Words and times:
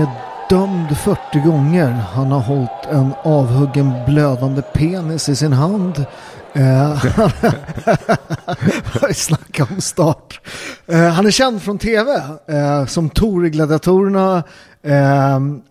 Är 0.00 0.06
dömd 0.50 0.96
40 0.96 1.18
gånger. 1.46 1.90
Han 1.90 2.32
har 2.32 2.40
hållit 2.40 2.86
en 2.90 3.12
avhuggen 3.24 3.92
blödande 4.06 4.62
penis 4.62 5.28
i 5.28 5.36
sin 5.36 5.52
hand. 5.52 6.04
Eh, 6.52 7.00
Snacka 9.14 9.66
om 9.74 9.80
start. 9.80 10.40
Eh, 10.86 11.08
han 11.08 11.26
är 11.26 11.30
känd 11.30 11.62
från 11.62 11.78
tv 11.78 12.10
eh, 12.48 12.86
som 12.86 13.08
Tor 13.08 13.46
i 13.46 13.50
Gladiatorerna. 13.50 14.42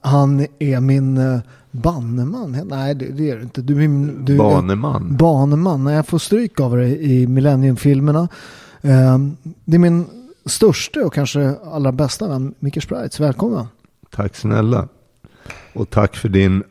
Han 0.01 0.45
är 0.59 0.79
min 0.79 1.41
banneman. 1.71 2.57
Nej, 2.69 2.95
det, 2.95 3.05
är 3.29 3.35
du 3.35 3.41
inte. 3.41 3.61
Du, 3.61 3.73
är 3.73 3.77
min- 3.87 4.25
du, 4.25 4.37
Baneman. 4.37 5.17
Baneman. 5.17 5.83
Nej, 5.83 5.95
jag 5.95 6.07
får 6.07 6.19
stryk 6.19 6.59
av 6.59 6.77
dig 6.77 7.11
i 7.13 7.27
Millennium-filmerna. 7.27 8.27
Det 9.65 9.75
är 9.75 9.79
min 9.79 10.05
största 10.45 10.99
och 11.05 11.13
kanske 11.13 11.55
allra 11.71 11.91
bästa 11.91 12.27
vän, 12.27 12.53
Micke 12.59 12.83
Spreitz. 12.83 13.19
Välkommen. 13.19 13.65
Tack 14.15 14.35
snälla. 14.35 14.87
Och 15.73 15.89
tack 15.89 16.15
för 16.15 16.29
din 16.29 16.63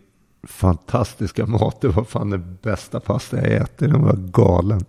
fantastiska 0.48 1.46
mat. 1.46 1.80
Det 1.80 1.88
var 1.88 2.04
fan 2.04 2.30
det 2.30 2.38
bästa 2.38 3.00
pasta 3.00 3.36
jag 3.36 3.52
ätit. 3.52 3.78
Den 3.78 4.02
var 4.02 4.16
galen. 4.16 4.84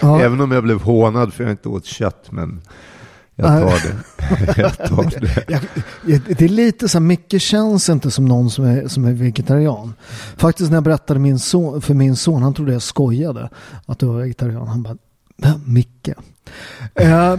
Ja. 0.00 0.20
Även 0.24 0.40
om 0.40 0.52
jag 0.52 0.62
blev 0.62 0.80
hånad 0.82 1.32
för 1.32 1.44
jag 1.44 1.50
inte 1.52 1.68
åt 1.68 1.84
kött. 1.84 2.26
Men 2.30 2.60
jag 3.34 3.46
tar 3.48 3.88
det. 3.88 4.54
jag 4.62 4.78
tar 4.78 5.20
det. 5.20 5.60
Det 6.38 6.44
är 6.44 6.48
lite 6.48 6.88
så 6.88 6.98
här, 6.98 7.04
Micke 7.04 7.40
känns 7.40 7.88
inte 7.88 8.10
som 8.10 8.24
någon 8.24 8.50
som 8.50 8.64
är, 8.64 8.88
som 8.88 9.04
är 9.04 9.12
vegetarian. 9.12 9.94
Faktiskt 10.36 10.70
när 10.70 10.76
jag 10.76 10.84
berättade 10.84 11.20
min 11.20 11.38
son, 11.38 11.82
för 11.82 11.94
min 11.94 12.16
son, 12.16 12.42
han 12.42 12.54
trodde 12.54 12.72
jag 12.72 12.82
skojade 12.82 13.50
att 13.86 13.98
du 13.98 14.06
var 14.06 14.20
vegetarian. 14.20 14.68
Han 14.68 14.82
bara, 14.82 14.96
"Vem? 15.36 15.60
Micke? 15.66 16.08
Eh, 16.94 17.36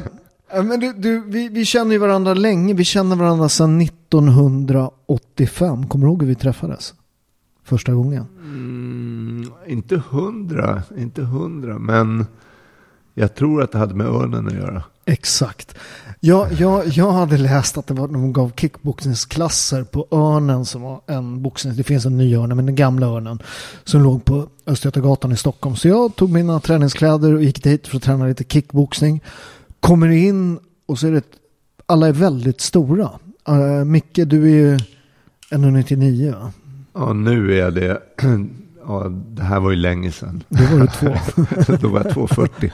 men 0.54 0.80
du, 0.80 0.94
du, 0.94 1.24
vi, 1.28 1.50
vi 1.50 1.66
känner 1.66 1.92
ju 1.92 1.98
varandra 1.98 2.34
länge. 2.34 2.74
Vi 2.74 2.84
känner 2.84 3.16
varandra 3.16 3.50
sedan 3.50 3.82
1985. 3.82 5.88
Kommer 5.88 6.06
du 6.06 6.12
ihåg 6.12 6.22
hur 6.22 6.30
vi 6.30 6.36
träffades? 6.36 6.94
Första 7.64 7.94
gången. 7.94 8.26
Mm, 8.40 9.52
inte 9.68 10.02
hundra, 10.10 10.84
inte 10.98 11.22
hundra. 11.22 11.80
Men 11.80 12.26
jag 13.14 13.36
tror 13.36 13.64
att 13.64 13.72
det 13.72 13.78
hade 13.78 13.96
med 13.96 14.08
örnen 14.08 14.48
att 14.48 14.54
göra. 14.54 14.84
Exakt. 15.06 15.76
Jag, 16.20 16.54
jag, 16.54 16.88
jag 16.88 17.12
hade 17.12 17.38
läst 17.38 17.78
att 17.78 17.88
det 17.88 17.94
var, 17.94 18.08
de 18.08 18.34
gav 18.34 18.52
kickboxningsklasser 18.56 19.84
på 19.84 20.08
Örnen 20.12 20.66
som 20.66 20.82
var 20.82 21.02
en 21.08 21.42
boxning. 21.42 21.76
Det 21.76 21.84
finns 21.84 22.06
en 22.06 22.18
ny 22.18 22.36
Örnen, 22.36 22.58
men 22.58 22.66
den 22.66 22.76
gamla 22.76 23.08
Örnen 23.08 23.40
som 23.84 24.02
låg 24.02 24.26
på 24.26 24.48
Östgötagatan 24.66 25.32
i 25.32 25.38
Stockholm. 25.38 25.76
Så 25.76 25.88
jag 25.88 26.16
tog 26.16 26.30
mina 26.30 26.60
träningskläder 26.60 27.34
och 27.34 27.44
gick 27.44 27.64
dit 27.64 27.88
för 27.88 27.98
att 27.98 28.04
träna 28.04 28.26
lite 28.26 28.44
kickboxning. 28.44 29.22
Kommer 29.80 30.08
in 30.08 30.60
och 30.86 31.00
så 31.00 31.08
är 31.08 31.12
det, 31.12 31.26
alla 31.86 32.08
är 32.08 32.14
väldigt 32.14 32.62
stora. 32.62 33.10
Uh, 33.50 33.86
Micke, 33.86 34.20
du 34.26 34.44
är 34.44 34.56
ju 34.56 34.78
1,99 35.52 36.32
va? 36.32 36.52
Ja, 36.94 37.14
nu 37.14 37.54
är 37.54 37.60
jag 37.60 37.74
det. 37.74 38.02
Ja, 38.90 39.06
det 39.10 39.44
här 39.44 39.60
var 39.60 39.70
ju 39.70 39.76
länge 39.76 40.12
sedan. 40.12 40.44
Det 40.50 40.66
var 40.72 40.80
du 40.80 40.88
två. 41.00 41.08
Då 41.82 41.88
var 41.88 42.00
jag 42.06 42.14
2,40. 42.14 42.72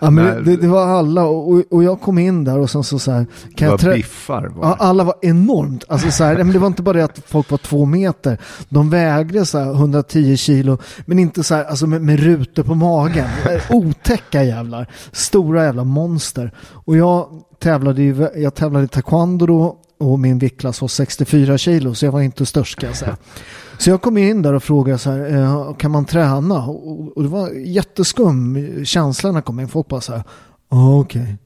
Ja, 0.00 0.10
men 0.10 0.24
Nej. 0.24 0.42
det, 0.44 0.56
det 0.56 0.68
var 0.68 0.86
alla 0.86 1.24
och, 1.24 1.62
och 1.70 1.84
jag 1.84 2.00
kom 2.00 2.18
in 2.18 2.44
där 2.44 2.58
och 2.58 2.70
sen 2.70 2.84
så, 2.84 2.98
så 2.98 3.10
här. 3.12 3.26
Det 3.48 3.54
Kan 3.54 3.68
var 3.68 3.72
jag 3.72 3.80
trä- 3.80 3.94
biffar. 3.94 4.46
Var 4.48 4.64
Ja, 4.64 4.68
det. 4.78 4.84
alla 4.84 5.04
var 5.04 5.14
enormt. 5.22 5.84
Alltså, 5.88 6.10
så 6.10 6.24
här, 6.24 6.36
men 6.36 6.52
det 6.52 6.58
var 6.58 6.66
inte 6.66 6.82
bara 6.82 6.98
det 6.98 7.04
att 7.04 7.18
folk 7.26 7.50
var 7.50 7.58
två 7.58 7.84
meter. 7.86 8.38
De 8.68 8.90
vägde 8.90 9.46
så 9.46 9.58
här, 9.58 9.70
110 9.74 10.36
kilo, 10.36 10.78
men 11.06 11.18
inte 11.18 11.42
så 11.42 11.54
här, 11.54 11.64
alltså 11.64 11.86
med, 11.86 12.02
med 12.02 12.20
rutor 12.20 12.62
på 12.62 12.74
magen. 12.74 13.28
Otäcka 13.70 14.42
jävlar. 14.44 14.86
Stora 15.12 15.64
jävla 15.64 15.84
monster. 15.84 16.52
Och 16.58 16.96
jag 16.96 17.26
tävlade, 17.58 18.02
ju, 18.02 18.28
jag 18.36 18.54
tävlade 18.54 18.84
i 18.84 18.88
taekwondo 18.88 19.46
då 19.46 19.76
och 19.98 20.18
min 20.20 20.38
viktklass 20.38 20.80
var 20.80 20.88
64 20.88 21.58
kilo, 21.58 21.94
så 21.94 22.04
jag 22.04 22.12
var 22.12 22.20
inte 22.20 22.46
störst 22.46 22.78
kan 22.78 22.88
jag 22.88 22.96
säga. 22.98 23.16
Så 23.82 23.90
jag 23.90 24.02
kom 24.02 24.18
in 24.18 24.42
där 24.42 24.52
och 24.52 24.62
frågade 24.62 24.98
så 24.98 25.10
här, 25.10 25.36
eh, 25.36 25.74
kan 25.74 25.90
man 25.90 26.04
träna? 26.04 26.66
Och, 26.66 27.16
och 27.16 27.22
det 27.22 27.28
var 27.28 27.50
jätteskum 27.50 28.58
känsla 28.84 29.30
när 29.30 29.36
jag 29.36 29.44
kom 29.44 29.60
in. 29.60 29.68
Folk 29.68 29.88
bara 29.88 30.00
så 30.00 30.12
här, 30.12 30.22
ah, 30.68 30.98
okej. 30.98 31.22
okej. 31.22 31.38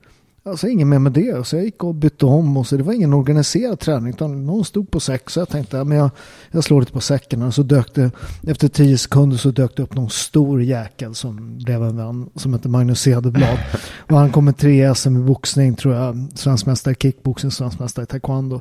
Alltså 0.47 0.69
inget 0.69 0.87
mer 0.87 0.99
med 0.99 1.13
det. 1.13 1.47
Så 1.47 1.57
jag 1.57 1.65
gick 1.65 1.85
och 1.85 1.95
bytte 1.95 2.27
om 2.27 2.57
och 2.57 2.67
så 2.67 2.77
det 2.77 2.83
var 2.83 2.93
ingen 2.93 3.15
organiserad 3.15 3.79
träning. 3.81 4.11
Utan 4.11 4.47
någon 4.47 4.65
stod 4.65 4.91
på 4.91 5.01
säck. 5.01 5.31
Så 5.31 5.41
jag 5.41 5.49
tänkte, 5.49 5.85
men 5.85 5.99
jag, 5.99 6.11
jag 6.51 6.65
slår 6.65 6.81
lite 6.81 6.93
på 6.93 7.01
säcken. 7.01 7.43
Och 7.43 7.55
så 7.55 7.63
dök 7.63 7.95
det, 7.95 8.11
efter 8.47 8.69
tio 8.69 8.99
sekunder 8.99 9.37
så 9.37 9.51
dök 9.51 9.77
det 9.77 9.83
upp 9.83 9.95
någon 9.95 10.11
stor 10.11 10.63
jäkel 10.63 11.15
som 11.15 11.59
blev 11.59 11.83
en 11.83 11.97
vän. 11.97 12.31
Som 12.35 12.53
hette 12.53 12.69
Magnus 12.69 13.01
Cederblad. 13.01 13.59
och 13.99 14.17
han 14.17 14.33
kom 14.33 14.45
med 14.45 14.57
tre 14.57 14.95
SM 14.95 15.17
i 15.17 15.21
boxning 15.21 15.75
tror 15.75 15.95
jag. 15.95 16.29
Svensk 16.35 16.67
mästare 16.67 16.93
i 16.93 16.97
kickboxing, 17.03 17.51
svensk 17.51 17.79
mästare 17.79 18.03
i 18.03 18.07
taekwondo. 18.07 18.61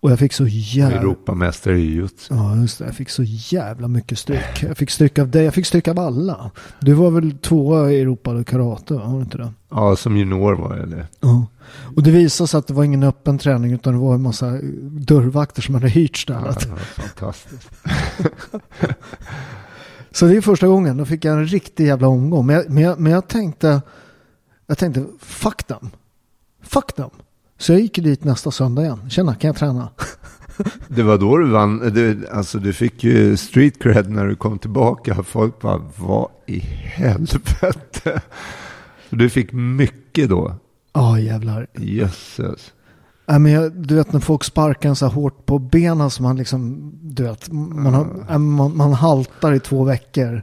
Och 0.00 0.10
jag 0.10 0.18
fick 0.18 0.32
så 0.32 0.46
jävla... 0.46 0.98
Europamästare 0.98 1.78
i 1.78 1.80
jujutsu. 1.80 2.34
Ja, 2.34 2.56
just 2.56 2.78
det. 2.78 2.84
Jag 2.84 2.94
fick 2.94 3.10
så 3.10 3.22
jävla 3.26 3.88
mycket 3.88 4.18
stryk. 4.18 4.62
Jag 4.62 4.76
fick 4.76 4.90
stryk 4.90 5.18
av 5.18 5.30
dig. 5.30 5.44
Jag 5.44 5.54
fick 5.54 5.66
stryk 5.66 5.88
av 5.88 5.98
alla. 5.98 6.50
Du 6.80 6.92
var 6.92 7.10
väl 7.10 7.32
tvåa 7.32 7.92
i 7.92 8.00
Europa 8.00 8.40
i 8.40 8.44
karate, 8.44 8.94
var 8.94 9.14
du 9.14 9.20
inte 9.20 9.38
det? 9.38 9.52
Ja, 9.70 9.96
som 9.96 10.16
junior 10.16 10.54
var 10.54 10.76
jag 10.76 10.88
det. 10.88 11.06
Ja. 11.20 11.46
Och 11.96 12.02
det 12.02 12.10
visade 12.10 12.48
sig 12.48 12.58
att 12.58 12.66
det 12.66 12.74
var 12.74 12.84
ingen 12.84 13.02
öppen 13.02 13.38
träning 13.38 13.72
utan 13.72 13.92
det 13.92 13.98
var 13.98 14.14
en 14.14 14.22
massa 14.22 14.58
dörrvakter 14.82 15.62
som 15.62 15.74
hade 15.74 15.88
hyrt 15.88 16.16
stället. 16.16 16.68
Ja, 16.70 16.76
fantastiskt. 16.76 17.70
Så 20.10 20.26
det 20.26 20.36
är 20.36 20.40
första 20.40 20.66
gången. 20.66 20.96
Då 20.96 21.04
fick 21.04 21.24
jag 21.24 21.34
en 21.34 21.46
riktig 21.46 21.86
jävla 21.86 22.08
omgång. 22.08 22.46
Men 22.46 22.56
jag, 22.56 22.70
men 22.70 22.82
jag, 22.82 23.00
men 23.00 23.12
jag 23.12 23.28
tänkte, 23.28 23.82
jag 24.66 24.78
tänkte 24.78 25.04
fuck 25.20 25.62
them. 25.62 25.90
Fuck 26.62 26.92
them. 26.92 27.10
Så 27.58 27.72
jag 27.72 27.80
gick 27.80 27.94
dit 27.94 28.24
nästa 28.24 28.50
söndag 28.50 28.82
igen. 28.82 29.10
Tjena, 29.10 29.34
kan 29.34 29.48
jag 29.48 29.56
träna? 29.56 29.88
Det 30.88 31.02
var 31.02 31.18
då 31.18 31.36
du 31.36 31.50
vann. 31.50 31.78
Du, 31.78 32.28
alltså 32.32 32.58
du 32.58 32.72
fick 32.72 33.04
ju 33.04 33.36
street 33.36 33.82
cred 33.82 34.10
när 34.10 34.26
du 34.26 34.36
kom 34.36 34.58
tillbaka. 34.58 35.22
Folk 35.22 35.60
bara, 35.60 35.82
vad 35.96 36.28
i 36.46 36.58
helvete? 36.58 38.20
Du 39.10 39.30
fick 39.30 39.52
mycket 39.52 40.28
då. 40.28 40.54
Ja, 40.92 41.12
oh, 41.12 41.24
jävlar. 41.24 41.66
Jösses. 41.78 42.72
Ja, 43.26 43.38
men 43.38 43.52
jag, 43.52 43.72
du 43.72 43.94
vet 43.94 44.12
när 44.12 44.20
folk 44.20 44.44
sparkar 44.44 44.88
en 44.88 44.96
så 44.96 45.06
här 45.06 45.12
hårt 45.12 45.46
på 45.46 45.58
benen 45.58 46.10
som 46.10 46.22
man 46.22 46.36
liksom, 46.36 46.92
du 47.02 47.22
vet, 47.22 47.52
man, 47.52 47.94
har, 47.94 48.38
man, 48.38 48.76
man 48.76 48.92
haltar 48.92 49.52
i 49.52 49.60
två 49.60 49.84
veckor. 49.84 50.42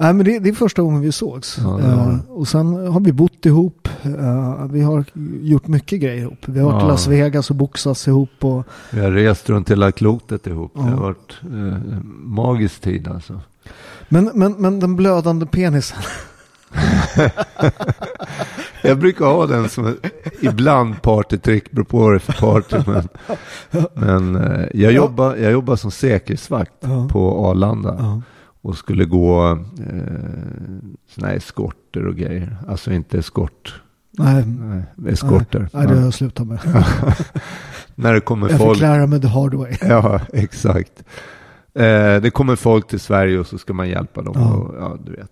Nej, 0.00 0.12
men 0.12 0.26
det, 0.26 0.38
det, 0.38 0.48
är 0.48 0.52
första 0.52 0.82
gången 0.82 1.00
vi 1.00 1.12
sågs. 1.12 1.58
Ja, 1.58 1.78
uh, 1.78 2.18
och 2.28 2.48
sen 2.48 2.86
har 2.86 3.00
vi 3.00 3.12
bott 3.12 3.46
ihop. 3.46 3.88
Uh, 4.06 4.66
vi 4.70 4.80
har 4.80 5.04
gjort 5.42 5.66
mycket 5.66 6.00
grejer 6.00 6.22
ihop. 6.22 6.38
Vi 6.46 6.60
har 6.60 6.72
varit 6.72 6.84
i 6.84 6.86
Las 6.86 7.06
Vegas 7.06 7.50
och 7.50 7.56
boxats 7.56 8.08
ihop. 8.08 8.44
Och... 8.44 8.64
Vi 8.90 9.00
har 9.00 9.10
rest 9.10 9.50
runt 9.50 9.70
hela 9.70 9.92
klotet 9.92 10.46
ihop. 10.46 10.72
Ja. 10.74 10.82
Det 10.82 10.90
har 10.90 10.96
varit 10.96 11.38
uh, 11.52 11.76
magisk 12.22 12.80
tid 12.80 13.08
alltså. 13.08 13.40
Men, 14.08 14.30
men, 14.34 14.52
men 14.52 14.80
den 14.80 14.96
blödande 14.96 15.46
penisen. 15.46 15.98
jag 18.82 18.98
brukar 18.98 19.24
ha 19.24 19.46
den 19.46 19.68
som 19.68 19.96
ibland 20.40 21.02
partytrick, 21.02 21.70
beror 21.70 21.84
på 21.84 21.98
vad 21.98 22.12
det 22.12 22.16
är 22.16 22.18
för 22.18 22.32
party. 22.32 22.76
Men, 22.86 23.08
men 23.94 24.42
jag, 24.74 24.92
jobbar, 24.92 25.36
jag 25.36 25.52
jobbar 25.52 25.76
som 25.76 25.90
säkerhetsvakt 25.90 26.80
på 27.10 27.46
Arlanda 27.46 28.22
och 28.62 28.76
skulle 28.78 29.04
gå 29.04 29.50
eh, 29.50 29.56
sådana 31.14 31.28
här 31.28 31.36
eskorter 31.36 32.06
och 32.06 32.16
grejer. 32.16 32.56
Alltså 32.68 32.92
inte 32.92 33.18
eskort. 33.18 33.80
Nej. 34.18 34.44
Nej 34.46 35.12
eskorter. 35.12 35.58
Nej, 35.58 35.68
nej, 35.72 35.86
det 35.86 35.94
har 35.94 36.02
jag 36.04 36.14
slutat 36.14 36.46
med. 36.46 36.58
När 37.94 38.14
det 38.14 38.20
kommer 38.20 38.48
jag 38.48 38.58
folk. 38.58 38.68
Jag 38.68 38.76
förklarar 38.76 39.06
med 39.06 39.22
the 39.22 39.28
hard 39.28 39.54
way. 39.54 39.76
ja, 39.80 40.20
exakt. 40.32 41.04
Eh, 41.74 42.16
det 42.22 42.30
kommer 42.34 42.56
folk 42.56 42.88
till 42.88 43.00
Sverige 43.00 43.38
och 43.38 43.46
så 43.46 43.58
ska 43.58 43.72
man 43.72 43.88
hjälpa 43.88 44.22
dem. 44.22 44.32
Ja, 44.36 44.54
och, 44.54 44.74
ja 44.78 44.98
du 45.04 45.12
vet. 45.12 45.30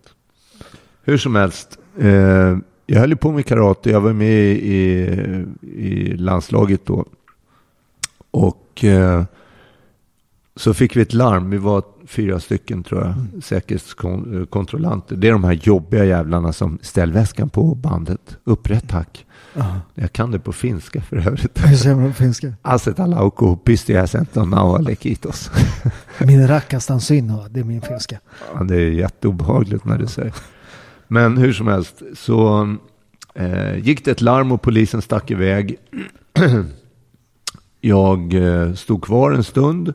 Hur 1.07 1.19
som 1.19 1.35
helst. 1.35 1.79
Eh, 1.99 2.59
jag 2.87 3.01
höll 3.01 3.17
på 3.17 3.33
med 3.33 3.47
karate. 3.47 3.91
Jag 3.91 4.01
var 4.01 4.13
med 4.13 4.53
i, 4.53 5.47
i 5.63 6.17
landslaget 6.17 6.87
då. 6.87 7.05
Och 8.31 8.85
eh, 8.85 9.25
så 10.57 10.75
fick 10.75 10.97
vi 10.97 11.03
ett 11.03 11.13
larm. 11.13 11.51
Vi 11.51 11.57
var 11.57 11.83
fyra 12.07 12.41
stycken 12.41 12.83
tror 12.83 13.01
jag, 13.01 13.11
mm. 13.11 13.43
säkerhetskontrollanter. 13.43 15.17
Det 15.17 15.29
är 15.29 15.33
de 15.33 15.45
här 15.45 15.53
jobbiga 15.53 16.05
jävlarna 16.05 16.53
som 16.53 16.79
ställ 16.83 17.13
väskan 17.13 17.49
på 17.49 17.75
bandet. 17.75 18.39
Upprätt 18.45 18.89
tack. 18.89 19.27
Uh. 19.57 19.79
Jag 19.95 20.13
kan 20.13 20.31
det 20.31 20.39
på 20.39 20.53
finska 20.53 21.01
för 21.01 21.17
övrigt. 21.17 21.67
Hur 21.67 21.77
säger 21.77 21.97
man 21.97 22.09
på 22.09 22.15
finska? 22.15 22.53
Aset 22.63 23.01
alauko 23.01 23.57
pistiäsenton 23.57 24.51
naualekitos. 24.51 25.51
min 26.19 26.49
rackastan 26.49 27.01
synova, 27.01 27.49
det 27.49 27.61
är 27.61 27.65
min 27.65 27.83
finska. 27.83 28.19
Ja, 28.55 28.65
det 28.65 28.77
är 28.77 28.91
jätteobehagligt 28.91 29.85
när 29.85 29.99
du 29.99 30.07
säger. 30.07 30.35
Men 31.09 31.37
hur 31.37 31.53
som 31.53 31.67
helst 31.67 32.03
så 32.15 32.69
eh, 33.35 33.79
gick 33.79 34.05
det 34.05 34.11
ett 34.11 34.21
larm 34.21 34.53
och 34.53 34.63
polisen 34.63 35.03
stack 35.03 35.31
iväg. 35.31 35.77
jag 37.81 38.35
eh, 38.35 38.75
stod 38.75 39.05
kvar 39.05 39.33
en 39.33 39.45
stund. 39.45 39.95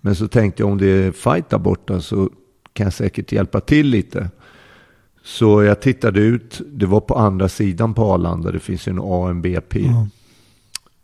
Men 0.00 0.16
så 0.16 0.28
tänkte 0.28 0.62
jag 0.62 0.70
om 0.70 0.78
det 0.78 0.86
är 0.86 1.12
fight 1.12 1.50
där 1.50 1.58
borta 1.58 2.00
så 2.00 2.30
kan 2.72 2.84
jag 2.84 2.92
säkert 2.92 3.32
hjälpa 3.32 3.60
till 3.60 3.86
lite. 3.86 4.30
Så 5.24 5.62
jag 5.62 5.80
tittade 5.80 6.20
ut, 6.20 6.60
det 6.66 6.86
var 6.86 7.00
på 7.00 7.14
andra 7.14 7.48
sidan 7.48 7.94
på 7.94 8.04
Arlanda, 8.04 8.50
det 8.50 8.60
finns 8.60 8.88
ju 8.88 8.90
en 8.90 9.00
AMBP. 9.00 9.76
Mm. 9.76 10.06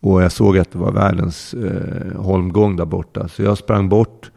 Och 0.00 0.22
jag 0.22 0.32
såg 0.32 0.58
att 0.58 0.70
det 0.72 0.78
var 0.78 0.92
världens 0.92 1.54
eh, 1.54 2.20
holmgång 2.20 2.76
där 2.76 2.84
borta. 2.84 3.28
Så 3.28 3.42
jag 3.42 3.58
sprang 3.58 3.88
bort 3.88 4.30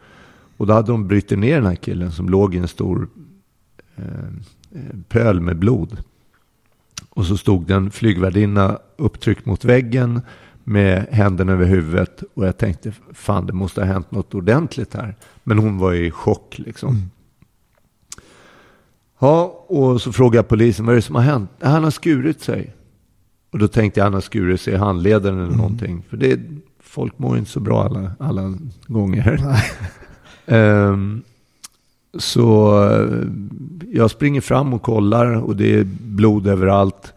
och 0.56 0.66
då 0.66 0.72
hade 0.72 0.92
de 0.92 1.08
brutit 1.08 1.38
ner 1.38 1.54
den 1.54 1.66
här 1.66 1.74
killen 1.74 2.12
som 2.12 2.28
låg 2.28 2.54
i 2.54 2.58
en 2.58 2.68
stor 2.68 3.08
eh, 3.96 4.04
pöl 5.08 5.40
med 5.40 5.58
blod. 5.58 5.96
Och 7.10 7.26
så 7.26 7.36
stod 7.36 7.66
den 7.66 7.90
flygvärdinna 7.90 8.78
upptryckt 8.96 9.46
mot 9.46 9.64
väggen 9.64 10.20
med 10.64 11.06
händerna 11.10 11.52
över 11.52 11.64
huvudet 11.64 12.22
och 12.34 12.46
jag 12.46 12.58
tänkte 12.58 12.92
fan 13.12 13.46
det 13.46 13.52
måste 13.52 13.80
ha 13.80 13.86
hänt 13.86 14.10
något 14.10 14.34
ordentligt 14.34 14.94
här. 14.94 15.14
Men 15.44 15.58
hon 15.58 15.78
var 15.78 15.94
i 15.94 16.10
chock 16.10 16.58
liksom. 16.58 16.90
Mm. 16.90 17.10
Ja, 19.18 19.64
och 19.68 20.02
så 20.02 20.12
frågade 20.12 20.36
jag 20.36 20.48
polisen 20.48 20.86
vad 20.86 20.92
är 20.92 20.96
det 20.96 21.02
som 21.02 21.14
har 21.14 21.22
hänt? 21.22 21.50
Han 21.60 21.84
har 21.84 21.90
skurit 21.90 22.40
sig. 22.40 22.74
Och 23.50 23.58
då 23.58 23.68
tänkte 23.68 24.00
jag 24.00 24.04
han 24.04 24.14
har 24.14 24.20
skurit 24.20 24.60
sig 24.60 24.74
i 24.74 24.76
handleden 24.76 25.34
eller 25.34 25.44
mm. 25.44 25.56
någonting. 25.56 26.04
För 26.08 26.16
det, 26.16 26.40
folk 26.80 27.18
mår 27.18 27.38
inte 27.38 27.50
så 27.50 27.60
bra 27.60 27.84
alla, 27.84 28.12
alla 28.18 28.54
gånger. 28.86 29.56
um, 30.46 31.22
så 32.18 32.82
eh, 32.90 33.28
jag 33.92 34.10
springer 34.10 34.40
fram 34.40 34.74
och 34.74 34.82
kollar 34.82 35.34
och 35.34 35.56
det 35.56 35.74
är 35.74 35.84
blod 36.00 36.46
överallt. 36.46 37.12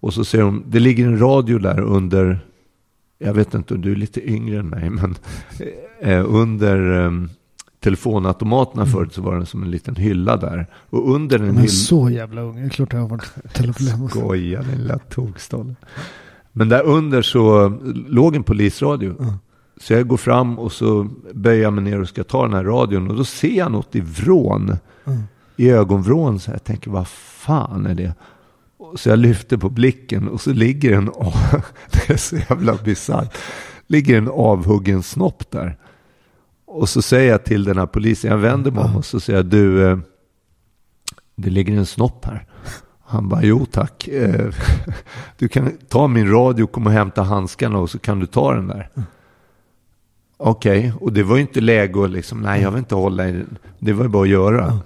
Och 0.00 0.14
så 0.14 0.24
ser 0.24 0.40
de, 0.40 0.64
det 0.68 0.80
ligger 0.80 1.06
en 1.06 1.18
radio 1.18 1.58
där 1.58 1.80
under 1.80 2.40
jag 3.18 3.34
vet 3.34 3.54
inte 3.54 3.74
om 3.74 3.80
du 3.80 3.92
är 3.92 3.96
lite 3.96 4.30
yngre 4.30 4.58
än 4.58 4.68
mig, 4.68 4.90
men 4.90 5.14
eh, 6.00 6.24
under 6.28 7.04
eh, 7.04 7.10
telefonautomaterna 7.80 8.82
mm. 8.82 8.92
förut 8.92 9.12
så 9.12 9.22
var 9.22 9.38
det 9.38 9.46
som 9.46 9.62
en 9.62 9.70
liten 9.70 9.96
hylla 9.96 10.36
där. 10.36 10.66
Och 10.90 11.14
under 11.14 11.38
den 11.38 11.50
hyllan... 11.50 11.68
så 11.68 12.10
jävla 12.10 12.40
ung, 12.40 12.56
det 12.56 12.62
är 12.62 12.68
klart 12.68 12.92
jag 12.92 13.00
har 13.00 13.08
varit 13.08 13.52
telefon. 13.52 14.08
Skoja, 14.08 14.62
din 14.62 14.78
lilla 14.78 14.98
tokstolle. 14.98 15.74
Men 16.52 16.68
där 16.68 16.82
under 16.82 17.22
så 17.22 17.68
låg 18.08 18.36
en 18.36 18.42
polisradio. 18.42 19.16
Mm. 19.20 19.34
Så 19.84 19.92
jag 19.92 20.08
går 20.08 20.16
fram 20.16 20.58
och 20.58 20.72
så 20.72 21.08
böjer 21.34 21.62
jag 21.62 21.72
mig 21.72 21.84
ner 21.84 22.00
och 22.00 22.08
ska 22.08 22.24
ta 22.24 22.42
den 22.42 22.54
här 22.54 22.64
radion. 22.64 23.10
Och 23.10 23.16
då 23.16 23.24
ser 23.24 23.56
jag 23.56 23.72
något 23.72 23.94
i 23.94 24.00
vrån. 24.00 24.76
Mm. 25.04 25.22
I 25.56 25.70
ögonvrån. 25.70 26.40
Så 26.40 26.50
jag 26.50 26.64
tänker, 26.64 26.90
vad 26.90 27.08
fan 27.08 27.86
är 27.86 27.94
det? 27.94 28.14
Så 28.96 29.08
jag 29.08 29.18
lyfter 29.18 29.56
på 29.56 29.68
blicken 29.68 30.28
och 30.28 30.40
så 30.40 30.52
ligger 30.52 30.92
en, 30.92 31.04
det 31.90 32.10
är 32.10 32.16
så 32.16 32.36
jävla 32.36 32.74
bisarrt, 32.74 33.38
ligger 33.86 34.18
en 34.18 34.28
avhuggen 34.28 35.02
snopp 35.02 35.50
där. 35.50 35.76
Och 36.66 36.88
så 36.88 37.02
säger 37.02 37.30
jag 37.30 37.44
till 37.44 37.64
den 37.64 37.78
här 37.78 37.86
polisen, 37.86 38.30
jag 38.30 38.38
vänder 38.38 38.70
mig 38.70 38.84
om 38.84 38.96
och 38.96 39.04
så 39.04 39.20
säger 39.20 39.38
jag, 39.38 39.46
du, 39.46 39.88
eh, 39.88 39.98
det 41.36 41.50
ligger 41.50 41.76
en 41.76 41.86
snopp 41.86 42.24
här. 42.24 42.46
Han 43.04 43.28
bara, 43.28 43.42
jo 43.42 43.66
tack. 43.66 44.08
Eh, 44.08 44.50
du 45.38 45.48
kan 45.48 45.70
ta 45.88 46.08
min 46.08 46.30
radio, 46.30 46.66
komma 46.66 46.90
och 46.90 46.96
hämta 46.96 47.22
handskarna 47.22 47.78
och 47.78 47.90
så 47.90 47.98
kan 47.98 48.20
du 48.20 48.26
ta 48.26 48.54
den 48.54 48.66
där. 48.66 48.90
Okej, 50.46 50.78
okay. 50.78 50.92
och 51.00 51.12
det 51.12 51.22
var 51.22 51.36
ju 51.36 51.42
inte 51.42 51.60
läge 51.60 52.04
att 52.04 52.10
liksom, 52.10 52.40
nej 52.40 52.62
jag 52.62 52.70
vill 52.70 52.78
inte 52.78 52.94
hålla 52.94 53.28
i 53.28 53.32
den. 53.32 53.58
Det 53.78 53.92
var 53.92 54.04
ju 54.04 54.08
bara 54.08 54.22
att 54.22 54.28
göra. 54.28 54.78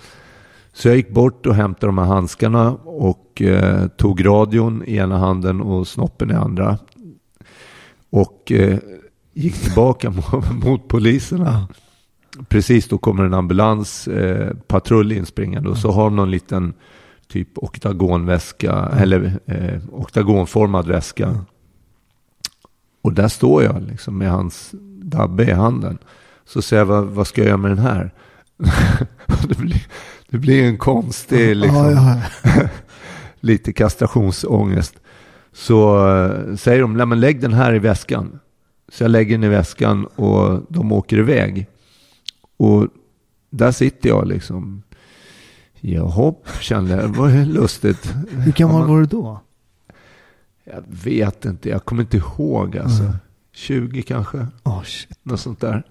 Så 0.73 0.89
jag 0.89 0.97
gick 0.97 1.11
bort 1.11 1.47
och 1.47 1.55
hämtade 1.55 1.87
de 1.87 1.99
här 1.99 2.05
handskarna 2.05 2.71
och 2.85 3.43
eh, 3.43 3.89
tog 3.89 4.27
radion 4.27 4.83
i 4.87 4.97
ena 4.97 5.19
handen 5.19 5.61
och 5.61 5.89
snoppen 5.89 6.31
i 6.31 6.35
andra. 6.35 6.79
Och 8.11 8.53
eh, 8.53 8.79
gick 9.33 9.55
tillbaka 9.55 10.11
mot, 10.33 10.65
mot 10.65 10.89
poliserna. 10.89 11.69
Precis 12.49 12.89
då 12.89 12.99
kommer 12.99 13.25
en 13.25 13.35
ambulans, 13.35 14.09
eh, 14.09 14.55
patrull 14.67 15.13
inspringande 15.13 15.69
och 15.69 15.79
så 15.79 15.91
har 15.91 16.05
de 16.05 16.17
någon 16.17 16.31
liten 16.31 16.75
typ 17.29 17.59
oktagonväska 17.59 18.73
mm. 18.73 18.99
eller 19.03 19.39
eh, 19.47 19.81
oktagonformad 19.93 20.87
väska. 20.87 21.27
Mm. 21.27 21.41
Och 23.03 23.13
där 23.13 23.29
står 23.29 23.63
jag 23.63 23.83
liksom 23.83 24.19
med 24.19 24.31
hans 24.31 24.75
dabbe 25.11 25.45
i 25.45 25.53
handen. 25.53 25.99
Så 26.45 26.63
säger 26.63 26.81
jag, 26.81 26.87
vad, 26.87 27.05
vad 27.05 27.27
ska 27.27 27.41
jag 27.41 27.49
göra 27.49 27.57
med 27.57 27.71
den 27.71 27.79
här? 27.79 28.11
det, 29.49 29.59
blir, 29.59 29.87
det 30.29 30.39
blir 30.39 30.65
en 30.65 30.79
konstig, 30.79 31.57
liksom, 31.57 31.77
ja, 31.91 32.21
ja. 32.45 32.69
lite 33.41 33.73
kastrationsångest. 33.73 34.95
Så 35.53 36.09
eh, 36.17 36.55
säger 36.57 36.81
de, 36.81 36.97
"Nej, 36.97 37.07
men 37.07 37.21
lägg 37.21 37.41
den 37.41 37.53
här 37.53 37.75
i 37.75 37.79
väskan. 37.79 38.39
Så 38.93 39.05
jag 39.05 39.11
lägger 39.11 39.33
den 39.39 39.45
i 39.45 39.49
väskan 39.49 40.05
och 40.07 40.63
de 40.69 40.93
åker 40.93 41.19
iväg. 41.19 41.67
Och 42.57 42.87
där 43.51 43.73
sitter 43.73 44.09
jag 44.09 44.27
liksom. 44.29 44.83
Jaha, 45.81 46.35
kände 46.61 46.95
jag. 46.97 47.09
Var 47.09 47.29
ju 47.29 47.45
lustigt. 47.45 48.15
Hur 48.31 48.53
gammal 48.53 48.89
var 48.89 48.99
du 49.01 49.05
då? 49.07 49.41
Jag 50.65 50.85
vet 50.87 51.45
inte, 51.45 51.69
jag 51.69 51.85
kommer 51.85 52.03
inte 52.03 52.17
ihåg 52.17 52.79
alltså. 52.79 53.03
Mm. 53.03 53.17
20 53.59 54.03
kanske, 54.03 54.47
Oh, 54.65 54.83
shit. 54.83 55.19
något 55.23 55.41
sånt 55.41 55.61
där. 55.61 55.83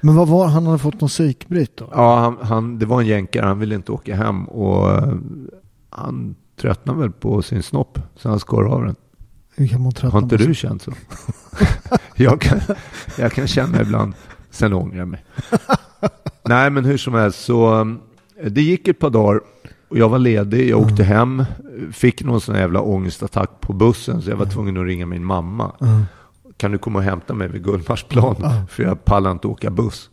Men 0.00 0.14
vad 0.16 0.28
var 0.28 0.46
han 0.46 0.66
hade 0.66 0.78
fått 0.78 1.00
någon 1.00 1.08
psykbryt 1.08 1.76
då? 1.76 1.88
Ja, 1.92 2.18
han, 2.18 2.36
han, 2.48 2.78
det 2.78 2.86
var 2.86 3.00
en 3.00 3.06
jänkare, 3.06 3.46
han 3.46 3.58
ville 3.58 3.74
inte 3.74 3.92
åka 3.92 4.16
hem 4.16 4.44
och 4.44 4.90
eh, 4.90 5.14
han 5.90 6.34
tröttnade 6.60 6.98
väl 7.00 7.10
på 7.10 7.42
sin 7.42 7.62
snopp. 7.62 7.98
Så 8.16 8.28
han 8.28 8.40
skar 8.40 8.62
av 8.62 8.84
den. 8.84 8.96
Hur 9.56 9.66
kan 9.68 9.82
man 9.82 9.92
tröttna 9.92 10.10
Har 10.10 10.22
inte 10.22 10.36
du 10.36 10.54
känt 10.54 10.82
så? 10.82 10.92
jag, 12.16 12.40
kan, 12.40 12.60
jag 13.18 13.32
kan 13.32 13.46
känna 13.46 13.82
ibland, 13.82 14.14
sen 14.50 14.72
ångrar 14.72 14.98
jag 14.98 15.08
mig. 15.08 15.24
Nej, 16.44 16.70
men 16.70 16.84
hur 16.84 16.96
som 16.96 17.14
helst 17.14 17.44
så 17.44 17.80
eh, 17.80 18.50
det 18.50 18.62
gick 18.62 18.88
ett 18.88 18.98
par 18.98 19.10
dagar 19.10 19.40
och 19.88 19.98
jag 19.98 20.08
var 20.08 20.18
ledig. 20.18 20.70
Jag 20.70 20.80
åkte 20.80 21.04
hem, 21.04 21.44
fick 21.92 22.24
någon 22.24 22.40
sån 22.40 22.54
jävla 22.54 22.80
ångestattack 22.80 23.50
på 23.60 23.72
bussen 23.72 24.22
så 24.22 24.30
jag 24.30 24.36
var 24.36 24.46
tvungen 24.46 24.76
att 24.76 24.86
ringa 24.86 25.06
min 25.06 25.24
mamma. 25.24 25.72
Mm. 25.80 26.02
Kan 26.56 26.72
du 26.72 26.78
komma 26.78 26.98
och 26.98 27.04
hämta 27.04 27.34
mig 27.34 27.48
vid 27.48 27.64
Gullmarsplan? 27.64 28.36
För 28.68 28.82
jag 28.82 29.04
pallar 29.04 29.30
inte 29.32 29.46
åka 29.48 29.70
buss. 29.70 30.10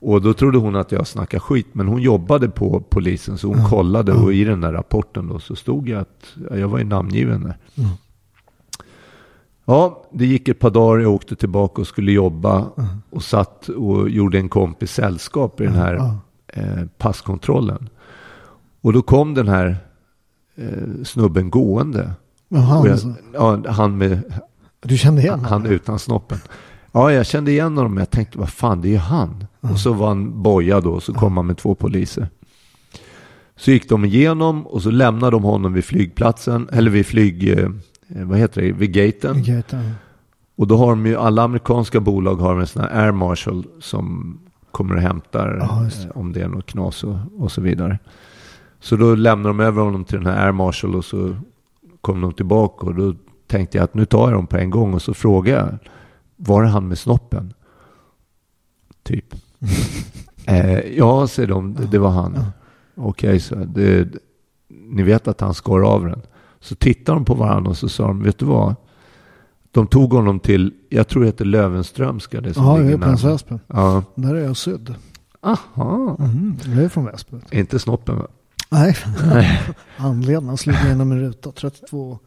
Och 0.00 0.22
då 0.22 0.32
trodde 0.34 0.58
hon 0.58 0.76
att 0.76 0.92
jag 0.92 1.06
snackade 1.06 1.40
skit, 1.40 1.66
men 1.72 1.88
hon 1.88 2.02
jobbade 2.02 2.48
på 2.48 2.80
polisen 2.88 3.38
så 3.38 3.48
hon 3.48 3.64
kollade 3.64 4.12
och 4.12 4.32
i 4.32 4.44
den 4.44 4.60
där 4.60 4.72
rapporten 4.72 5.28
då 5.28 5.38
så 5.38 5.56
stod 5.56 5.88
jag 5.88 6.00
att 6.00 6.34
jag 6.58 6.68
var 6.68 6.78
ju 6.78 6.84
namngiven 6.84 7.42
där. 7.42 7.56
Ja, 9.64 10.02
det 10.12 10.26
gick 10.26 10.48
ett 10.48 10.58
par 10.58 10.70
dagar, 10.70 10.98
jag 11.02 11.12
åkte 11.14 11.36
tillbaka 11.36 11.80
och 11.80 11.86
skulle 11.86 12.12
jobba 12.12 12.66
och 13.10 13.22
satt 13.22 13.68
och 13.68 14.10
gjorde 14.10 14.38
en 14.38 14.48
kompis 14.48 14.92
sällskap 14.92 15.60
i 15.60 15.64
den 15.64 15.74
här 15.74 15.94
Ja. 15.94 16.18
eh, 16.46 16.84
passkontrollen. 16.98 17.88
Och 18.80 18.92
då 18.92 19.02
kom 19.02 19.34
den 19.34 19.48
här 19.48 19.76
eh, 20.56 21.02
snubben 21.04 21.50
gående. 21.50 22.10
Och 22.48 22.56
jag, 22.58 22.88
alltså, 22.88 23.14
ja, 23.34 23.62
han 23.68 23.98
med 23.98 24.20
du 24.88 24.96
kände 24.98 25.22
igen 25.22 25.40
han 25.40 25.52
honom? 25.52 25.72
utan 25.72 25.98
snoppen. 25.98 26.38
Ja, 26.92 27.12
jag 27.12 27.26
kände 27.26 27.50
igen 27.50 27.76
honom. 27.76 27.96
Jag 27.96 28.10
tänkte, 28.10 28.38
vad 28.38 28.48
fan, 28.50 28.80
det 28.80 28.88
är 28.88 28.90
ju 28.90 28.96
han. 28.98 29.46
Och 29.60 29.78
så 29.80 29.92
var 29.92 30.08
han 30.08 30.42
boja 30.42 30.80
då, 30.80 31.00
så 31.00 31.14
kom 31.14 31.36
han 31.36 31.46
med 31.46 31.56
två 31.56 31.74
poliser. 31.74 32.28
Så 33.56 33.70
gick 33.70 33.88
de 33.88 34.04
igenom 34.04 34.66
och 34.66 34.82
så 34.82 34.90
lämnade 34.90 35.30
de 35.30 35.42
honom 35.44 35.72
vid 35.72 35.84
flygplatsen, 35.84 36.68
eller 36.72 36.90
vid 36.90 37.06
flyg, 37.06 37.58
eh, 37.58 37.68
vad 38.08 38.38
heter 38.38 38.62
det, 38.62 38.72
vid 38.72 38.92
gaten. 38.92 39.40
Okej, 39.40 39.62
ta- 39.70 39.76
Och 40.56 40.66
då 40.66 40.76
har 40.76 40.88
de 40.90 41.06
ju, 41.06 41.16
alla 41.16 41.42
amerikanska 41.42 42.00
bolag 42.00 42.34
har 42.36 42.60
en 42.60 42.66
sån 42.66 42.82
här 42.82 43.02
air 43.04 43.12
marshal 43.12 43.64
som 43.80 44.38
kommer 44.70 44.94
och 44.94 45.00
hämtar 45.02 45.48
det. 45.48 45.62
eh, 46.04 46.10
om 46.16 46.32
det 46.32 46.40
är 46.42 46.48
något 46.48 46.66
knas 46.66 47.04
och, 47.04 47.16
och 47.38 47.52
så 47.52 47.60
vidare. 47.60 47.98
Så 48.80 48.96
då 48.96 49.14
lämnar 49.14 49.50
de 49.50 49.60
över 49.60 49.82
honom 49.82 50.04
till 50.04 50.18
den 50.18 50.26
här 50.26 50.44
air 50.46 50.52
marshal 50.52 50.94
och 50.94 51.04
så 51.04 51.36
kom 52.00 52.20
de 52.20 52.32
tillbaka 52.32 52.86
och 52.86 52.94
då 52.94 53.14
tänkte 53.46 53.78
jag 53.78 53.84
att 53.84 53.94
nu 53.94 54.04
tar 54.04 54.20
jag 54.24 54.32
dem 54.32 54.46
på 54.46 54.56
en 54.56 54.70
gång 54.70 54.94
och 54.94 55.02
så 55.02 55.14
frågar 55.14 55.54
jag, 55.56 55.78
var 56.36 56.62
det 56.62 56.68
han 56.68 56.88
med 56.88 56.98
snoppen? 56.98 57.52
Typ. 59.02 59.34
eh, 60.46 60.78
ja, 60.80 61.26
säger 61.26 61.48
de, 61.48 61.74
det, 61.74 61.86
det 61.86 61.98
var 61.98 62.10
han. 62.10 62.38
Okej, 62.94 63.40
så 63.40 63.54
det, 63.54 64.08
ni 64.68 65.02
vet 65.02 65.28
att 65.28 65.40
han 65.40 65.54
skar 65.54 65.80
av 65.80 66.04
den. 66.06 66.22
Så 66.60 66.74
tittade 66.74 67.18
de 67.18 67.24
på 67.24 67.34
varandra 67.34 67.70
och 67.70 67.76
så 67.76 67.88
sa 67.88 68.06
de, 68.06 68.22
vet 68.22 68.38
du 68.38 68.44
vad? 68.44 68.74
De 69.70 69.86
tog 69.86 70.12
honom 70.12 70.40
till, 70.40 70.74
jag 70.88 71.08
tror 71.08 71.22
det 71.22 71.26
heter 71.28 71.44
Lövenströmska. 71.44 72.40
Det 72.40 72.54
som 72.54 72.64
Ja, 72.64 72.76
jag 72.76 72.82
ligger 72.84 72.94
är 72.94 72.98
närmare. 72.98 73.32
Väsby. 73.32 73.54
Ja, 73.66 74.02
Där 74.14 74.34
är 74.34 74.44
jag 74.44 74.56
sydd. 74.56 74.94
aha. 75.40 76.16
Mm, 76.20 76.56
jag 76.64 76.84
är 76.84 76.88
från 76.88 77.04
Väsby. 77.04 77.36
Inte 77.50 77.78
snoppen 77.78 78.16
va? 78.18 78.26
Nej, 78.70 78.96
handleden. 79.96 80.46
Han 80.48 80.56
slog 80.56 80.76
igenom 80.76 81.12
en 81.12 81.20
ruta. 81.20 81.52
32. 81.52 82.18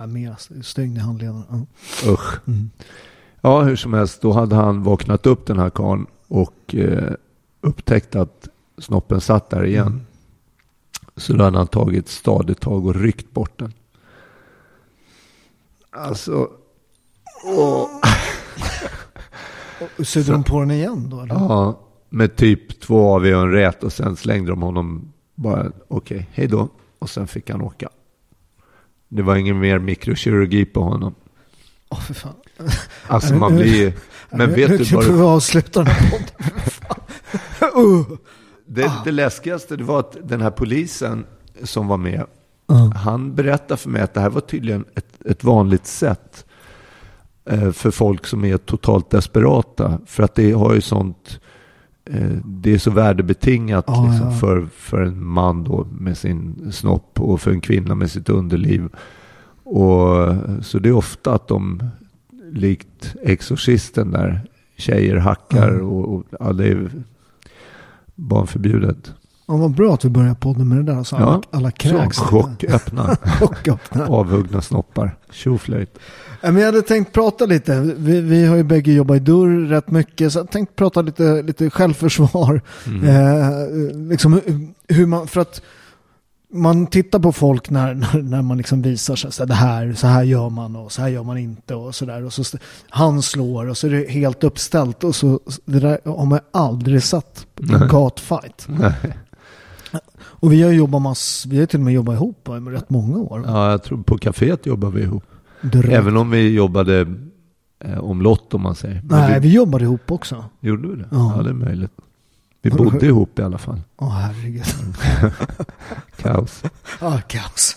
Ja, 0.00 0.06
mer. 0.06 0.36
Stygn 0.62 0.96
i 0.96 1.00
handleden. 1.00 1.42
Ja. 1.50 1.66
Usch. 2.12 2.48
Mm. 2.48 2.70
Ja, 3.40 3.62
hur 3.62 3.76
som 3.76 3.92
helst, 3.92 4.22
då 4.22 4.32
hade 4.32 4.56
han 4.56 4.82
vaknat 4.82 5.26
upp 5.26 5.46
den 5.46 5.58
här 5.58 5.70
karln 5.70 6.06
och 6.28 6.74
eh, 6.74 7.12
upptäckt 7.60 8.16
att 8.16 8.48
snoppen 8.78 9.20
satt 9.20 9.50
där 9.50 9.64
igen. 9.64 9.86
Mm. 9.86 10.00
Så 11.16 11.32
då 11.32 11.44
hade 11.44 11.58
han 11.58 11.66
tagit 11.66 12.04
ett 12.04 12.10
stadigt 12.10 12.60
tag 12.60 12.86
och 12.86 12.94
ryckt 12.94 13.32
bort 13.32 13.58
den. 13.58 13.72
Alltså, 15.90 16.48
Och 19.98 20.06
Sydde 20.06 20.32
de 20.32 20.44
på 20.44 20.60
den 20.60 20.70
igen 20.70 21.10
då? 21.10 21.20
Eller? 21.20 21.34
ja, 21.34 21.80
med 22.08 22.36
typ 22.36 22.80
två 22.80 23.14
av 23.14 23.22
och 23.22 23.28
en 23.28 23.52
rät 23.52 23.84
och 23.84 23.92
sen 23.92 24.16
slängde 24.16 24.50
de 24.50 24.62
honom 24.62 25.12
bara, 25.34 25.72
okej, 25.88 26.28
hej 26.32 26.46
då. 26.46 26.68
Och 26.98 27.10
sen 27.10 27.26
fick 27.26 27.50
han 27.50 27.62
åka. 27.62 27.88
Det 29.12 29.22
var 29.22 29.36
ingen 29.36 29.58
mer 29.58 29.78
mikrokirurgi 29.78 30.64
på 30.64 30.82
honom. 30.82 31.14
Åh, 31.88 32.00
för 32.00 32.14
fan. 32.14 32.34
Alltså 33.06 33.34
man 33.34 33.56
blir 33.56 33.92
Men 34.30 34.54
vet 34.54 34.68
du 34.68 34.84
vad 34.84 35.04
Nu 35.04 35.08
får 35.10 35.12
vi 35.12 35.22
avsluta 35.22 35.84
den 35.84 35.92
här 35.92 36.10
podden. 36.10 37.84
Uh. 37.84 38.06
det, 38.66 38.92
det 39.04 39.12
läskigaste 39.12 39.76
det 39.76 39.84
var 39.84 40.00
att 40.00 40.16
den 40.22 40.40
här 40.40 40.50
polisen 40.50 41.26
som 41.64 41.88
var 41.88 41.96
med, 41.96 42.26
Ja. 42.66 42.92
han 42.96 43.34
berättade 43.34 43.76
för 43.76 43.90
mig 43.90 44.02
att 44.02 44.14
det 44.14 44.20
här 44.20 44.30
var 44.30 44.40
tydligen 44.40 44.84
ett, 44.94 45.26
ett 45.26 45.44
vanligt 45.44 45.86
sätt 45.86 46.44
eh, 47.50 47.72
för 47.72 47.90
folk 47.90 48.26
som 48.26 48.44
är 48.44 48.56
totalt 48.56 49.10
desperata. 49.10 49.98
För 50.06 50.22
att 50.22 50.34
det 50.34 50.52
har 50.52 50.74
ju 50.74 50.80
sånt, 50.80 51.40
det 52.44 52.72
är 52.72 52.78
så 52.78 52.90
värdebetingat 52.90 53.84
Ja, 53.86 54.06
liksom, 54.10 54.26
ja. 54.30 54.36
För, 54.36 54.66
för 54.66 55.02
en 55.02 55.26
man 55.26 55.64
då 55.64 55.86
med 55.98 56.18
sin 56.18 56.72
snopp 56.72 57.20
och 57.20 57.40
för 57.40 57.50
en 57.50 57.60
kvinna 57.60 57.94
med 57.94 58.10
sitt 58.10 58.28
underliv. 58.28 58.88
Och, 59.64 60.34
så 60.62 60.78
det 60.78 60.88
är 60.88 60.92
ofta 60.92 61.34
att 61.34 61.48
de, 61.48 61.82
likt 62.52 63.16
Exorcisten 63.22 64.10
där, 64.10 64.40
tjejer 64.76 65.16
hackar 65.16 65.68
Mm. 65.68 65.86
och, 65.86 66.14
och 66.14 66.24
ja, 66.40 66.52
det 66.52 66.68
är 66.68 66.90
barnförbjudet. 68.14 69.14
Ja, 69.50 69.56
vad 69.56 69.70
bra 69.70 69.94
att 69.94 70.04
vi 70.04 70.08
börjar 70.08 70.34
podden 70.34 70.68
med 70.68 70.78
det 70.84 70.92
där. 70.94 71.02
Så 71.04 71.16
alla, 71.16 71.26
Ja. 71.26 71.58
alla 71.58 71.70
kräks. 71.70 72.18
chock, 72.18 72.64
öppna, 72.68 73.16
Chocköppna. 73.40 74.06
avhuggna 74.06 74.60
snoppar, 74.62 75.16
tjoflöjt. 75.32 75.98
Men 76.42 76.56
jag 76.56 76.66
hade 76.66 76.82
tänkt 76.82 77.12
prata 77.12 77.46
lite. 77.46 77.80
Vi, 77.80 78.20
vi 78.20 78.46
har 78.46 78.56
ju 78.56 78.62
bägge 78.62 78.92
jobbat 78.92 79.16
i 79.16 79.20
dörr 79.20 79.68
rätt 79.68 79.90
mycket. 79.90 80.32
Så 80.32 80.38
jag 80.38 80.50
tänkte 80.50 80.74
prata 80.74 81.02
lite, 81.02 81.42
lite 81.42 81.70
självförsvar. 81.70 82.60
Mm. 82.86 83.04
Eh, 83.08 84.08
liksom 84.08 84.40
hur- 84.88 85.06
man, 85.06 85.26
för 85.26 85.40
att 85.40 85.62
man 86.52 86.86
tittar 86.86 87.18
på 87.18 87.32
folk 87.32 87.70
när, 87.70 87.94
när, 88.14 88.22
när 88.22 88.42
man 88.42 88.56
liksom 88.58 88.82
visar 88.82 89.16
sig. 89.16 89.32
Så 89.32 89.42
här, 89.42 89.48
det 89.48 89.54
här, 89.54 89.92
så 89.92 90.06
här 90.06 90.22
gör 90.22 90.48
man 90.50 90.76
och 90.76 90.92
så 90.92 91.02
här 91.02 91.08
gör 91.08 91.22
man 91.24 91.38
inte 91.38 91.74
och 91.74 91.94
så 91.94 92.04
där. 92.04 92.24
Och 92.24 92.32
så 92.32 92.58
han 92.90 93.22
slår 93.22 93.66
och 93.68 93.76
så 93.76 93.86
är 93.86 93.90
det 93.90 94.10
helt 94.10 94.44
uppställt. 94.44 95.04
Och 95.04 95.14
så, 95.14 95.40
det 95.64 95.80
där 95.80 95.98
har 96.04 96.26
man 96.26 96.40
aldrig 96.52 97.02
sett 97.02 97.46
på 97.54 97.74
en 97.76 97.88
gatfight. 97.88 98.68
Och 100.40 100.52
vi 100.52 100.62
har 100.62 100.70
jobbat 100.72 101.02
mass, 101.02 101.46
vi 101.48 101.58
har 101.58 101.66
till 101.66 101.78
och 101.78 101.84
med 101.84 101.94
jobbat 101.94 102.14
ihop 102.14 102.48
i 102.48 102.50
rätt 102.50 102.90
många 102.90 103.18
år. 103.18 103.44
Ja, 103.46 103.70
jag 103.70 103.82
tror 103.82 104.02
på 104.02 104.18
kaféet 104.18 104.66
jobbar 104.66 104.90
vi 104.90 105.02
ihop. 105.02 105.24
Direkt. 105.62 105.92
Även 105.94 106.16
om 106.16 106.30
vi 106.30 106.50
jobbade 106.54 107.06
eh, 107.84 107.98
omlott 107.98 108.54
om 108.54 108.62
man 108.62 108.74
säger. 108.74 109.02
Men 109.04 109.18
Nej, 109.20 109.40
vi, 109.40 109.48
vi 109.48 109.54
jobbade 109.54 109.84
ihop 109.84 110.10
också. 110.10 110.44
Gjorde 110.60 110.88
vi 110.88 110.96
det? 110.96 111.08
Ja. 111.10 111.34
Ja. 111.36 111.42
det 111.42 111.50
är 111.50 111.54
möjligt. 111.54 111.92
Vi 112.62 112.70
bodde 112.70 112.90
hört- 112.90 113.02
ihop 113.02 113.38
i 113.38 113.42
alla 113.42 113.58
fall. 113.58 113.80
Åh 113.96 114.10
herregud. 114.10 114.64
Kaos. 116.16 116.62
Ah, 117.00 117.18
kaos. 117.20 117.76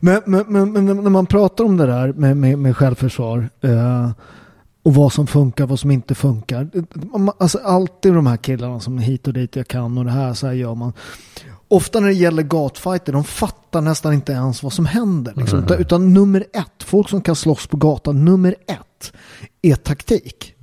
men, 0.00 0.20
men, 0.26 0.44
men, 0.48 0.72
men 0.72 0.86
när 0.86 1.10
man 1.10 1.26
pratar 1.26 1.64
om 1.64 1.76
det 1.76 1.86
där 1.86 2.12
med, 2.12 2.36
med, 2.36 2.58
med 2.58 2.76
självförsvar 2.76 3.48
eh, 3.60 4.10
och 4.82 4.94
vad 4.94 5.12
som 5.12 5.26
funkar, 5.26 5.66
vad 5.66 5.80
som 5.80 5.90
inte 5.90 6.14
funkar. 6.14 6.70
Alltså 7.38 7.58
alltid 7.58 8.14
de 8.14 8.26
här 8.26 8.36
killarna 8.36 8.80
som 8.80 8.98
hit 8.98 9.26
och 9.26 9.32
dit 9.32 9.56
jag 9.56 9.68
kan 9.68 9.98
och 9.98 10.04
det 10.04 10.10
här, 10.10 10.34
så 10.34 10.46
här 10.46 10.54
gör 10.54 10.74
man. 10.74 10.92
Ofta 11.68 12.00
när 12.00 12.08
det 12.08 12.14
gäller 12.14 12.42
gatfighter, 12.42 13.12
de 13.12 13.24
fattar 13.24 13.80
nästan 13.80 14.12
inte 14.12 14.32
ens 14.32 14.62
vad 14.62 14.72
som 14.72 14.86
händer. 14.86 15.32
Liksom. 15.36 15.64
Utan, 15.64 15.78
utan 15.78 16.14
nummer 16.14 16.44
ett, 16.52 16.82
folk 16.82 17.08
som 17.08 17.22
kan 17.22 17.36
slåss 17.36 17.66
på 17.66 17.76
gatan, 17.76 18.24
nummer 18.24 18.54
ett 18.66 19.12
är 19.62 19.74
taktik. 19.74 20.54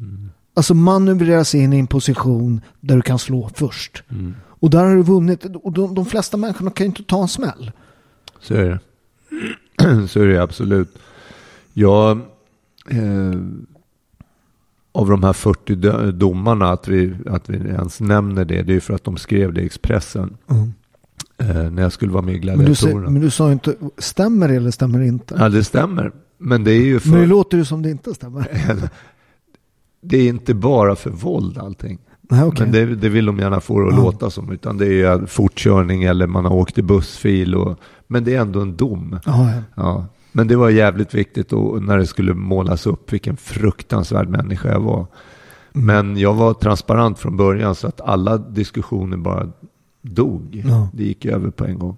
Alltså 0.53 0.73
manövrera 0.73 1.45
sig 1.45 1.59
in 1.59 1.73
i 1.73 1.79
en 1.79 1.87
position 1.87 2.61
där 2.79 2.95
du 2.95 3.01
kan 3.01 3.19
slå 3.19 3.49
först. 3.53 4.03
Och 4.59 4.69
där 4.69 4.83
har 4.83 4.95
du 4.95 5.03
vunnit. 5.03 5.45
Och 5.63 5.71
de, 5.71 5.95
de 5.95 6.05
flesta 6.05 6.37
människorna 6.37 6.71
kan 6.71 6.85
ju 6.85 6.87
inte 6.87 7.03
ta 7.03 7.21
en 7.21 7.27
smäll. 7.27 7.71
Så 8.39 8.53
är 8.53 8.69
det. 8.69 8.79
Så 10.07 10.21
är 10.21 10.27
det 10.27 10.43
absolut. 10.43 10.97
Jag, 11.73 12.21
eh, 12.89 13.33
av 14.95 15.09
de 15.09 15.23
här 15.23 15.33
40 15.33 15.75
dö- 15.75 16.11
domarna, 16.11 16.69
att 16.69 16.87
vi, 16.87 17.13
att 17.25 17.49
vi 17.49 17.57
ens 17.57 17.99
nämner 18.01 18.45
det, 18.45 18.61
det 18.63 18.75
är 18.75 18.79
för 18.79 18.93
att 18.93 19.03
de 19.03 19.17
skrev 19.17 19.53
det 19.53 19.61
i 19.61 19.65
Expressen. 19.65 20.37
Eh, 21.37 21.47
när 21.71 21.81
jag 21.81 21.91
skulle 21.91 22.11
vara 22.11 22.23
med 22.23 22.35
i 22.35 22.39
Gladiatorerna. 22.39 23.09
men 23.09 23.21
du 23.21 23.29
sa 23.29 23.47
ju 23.47 23.53
inte, 23.53 23.75
stämmer 23.97 24.47
det 24.47 24.55
eller 24.55 24.71
stämmer 24.71 24.99
det 24.99 25.07
inte? 25.07 25.35
Ja, 25.39 25.49
det 25.49 25.63
stämmer. 25.63 26.11
Men 26.37 26.63
det 26.63 26.71
är 26.71 26.81
ju 26.85 26.99
för... 26.99 27.09
Men 27.09 27.19
det 27.19 27.25
låter 27.25 27.57
ju 27.57 27.65
som 27.65 27.81
det 27.81 27.89
inte 27.91 28.13
stämmer. 28.13 28.47
det 30.01 30.17
är 30.17 30.27
inte 30.29 30.53
bara 30.53 30.95
för 30.95 31.09
våld 31.09 31.57
allting. 31.57 31.99
Nej, 32.29 32.43
okej. 32.43 32.65
Men 32.65 32.71
det, 32.71 32.95
det 32.95 33.09
vill 33.09 33.25
de 33.25 33.39
gärna 33.39 33.59
få 33.61 33.79
det 33.79 33.87
att 33.87 33.93
Ja. 33.93 34.03
låta 34.03 34.29
som. 34.29 34.51
Utan 34.51 34.77
det 34.77 34.85
är 34.85 35.19
ju 35.19 35.27
fortkörning 35.27 36.03
eller 36.03 36.27
man 36.27 36.45
har 36.45 36.53
åkt 36.53 36.77
i 36.77 36.81
bussfil. 36.81 37.55
Och, 37.55 37.79
men 38.07 38.23
det 38.23 38.35
är 38.35 38.41
ändå 38.41 38.61
en 38.61 38.75
dom. 38.75 39.19
Ja, 39.25 39.49
ja. 39.51 39.61
Ja. 39.75 40.05
Men 40.37 40.47
det 40.47 40.55
var 40.55 40.69
jävligt 40.69 41.13
viktigt 41.13 41.53
och 41.53 41.83
när 41.83 41.97
det 41.97 42.07
skulle 42.07 42.33
målas 42.33 42.87
upp 42.87 43.13
vilken 43.13 43.37
fruktansvärd 43.37 44.29
människa 44.29 44.71
jag 44.71 44.79
var. 44.79 45.05
Men 45.71 46.17
jag 46.17 46.33
var 46.33 46.53
transparent 46.53 47.19
från 47.19 47.37
början 47.37 47.75
så 47.75 47.87
att 47.87 48.01
alla 48.01 48.37
diskussioner 48.37 49.17
bara 49.17 49.51
dog. 50.01 50.63
Ja. 50.67 50.89
Det 50.93 51.03
gick 51.03 51.25
över 51.25 51.49
på 51.49 51.65
en 51.65 51.79
gång. 51.79 51.97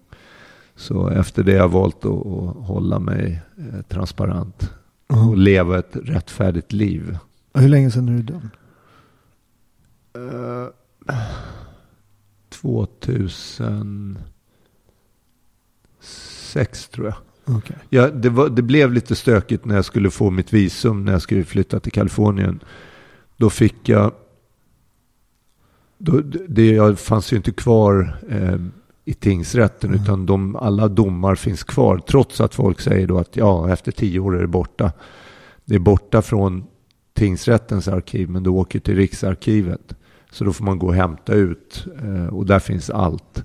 Så 0.75 1.07
efter 1.09 1.43
det 1.43 1.51
har 1.51 1.59
jag 1.59 1.69
valt 1.69 2.05
att, 2.05 2.11
att 2.27 2.55
hålla 2.67 2.99
mig 2.99 3.41
eh, 3.57 3.81
transparent 3.87 4.73
Ja. 5.07 5.27
och 5.29 5.37
leva 5.37 5.79
ett 5.79 5.95
rättfärdigt 6.03 6.73
liv. 6.73 7.17
Hur 7.53 7.67
länge 7.67 7.91
sedan 7.91 8.09
är 8.09 8.13
du 8.13 8.21
dömd? 8.23 8.49
Eh, 10.15 10.67
2006 12.49 14.17
tror 16.91 17.05
jag. 17.07 17.15
Okej. 17.47 17.75
Ja, 17.89 18.09
det, 18.09 18.29
var, 18.29 18.49
det 18.49 18.61
blev 18.61 18.93
lite 18.93 19.15
stökigt 19.15 19.65
när 19.65 19.75
jag 19.75 19.85
skulle 19.85 20.09
få 20.09 20.29
mitt 20.29 20.53
visum 20.53 21.05
när 21.05 21.11
jag 21.11 21.21
skulle 21.21 21.43
flytta 21.43 21.79
till 21.79 21.91
Kalifornien. 21.91 22.59
Då 23.37 23.49
fick 23.49 23.89
jag... 23.89 24.11
Då, 25.97 26.21
det 26.47 26.71
jag 26.71 26.99
fanns 26.99 27.33
ju 27.33 27.37
inte 27.37 27.51
kvar 27.51 28.17
eh, 28.29 28.57
i 29.05 29.13
tingsrätten 29.13 29.89
Mm. 29.89 30.03
utan 30.03 30.25
de, 30.25 30.55
alla 30.55 30.87
domar 30.87 31.35
finns 31.35 31.63
kvar. 31.63 31.97
Trots 31.97 32.41
att 32.41 32.55
folk 32.55 32.79
säger 32.79 33.07
då 33.07 33.17
att 33.17 33.35
ja, 33.35 33.71
efter 33.71 33.91
tio 33.91 34.19
år 34.19 34.37
är 34.37 34.41
det 34.41 34.47
borta. 34.47 34.91
Det 35.65 35.75
är 35.75 35.79
borta 35.79 36.21
från 36.21 36.63
tingsrättens 37.13 37.87
arkiv 37.87 38.29
men 38.29 38.43
du 38.43 38.49
åker 38.49 38.79
till 38.79 38.95
Riksarkivet. 38.95 39.95
Så 40.31 40.43
då 40.43 40.53
får 40.53 40.65
man 40.65 40.79
gå 40.79 40.87
och 40.87 40.95
hämta 40.95 41.33
ut 41.33 41.87
eh, 42.03 42.27
och 42.27 42.45
där 42.45 42.59
finns 42.59 42.89
allt. 42.89 43.43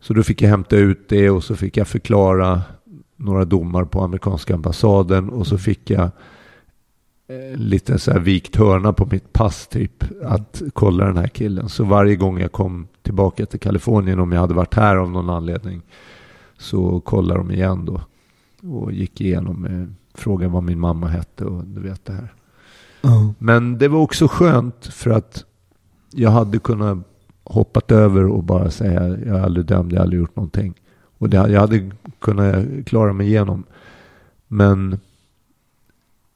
Så 0.00 0.14
då 0.14 0.22
fick 0.22 0.42
jag 0.42 0.48
hämta 0.48 0.76
ut 0.76 1.08
det 1.08 1.30
och 1.30 1.44
så 1.44 1.56
fick 1.56 1.76
jag 1.76 1.88
förklara 1.88 2.62
några 3.22 3.44
domar 3.44 3.84
på 3.84 4.00
amerikanska 4.00 4.54
ambassaden 4.54 5.30
och 5.30 5.46
så 5.46 5.58
fick 5.58 5.90
jag 5.90 6.10
eh, 7.28 7.56
lite 7.56 7.98
så 7.98 8.10
här 8.12 8.20
vikt 8.20 8.56
hörna 8.56 8.92
på 8.92 9.08
mitt 9.10 9.32
pass 9.32 9.66
typ 9.66 10.04
att 10.24 10.62
kolla 10.72 11.04
den 11.04 11.16
här 11.16 11.28
killen. 11.28 11.68
Så 11.68 11.84
varje 11.84 12.16
gång 12.16 12.40
jag 12.40 12.52
kom 12.52 12.86
tillbaka 13.02 13.46
till 13.46 13.60
Kalifornien 13.60 14.20
om 14.20 14.32
jag 14.32 14.40
hade 14.40 14.54
varit 14.54 14.74
här 14.74 14.96
av 14.96 15.10
någon 15.10 15.30
anledning 15.30 15.82
så 16.58 17.00
kollade 17.00 17.40
de 17.40 17.50
igen 17.50 17.84
då 17.84 18.00
och 18.68 18.92
gick 18.92 19.20
igenom 19.20 19.64
eh, 19.64 19.86
frågan 20.14 20.52
vad 20.52 20.62
min 20.62 20.80
mamma 20.80 21.06
hette 21.06 21.44
och 21.44 21.64
du 21.64 21.80
vet 21.80 22.04
det 22.04 22.12
här. 22.12 22.34
Ja. 23.00 23.34
Men 23.38 23.78
det 23.78 23.88
var 23.88 24.00
också 24.00 24.28
skönt 24.28 24.86
för 24.86 25.10
att 25.10 25.44
jag 26.10 26.30
hade 26.30 26.58
kunnat 26.58 26.98
hoppat 27.44 27.92
över 27.92 28.26
och 28.26 28.44
bara 28.44 28.70
säga 28.70 29.08
jag 29.08 29.26
är 29.26 29.42
aldrig 29.42 29.66
dömd, 29.66 29.92
jag 29.92 29.98
har 29.98 30.02
aldrig 30.02 30.20
gjort 30.20 30.36
någonting. 30.36 30.74
Och 31.22 31.30
det, 31.30 31.36
jag 31.36 31.60
hade 31.60 31.90
kunnat 32.18 32.66
klara 32.86 33.12
mig 33.12 33.26
igenom. 33.26 33.64
Men 34.48 34.98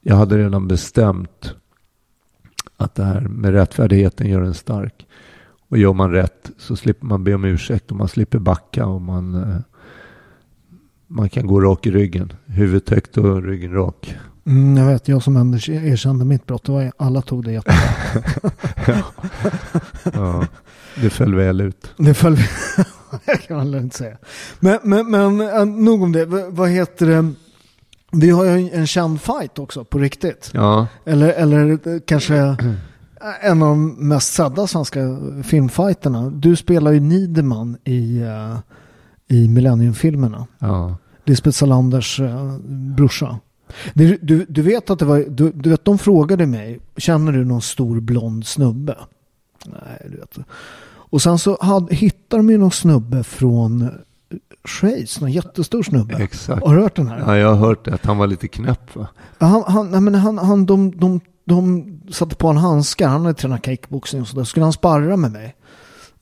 jag 0.01 0.17
hade 0.17 0.39
redan 0.39 0.69
bestämt 0.69 1.55
att 2.77 2.95
det 2.95 3.05
här 3.05 3.21
med 3.21 3.53
rättfärdigheten 3.53 4.27
gör 4.27 4.41
en 4.41 4.55
stark. 4.55 5.07
Och 5.69 5.79
gör 5.79 5.93
man 5.93 6.11
rätt 6.11 6.51
så 6.59 6.77
slipper 6.77 7.07
man 7.07 7.25
be 7.25 7.35
om 7.35 7.45
ursäkt 7.45 7.91
och 7.91 7.97
man 7.97 8.09
slipper 8.09 8.39
backa 8.39 8.87
och 8.87 9.01
man, 9.01 9.35
eh, 9.35 9.59
man 11.07 11.29
kan 11.29 11.47
gå 11.47 11.61
rak 11.61 11.87
i 11.87 11.91
ryggen. 11.91 12.33
Huvudet 12.47 12.91
högt 12.91 13.17
och 13.17 13.43
ryggen 13.43 13.73
rak. 13.73 14.15
Mm, 14.45 14.77
jag 14.77 14.87
vet, 14.87 15.09
jag 15.09 15.23
som 15.23 15.37
Anders 15.37 15.69
erkände 15.69 16.25
mitt 16.25 16.47
brott, 16.47 16.65
det 16.65 16.73
var, 16.73 16.93
alla 16.97 17.23
tog 17.23 17.45
det 17.45 17.53
jättebra. 17.53 19.03
Ja, 20.15 20.47
det 21.01 21.11
föll 21.11 21.35
väl 21.35 21.61
ut. 21.61 21.95
Det 21.97 22.15
föll 22.15 22.37
kan 23.49 23.57
man 23.57 23.71
lugnt 23.71 23.95
säga. 23.95 24.17
Men, 24.61 24.79
men, 24.83 25.11
men 25.11 25.41
äh, 25.41 25.65
nog 25.65 26.03
om 26.03 26.13
det. 26.13 26.25
Vad 26.49 26.69
heter 26.71 27.07
det? 27.07 27.33
Vi 28.13 28.31
har 28.31 28.45
ju 28.45 28.71
en 28.71 28.87
känd 28.87 29.21
fight 29.21 29.59
också 29.59 29.85
på 29.85 29.99
riktigt. 29.99 30.51
Ja, 30.55 30.87
Eller, 31.05 31.29
eller 31.33 31.71
eh, 31.89 32.01
kanske 32.07 32.57
en 33.41 33.63
av 33.63 33.69
de 33.69 34.09
mest 34.09 34.33
sedda 34.35 34.67
svenska 34.67 35.01
filmfighterna. 35.45 36.31
Du 36.31 36.57
spelar 36.57 36.93
ju 36.93 37.01
Niederman 37.01 37.77
i, 37.85 38.23
i 39.29 39.49
Millennium-filmerna. 39.49 40.47
ja. 40.59 40.97
Lisbeth 41.25 41.57
Salanders 41.57 42.21
brorsa. 42.97 43.39
Du, 43.95 44.19
du, 44.23 44.47
du 44.49 44.63
vet 44.63 44.91
att 44.91 44.99
det 44.99 45.05
var, 45.05 45.25
du, 45.29 45.53
du 45.53 45.71
vet 45.71 45.85
de 45.85 45.99
frågade 45.99 46.47
mig, 46.47 46.81
känner 46.97 47.33
du 47.33 47.45
någon 47.45 47.63
stor 47.63 48.01
blond 48.01 48.47
snubbe? 48.47 48.97
Nej, 49.67 50.07
du 50.11 50.17
vet. 50.17 50.39
Och 51.17 51.23
sen 51.23 51.39
så 51.39 51.59
hade, 51.61 51.95
hittade 51.95 52.43
de 52.43 52.51
ju 52.51 52.59
någon 52.59 52.71
snubbe 52.71 53.23
från 53.23 53.91
Schweiz, 54.65 55.21
någon 55.21 55.33
jättestor 55.33 55.83
snubbe. 55.83 56.15
Exakt. 56.17 56.67
Har 56.67 56.77
du 56.77 56.83
hört 56.83 56.97
den 56.97 57.09
här? 57.09 57.19
Ja, 57.19 57.37
jag 57.37 57.49
har 57.55 57.67
hört 57.67 57.85
det, 57.85 57.95
att 57.95 58.05
han 58.07 58.19
var 58.19 58.27
lite 58.27 58.49
knäpp 58.49 58.97
va? 58.97 59.09
Ja, 59.39 59.47
Han, 59.47 59.63
han, 59.67 59.91
nej, 59.91 60.01
men 60.01 60.15
han, 60.15 60.39
han, 60.39 60.67
de, 60.67 60.91
de, 60.91 61.21
de 61.45 61.85
satte 62.11 62.37
på 62.37 62.49
en 62.49 62.57
handskar, 62.57 63.09
han 63.09 63.21
hade 63.21 63.35
tränat 63.35 63.65
kickboxing 63.67 64.21
och 64.21 64.29
sådär. 64.29 64.45
Skulle 64.45 64.65
han 64.65 64.73
sparra 64.73 65.17
med 65.17 65.33
mig? 65.33 65.57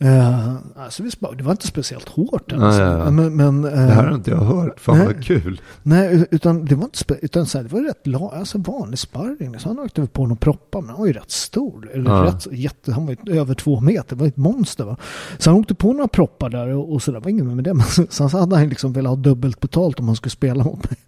Uh, 0.05 0.57
alltså 0.77 1.03
vi 1.03 1.11
det 1.37 1.45
var 1.45 1.51
inte 1.53 1.67
speciellt 1.67 2.09
hårt. 2.09 2.53
Ja, 2.53 2.65
Alltså. 2.67 2.81
ja, 2.83 2.99
ja. 2.99 3.11
Men, 3.11 3.37
men, 3.37 3.65
eh, 3.65 3.71
Det 3.71 3.77
här 3.79 4.05
har 4.07 4.15
inte 4.15 4.31
jag 4.31 4.39
hört. 4.39 4.81
Fan 4.81 4.99
nej. 4.99 5.07
vad 5.07 5.25
kul. 5.25 5.61
Nej, 5.83 6.27
utan 6.31 6.65
det 6.65 6.75
var 6.75 6.85
inte 6.85 7.19
utan 7.23 7.47
så 7.47 7.59
här, 7.59 7.63
det 7.65 7.73
var 7.75 7.81
rätt 7.81 8.07
la, 8.07 8.31
alltså 8.37 8.59
vanlig 8.59 8.99
sparring. 8.99 9.59
Så 9.59 9.69
han 9.69 9.79
åkte 9.79 10.01
väl 10.01 10.09
på 10.09 10.27
någon 10.27 10.37
proppar, 10.37 10.81
men 10.81 10.91
han 10.91 10.99
var 10.99 11.07
ju 11.07 11.13
rätt 11.13 11.31
stor. 11.31 11.91
Eller 11.95 12.11
Ja. 12.11 12.25
rätt, 12.25 12.47
jätte, 12.53 12.93
han 12.93 13.07
var 13.07 13.17
ju 13.25 13.39
över 13.41 13.55
två 13.55 13.81
meter, 13.81 14.17
det 14.17 14.21
var 14.21 14.27
ett 14.27 14.37
monster. 14.37 14.85
Va? 14.85 14.97
Så 15.39 15.51
han 15.51 15.61
åkte 15.61 15.75
på 15.75 15.93
några 15.93 16.09
proppar 16.09 16.51
där 16.51 16.69
och, 16.69 16.93
och 16.93 17.03
sådär, 17.03 17.21
var 17.21 17.31
inget 17.31 17.45
med 17.47 17.65
det. 17.65 17.75
Men 17.75 17.87
sen 17.87 18.31
så 18.31 18.39
hade 18.39 18.57
han 18.57 18.69
liksom 18.69 18.93
velat 18.93 19.11
ha 19.11 19.17
dubbelt 19.17 19.61
betalt 19.61 20.01
om 20.01 20.07
han 20.07 20.17
skulle 20.17 20.31
spela 20.31 20.65
mot 20.65 20.91
mig. 20.91 20.99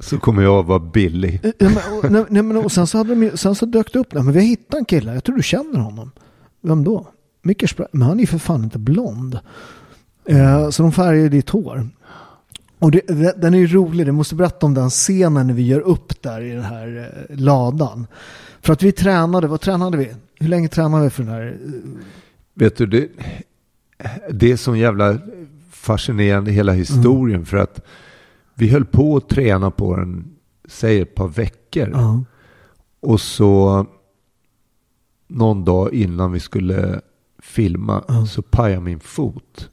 Så 0.00 0.18
kommer 0.18 0.42
jag 0.42 0.62
vara 0.62 0.78
billig. 0.78 1.40
Eh, 1.44 1.50
Ja, 1.58 1.68
men, 1.68 1.98
och, 1.98 2.10
nej, 2.10 2.24
nej, 2.28 2.42
men, 2.42 2.56
och 2.56 2.72
sen 2.72 2.86
så, 2.86 2.98
hade 2.98 3.14
de, 3.14 3.36
sen 3.36 3.54
så 3.54 3.66
dök 3.66 3.92
det 3.92 3.98
upp, 3.98 4.14
nej, 4.14 4.22
men 4.22 4.34
vi 4.34 4.40
hittat 4.40 4.74
en 4.78 4.84
kille, 4.84 5.14
jag 5.14 5.24
tror 5.24 5.36
du 5.36 5.42
känner 5.42 5.78
honom. 5.80 6.10
Vem 6.62 6.84
då? 6.84 7.06
Spra- 7.42 7.86
men 7.92 8.02
han 8.02 8.16
är 8.16 8.20
ju 8.20 8.26
för 8.26 8.38
fan 8.38 8.64
inte 8.64 8.78
blond. 8.78 9.38
Eh, 10.24 10.70
så 10.70 10.82
de 10.82 10.92
färgade 10.92 11.28
ditt 11.28 11.50
hår. 11.50 11.88
Och 12.78 12.90
det, 12.90 13.00
den 13.42 13.54
är 13.54 13.58
ju 13.58 13.66
rolig, 13.66 14.06
du 14.06 14.12
måste 14.12 14.34
berätta 14.34 14.66
om 14.66 14.74
den 14.74 14.90
scenen 14.90 15.46
när 15.46 15.54
vi 15.54 15.62
gör 15.66 15.80
upp 15.80 16.22
där 16.22 16.40
i 16.40 16.50
den 16.50 16.62
här 16.64 17.12
eh, 17.28 17.36
ladan. 17.36 18.06
För 18.60 18.72
att 18.72 18.82
vi 18.82 18.92
tränade, 18.92 19.46
vad 19.46 19.60
tränade 19.60 19.96
vi? 19.96 20.14
Hur 20.40 20.48
länge 20.48 20.68
tränade 20.68 21.04
vi 21.04 21.10
för 21.10 21.22
den 21.22 21.32
här? 21.32 21.46
eh, 21.64 21.70
Vet 22.54 22.76
du, 22.76 22.86
det, 22.86 23.08
det 24.30 24.52
är 24.52 24.56
så 24.56 24.76
jävla 24.76 25.18
fascinerande 25.70 26.50
hela 26.50 26.72
historien. 26.72 27.46
För 27.46 27.56
att 27.56 27.80
vi 28.54 28.68
höll 28.68 28.84
på 28.84 29.16
att 29.16 29.28
träna 29.28 29.70
på 29.70 29.96
den, 29.96 30.24
säg 30.68 31.00
ett 31.00 31.14
par 31.14 31.28
veckor. 31.28 31.90
Ja. 31.92 32.24
Och 33.00 33.20
så 33.20 33.86
någon 35.28 35.64
dag 35.64 35.92
innan 35.94 36.32
vi 36.32 36.40
skulle 36.40 37.00
filma 37.52 38.04
Ja. 38.08 38.26
så 38.26 38.42
pajade 38.42 38.80
min 38.80 39.00
fot. 39.00 39.68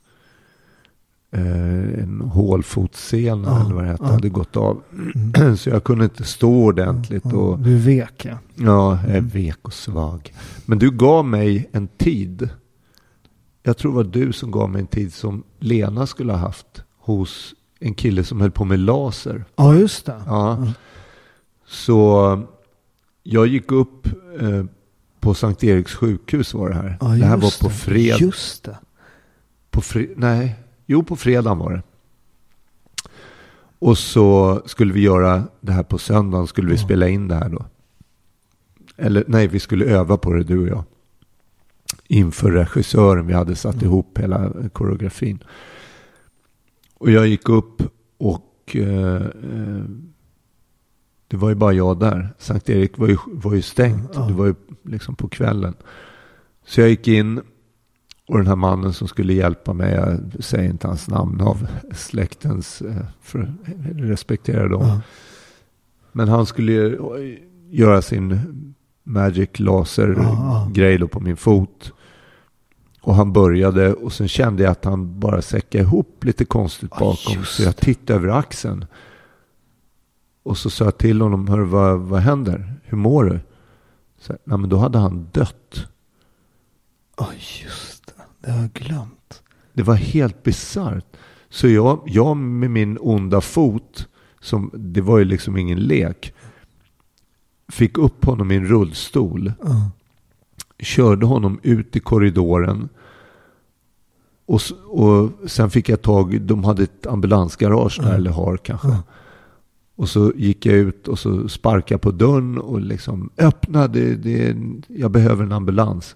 Eh, 1.32 2.00
en 2.04 2.22
hålfotssena 2.22 3.48
Ja, 3.50 3.66
eller 3.66 3.76
vad 3.76 3.84
det 3.84 3.90
hette 3.90 4.04
hade 4.06 4.30
gått 4.30 4.58
av. 4.58 4.82
så 5.58 5.70
jag 5.70 5.84
kunde 5.84 6.04
inte 6.04 6.24
stå 6.24 6.64
ordentligt. 6.64 7.26
Och, 7.34 7.60
Du 7.60 7.76
är 7.76 7.80
vek 7.80 8.26
ja. 8.26 8.38
Ja, 8.56 9.00
jag 9.08 9.16
är 9.16 9.22
vek 9.22 9.58
och 9.62 9.74
svag. 9.74 10.34
Men 10.66 10.80
du 10.80 10.92
gav 10.92 11.26
mig 11.26 11.70
en 11.72 11.88
tid. 11.88 12.50
Jag 13.64 13.78
tror 13.78 13.92
det 13.92 13.96
var 13.96 14.04
du 14.04 14.34
som 14.34 14.52
gav 14.52 14.70
mig 14.70 14.82
en 14.82 14.88
tid 14.88 15.14
som 15.14 15.44
Lena 15.60 16.08
skulle 16.08 16.32
ha 16.34 16.40
haft 16.40 16.84
hos 17.00 17.54
en 17.80 17.94
kille 17.94 18.24
som 18.24 18.42
höll 18.42 18.52
på 18.52 18.66
med 18.66 18.80
laser. 18.80 19.46
Ja, 19.56 19.76
just 19.76 20.06
det. 20.06 20.22
Ja. 20.26 20.68
Så 21.68 22.42
jag 23.24 23.48
gick 23.48 23.72
upp 23.72 24.08
eh, 24.40 24.64
på 25.20 25.34
Sankt 25.34 25.64
Eriks 25.64 25.96
sjukhus 25.96 26.54
var 26.54 26.70
det 26.70 26.76
här. 26.76 26.98
Ja, 27.02 27.08
det 27.08 27.26
här 27.26 27.38
var 27.38 27.62
på 27.64 27.70
fredag. 27.70 28.18
Just 28.20 28.64
det. 28.64 28.78
På 29.72 29.82
fre- 29.82 30.14
nej, 30.18 30.56
jo 30.86 31.04
på 31.04 31.16
fredagen 31.16 31.58
var 31.58 31.74
det. 31.74 31.82
Och 33.80 33.98
så 33.98 34.62
skulle 34.66 34.94
vi 34.94 35.02
göra 35.02 35.44
det 35.62 35.72
här 35.72 35.84
på 35.84 35.98
söndagen, 35.98 36.48
skulle 36.48 36.72
vi 36.72 36.78
spela 36.78 37.08
in 37.10 37.28
det 37.28 37.36
här 37.36 37.50
då. 37.50 37.66
Eller 38.98 39.24
nej, 39.28 39.48
vi 39.48 39.60
skulle 39.60 39.86
öva 39.86 40.18
på 40.18 40.34
det 40.34 40.44
du 40.44 40.60
och 40.60 40.68
jag. 40.68 40.84
Inför 42.08 42.52
regissören, 42.52 43.28
vi 43.28 43.34
hade 43.34 43.56
satt 43.56 43.82
ihop 43.82 44.18
hela 44.18 44.54
koreografin. 44.74 45.44
Och 46.98 47.12
jag 47.12 47.28
gick 47.28 47.50
upp 47.50 47.82
och 48.18 48.76
eh, 48.76 49.16
eh, 49.26 49.84
det 51.30 51.38
var 51.38 51.50
ju 51.50 51.56
bara 51.56 51.74
jag 51.74 52.00
där. 52.00 52.34
Sankt 52.38 52.70
Erik 52.70 52.98
var 52.98 53.08
ju, 53.08 53.18
var 53.26 53.54
ju 53.54 53.62
stängt. 53.62 54.12
Ja. 54.14 54.22
Det 54.22 54.34
var 54.34 54.46
ju 54.46 54.56
liksom 54.84 55.16
på 55.16 55.28
kvällen. 55.28 55.74
Så 56.66 56.82
jag 56.82 56.90
gick 56.90 57.08
in 57.08 57.42
Och 58.28 58.38
den 58.38 58.48
här 58.48 58.56
mannen 58.56 58.94
som 58.94 59.08
skulle 59.08 59.34
hjälpa 59.34 59.74
mig, 59.74 59.94
jag 59.94 60.44
säger 60.44 60.70
inte 60.70 60.88
hans 60.88 61.10
namn 61.10 61.42
av 61.42 61.68
släktens, 61.94 62.82
eh, 62.82 63.06
för 63.22 63.54
respektera 63.96 64.68
dem. 64.68 64.88
Ja. 64.88 65.02
Men 66.12 66.28
han 66.28 66.46
skulle 66.46 66.98
göra 67.70 68.02
sin 68.02 68.40
Magic 69.04 69.60
Laser-grej 69.60 70.98
då 70.98 71.08
på 71.08 71.20
min 71.20 71.38
fot. 71.38 71.94
Och 73.02 73.16
han 73.16 73.34
började 73.34 73.94
och 73.94 74.14
sen 74.14 74.28
kände 74.28 74.64
jag 74.64 74.72
att 74.72 74.86
han 74.86 75.20
bara 75.20 75.42
säckade 75.42 75.84
ihop 75.84 76.24
lite 76.24 76.46
konstigt 76.46 76.90
bakom. 76.90 77.46
så 77.46 77.64
jag 77.64 77.78
tittade 77.78 78.20
över 78.20 78.28
axeln. 78.28 78.86
Och 80.44 80.58
så 80.58 80.70
sa 80.70 80.84
jag 80.86 80.98
till 80.98 81.22
honom, 81.22 81.48
Hör, 81.48 81.60
vad, 81.60 82.00
vad 82.00 82.20
händer? 82.20 82.74
Hur 82.84 82.98
mår 82.98 83.24
du? 83.24 83.40
Så, 84.20 84.34
Nej, 84.44 84.58
men 84.58 84.70
då 84.70 84.78
hade 84.78 84.98
han 84.98 85.28
dött. 85.32 85.88
Oj, 87.18 87.42
just 87.64 88.06
det. 88.06 88.14
Det 88.40 88.52
har 88.52 88.62
jag 88.62 88.72
glömt. 88.74 89.44
Det 89.74 89.84
var 89.84 89.96
helt 89.96 90.44
bisarrt. 90.44 91.06
Så 91.50 91.68
jag, 91.68 92.02
jag 92.06 92.38
med 92.38 92.72
min 92.72 92.98
onda 93.02 93.42
fot, 93.42 94.08
som, 94.42 94.72
det 94.74 95.02
var 95.02 95.18
ju 95.18 95.26
liksom 95.26 95.58
ingen 95.58 95.80
lek, 95.80 96.34
fick 97.72 97.98
upp 97.98 98.26
honom 98.26 98.52
i 98.52 98.56
en 98.56 98.66
rullstol, 98.68 99.54
Ja. 99.64 99.92
körde 100.80 101.26
honom 101.26 101.60
ut 101.64 101.96
i 101.96 102.00
korridoren 102.00 102.90
och, 104.46 104.62
och 104.88 105.32
sen 105.50 105.70
fick 105.70 105.90
jag 105.90 106.02
tag, 106.02 106.42
de 106.42 106.64
hade 106.64 106.84
ett 106.84 107.08
ambulansgarage 107.08 108.00
där, 108.04 108.14
eller 108.16 108.32
har 108.32 108.58
kanske. 108.58 108.88
Ja. 108.88 109.04
Och 110.00 110.10
så 110.10 110.32
gick 110.36 110.66
jag 110.66 110.76
ut 110.76 111.08
och 111.08 111.20
så 111.20 111.48
sparkade 111.50 112.00
på 112.00 112.12
dörren 112.12 112.58
och 112.58 112.82
liksom 112.82 113.30
öppna, 113.38 113.88
det, 113.88 114.16
det, 114.16 114.58
jag 114.88 115.12
behöver 115.12 115.44
en 115.44 115.52
ambulans. 115.52 116.16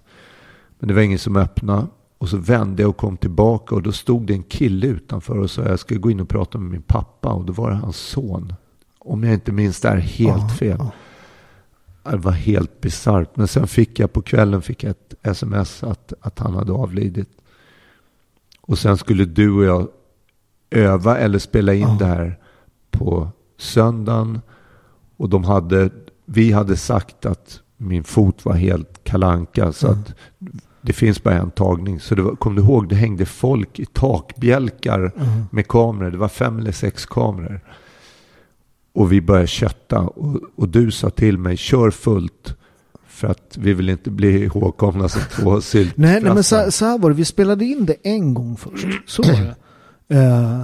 Men 0.78 0.88
det 0.88 0.94
var 0.94 1.02
ingen 1.02 1.18
som 1.18 1.36
öppnade. 1.36 1.86
Och 2.18 2.28
så 2.28 2.36
vände 2.36 2.82
jag 2.82 2.88
och 2.88 2.96
kom 2.96 3.16
tillbaka 3.16 3.74
och 3.74 3.82
då 3.82 3.92
stod 3.92 4.26
det 4.26 4.32
en 4.32 4.42
kille 4.42 4.86
utanför 4.86 5.38
och 5.38 5.50
sa 5.50 5.62
jag 5.62 5.78
ska 5.78 5.94
gå 5.94 6.10
in 6.10 6.20
och 6.20 6.28
prata 6.28 6.58
med 6.58 6.70
min 6.70 6.82
pappa 6.82 7.32
och 7.32 7.44
då 7.44 7.52
var 7.52 7.70
det 7.70 7.76
hans 7.76 7.96
son. 7.96 8.54
Om 8.98 9.24
jag 9.24 9.34
inte 9.34 9.52
minns 9.52 9.80
det 9.80 9.88
här 9.88 9.96
helt 9.96 10.58
fel. 10.58 10.78
Det 12.02 12.16
var 12.16 12.32
helt 12.32 12.80
bisarrt. 12.80 13.36
Men 13.36 13.48
sen 13.48 13.66
fick 13.66 13.98
jag 13.98 14.12
på 14.12 14.22
kvällen 14.22 14.62
fick 14.62 14.84
jag 14.84 14.90
ett 14.90 15.14
sms 15.22 15.84
att, 15.84 16.12
att 16.20 16.38
han 16.38 16.54
hade 16.54 16.72
avlidit. 16.72 17.30
Och 18.60 18.78
sen 18.78 18.96
skulle 18.96 19.24
du 19.24 19.50
och 19.50 19.64
jag 19.64 19.88
öva 20.70 21.18
eller 21.18 21.38
spela 21.38 21.74
in 21.74 21.98
det 21.98 22.06
här 22.06 22.38
på 22.90 23.30
söndagen. 23.58 24.40
Och 25.16 25.28
de 25.28 25.44
hade, 25.44 25.90
vi 26.24 26.52
hade 26.52 26.76
sagt 26.76 27.26
att 27.26 27.60
min 27.76 28.04
fot 28.04 28.44
var 28.44 28.52
helt 28.54 29.04
kalanka 29.04 29.72
så 29.72 29.86
Mm. 29.86 29.98
att 30.00 30.12
det 30.82 30.92
finns 30.92 31.22
bara 31.22 31.34
en 31.34 31.50
tagning. 31.50 32.00
Så 32.00 32.14
det 32.14 32.22
var, 32.22 32.36
kom 32.36 32.54
du 32.54 32.62
ihåg, 32.62 32.88
det 32.88 32.94
hängde 32.94 33.26
folk 33.26 33.78
i 33.78 33.86
takbjälkar 33.86 34.98
Mm. 35.16 35.44
med 35.50 35.68
kameror. 35.68 36.10
Det 36.10 36.16
var 36.18 36.28
fem 36.28 36.58
eller 36.58 36.72
sex 36.72 37.06
kameror. 37.06 37.60
Och 38.94 39.12
vi 39.12 39.20
började 39.20 39.46
kötta. 39.46 39.98
Och, 40.00 40.40
och 40.56 40.68
du 40.68 40.90
sa 40.90 41.10
till 41.10 41.38
mig, 41.38 41.56
kör 41.56 41.90
fullt. 41.90 42.56
För 43.06 43.28
att 43.28 43.56
vi 43.60 43.74
vill 43.74 43.88
inte 43.88 44.10
bli 44.10 44.44
ihågkomna 44.44 45.08
som 45.08 45.22
två 45.32 45.60
syltfrassar. 45.60 46.02
Nej, 46.12 46.20
nej, 46.22 46.34
men 46.34 46.44
så, 46.44 46.70
så 46.70 46.84
här 46.84 46.98
var 46.98 47.10
det. 47.10 47.16
Vi 47.16 47.24
spelade 47.24 47.64
in 47.64 47.86
det 47.86 47.96
en 48.02 48.34
gång 48.34 48.56
först. 48.56 48.86
Så 49.06 49.22
var 49.22 49.30
det. 49.32 49.54
Eh, 50.08 50.62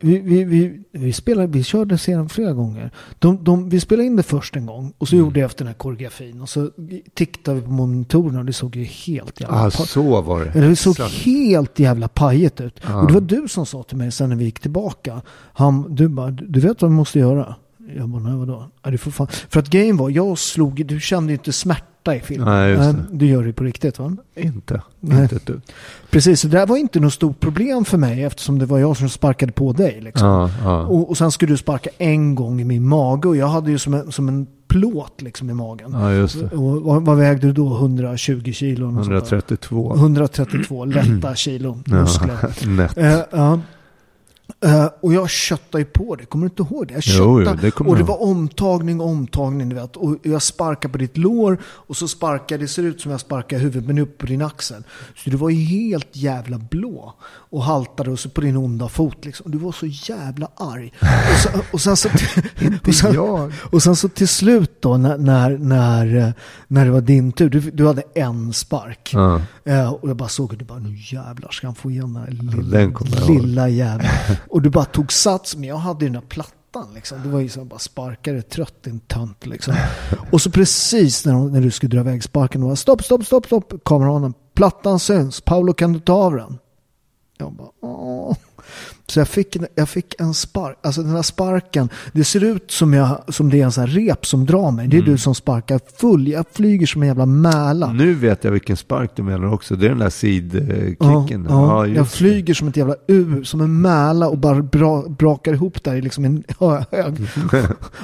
vi, 0.00 0.18
vi, 0.18 0.44
vi, 0.44 0.82
vi, 0.92 1.12
spelade, 1.12 1.46
vi 1.48 1.64
körde 1.64 1.98
serien 1.98 2.28
flera 2.28 2.52
gånger. 2.52 2.90
De, 3.18 3.44
de, 3.44 3.68
vi 3.68 3.80
spelade 3.80 4.06
in 4.06 4.16
det 4.16 4.22
först 4.22 4.56
en 4.56 4.66
gång 4.66 4.92
och 4.98 5.08
så 5.08 5.14
Mm. 5.16 5.26
gjorde 5.26 5.40
jag 5.40 5.46
efter 5.46 5.64
den 5.64 5.66
här 5.68 5.74
koreografin. 5.78 6.40
Och 6.40 6.48
så 6.48 6.70
tittade 7.14 7.60
vi 7.60 7.66
på 7.66 7.70
monitorerna 7.72 8.38
och 8.38 8.44
det 8.44 8.52
såg 8.52 8.76
ju 8.76 8.84
helt 8.84 9.40
jävla 9.40 9.56
Ah, 9.66 9.70
så 9.70 10.20
var 10.22 10.44
det. 10.44 10.60
det 10.68 10.76
såg 10.76 10.96
Så- 10.96 11.04
helt 11.04 11.78
jävla 11.78 12.08
pajigt 12.08 12.60
ut. 12.60 12.80
Ja. 12.86 13.00
Och 13.00 13.06
det 13.06 13.12
var 13.14 13.20
du 13.20 13.48
som 13.48 13.66
sa 13.66 13.82
till 13.82 13.96
mig 13.96 14.12
sen 14.12 14.28
när 14.28 14.36
vi 14.36 14.44
gick 14.44 14.60
tillbaka. 14.60 15.22
Han, 15.52 15.94
du 15.94 16.08
bara, 16.08 16.30
du 16.30 16.60
vet 16.60 16.82
vad 16.82 16.90
vi 16.90 16.96
måste 16.96 17.18
göra? 17.18 17.54
Jag 17.96 18.08
bara, 18.08 18.22
nej 18.22 18.34
vadå? 18.36 18.70
Ja, 18.82 18.90
det 18.90 18.98
får 18.98 19.10
fan. 19.10 19.26
För 19.48 19.60
att 19.60 19.68
grejen 19.70 19.96
var, 19.96 20.10
jag 20.10 20.38
slog, 20.38 20.86
du 20.86 21.00
kände 21.00 21.32
ju 21.32 21.38
inte 21.38 21.52
smärta 21.52 21.84
i 22.12 22.20
filmen. 22.20 22.48
Nej, 22.48 22.70
just 22.72 22.92
det. 22.92 23.04
du 23.10 23.26
gör 23.26 23.44
det 23.44 23.52
på 23.52 23.64
riktigt 23.64 23.98
va? 23.98 24.16
Inte. 24.36 24.82
Nej. 25.00 25.22
Inte 25.22 25.38
dugg. 25.52 25.60
Precis, 26.10 26.40
så 26.40 26.48
det 26.48 26.58
där 26.58 26.66
var 26.66 26.76
inte 26.76 27.00
något 27.00 27.12
stort 27.12 27.40
problem 27.40 27.84
för 27.84 27.98
mig 27.98 28.24
eftersom 28.24 28.58
det 28.58 28.66
var 28.66 28.78
jag 28.78 28.96
som 28.96 29.08
sparkade 29.08 29.52
på 29.52 29.72
dig. 29.72 30.00
Liksom. 30.00 30.28
Ja, 30.28 30.50
ja. 30.64 30.80
Och, 30.80 31.10
och 31.10 31.16
sen 31.16 31.32
skulle 31.32 31.52
du 31.52 31.56
sparka 31.56 31.90
en 31.98 32.34
gång 32.34 32.60
i 32.60 32.64
min 32.64 32.88
mage 32.88 33.28
och 33.28 33.36
jag 33.36 33.46
hade 33.46 33.70
ju 33.70 33.78
som 33.78 33.94
en, 33.94 34.12
som 34.12 34.28
en 34.28 34.46
plåt 34.68 35.22
liksom 35.22 35.50
i 35.50 35.54
magen. 35.54 35.92
ja, 35.92 36.12
just 36.12 36.40
det. 36.40 36.56
Och 36.56 36.82
vad, 36.82 37.02
vad 37.02 37.16
vägde 37.16 37.46
du 37.46 37.52
då? 37.52 37.74
120 37.76 38.52
kilo? 38.52 38.90
något 38.90 39.04
sånt 39.04 39.08
där. 39.08 39.36
132. 39.36 39.94
132 39.94 40.84
lätta 40.84 41.34
kilo 41.34 41.78
muskler. 41.86 42.36
Ja, 42.42 42.48
nätt. 42.66 42.98
Eh, 42.98 43.20
ja. 43.30 43.60
Eh, 44.64 44.86
och 45.00 45.14
jag 45.14 45.30
köttade 45.30 45.78
ju 45.78 45.84
på 45.84 46.16
det, 46.16 46.24
kommer 46.24 46.46
du 46.46 46.50
inte 46.50 46.74
ihåg 46.74 46.86
det? 46.86 46.94
Jag 46.94 47.02
Jo, 47.06 47.24
jo, 47.24 47.44
köttade, 47.44 47.62
det 47.62 47.70
kommer 47.70 47.90
och 47.90 47.96
det 47.96 48.02
var 48.02 48.22
omtagning, 48.22 49.00
omtagning, 49.00 49.68
du 49.68 49.74
vet. 49.74 49.96
Och 49.96 50.16
jag 50.22 50.42
sparkade 50.42 50.92
på 50.92 50.98
ditt 50.98 51.16
lår 51.16 51.58
och 51.64 51.96
så 51.96 52.08
sparkade, 52.08 52.64
det 52.64 52.68
ser 52.68 52.82
ut 52.82 53.00
som 53.00 53.10
jag 53.10 53.20
sparkade 53.20 53.62
huvudet 53.62 53.86
men 53.86 53.98
upp 53.98 54.18
på 54.18 54.26
din 54.26 54.42
axel. 54.42 54.82
Så 55.16 55.30
du 55.30 55.36
var 55.36 55.50
ju 55.50 55.64
helt 55.64 56.16
jävla 56.16 56.58
blå 56.58 57.14
och 57.24 57.62
haltade 57.62 58.10
och 58.10 58.18
så 58.18 58.28
på 58.28 58.40
din 58.40 58.56
onda 58.56 58.88
fot 58.88 59.24
liksom. 59.24 59.50
Du 59.50 59.58
var 59.58 59.72
så 59.72 59.86
jävla 59.86 60.48
arg. 60.56 60.92
Och, 61.00 61.38
så, 61.42 61.48
och, 61.72 61.80
sen, 61.80 61.96
så, 61.96 62.08
och, 62.86 62.94
sen, 62.94 63.18
och 63.72 63.82
sen 63.82 63.96
så 63.96 64.08
till 64.08 64.28
slut 64.28 64.82
då 64.82 64.96
när, 64.96 65.18
när, 65.18 65.58
när, 65.58 66.34
när 66.68 66.84
det 66.84 66.90
var 66.90 67.00
din 67.00 67.32
tur, 67.32 67.50
du, 67.50 67.60
du 67.60 67.86
hade 67.86 68.02
en 68.14 68.52
spark. 68.52 69.10
Ja. 69.14 69.40
Eh, 69.64 69.92
och 69.92 70.08
jag 70.08 70.16
bara 70.16 70.28
såg 70.28 70.50
hur 70.50 70.58
du 70.58 70.64
bara, 70.64 70.78
nu 70.78 70.96
jävlar 70.96 71.50
ska 71.50 71.66
han 71.66 71.74
få 71.74 71.90
igen 71.90 72.14
den 72.14 72.22
här 72.22 72.30
lilla, 72.30 72.90
lilla 73.28 73.68
jäveln. 73.68 74.08
och 74.54 74.62
du 74.62 74.70
bara 74.70 74.84
tog 74.84 75.12
sats, 75.12 75.56
men 75.56 75.68
jag 75.68 75.76
hade 75.76 76.04
ju 76.04 76.10
den 76.10 76.20
där 76.20 76.28
plattan 76.28 76.94
liksom. 76.94 77.22
Det 77.22 77.28
var 77.28 77.40
ju 77.40 77.48
som 77.48 77.68
bara 77.68 77.78
sparkade 77.78 78.42
trött 78.42 78.82
din 78.82 79.00
tönt 79.00 79.46
liksom. 79.46 79.74
och 80.32 80.40
så 80.40 80.50
precis 80.50 81.26
när, 81.26 81.32
hon, 81.32 81.52
när 81.52 81.60
du 81.60 81.70
skulle 81.70 81.90
dra 81.90 82.00
iväg 82.00 82.24
sparken, 82.24 82.60
då 82.60 82.68
var 82.68 82.74
stopp, 82.74 83.04
stopp, 83.04 83.26
stopp, 83.26 83.46
stopp, 83.46 83.84
kameranen, 83.84 84.34
plattan 84.54 84.98
syns, 84.98 85.40
Paolo 85.40 85.72
kan 85.72 85.92
du 85.92 86.00
ta 86.00 86.12
av 86.12 86.36
den? 86.36 86.58
Jag 87.38 87.52
bara, 87.52 87.68
åh. 87.80 88.36
Så 89.06 89.20
jag 89.20 89.28
fick, 89.28 89.56
en- 89.56 89.66
jag 89.74 89.88
fick 89.88 90.20
en 90.20 90.34
spark, 90.34 90.76
alltså 90.82 91.02
den 91.02 91.10
här 91.14 91.22
sparken, 91.22 91.88
det 92.12 92.24
ser 92.24 92.44
ut 92.44 92.70
som, 92.70 92.94
jag, 92.94 93.24
som 93.28 93.50
det 93.50 93.60
är 93.60 93.64
en 93.64 93.72
sån 93.72 93.80
här 93.84 93.88
rep 93.94 94.26
som 94.26 94.46
drar 94.46 94.70
mig. 94.70 94.88
Det 94.88 94.96
är 94.96 95.02
du 95.02 95.18
som 95.18 95.34
sparkar 95.34 95.80
full, 95.96 96.28
jag 96.28 96.44
flyger 96.52 96.86
som 96.86 97.02
en 97.02 97.08
jävla 97.08 97.26
mäla. 97.26 97.92
Nu 97.92 98.14
vet 98.14 98.44
jag 98.44 98.50
vilken 98.50 98.76
spark 98.76 99.10
du 99.16 99.22
menar 99.22 99.52
också. 99.52 99.76
Det 99.76 99.86
är 99.86 99.88
den 99.88 99.98
där 99.98 100.10
sidkicken. 100.10 101.46
Ja, 101.48 101.66
ja, 101.66 101.86
jag 101.86 101.96
just 101.96 102.12
det. 102.12 102.16
flyger 102.18 102.54
som 102.54 102.68
ett 102.68 102.76
jävla 102.76 102.94
U, 103.08 103.44
som 103.44 103.60
en 103.60 103.80
mäla 103.82 104.28
och 104.28 104.38
bara 104.38 104.62
bra, 104.62 105.08
brakar 105.08 105.52
ihop 105.52 105.84
där 105.84 105.94
i 105.94 106.00
liksom 106.02 106.24
en 106.24 106.44
hö- 106.60 106.84
hög. 106.90 107.14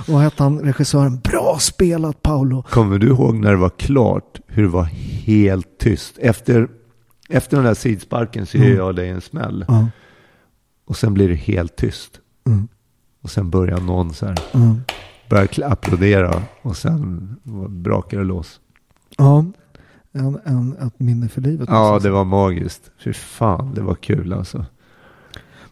och 0.06 0.08
vad 0.14 0.22
hette 0.22 0.42
han, 0.42 0.58
regissören? 0.60 1.20
Bra 1.20 1.56
spelat 1.60 2.22
Paolo! 2.22 2.62
Kommer 2.70 2.98
du 2.98 3.06
ihåg 3.06 3.34
när 3.34 3.50
det 3.50 3.56
var 3.56 3.70
klart 3.70 4.40
hur 4.46 4.62
det 4.62 4.68
var 4.68 4.84
helt 5.24 5.78
tyst? 5.78 6.18
Efter, 6.18 6.68
efter 7.28 7.56
den 7.56 7.66
där 7.66 7.74
sidsparken 7.74 8.46
så 8.46 8.56
ger 8.58 8.64
Mm. 8.64 8.76
jag 8.78 8.96
dig 8.96 9.08
en 9.08 9.20
smäll. 9.20 9.64
Ja, 9.68 9.86
Och 10.90 10.96
sen 10.96 11.14
blir 11.14 11.28
det 11.28 11.34
helt 11.34 11.76
tyst. 11.76 12.20
mm, 12.46 12.68
Och 13.22 13.30
sen 13.30 13.50
börjar 13.50 13.80
någon 13.80 14.14
så 14.14 14.26
här. 14.26 14.38
mm. 14.54 14.80
Börjar 15.28 15.48
applådera. 15.64 16.42
Och 16.62 16.76
sen 16.76 17.36
brakar 17.68 18.18
det 18.18 18.24
loss. 18.24 18.60
ja. 19.16 19.44
En, 20.12 20.38
en, 20.44 20.76
ett 20.86 21.00
minne 21.00 21.28
för 21.28 21.40
livet. 21.40 21.68
Ja, 21.72 21.98
det 22.02 22.10
var 22.10 22.24
magiskt. 22.24 22.90
Fy 23.04 23.12
fan, 23.12 23.74
det 23.74 23.80
var 23.80 23.94
kul 23.94 24.32
alltså. 24.32 24.64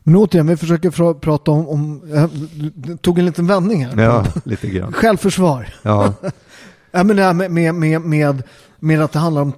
Men 0.02 0.16
återigen, 0.16 0.46
vi 0.46 0.56
försöker 0.56 0.90
fra, 0.90 1.14
prata 1.14 1.50
om, 1.50 1.68
om 1.68 2.00
jag 2.14 2.30
du 2.74 2.96
tog 2.96 3.18
en 3.18 3.24
liten 3.26 3.46
vändning 3.46 3.86
här. 3.86 4.02
Ja, 4.02 4.26
lite 4.44 4.68
grann. 4.68 4.92
Självförsvar. 4.92 5.74
Ja, 5.82 6.14
Ja, 6.90 7.04
men 7.04 7.16
det 7.16 7.22
här 7.22 7.34
med, 7.34 7.50
med, 7.50 7.74
med, 7.74 8.00
med, 8.02 8.42
med 8.78 9.00
att 9.00 9.12
det 9.12 9.18
handlar 9.18 9.42
om 9.42 9.52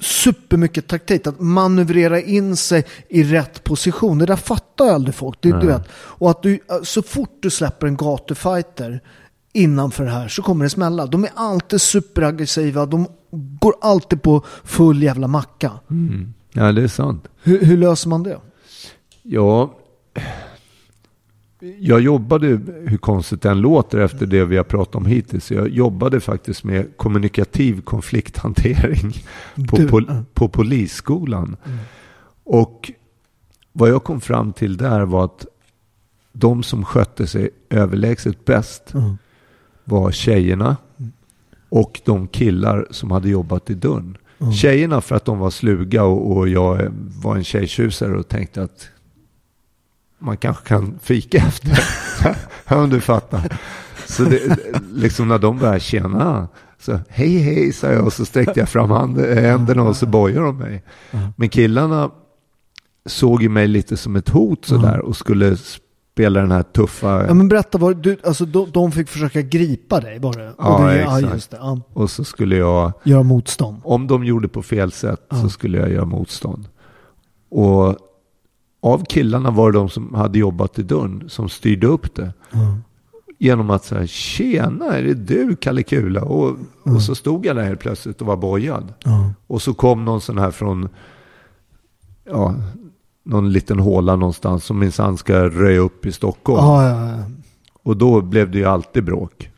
supermycket 0.00 0.86
taktik. 0.86 1.26
Att 1.26 1.40
manövrera 1.40 2.20
in 2.20 2.56
sig 2.56 2.84
i 3.08 3.24
rätt 3.24 3.64
position. 3.64 4.18
Det 4.18 4.26
där 4.26 4.36
fattar 4.36 4.86
aldrig 4.86 5.14
folk. 5.14 5.38
Det, 5.40 5.60
du 5.60 5.66
vet. 5.66 5.88
Och 5.92 6.30
att 6.30 6.42
du, 6.42 6.58
så 6.82 7.02
fort 7.02 7.38
du 7.40 7.50
släpper 7.50 7.86
en 7.86 7.96
gatufighter 7.96 9.00
innanför 9.52 10.04
det 10.04 10.10
här 10.10 10.28
så 10.28 10.42
kommer 10.42 10.64
det 10.64 10.70
smälla. 10.70 11.06
De 11.06 11.24
är 11.24 11.30
alltid 11.34 11.80
superaggressiva. 11.80 12.86
De 12.86 13.06
går 13.60 13.74
alltid 13.80 14.22
på 14.22 14.44
full 14.64 15.02
jävla 15.02 15.28
macka. 15.28 15.72
mm. 15.90 16.34
ja 16.52 16.72
det 16.72 16.82
är 16.82 16.88
sant. 16.88 17.28
Hur, 17.42 17.64
hur 17.64 17.76
löser 17.76 18.08
man 18.08 18.22
det? 18.22 18.38
Ja, 19.22 19.74
jag 21.78 22.00
jobbade, 22.00 22.46
hur 22.86 22.96
konstigt 22.96 23.42
den 23.42 23.60
låter 23.60 23.98
efter 23.98 24.26
det 24.26 24.44
vi 24.44 24.56
har 24.56 24.64
pratat 24.64 24.94
om 24.94 25.06
hittills, 25.06 25.50
jag 25.50 25.68
jobbade 25.68 26.20
faktiskt 26.20 26.64
med 26.64 26.96
kommunikativ 26.96 27.80
konflikthantering 27.80 29.12
på, 29.68 29.76
Du- 29.76 29.88
pol, 29.88 30.12
på 30.34 30.48
polisskolan. 30.48 31.56
Och 32.44 32.92
vad 33.72 33.90
jag 33.90 34.04
kom 34.04 34.20
fram 34.20 34.52
till 34.52 34.76
där 34.76 35.00
var 35.04 35.24
att 35.24 35.46
de 36.32 36.62
som 36.62 36.84
skötte 36.84 37.26
sig 37.26 37.50
överlägset 37.70 38.44
bäst 38.44 38.92
var 39.84 40.10
tjejerna 40.10 40.76
och 41.68 42.00
de 42.04 42.28
killar 42.28 42.86
som 42.90 43.10
hade 43.10 43.28
jobbat 43.28 43.70
i 43.70 43.74
dörren. 43.74 44.16
Tjejerna 44.54 45.00
för 45.00 45.16
att 45.16 45.24
de 45.24 45.38
var 45.38 45.50
sluga 45.50 46.04
och, 46.04 46.36
och 46.36 46.48
jag 46.48 46.88
var 47.22 47.36
en 47.36 47.44
tjejtjusare 47.44 48.18
och 48.18 48.28
tänkte 48.28 48.62
att 48.62 48.88
man 50.18 50.36
kanske 50.36 50.68
kan 50.68 50.98
fika 51.02 51.38
efter. 51.38 51.78
Om 52.76 52.90
du 52.90 53.00
fattar. 53.00 53.58
Så 54.06 54.22
det, 54.22 54.58
liksom 54.92 55.28
när 55.28 55.38
de 55.38 55.58
började 55.58 55.80
tjena, 55.80 56.48
så 56.80 56.98
hej 57.08 57.38
hej 57.38 57.72
sa 57.72 57.86
jag 57.92 58.04
och 58.04 58.12
så 58.12 58.24
sträckte 58.24 58.60
jag 58.60 58.68
fram 58.68 58.90
hand, 58.90 59.18
händerna 59.20 59.82
och 59.82 59.96
så 59.96 60.06
bojade 60.06 60.46
de 60.46 60.58
mig. 60.58 60.84
Men 61.36 61.48
killarna 61.48 62.10
såg 63.06 63.42
ju 63.42 63.48
mig 63.48 63.68
lite 63.68 63.96
som 63.96 64.16
ett 64.16 64.28
hot 64.28 64.64
sådär 64.64 65.00
och 65.00 65.16
skulle 65.16 65.56
spela 65.56 66.40
den 66.40 66.50
här 66.50 66.62
tuffa... 66.62 67.26
Ja 67.26 67.34
men 67.34 67.48
berätta, 67.48 67.78
var, 67.78 67.94
du, 67.94 68.16
alltså, 68.24 68.44
de, 68.44 68.70
de 68.70 68.92
fick 68.92 69.08
försöka 69.08 69.42
gripa 69.42 70.00
dig 70.00 70.18
det? 70.18 70.54
Ja, 70.58 70.76
och 70.76 70.88
det, 70.88 71.00
exakt. 71.00 71.22
Ja, 71.22 71.34
just 71.34 71.50
det. 71.50 71.56
Ja. 71.56 71.80
Och 71.92 72.10
så 72.10 72.24
skulle 72.24 72.56
jag, 72.56 72.92
Göra 73.04 73.22
motstånd. 73.22 73.80
om 73.84 74.06
de 74.06 74.24
gjorde 74.24 74.48
på 74.48 74.62
fel 74.62 74.92
sätt 74.92 75.20
så 75.42 75.48
skulle 75.48 75.78
jag 75.78 75.92
göra 75.92 76.04
motstånd. 76.04 76.68
Och 77.50 77.96
av 78.80 79.04
killarna 79.04 79.50
var 79.50 79.72
det 79.72 79.78
de 79.78 79.88
som 79.88 80.14
hade 80.14 80.38
jobbat 80.38 80.78
i 80.78 80.82
dörren 80.82 81.24
som 81.28 81.48
styrde 81.48 81.86
upp 81.86 82.14
det. 82.14 82.32
Genom 83.38 83.70
att 83.70 83.84
säga, 83.84 84.06
tjena, 84.06 84.84
är 84.96 85.02
det 85.02 85.14
du 85.14 85.56
Kalle 85.56 85.82
Kula? 85.82 86.22
Och, 86.22 86.56
och 86.82 87.02
så 87.02 87.14
stod 87.14 87.46
jag 87.46 87.56
där 87.56 87.64
helt 87.64 87.80
plötsligt 87.80 88.20
och 88.20 88.26
var 88.26 88.36
bojad. 88.36 88.92
Och 89.46 89.62
så 89.62 89.74
kom 89.74 90.04
någon 90.04 90.20
sån 90.20 90.38
här 90.38 90.50
från, 90.50 90.88
ja, 92.24 92.54
någon 93.24 93.52
liten 93.52 93.78
håla 93.78 94.16
någonstans 94.16 94.64
som 94.64 94.78
minsann 94.78 95.16
ska 95.16 95.48
röja 95.48 95.80
upp 95.80 96.06
i 96.06 96.12
Stockholm. 96.12 96.64
Ja, 96.64 96.88
ja, 96.88 97.08
ja. 97.08 97.24
Och 97.82 97.96
då 97.96 98.20
blev 98.20 98.50
det 98.50 98.58
ju 98.58 98.64
alltid 98.64 99.04
bråk. 99.04 99.50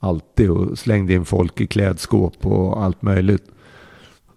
Alltid 0.00 0.50
och 0.50 0.78
slängde 0.78 1.12
in 1.12 1.24
folk 1.24 1.60
i 1.60 1.66
klädskåp 1.66 2.46
och 2.46 2.82
allt 2.82 3.02
möjligt. 3.02 3.44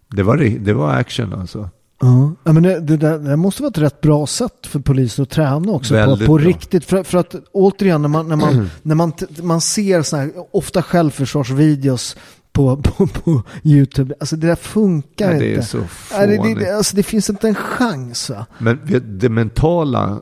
Det 0.08 0.24
var, 0.24 0.38
det 0.38 0.74
var 0.74 0.92
action 0.92 1.34
alltså. 1.34 1.70
Ja, 2.00 2.54
men 2.54 2.64
det, 2.64 2.80
det, 2.80 2.98
där, 2.98 3.20
det 3.20 3.36
måste 3.36 3.62
vara 3.64 3.70
ett 3.70 3.78
rätt 3.78 4.02
bra 4.02 4.28
sätt 4.28 4.68
för 4.68 4.80
poliser 4.80 5.24
att 5.24 5.30
träna 5.30 5.72
också 5.72 5.94
på, 5.94 6.00
Väldigt 6.00 6.28
på 6.28 6.36
bra. 6.38 6.46
riktigt. 6.48 6.86
För, 6.86 7.04
för 7.04 7.18
att 7.18 7.36
återigen 7.52 8.02
när 8.02 8.10
man, 8.10 8.28
när 8.28 8.36
man, 8.36 8.70
när 8.82 8.96
man, 8.96 9.12
man 9.44 9.62
ser 9.62 10.02
såna 10.02 10.22
här, 10.22 10.32
ofta 10.52 10.82
självförsvarsvideos 10.84 12.18
på, 12.54 12.76
på, 12.78 13.08
på 13.08 13.44
YouTube, 13.64 14.16
alltså 14.20 14.36
det 14.36 14.48
där 14.48 14.56
funkar 14.56 15.32
Ja, 15.34 15.40
det 15.40 15.46
är 15.46 15.54
inte. 15.56 15.66
så 15.66 15.78
Ja, 16.12 16.20
det, 16.20 16.28
det, 16.28 16.38
fånigt. 16.38 16.70
alltså 16.70 16.96
det 16.96 17.04
finns 17.04 17.30
inte 17.30 17.48
en 17.48 17.56
chans. 17.56 18.30
Va? 18.30 18.46
Men 18.58 18.80
det 19.06 19.30
mentala, 19.30 20.22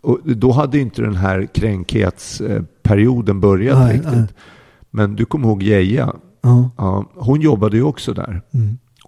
och 0.00 0.18
då 0.24 0.52
hade 0.52 0.78
inte 0.78 1.02
den 1.02 1.16
här 1.16 1.46
kränkhetsperioden 1.54 3.40
börjat 3.40 3.78
Nej, 3.78 3.92
riktigt. 3.94 4.12
nej. 4.12 4.26
Men 4.90 5.16
du 5.16 5.24
kommer 5.24 5.48
ihåg 5.48 5.62
Geija? 5.62 6.12
Ja. 6.42 6.70
Ja, 6.76 7.04
hon 7.14 7.40
jobbade 7.40 7.76
ju 7.76 7.82
också 7.82 8.12
där. 8.14 8.42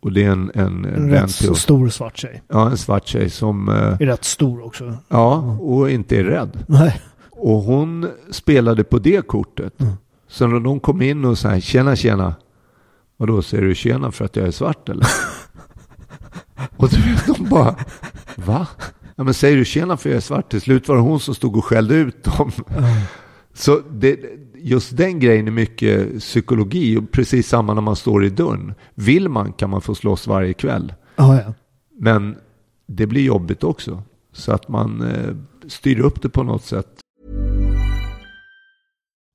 Och 0.01 0.13
det 0.13 0.25
är 0.25 0.31
en, 0.31 0.51
en, 0.55 0.85
En 0.85 1.11
rätt 1.11 1.31
så 1.31 1.55
stor 1.55 1.89
svart 1.89 2.19
tjej. 2.19 2.43
Ja, 2.49 2.71
en 2.71 2.77
svart 2.77 3.07
tjej 3.07 3.31
som, 3.31 3.69
eh, 3.69 3.75
Är 3.75 4.07
rätt 4.07 4.25
stor 4.25 4.65
också. 4.67 4.95
ja, 5.09 5.35
och 5.61 5.91
inte 5.91 6.17
är 6.17 6.25
rädd. 6.25 6.65
Nej. 6.69 7.01
Och 7.31 7.63
hon 7.63 8.11
spelade 8.31 8.85
på 8.85 8.99
det 8.99 9.27
kortet. 9.27 9.75
Så 10.29 10.47
när 10.47 10.61
de 10.61 10.81
kom 10.81 11.03
in 11.03 11.25
och 11.25 11.39
sa 11.39 11.61
tjena 11.61 11.97
tjena. 11.97 12.35
Och 13.19 13.27
då 13.27 13.43
säger 13.43 13.65
du 13.65 13.75
tjena 13.75 14.13
för 14.13 14.25
att 14.25 14.37
jag 14.37 14.47
är 14.47 14.51
svart 14.51 14.89
eller? 14.89 15.07
och 16.77 16.93
vet, 16.93 17.27
de 17.27 17.49
bara, 17.49 17.77
va? 18.37 18.67
Ja 19.17 19.25
men 19.25 19.35
säger 19.35 19.57
du 19.57 19.65
tjena 19.65 19.97
för 19.97 20.09
att 20.09 20.13
jag 20.13 20.17
är 20.17 20.21
svart? 20.21 20.51
Till 20.51 20.61
slut 20.61 20.89
var 20.89 20.97
det 20.97 21.03
hon 21.03 21.21
som 21.21 21.35
stod 21.35 21.57
och 21.57 21.65
skällde 21.65 21.95
ut 21.95 22.25
dem. 22.25 22.53
Så 23.55 23.81
det, 23.91 24.21
just 24.63 24.97
den 24.97 25.21
grejen 25.21 25.47
är 25.47 25.53
mycket 25.53 26.19
psykologi 26.19 26.97
och 26.97 27.11
precis 27.11 27.49
samma 27.49 27.75
när 27.75 27.83
man 27.83 27.97
står 27.97 28.25
i 28.25 28.31
dörren. 28.31 28.75
Vill 28.95 29.29
man 29.29 29.53
kan 29.53 29.71
man 29.71 29.81
få 29.81 29.95
slåss 29.95 30.27
varje 30.27 30.55
kväll. 30.55 30.95
Ja, 31.17 31.43
ja. 31.43 31.55
Men 31.99 32.37
det 32.87 33.07
blir 33.07 33.23
jobbigt 33.23 33.65
också. 33.65 34.03
Så 34.33 34.53
att 34.53 34.69
man 34.69 35.03
eh, 35.03 35.37
styr 35.69 36.01
upp 36.01 36.23
det 36.23 36.29
på 36.29 36.43
något 36.43 36.65
sätt. 36.65 36.87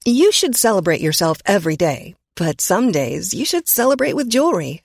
You 0.08 0.32
should 0.32 0.56
celebrate 0.56 1.02
yourself 1.04 1.42
every 1.46 1.76
day, 1.76 2.16
but 2.40 2.62
some 2.62 2.92
days 2.92 3.34
you 3.34 3.46
should 3.46 3.68
celebrate 3.68 4.14
with 4.16 4.36
jewelry. 4.36 4.85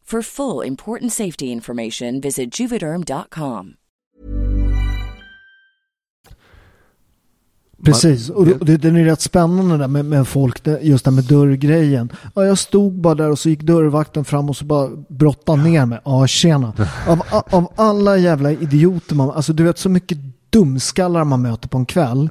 For 0.11 0.21
full 0.21 0.67
important 0.67 1.13
safety 1.13 1.45
information, 1.45 2.21
visit 2.21 2.59
juvederm.com. 2.59 3.73
Precis, 7.83 8.29
och 8.29 8.45
det, 8.45 8.77
den 8.77 8.95
är 8.95 9.03
rätt 9.03 9.21
spännande 9.21 9.77
där 9.77 9.87
med, 9.87 10.05
med 10.05 10.27
folk, 10.27 10.67
just 10.81 11.05
det 11.05 11.11
med 11.11 11.23
dörrgrejen. 11.23 12.11
Ja, 12.35 12.45
jag 12.45 12.57
stod 12.57 12.93
bara 12.93 13.15
där 13.15 13.29
och 13.29 13.39
så 13.39 13.49
gick 13.49 13.61
dörrvakten 13.61 14.25
fram 14.25 14.49
och 14.49 14.57
så 14.57 14.65
bara 14.65 14.89
brottade 15.07 15.63
ner 15.63 15.85
mig. 15.85 15.99
Ja, 16.05 16.27
tjena. 16.27 16.73
Av, 17.07 17.21
av 17.49 17.73
alla 17.75 18.17
jävla 18.17 18.51
idioter 18.51 19.15
man, 19.15 19.31
alltså 19.31 19.53
du 19.53 19.63
vet 19.63 19.77
så 19.77 19.89
mycket 19.89 20.17
dumskallar 20.51 21.23
man 21.23 21.41
möter 21.41 21.67
på 21.69 21.77
en 21.77 21.85
kväll. 21.85 22.29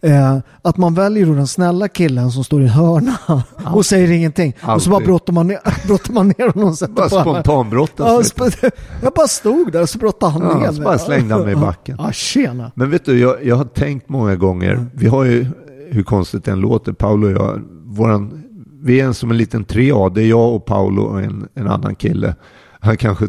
Eh, 0.00 0.38
att 0.62 0.76
man 0.76 0.94
väljer 0.94 1.26
då 1.26 1.34
den 1.34 1.46
snälla 1.46 1.88
killen 1.88 2.30
som 2.30 2.44
står 2.44 2.60
i 2.60 2.64
en 2.64 2.70
hörna 2.70 3.16
och 3.74 3.86
säger 3.86 4.10
ingenting. 4.10 4.54
Och 4.62 4.82
så 4.82 4.90
bara 4.90 4.96
Alltid. 4.96 5.06
brottar 5.08 5.32
man 5.32 5.46
ner, 5.46 5.58
brottar 5.86 6.12
man 6.12 6.28
ner 6.28 6.52
honom 6.52 6.68
och 6.82 6.90
Bara 6.94 7.08
spontanbrottas 7.08 8.34
Ja, 8.38 8.44
sp- 8.44 8.70
jag 9.02 9.12
bara 9.12 9.26
stod 9.28 9.72
där 9.72 9.82
och 9.82 9.88
så 9.88 9.98
brottade 9.98 10.32
han 10.32 10.42
Ja, 10.42 10.58
ner 10.58 10.66
så 10.66 10.72
mig. 10.72 10.82
bara 10.84 10.98
slängde 10.98 11.34
han 11.34 11.42
mig 11.44 11.52
i 11.52 11.56
backen. 11.56 11.96
Ja, 11.98 12.12
tjena. 12.12 12.72
Men 12.74 12.90
vet 12.90 13.04
du, 13.04 13.18
jag, 13.20 13.44
jag 13.46 13.56
har 13.56 13.64
tänkt 13.64 14.08
många 14.08 14.36
gånger, 14.36 14.86
vi 14.94 15.06
har 15.06 15.24
ju, 15.24 15.46
hur 15.90 16.02
konstigt 16.02 16.44
den 16.44 16.60
låter, 16.60 16.92
Paolo 16.92 17.26
och 17.26 17.32
jag, 17.32 17.60
våran, 17.86 18.42
vi 18.82 19.00
är 19.00 19.04
en 19.04 19.14
som 19.14 19.30
en 19.30 19.36
liten 19.36 19.64
triad, 19.64 20.14
det 20.14 20.22
är 20.22 20.26
jag 20.26 20.54
och 20.54 20.64
Paolo 20.64 21.02
och 21.02 21.20
en, 21.22 21.48
en 21.54 21.68
annan 21.68 21.94
kille. 21.94 22.34
Han 22.82 22.96
kanske 22.96 23.28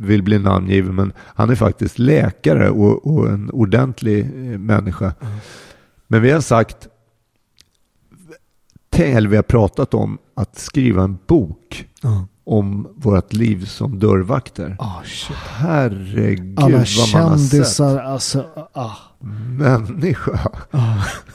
vill 0.00 0.22
bli 0.22 0.38
namngiven, 0.38 0.94
men 0.94 1.12
han 1.18 1.50
är 1.50 1.54
faktiskt 1.54 1.98
läkare 1.98 2.70
och, 2.70 3.06
och 3.06 3.28
en 3.28 3.50
ordentlig 3.50 4.20
eh, 4.20 4.58
människa. 4.58 5.14
Men 6.06 6.22
vi 6.22 6.30
har 6.30 6.40
sagt, 6.40 6.88
eller 8.96 9.28
vi 9.28 9.36
har 9.36 9.42
pratat 9.42 9.94
om 9.94 10.18
att 10.34 10.58
skriva 10.58 11.02
en 11.02 11.18
bok 11.26 11.88
Ja. 12.02 12.26
om 12.44 12.88
vårt 12.96 13.32
liv 13.32 13.64
som 13.64 13.98
dörrvakter. 13.98 14.76
Ah, 14.78 15.02
shit. 15.04 15.36
Herregud 15.36 16.60
Alla 16.60 16.78
vad 16.78 17.22
man 17.22 17.30
har 17.30 17.38
sett 17.38 17.80
alltså, 17.80 18.44
ah. 18.72 18.92
människa. 19.58 20.50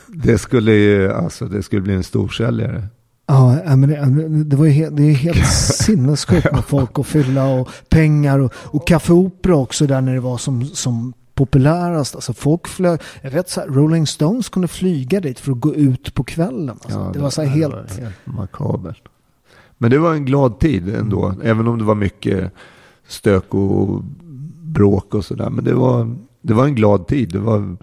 Det 0.07 0.37
skulle 0.37 0.71
ju, 0.71 1.11
alltså 1.11 1.45
det 1.45 1.63
skulle 1.63 1.81
bli 1.81 1.93
en 1.93 2.03
storsäljare. 2.03 2.87
Ja, 3.27 3.75
men 3.75 3.89
det, 3.89 4.43
det, 4.43 4.55
var 4.55 4.65
ju 4.65 4.71
helt, 4.71 4.97
det 4.97 5.03
är 5.03 5.13
helt 5.13 5.47
sinnessjukt 5.86 6.51
med 6.51 6.65
folk 6.65 6.99
och 6.99 7.07
fylla 7.07 7.45
och 7.45 7.69
pengar 7.89 8.39
och, 8.39 8.53
och 8.55 8.88
kaffeopera 8.88 9.55
också 9.55 9.88
där 9.88 10.01
när 10.01 10.13
det 10.13 10.19
var 10.19 10.38
som, 10.38 10.65
som 10.65 11.13
populärast. 11.34 12.15
Alltså 12.15 12.34
folk 12.34 12.67
flög, 12.67 12.99
jag 13.21 13.31
vet 13.31 13.49
så 13.49 13.62
här, 13.62 13.67
Rolling 13.67 14.07
Stones 14.07 14.49
kunde 14.49 14.67
flyga 14.67 15.19
dit 15.19 15.39
för 15.39 15.51
att 15.51 15.60
gå 15.60 15.75
ut 15.75 16.13
på 16.13 16.23
kvällen. 16.23 16.69
Alltså, 16.69 16.99
Ja, 16.99 17.10
det, 17.13 17.19
var 17.19 17.29
så 17.29 17.41
här 17.41 17.49
helt... 17.49 17.73
var 17.73 18.01
helt 18.03 18.15
makabert. 18.25 19.01
Men 19.77 19.91
det 19.91 19.97
var 19.97 20.13
en 20.13 20.25
glad 20.25 20.60
tid 20.60 20.95
ändå, 20.95 21.25
Mm. 21.25 21.41
även 21.43 21.67
om 21.67 21.77
det 21.77 21.84
var 21.84 21.95
mycket 21.95 22.51
stök 23.07 23.53
och 23.53 24.03
bråk 24.63 25.13
och 25.13 25.25
sådär. 25.25 25.49
Men 25.49 25.63
det 25.65 25.73
var, 25.73 26.15
det 26.41 26.53
var 26.53 26.65
en 26.65 26.75
glad 26.75 27.07
tid. 27.07 27.29
Det 27.31 27.39
var, 27.39 27.77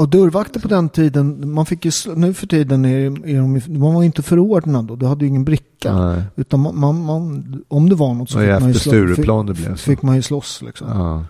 Och 0.00 0.08
dörrvakter 0.08 0.60
på 0.60 0.68
den 0.68 0.88
tiden, 0.88 1.52
man 1.52 1.66
fick 1.66 1.84
ju, 1.84 1.90
nu 2.16 2.34
för 2.34 2.46
tiden 2.46 2.84
är, 2.84 3.28
är 3.28 3.36
de, 3.36 3.78
man 3.78 3.94
var 3.94 4.02
ju 4.02 4.06
inte 4.06 4.22
förordnad 4.22 4.84
då, 4.84 4.96
du 4.96 5.06
hade 5.06 5.24
ju 5.24 5.28
ingen 5.28 5.44
bricka. 5.44 5.98
nej, 5.98 6.22
Utan 6.36 6.60
man, 6.60 6.78
man, 6.78 7.04
man, 7.04 7.64
om 7.68 7.88
det 7.88 7.94
var 7.94 8.14
något 8.14 8.30
så 8.30 8.38
fick 8.38 8.48
man 8.60 8.68
ju, 8.68 8.74
slå, 8.74 8.90
Stureplan 8.90 9.46
det 9.46 9.54
fick, 9.54 9.66
blev 9.66 9.76
så. 9.76 9.82
fick 9.82 10.02
man 10.02 10.16
ju 10.16 10.22
slåss 10.22 10.62
liksom. 10.62 10.88
Ja. 10.88 11.24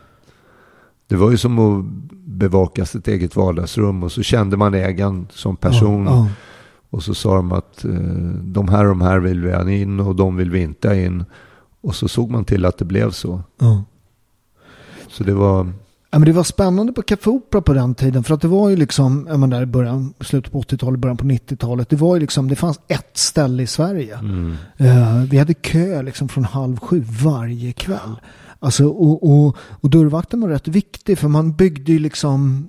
Det 1.07 1.17
var 1.17 1.31
ju 1.31 1.37
som 1.37 1.59
att 1.59 1.85
bevaka 2.25 2.87
sitt 2.87 3.09
eget 3.09 3.37
vardagsrum 3.37 4.03
och 4.03 4.13
så 4.13 4.23
kände 4.23 4.57
man 4.57 4.75
ägaren 4.75 5.27
som 5.33 5.57
person. 5.57 6.05
Ja, 6.07 6.29
Och 6.91 7.03
så 7.03 7.15
sa 7.15 7.35
de 7.37 7.53
att 7.53 7.85
eh, 7.85 7.91
de 8.43 8.69
här 8.69 8.85
och 8.85 8.91
de 8.91 9.01
här 9.01 9.19
vill 9.19 9.41
vi 9.41 9.53
ha 9.53 9.71
in 9.71 10.01
och 10.01 10.17
de 10.17 10.37
vill 10.37 10.51
vi 10.51 10.61
inte 10.63 10.89
ha 10.89 10.95
in. 10.95 11.25
Och 11.81 11.95
så 11.95 12.09
såg 12.09 12.31
man 12.31 12.45
till 12.45 12.65
att 12.65 12.79
det 12.79 12.85
blev 12.85 13.11
så. 13.11 13.43
ja. 13.59 13.85
Så 15.09 15.25
det 15.25 15.35
var, 15.35 15.73
Ja, 16.13 16.19
men 16.19 16.27
det 16.27 16.33
var 16.33 16.45
spännande 16.45 16.93
på 16.93 17.03
Café 17.03 17.31
Opera 17.31 17.63
på 17.63 17.73
den 17.73 17.95
tiden 17.95 18.25
för 18.25 18.35
att 18.35 18.41
det 18.41 18.49
var 18.49 18.69
ju 18.69 18.77
liksom, 18.77 19.27
ja, 19.31 19.37
men 19.37 19.51
där 19.51 19.63
i 19.63 19.67
början, 19.67 20.15
slutet 20.21 20.53
på 20.53 20.61
80-talet, 20.63 21.01
början 21.01 21.17
på 21.17 21.25
90-talet, 21.25 21.89
det 21.89 21.97
var 21.97 22.15
ju 22.17 22.21
liksom, 22.21 22.49
det 22.49 22.57
fanns 22.57 22.81
ett 22.89 23.11
ställe 23.17 23.63
i 23.63 23.67
Sverige. 23.67 24.19
mm, 24.19 24.57
Eh, 24.77 25.23
vi 25.31 25.39
hade 25.39 25.55
kö 25.55 26.03
liksom 26.03 26.29
från 26.29 26.45
halv 26.45 26.77
sju 26.81 27.05
varje 27.23 27.73
kväll. 27.73 28.17
Alltså, 28.63 28.87
och, 28.89 29.31
och, 29.31 29.57
och 29.71 29.91
dörrvakten 29.91 30.41
var 30.41 30.49
rätt 30.49 30.69
viktig 30.69 31.19
för 31.19 31.29
man 31.29 31.53
byggde 31.53 31.93
ju 31.93 31.99
liksom 31.99 32.67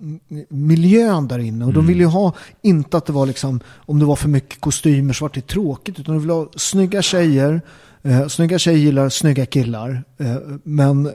miljön 0.49 1.27
där 1.27 1.39
inne. 1.39 1.65
Och 1.65 1.73
de 1.73 1.87
ville 1.87 1.99
ju 1.99 2.09
ha, 2.09 2.33
inte 2.61 2.97
att 2.97 3.05
det 3.05 3.13
var 3.13 3.25
liksom, 3.25 3.59
om 3.75 3.99
det 3.99 4.05
var 4.05 4.15
för 4.15 4.29
mycket 4.29 4.61
kostymer 4.61 5.13
så 5.13 5.25
var 5.25 5.31
det 5.33 5.47
tråkigt. 5.47 5.99
Utan 5.99 6.15
de 6.15 6.21
ville 6.21 6.33
ha 6.33 6.47
snygga 6.55 7.01
tjejer. 7.01 7.61
Eh, 8.03 8.27
snygga 8.27 8.59
tjejer 8.59 8.77
gillar 8.79 9.09
snygga 9.09 9.45
killar. 9.45 10.03
Eh, 10.17 10.35
men 10.63 11.11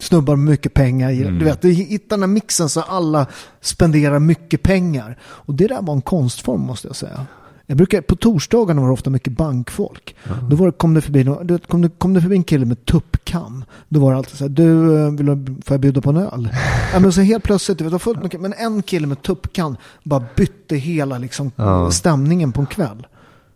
snubbar 0.00 0.36
med 0.36 0.50
mycket 0.50 0.74
pengar. 0.74 1.10
gillar- 1.10 1.30
Du 1.30 1.44
vet, 1.44 1.62
du 1.62 1.70
hittar 1.70 2.16
den 2.16 2.20
här 2.22 2.26
mixen 2.34 2.68
så 2.68 2.80
alla 2.80 3.26
spenderar 3.60 4.18
mycket 4.18 4.62
pengar. 4.62 5.18
Och 5.22 5.54
det 5.54 5.66
där 5.66 5.82
var 5.82 5.94
en 5.94 6.02
konstform 6.02 6.60
måste 6.60 6.86
jag 6.88 6.96
säga. 6.96 7.26
Jag 7.66 7.76
brukar, 7.76 8.00
på 8.00 8.16
torsdagarna 8.16 8.80
var 8.80 8.88
det 8.88 8.92
ofta 8.92 9.10
mycket 9.10 9.32
bankfolk. 9.32 10.16
Då 10.50 10.56
var 10.56 10.66
det, 10.66 10.72
kom, 10.72 10.94
det 10.94 11.00
förbi, 11.00 11.22
vet, 11.42 11.66
kom, 11.66 11.82
det, 11.82 11.88
kom 11.98 12.14
det 12.14 12.20
förbi 12.20 12.36
en 12.36 12.44
kille 12.44 12.66
med 12.66 12.84
tuppkam. 12.84 13.64
Då 13.88 14.00
var 14.00 14.10
det 14.12 14.18
alltid 14.18 14.36
så 14.38 14.44
här, 14.44 14.48
du, 14.48 14.98
eh, 14.98 15.10
vill 15.10 15.26
får 15.64 15.74
jag 15.74 15.80
bjuda 15.80 16.00
på 16.00 16.10
en 16.10 16.16
öl? 16.16 16.48
ja, 16.92 16.98
men 17.00 17.12
så 17.12 17.20
helt 17.20 17.44
plötsligt, 17.44 17.78
du 17.78 17.88
vet, 17.88 18.02
fullt 18.02 18.22
mycket, 18.22 18.40
men 18.40 18.52
en 18.52 18.82
kille 18.82 19.06
med 19.06 19.22
tuppkam 19.22 19.76
bara 20.04 20.24
bytte 20.36 20.76
hela 20.76 21.18
liksom, 21.18 21.52
Ja. 21.56 21.90
stämningen 21.90 22.52
på 22.52 22.60
en 22.60 22.66
kväll. 22.66 23.06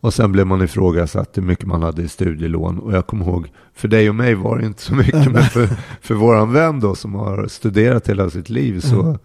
Och 0.05 0.15
sen 0.15 0.33
blev 0.33 0.47
man 0.47 0.63
ifrågasatt 0.63 1.37
hur 1.39 1.43
mycket 1.43 1.67
man 1.67 1.83
hade 1.83 2.03
i 2.03 2.09
studielån. 2.09 2.79
Och 2.79 2.93
jag 2.93 3.07
kommer 3.07 3.27
ihåg, 3.27 3.53
för 3.75 3.89
dig 3.89 4.09
och 4.09 4.15
mig 4.15 4.35
var 4.35 4.59
det 4.59 4.67
inte 4.67 4.83
så 4.83 4.95
mycket. 4.95 5.33
men 5.33 5.43
för, 5.43 5.67
för 6.01 6.15
våran 6.15 6.53
vän 6.53 6.81
då 6.81 6.95
som 6.95 7.15
har 7.15 7.47
studerat 7.49 8.09
hela 8.09 8.31
sitt 8.31 8.49
liv 8.49 8.81
så 8.81 9.19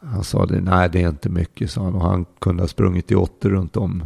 han 0.00 0.24
sa 0.24 0.46
det, 0.46 0.60
nej 0.60 0.88
det 0.92 1.02
är 1.02 1.08
inte 1.08 1.28
mycket 1.28 1.70
sa 1.70 1.84
han. 1.84 1.94
Och 1.94 2.02
han 2.02 2.24
kunde 2.40 2.62
ha 2.62 2.68
sprungit 2.68 3.10
i 3.10 3.14
åtter 3.14 3.50
runt 3.50 3.76
om 3.76 4.04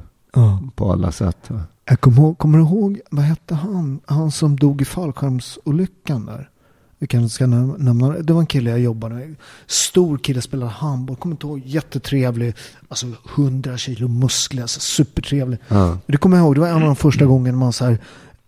på 0.74 0.92
alla 0.92 1.12
sätt. 1.12 1.50
Jag 1.84 2.00
kommer, 2.00 2.18
ihåg, 2.18 2.38
kommer 2.38 2.58
du 2.58 2.64
ihåg, 2.64 3.00
vad 3.10 3.24
hette 3.24 3.54
han? 3.54 4.00
Han 4.06 4.30
som 4.30 4.56
dog 4.56 4.82
i 4.82 4.84
fallskärmsolyckan 4.84 6.26
där. 6.26 6.50
Vi 6.98 7.06
kanske 7.06 7.34
ska 7.34 7.44
näm- 7.44 7.78
nämna 7.78 8.08
det. 8.08 8.22
Det 8.22 8.32
var 8.32 8.40
en 8.40 8.46
kille 8.46 8.70
jag 8.70 8.80
jobbade 8.80 9.14
med. 9.14 9.34
Stor 9.66 10.18
kille, 10.18 10.42
spelade 10.42 10.70
handboll. 10.70 11.16
Kommer 11.16 11.34
inte 11.34 11.46
ihåg, 11.46 11.62
jättetrevlig. 11.64 12.54
Alltså 12.88 13.06
100 13.34 13.76
kilo 13.76 14.08
muskler, 14.08 14.62
alltså, 14.62 14.80
supertrevlig. 14.80 15.58
Ja. 15.68 15.98
Det 16.06 16.16
kommer 16.16 16.36
jag 16.36 16.44
ihåg, 16.44 16.54
det 16.54 16.60
var 16.60 16.68
en 16.68 16.74
av 16.74 16.80
de 16.80 16.96
första 16.96 17.24
gångerna 17.24 17.58
man 17.58 17.72
så 17.72 17.84
här, 17.84 17.98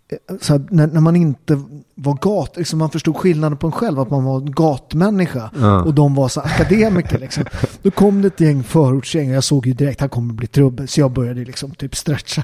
eh, 0.08 0.36
så 0.40 0.52
här 0.52 0.62
när, 0.70 0.86
när 0.86 1.00
man 1.00 1.16
inte 1.16 1.62
var 1.94 2.14
gat, 2.14 2.56
liksom 2.56 2.78
man 2.78 2.90
förstod 2.90 3.16
skillnaden 3.16 3.58
på 3.58 3.66
en 3.66 3.72
själv, 3.72 4.00
att 4.00 4.10
man 4.10 4.24
var 4.24 4.36
en 4.36 4.52
gatmänniska. 4.52 5.50
Ja. 5.60 5.82
Och 5.82 5.94
de 5.94 6.14
var 6.14 6.28
så 6.28 6.40
akademiker 6.40 7.18
liksom. 7.18 7.44
Då 7.82 7.90
kom 7.90 8.22
det 8.22 8.28
ett 8.28 8.40
gäng 8.40 8.62
förortsgäng 8.62 9.28
och 9.30 9.36
jag 9.36 9.44
såg 9.44 9.66
ju 9.66 9.72
direkt, 9.72 10.00
här 10.00 10.08
kommer 10.08 10.34
bli 10.34 10.46
trubbel. 10.46 10.88
Så 10.88 11.00
jag 11.00 11.10
började 11.10 11.44
liksom 11.44 11.70
typ 11.70 11.96
stretcha. 11.96 12.42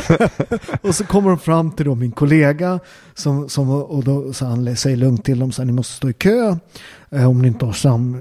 och 0.82 0.94
så 0.94 1.04
kommer 1.04 1.28
de 1.28 1.38
fram 1.38 1.70
till 1.70 1.86
då 1.86 1.94
min 1.94 2.12
kollega 2.12 2.80
som, 3.20 3.48
som 3.48 3.70
och 3.70 4.04
då 4.04 4.32
så 4.32 4.46
han 4.46 4.76
säger 4.76 4.96
lugnt 4.96 5.24
till 5.24 5.38
dem 5.38 5.52
så 5.52 5.62
här, 5.62 5.66
ni 5.66 5.72
måste 5.72 5.94
stå 5.94 6.08
i 6.10 6.12
kö. 6.12 6.56
Eh, 7.10 7.30
om 7.30 7.42
ni 7.42 7.48
inte 7.48 7.64
har 7.64 7.72
stam, 7.72 8.14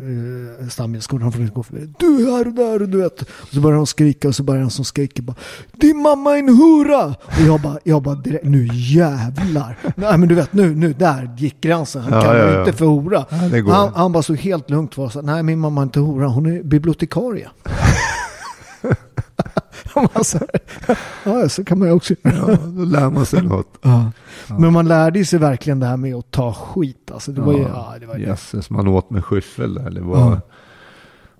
eh, 0.61 0.67
stamgästskolan 0.67 1.31
får 1.31 1.39
ni 1.39 1.47
gå 1.47 1.63
förbi. 1.63 1.93
Du 1.99 2.31
här 2.31 2.47
och 2.47 2.53
där 2.53 2.81
och 2.81 2.89
du 2.89 2.97
vet. 2.97 3.21
Och 3.21 3.47
så 3.53 3.59
börjar 3.59 3.77
de 3.77 3.87
skrika 3.87 4.27
och 4.27 4.35
så 4.35 4.43
börjar 4.43 4.61
han 4.61 4.71
som 4.71 4.85
skriker 4.85 5.21
bara 5.23 5.35
Din 5.73 6.01
mamma 6.01 6.35
är 6.35 6.39
en 6.39 6.49
hora! 6.49 7.05
Och 7.05 7.41
jag 7.47 7.61
bara, 7.61 7.79
jag 7.83 8.01
bara 8.03 8.15
direkt, 8.15 8.43
nu 8.45 8.69
jävlar. 8.73 9.77
Nej 9.95 10.17
men 10.17 10.29
du 10.29 10.35
vet 10.35 10.53
nu, 10.53 10.75
nu 10.75 10.93
där 10.93 11.35
gick 11.37 11.61
gränsen. 11.61 12.01
Han 12.01 12.13
Ja, 12.13 12.21
kallar 12.21 12.39
ja, 12.47 12.53
ja. 12.53 12.59
inte 12.59 12.73
för 12.77 12.85
hora. 12.85 13.25
Ja, 13.29 13.73
han, 13.73 13.93
han 13.95 14.11
bara 14.11 14.23
stod 14.23 14.37
helt 14.37 14.69
lugnt 14.69 14.95
för 14.95 15.09
sig. 15.09 15.23
Nej 15.23 15.43
min 15.43 15.59
mamma 15.59 15.81
är 15.81 15.83
inte 15.83 15.99
hora, 15.99 16.27
hon 16.27 16.45
är 16.45 16.63
bibliotekarie. 16.63 17.49
Ja 21.23 21.49
så 21.49 21.63
kan 21.63 21.79
man 21.79 21.87
ju 21.87 21.93
också 21.93 22.13
göra. 22.23 22.51
Ja, 22.51 22.57
då 22.67 22.83
lär 22.83 23.09
man 23.09 23.25
sig 23.25 23.41
något. 23.43 23.77
Ja. 23.81 24.11
Men 24.59 24.73
man 24.73 24.87
lärde 24.87 25.25
sig 25.25 25.39
verkligen 25.39 25.79
det 25.79 25.85
här 25.85 25.97
med 25.97 26.15
att 26.15 26.31
ta 26.31 26.53
skit. 26.53 27.11
Alltså, 27.13 27.31
det 27.31 27.41
var 27.41 27.53
ju, 27.53 27.59
ja, 27.59 27.93
det 27.99 28.05
var 28.05 28.15
ju 28.17 28.23
Jösses, 28.25 28.69
man 28.69 28.87
åt 28.87 29.09
med 29.09 29.25
skyffel 29.25 29.73
där. 29.73 29.89
Det 29.91 30.01
var, 30.01 30.41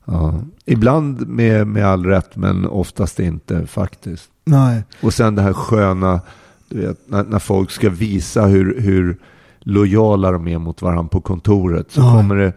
ja. 0.06 0.34
Ibland 0.66 1.28
med, 1.28 1.68
med 1.68 1.86
all 1.86 2.06
rätt, 2.06 2.36
men 2.36 2.66
oftast 2.66 3.20
inte 3.20 3.68
faktiskt. 3.68 4.30
Nej. 4.46 4.84
Och 5.02 5.14
sen 5.14 5.36
det 5.36 5.42
här 5.42 5.54
sköna, 5.54 6.22
du 6.70 6.88
vet, 6.88 6.98
när, 7.10 7.24
när 7.24 7.40
folk 7.40 7.72
ska 7.72 7.90
visa 7.90 8.46
hur, 8.46 8.80
hur 8.82 9.18
lojala 9.60 10.32
de 10.32 10.48
är 10.48 10.58
mot 10.58 10.82
varandra 10.82 11.10
på 11.10 11.22
kontoret. 11.22 11.92
Så 11.92 12.02
Ja. 12.02 12.12
kommer 12.12 12.36
det 12.36 12.54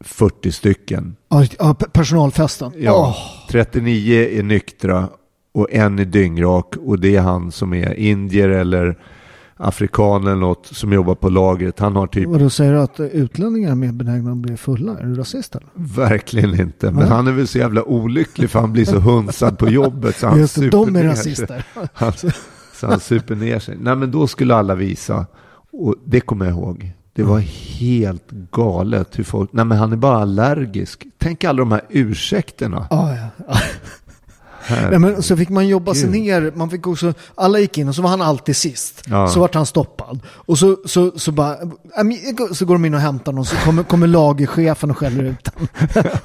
40 0.00 0.52
stycken. 0.52 1.16
Ja, 1.28 1.44
ja, 1.58 1.76
pe- 1.78 1.90
personalfesten. 1.92 2.72
Ja, 2.78 3.06
Åh, 3.08 3.48
39 3.50 4.28
är 4.38 4.42
nyktra 4.42 5.08
och 5.52 5.72
en 5.72 5.98
är 5.98 6.04
dyngrak. 6.04 6.76
Och 6.76 7.00
det 7.00 7.16
är 7.16 7.20
han 7.20 7.52
som 7.52 7.74
är 7.74 7.94
indier 7.94 8.48
eller 8.48 8.98
afrikan 9.56 10.22
eller 10.26 10.36
något 10.36 10.66
som 10.66 10.92
jobbar 10.92 11.14
på 11.14 11.28
lagret. 11.28 11.78
Han 11.78 11.96
har 11.96 12.06
typ 12.06 12.28
Vad 12.28 12.40
då 12.40 12.50
säger 12.50 12.72
du 12.72 12.80
att 12.80 13.00
utlänningar 13.00 13.70
är 13.70 13.74
mer 13.74 13.92
benägna 13.92 14.30
att 14.30 14.36
bli 14.36 14.56
fulla? 14.56 14.98
Är 14.98 15.04
du 15.04 15.14
rasist 15.14 15.54
eller? 15.54 15.68
Verkligen 15.74 16.60
inte. 16.60 16.86
Men 16.86 16.94
Nej. 16.94 17.08
han 17.08 17.26
är 17.26 17.32
väl 17.32 17.46
så 17.48 17.58
jävla 17.58 17.82
olycklig 17.82 18.50
för 18.50 18.60
han 18.60 18.72
blir 18.72 18.84
så 18.84 18.98
hunsad 18.98 19.58
på 19.58 19.68
jobbet. 19.68 20.16
Så 20.16 20.26
han 20.26 20.38
Just 20.38 20.54
det, 20.54 20.60
super 20.60 20.78
de 20.78 20.96
är 20.96 21.04
rasister. 21.04 21.64
Han, 21.94 22.12
så 22.74 22.86
han 22.86 23.00
super 23.00 23.34
ner 23.34 23.58
sig. 23.58 23.76
Nej 23.80 23.96
men 23.96 24.10
då 24.10 24.26
skulle 24.26 24.54
alla 24.54 24.74
visa. 24.74 25.26
Och 25.72 25.94
det 26.04 26.20
kommer 26.20 26.44
jag 26.44 26.54
ihåg. 26.54 26.92
Det 27.12 27.22
var 27.22 27.38
helt 27.78 28.30
galet 28.30 29.18
hur 29.18 29.24
folk... 29.24 29.52
Nej 29.52 29.64
men 29.64 29.78
han 29.78 29.92
är 29.92 29.96
bara 29.96 30.18
allergisk. 30.18 31.06
Tänk 31.18 31.44
alla 31.44 31.58
de 31.58 31.72
här 31.72 31.82
ursäkterna. 31.88 32.86
Ja, 32.90 33.16
ja. 33.16 33.54
Nej, 34.68 34.98
men 34.98 35.22
så 35.22 35.36
fick 35.36 35.48
man 35.48 35.68
jobba 35.68 35.94
sig 35.94 36.08
ner. 36.08 36.52
Man 36.54 36.70
fick 36.70 36.86
också, 36.86 37.14
alla 37.34 37.58
gick 37.58 37.78
in 37.78 37.88
och 37.88 37.94
så 37.94 38.02
var 38.02 38.10
han 38.10 38.22
alltid 38.22 38.56
sist. 38.56 39.02
Ja. 39.06 39.28
Så 39.28 39.40
vart 39.40 39.54
han 39.54 39.66
stoppad. 39.66 40.20
Och 40.26 40.58
så, 40.58 40.76
så, 40.84 41.12
så, 41.16 41.32
bara, 41.32 41.52
äh, 41.52 42.52
så 42.52 42.64
går 42.64 42.74
de 42.74 42.84
in 42.84 42.94
och 42.94 43.00
hämtar 43.00 43.32
honom. 43.32 43.44
Så 43.44 43.56
kommer, 43.56 43.82
kommer 43.82 44.06
lagerchefen 44.06 44.90
och 44.90 44.98
skäller 44.98 45.24
ut 45.24 45.48
honom. 45.48 45.68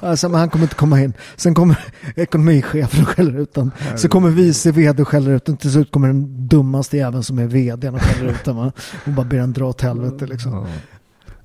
alltså, 0.00 0.28
men 0.28 0.40
han 0.40 0.50
kommer 0.50 0.64
inte 0.64 0.74
komma 0.74 1.02
in. 1.02 1.12
Sen 1.36 1.54
kommer 1.54 1.78
ekonomichefen 2.16 3.02
och 3.02 3.08
skäller 3.08 3.40
ut 3.40 3.56
honom. 3.56 3.70
Så 3.96 4.08
kommer 4.08 4.30
vice 4.30 4.70
vd 4.70 5.02
och 5.02 5.08
skäller 5.08 5.30
ut 5.30 5.46
honom. 5.46 5.58
Till 5.58 5.72
slut 5.72 5.92
kommer 5.92 6.08
den 6.08 6.48
dummaste 6.48 6.96
jäveln 6.96 7.22
som 7.22 7.38
är 7.38 7.46
vd 7.46 7.88
och 7.88 8.02
skäller 8.02 8.30
ut 8.30 8.46
honom. 8.46 8.72
Och 9.06 9.12
bara 9.12 9.26
ber 9.26 9.38
han 9.38 9.52
dra 9.52 9.66
åt 9.66 9.80
helvete 9.80 10.26
liksom. 10.26 10.52
Ja. 10.52 10.66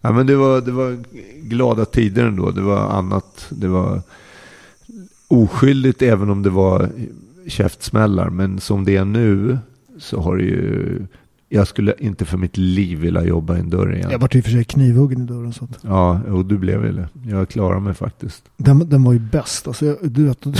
Ja, 0.01 0.11
men 0.11 0.27
det, 0.27 0.35
var, 0.35 0.61
det 0.61 0.71
var 0.71 1.03
glada 1.41 1.85
tider 1.85 2.25
ändå. 2.25 2.51
Det 2.51 2.61
var 2.61 2.77
annat. 2.77 3.45
Det 3.49 3.67
var 3.67 4.01
oskyldigt 5.31 6.01
även 6.01 6.29
om 6.29 6.43
det 6.43 6.49
var 6.49 6.89
käftsmällar. 7.47 8.29
Men 8.29 8.59
som 8.59 8.85
det 8.85 8.95
är 8.95 9.05
nu 9.05 9.57
så 9.99 10.21
har 10.21 10.37
det 10.37 10.43
ju... 10.43 11.05
Jag 11.53 11.67
skulle 11.67 11.93
inte 11.99 12.25
för 12.25 12.37
mitt 12.37 12.57
liv 12.57 12.99
vilja 12.99 13.23
jobba 13.23 13.57
i 13.57 13.59
en 13.59 13.69
dörr 13.69 13.95
igen. 13.95 14.11
Jag 14.11 14.19
vart 14.19 14.35
i 14.35 14.39
och 14.39 14.43
för 14.43 14.51
sig 14.51 14.63
knivhuggen 14.63 15.21
i 15.21 15.25
dörren. 15.25 15.53
Så 15.53 15.63
att. 15.63 15.79
Ja, 15.81 16.21
och 16.21 16.45
du 16.45 16.57
blev 16.57 16.79
väl 16.79 16.95
det. 16.95 17.09
Jag 17.29 17.49
klarar 17.49 17.79
mig 17.79 17.93
faktiskt. 17.93 18.43
Den, 18.57 18.89
den 18.89 19.03
var 19.03 19.13
ju 19.13 19.19
bäst. 19.19 19.67
Alltså, 19.67 19.85
jag, 19.85 19.97
du 20.01 20.25
vet, 20.25 20.45
jag 20.45 20.53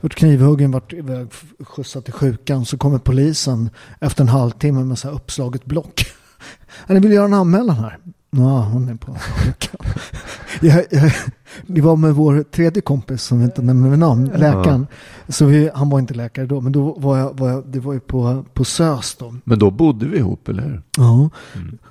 vart 0.00 0.14
knivhuggen, 0.14 0.70
vart 0.70 0.92
iväg, 0.92 1.26
skjutsad 1.60 2.04
till 2.04 2.12
sjukan. 2.12 2.64
Så 2.64 2.78
kommer 2.78 2.98
polisen 2.98 3.70
efter 4.00 4.22
en 4.22 4.28
halvtimme 4.28 4.84
med 4.84 4.98
så 4.98 5.08
här 5.08 5.14
uppslaget 5.14 5.64
block. 5.64 6.06
Ni 6.88 7.00
vill 7.00 7.12
göra 7.12 7.24
en 7.24 7.34
anmälan 7.34 7.76
här? 7.76 7.98
Ja, 8.30 8.68
hon 8.72 8.88
är 8.88 8.94
på. 8.94 9.16
Jag, 10.60 10.84
jag, 10.90 11.12
Det 11.66 11.80
var 11.80 11.96
med 11.96 12.14
vår 12.14 12.42
tredje 12.42 12.82
kompis 12.82 13.22
som 13.22 13.42
inte 13.42 13.62
nämner 13.62 13.96
namn, 13.96 14.30
läkaren. 14.36 14.86
Så 15.28 15.44
vi, 15.44 15.70
han 15.74 15.90
var 15.90 15.98
inte 15.98 16.14
läkare 16.14 16.46
då, 16.46 16.60
men 16.60 16.72
då 16.72 16.94
var 16.98 17.18
jag, 17.18 17.38
var 17.38 17.50
jag 17.50 17.64
det 17.66 17.80
var 17.80 17.92
ju 17.92 18.00
på, 18.00 18.44
på 18.54 18.64
SÖS 18.64 19.14
då. 19.14 19.34
Men 19.44 19.58
då 19.58 19.70
bodde 19.70 20.06
vi 20.06 20.18
ihop, 20.18 20.48
eller 20.48 20.62
hur? 20.62 20.82
Ja. 20.96 21.30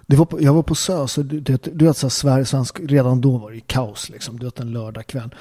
Det 0.07 0.15
var 0.15 0.25
på, 0.25 0.41
jag 0.41 0.53
var 0.53 0.63
på 0.63 0.75
SÖS 0.75 1.17
och 1.17 1.25
du, 1.25 1.39
du, 1.39 1.57
du 1.73 1.85
vet 1.85 1.97
så 1.97 2.05
här, 2.05 2.09
Sverige, 2.09 2.45
svensk, 2.45 2.79
redan 2.79 3.21
då 3.21 3.37
var 3.37 3.51
det 3.51 3.59
kaos 3.59 4.09
liksom. 4.09 4.39
Du 4.39 4.45
vet 4.45 4.59
en 4.59 4.71
lördagkväll. 4.71 5.35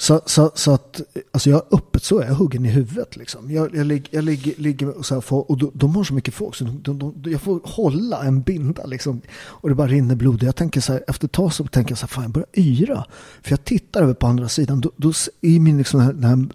Så, 0.00 0.20
så, 0.26 0.50
så 0.54 0.72
att, 0.74 1.00
alltså 1.32 1.50
jag 1.50 1.62
öppet 1.70 2.04
så 2.04 2.18
är 2.18 2.26
jag 2.26 2.34
huggen 2.34 2.66
i 2.66 2.68
huvudet 2.68 3.16
liksom. 3.16 3.50
Jag, 3.50 3.74
jag, 3.76 3.86
ligger, 3.86 4.08
jag 4.10 4.24
ligger, 4.24 4.54
ligger 4.56 4.98
och 4.98 5.06
så 5.06 5.14
här, 5.14 5.20
får, 5.20 5.50
och 5.50 5.58
de, 5.58 5.70
de 5.74 5.96
har 5.96 6.04
så 6.04 6.14
mycket 6.14 6.34
folk 6.34 6.54
så 6.56 6.64
de, 6.64 6.98
de, 6.98 7.14
jag 7.30 7.40
får 7.40 7.60
hålla 7.64 8.24
en 8.24 8.42
binda 8.42 8.86
liksom. 8.86 9.20
Och 9.40 9.68
det 9.68 9.74
bara 9.74 9.86
rinner 9.88 10.14
blod. 10.14 10.42
Jag 10.42 10.56
tänker 10.56 10.80
så 10.80 10.92
här, 10.92 11.04
efter 11.08 11.26
ett 11.26 11.32
tag 11.32 11.52
så 11.52 11.64
tänker 11.66 11.90
jag 11.90 11.98
så 11.98 12.02
här, 12.06 12.08
fan 12.08 12.22
jag 12.24 12.32
börjar 12.32 12.46
yra. 12.52 13.04
För 13.42 13.50
jag 13.52 13.64
tittar 13.64 14.02
över 14.02 14.14
på 14.14 14.26
andra 14.26 14.48
sidan, 14.48 14.80
då, 14.80 14.90
då 14.96 15.12
i 15.40 15.58
min 15.60 15.78
liksom, 15.78 16.00
här, 16.00 16.12
den 16.12 16.24
här 16.24 16.48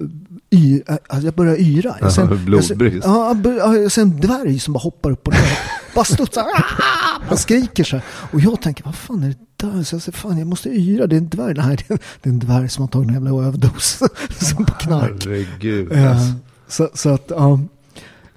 y, 0.50 0.82
alltså 0.88 1.26
jag 1.28 1.34
börjar 1.34 1.56
yra. 1.60 1.96
Jag 2.02 2.14
ser, 2.14 2.22
Ja, 2.22 2.30
jag 2.30 2.64
ser, 2.64 2.76
blodbrist. 2.76 3.06
ja, 3.06 3.28
jag 3.28 3.38
bör- 3.38 3.58
ja, 3.58 3.76
jag 3.78 3.92
ser 3.92 4.02
en 4.02 4.20
dvärg 4.22 4.60
som 4.60 4.74
bara 4.74 4.80
hoppar 4.84 5.12
upp 5.12 5.28
och 5.28 5.34
ner. 5.34 5.60
bara 5.96 6.06
studsar. 6.06 6.44
Ah! 6.56 7.22
Han 7.30 7.38
skriker 7.38 7.84
så 7.84 7.96
här. 7.96 8.06
Och 8.34 8.40
jag 8.42 8.62
tänker, 8.62 8.84
vad 8.84 8.96
fan 8.96 9.24
är 9.24 9.28
det 9.30 9.38
där? 9.58 9.84
Så 9.84 9.96
jag 9.96 10.02
säger, 10.02 10.18
fan 10.18 10.38
jag 10.38 10.48
måste 10.48 10.70
yra. 10.70 11.08
Det 11.08 11.16
är 11.16 11.18
en 11.18 11.30
dvärg. 11.30 11.54
Nej, 11.54 11.78
det 11.78 11.94
är, 11.94 12.00
det 12.22 12.30
är 12.30 12.34
en 12.34 12.40
dvärg 12.40 12.70
som 12.70 12.82
har 12.82 12.88
tagit 12.88 13.08
en 13.08 13.14
jävla 13.14 13.30
överdos. 13.48 14.04
som 14.40 14.66
på 14.66 14.74
knark. 14.74 15.26
Herregud. 15.26 15.92
Ja, 15.92 16.10
alltså. 16.10 16.34
så, 16.68 16.90
så 16.94 17.10
att, 17.10 17.26
ja. 17.30 17.60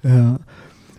ja. 0.01 0.37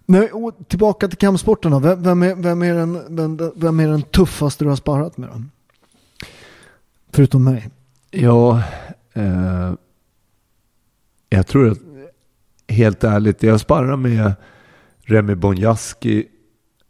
Nej, 0.07 0.31
och 0.33 0.55
tillbaka 0.69 1.09
till 1.09 1.19
kampsporten 1.19 1.71
då. 1.71 1.79
Vem, 1.79 2.03
vem, 2.03 2.23
är, 2.23 2.35
vem, 2.35 2.63
är 2.63 2.75
den, 2.75 3.17
vem, 3.17 3.53
vem 3.57 3.81
är 3.81 3.89
den 3.89 4.03
tuffaste 4.03 4.65
du 4.65 4.69
har 4.69 4.77
sparat 4.77 5.17
med 5.17 5.29
då? 5.29 5.43
Förutom 7.13 7.45
mig. 7.45 7.71
Ja, 8.11 8.63
eh, 9.13 9.73
jag 11.29 11.47
tror 11.47 11.71
att 11.71 11.79
helt 12.69 13.05
ärligt, 13.05 13.43
jag 13.43 13.61
sparrar 13.61 13.97
med 13.97 14.33
Remy 15.03 15.35
Bonjaski 15.35 16.27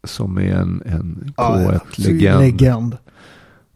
som 0.04 0.38
är 0.38 0.54
en, 0.54 0.82
en 0.86 1.32
K1-legend. 1.36 2.40
Legend. 2.40 2.96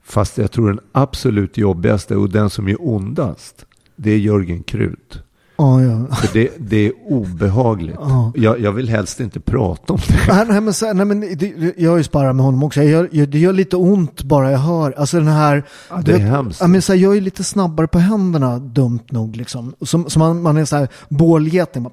Fast 0.04 0.38
jag 0.38 0.50
tror 0.50 0.68
den 0.68 0.80
absolut 0.92 1.56
jobbigaste 1.56 2.16
och 2.16 2.30
den 2.30 2.50
som 2.50 2.68
är 2.68 2.76
ondast, 2.80 3.66
det 3.96 4.10
är 4.10 4.18
Jörgen 4.18 4.62
Krut. 4.62 5.22
Ja, 5.56 5.82
ja. 5.82 6.14
För 6.14 6.32
det, 6.32 6.50
det 6.58 6.76
är 6.76 6.92
obehagligt. 7.06 7.96
Ja. 8.00 8.32
Jag, 8.34 8.60
jag 8.60 8.72
vill 8.72 8.88
helst 8.88 9.20
inte 9.20 9.40
prata 9.40 9.92
om 9.92 10.00
det. 10.08 10.34
Nej, 10.34 10.44
nej, 10.48 10.60
men, 10.60 10.74
så, 10.74 10.92
nej, 10.92 11.06
men 11.06 11.20
det, 11.20 11.74
jag 11.76 11.90
har 11.90 11.96
ju 11.96 12.04
sparat 12.04 12.36
med 12.36 12.44
honom 12.44 12.62
också. 12.62 12.82
Jag 12.82 12.90
gör, 12.90 13.08
jag, 13.12 13.28
det 13.28 13.38
gör 13.38 13.52
lite 13.52 13.76
ont 13.76 14.22
bara 14.22 14.50
jag 14.50 14.58
hör. 14.58 14.92
Alltså 14.92 15.16
den 15.16 15.28
här... 15.28 15.64
Ja, 15.90 16.02
det 16.04 16.12
är 16.12 16.18
vet, 16.18 16.28
hemskt. 16.28 16.60
Ja, 16.60 16.66
men, 16.66 16.82
så 16.82 16.92
här, 16.92 17.00
jag 17.00 17.16
är 17.16 17.20
lite 17.20 17.44
snabbare 17.44 17.86
på 17.86 17.98
händerna, 17.98 18.58
dumt 18.58 19.04
nog. 19.10 19.36
Liksom. 19.36 19.74
Som, 19.80 20.10
som 20.10 20.20
man, 20.20 20.42
man 20.42 20.56
är 20.56 20.64
så 20.64 20.76
här 20.76 20.88
bålgeting. 21.08 21.82
Bara, 21.82 21.90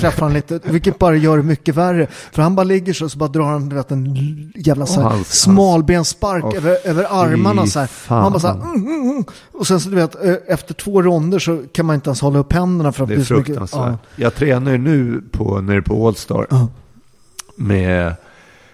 träffar 0.00 0.22
han 0.26 0.32
lite, 0.32 0.60
vilket 0.64 0.98
bara 0.98 1.16
gör 1.16 1.36
det 1.36 1.42
mycket 1.42 1.74
värre. 1.74 2.06
För 2.32 2.42
han 2.42 2.54
bara 2.54 2.64
ligger 2.64 2.92
så, 2.92 3.08
så 3.08 3.18
bara 3.18 3.28
drar 3.28 3.44
han 3.44 3.68
vet, 3.68 3.90
en 3.90 4.14
jävla 4.56 4.86
så 4.86 5.00
Och 5.00 5.02
här, 5.10 5.16
hans- 5.16 5.40
smalbensspark 5.40 6.44
Åh, 6.44 6.56
över, 6.56 6.76
över 6.84 7.06
armarna. 7.10 7.66
Så 7.66 7.78
här. 7.80 7.88
Man 8.08 8.32
bara 8.32 8.40
så 8.40 8.46
här, 8.46 8.54
mm, 8.54 8.74
mm, 8.86 9.10
mm. 9.10 9.24
Och 9.52 9.66
sen 9.66 9.80
så 9.80 9.88
du 9.88 9.96
vet, 9.96 10.24
eh, 10.24 10.34
efter 10.48 10.74
två 10.74 11.02
ronder 11.02 11.38
så 11.38 11.62
kan 11.72 11.86
man 11.86 11.94
inte 11.94 12.08
ens 12.08 12.20
hålla 12.20 12.38
upp 12.38 12.52
händerna. 12.52 12.92
För 12.92 13.02
att 13.04 13.08
Det 13.08 13.14
är 13.14 13.24
så 13.24 13.34
mycket- 13.34 13.46
fruktansvärt. 13.46 13.98
Jag 14.16 14.34
tränar 14.34 14.72
ju 14.72 14.78
nu 14.78 15.22
på, 15.32 15.60
nere 15.60 15.82
på 15.82 16.06
Allstar 16.08 16.46
Ja. 16.50 16.68
med 17.56 18.14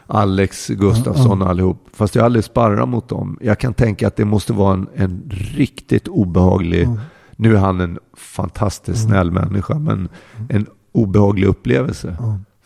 Alex 0.06 0.66
Gustafsson 0.68 1.42
och 1.42 1.48
allihop. 1.48 1.86
Fast 1.92 2.14
jag 2.14 2.22
har 2.22 2.26
aldrig 2.26 2.44
sparrat 2.44 2.88
mot 2.88 3.08
dem. 3.08 3.38
Jag 3.40 3.58
kan 3.58 3.74
tänka 3.74 4.06
att 4.06 4.16
det 4.16 4.24
måste 4.24 4.52
vara 4.52 4.72
en, 4.74 4.88
en 4.96 5.22
riktigt 5.54 6.08
obehaglig, 6.08 6.88
nu 7.36 7.54
är 7.56 7.60
han 7.60 7.80
en 7.80 7.98
fantastiskt 8.30 9.02
snäll 9.04 9.30
människa, 9.30 9.78
men 9.78 10.08
en 10.48 10.66
obehaglig 10.92 11.46
upplevelse. 11.46 12.16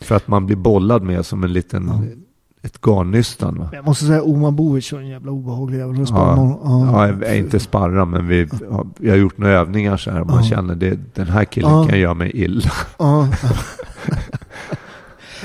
För 0.01 0.15
att 0.15 0.27
man 0.27 0.45
blir 0.45 0.55
bollad 0.55 1.03
med 1.03 1.25
som 1.25 1.43
en 1.43 1.53
liten, 1.53 1.91
ett 2.61 2.81
garnnystan. 2.81 3.59
Va? 3.59 3.69
Jag 3.73 3.85
måste 3.85 4.05
säga 4.05 4.21
Oman 4.23 4.55
Bovic 4.55 4.93
var 4.93 4.99
en 4.99 5.07
jävla 5.07 5.31
obehaglig 5.31 5.77
jävel. 5.77 6.01
att 6.01 6.07
spela 6.07 6.25
Ja, 6.35 6.59
ja, 6.63 7.07
är 7.27 7.35
inte 7.35 7.59
sparra, 7.59 8.05
men 8.05 8.27
vi 8.27 8.49
har, 8.71 9.09
har 9.09 9.15
gjort 9.15 9.37
några 9.37 9.53
övningar 9.53 9.97
så 9.97 10.11
här. 10.11 10.23
Man 10.23 10.35
Ja. 10.43 10.43
känner 10.49 10.75
det, 10.75 10.99
den 11.15 11.27
här 11.27 11.45
killen 11.45 11.71
Ja. 11.71 11.85
kan 11.89 11.99
göra 11.99 12.13
mig 12.13 12.31
illa. 12.33 12.71
Ja, 12.99 13.27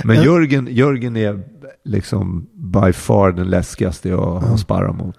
Men 0.05 0.17
Ja. 0.17 0.23
Jörgen, 0.25 0.69
Jörgen 0.71 1.17
är 1.17 1.41
liksom 1.85 2.47
by 2.55 2.93
far 2.93 3.33
den 3.33 3.47
läskigaste 3.51 4.09
jag 4.09 4.31
har 4.41 4.57
sparrat 4.57 4.97
mot. 4.97 5.17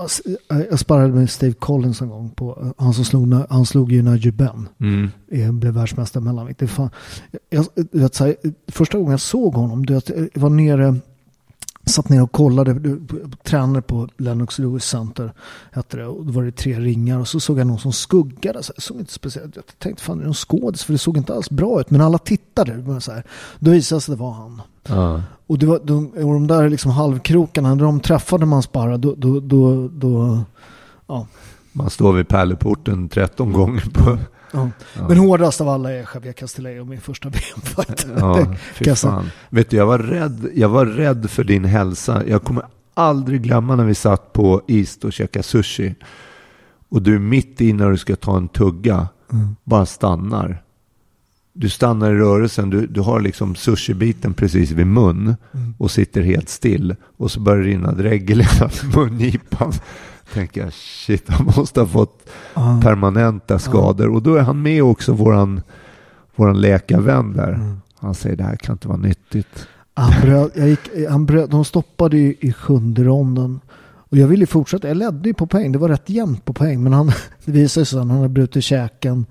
Alltså, 0.00 0.22
Jag 0.48 0.78
sparrade 0.78 1.14
med 1.14 1.30
Steve 1.30 1.52
Collins 1.52 2.00
en 2.00 2.08
gång. 2.08 2.30
På, 2.30 2.74
han, 2.78 2.94
som 2.94 3.04
slog, 3.04 3.34
han 3.50 3.66
slog 3.66 3.92
ju 3.92 4.02
Nigel 4.02 4.32
Benn. 4.32 4.68
Mm. 4.80 5.08
Jag 5.30 5.54
blev 5.54 5.72
världsmästare 5.72 6.24
mellanvikt. 6.24 6.58
Det 6.58 6.64
är 6.64 6.68
fan, 6.68 6.90
jag, 7.50 7.66
du 7.74 8.00
vet, 8.00 8.14
så 8.14 8.24
här, 8.24 8.36
första 8.68 8.98
gången 8.98 9.10
jag 9.10 9.20
såg 9.20 9.54
honom, 9.54 9.86
du 9.86 9.94
vet, 9.94 10.08
jag 10.08 10.40
var 10.40 10.50
nere, 10.50 10.96
satt 11.90 12.08
ner 12.08 12.22
och 12.22 12.32
kollade, 12.32 12.96
tränade 13.42 13.82
på 13.82 14.08
Lennox 14.16 14.58
Lewis 14.58 14.84
Center, 14.84 15.32
hette 15.72 15.96
det, 15.96 16.06
och 16.06 16.26
då 16.26 16.32
var 16.32 16.42
det 16.42 16.52
tre 16.52 16.78
ringar 16.78 17.18
och 17.18 17.28
så 17.28 17.40
såg 17.40 17.58
jag 17.58 17.66
någon 17.66 17.78
som 17.78 17.92
skuggade. 17.92 18.62
Så 18.62 18.72
här, 18.76 18.80
såg 18.80 18.98
inte 18.98 19.12
speciellt, 19.12 19.56
jag 19.56 19.64
tänkte 19.78 20.02
fan 20.02 20.18
det 20.18 20.22
är 20.22 20.24
någon 20.24 20.34
skådis, 20.34 20.84
för 20.84 20.92
det 20.92 20.98
såg 20.98 21.16
inte 21.16 21.34
alls 21.34 21.50
bra 21.50 21.80
ut, 21.80 21.90
men 21.90 22.00
alla 22.00 22.18
tittade. 22.18 22.76
Men 22.76 23.00
så 23.00 23.12
här, 23.12 23.24
då 23.58 23.70
visade 23.70 23.98
det 23.98 24.02
sig 24.02 24.12
att 24.12 24.18
det 24.18 24.22
var 24.22 24.32
han. 24.32 24.62
Ja. 24.88 25.22
Och, 25.46 25.58
det 25.58 25.66
var, 25.66 25.80
de, 25.84 26.06
och 26.06 26.32
de 26.34 26.46
där 26.46 26.68
liksom 26.68 26.90
halvkrokarna, 26.90 27.74
när 27.74 27.84
de 27.84 28.00
träffade 28.00 28.46
man 28.46 28.62
sparrade, 28.62 28.98
då, 28.98 29.14
då, 29.14 29.40
då, 29.40 29.88
då 29.88 30.40
ja. 31.06 31.26
Man 31.72 31.90
står 31.90 32.12
vid 32.12 32.28
pärleporten 32.28 33.08
13 33.08 33.52
gånger 33.52 33.90
på... 33.92 34.18
Ja. 34.52 34.70
Ja. 34.96 35.08
Men 35.08 35.18
hårdast 35.18 35.60
av 35.60 35.68
alla 35.68 35.92
är 35.92 36.08
Javier 36.14 36.32
Castillejo, 36.32 36.84
min 36.84 37.00
första 37.00 37.28
VM-fight. 37.28 38.06
Ja. 38.18 38.46
Vet 39.48 39.70
du, 39.70 39.76
jag 39.76 39.86
var, 39.86 39.98
rädd, 39.98 40.48
jag 40.54 40.68
var 40.68 40.86
rädd 40.86 41.30
för 41.30 41.44
din 41.44 41.64
hälsa. 41.64 42.22
Jag 42.26 42.42
kommer 42.42 42.64
aldrig 42.94 43.42
glömma 43.42 43.76
när 43.76 43.84
vi 43.84 43.94
satt 43.94 44.32
på 44.32 44.62
East 44.68 45.04
och 45.04 45.12
käkade 45.12 45.42
sushi. 45.42 45.94
Och 46.88 47.02
du 47.02 47.18
mitt 47.18 47.60
i 47.60 47.72
när 47.72 47.90
du 47.90 47.96
ska 47.96 48.16
ta 48.16 48.36
en 48.36 48.48
tugga 48.48 49.08
bara 49.64 49.86
stannar. 49.86 50.62
Du 51.52 51.68
stannar 51.68 52.10
i 52.12 52.14
rörelsen, 52.14 52.70
du, 52.70 52.86
du 52.86 53.00
har 53.00 53.20
liksom 53.20 53.54
sushibiten 53.54 54.34
precis 54.34 54.70
vid 54.70 54.86
mun 54.86 55.36
och 55.78 55.90
sitter 55.90 56.22
helt 56.22 56.48
still. 56.48 56.96
Och 57.16 57.30
så 57.30 57.40
börjar 57.40 57.62
det 57.62 57.68
rinna 57.68 57.92
dregel 57.92 58.40
i 58.40 58.46
mungipan. 58.96 59.72
Tänker 60.34 60.60
jag, 60.60 60.72
shit, 60.72 61.28
han 61.28 61.46
måste 61.56 61.80
ha 61.80 61.86
fått 61.86 62.30
Ja. 62.54 62.80
permanenta 62.82 63.58
skador. 63.58 64.08
Och 64.08 64.22
då 64.22 64.34
är 64.34 64.40
han 64.42 64.62
med 64.62 64.82
också, 64.82 65.12
våran, 65.12 65.60
våran 66.36 66.60
läkarvän 66.60 67.32
där. 67.32 67.76
Han 67.98 68.14
säger 68.14 68.36
det 68.36 68.44
här 68.44 68.56
kan 68.56 68.72
inte 68.74 68.88
vara 68.88 68.98
nyttigt. 68.98 69.66
Han 69.94 70.20
bröt, 70.22 70.52
jag 70.56 70.68
gick, 70.68 70.80
han 71.08 71.26
bröt, 71.26 71.50
de 71.50 71.64
stoppade 71.64 72.16
i, 72.18 72.36
i 72.40 72.52
sjunde 72.52 73.04
ronden. 73.04 73.60
Och 73.82 74.16
jag 74.18 74.28
ville 74.28 74.42
ju 74.42 74.46
fortsätta. 74.46 74.88
Jag 74.88 74.96
ledde 74.96 75.28
ju 75.28 75.34
på 75.34 75.46
poäng. 75.46 75.72
Det 75.72 75.78
var 75.78 75.88
rätt 75.88 76.10
jämnt 76.10 76.44
på 76.44 76.52
poäng. 76.52 76.82
Men 76.82 76.92
han, 76.92 77.06
det 77.44 77.52
visade 77.52 77.86
sig 77.86 77.98
att 77.98 78.06
han 78.06 78.16
hade 78.16 78.28
brutit 78.28 78.64
käken. 78.64 79.26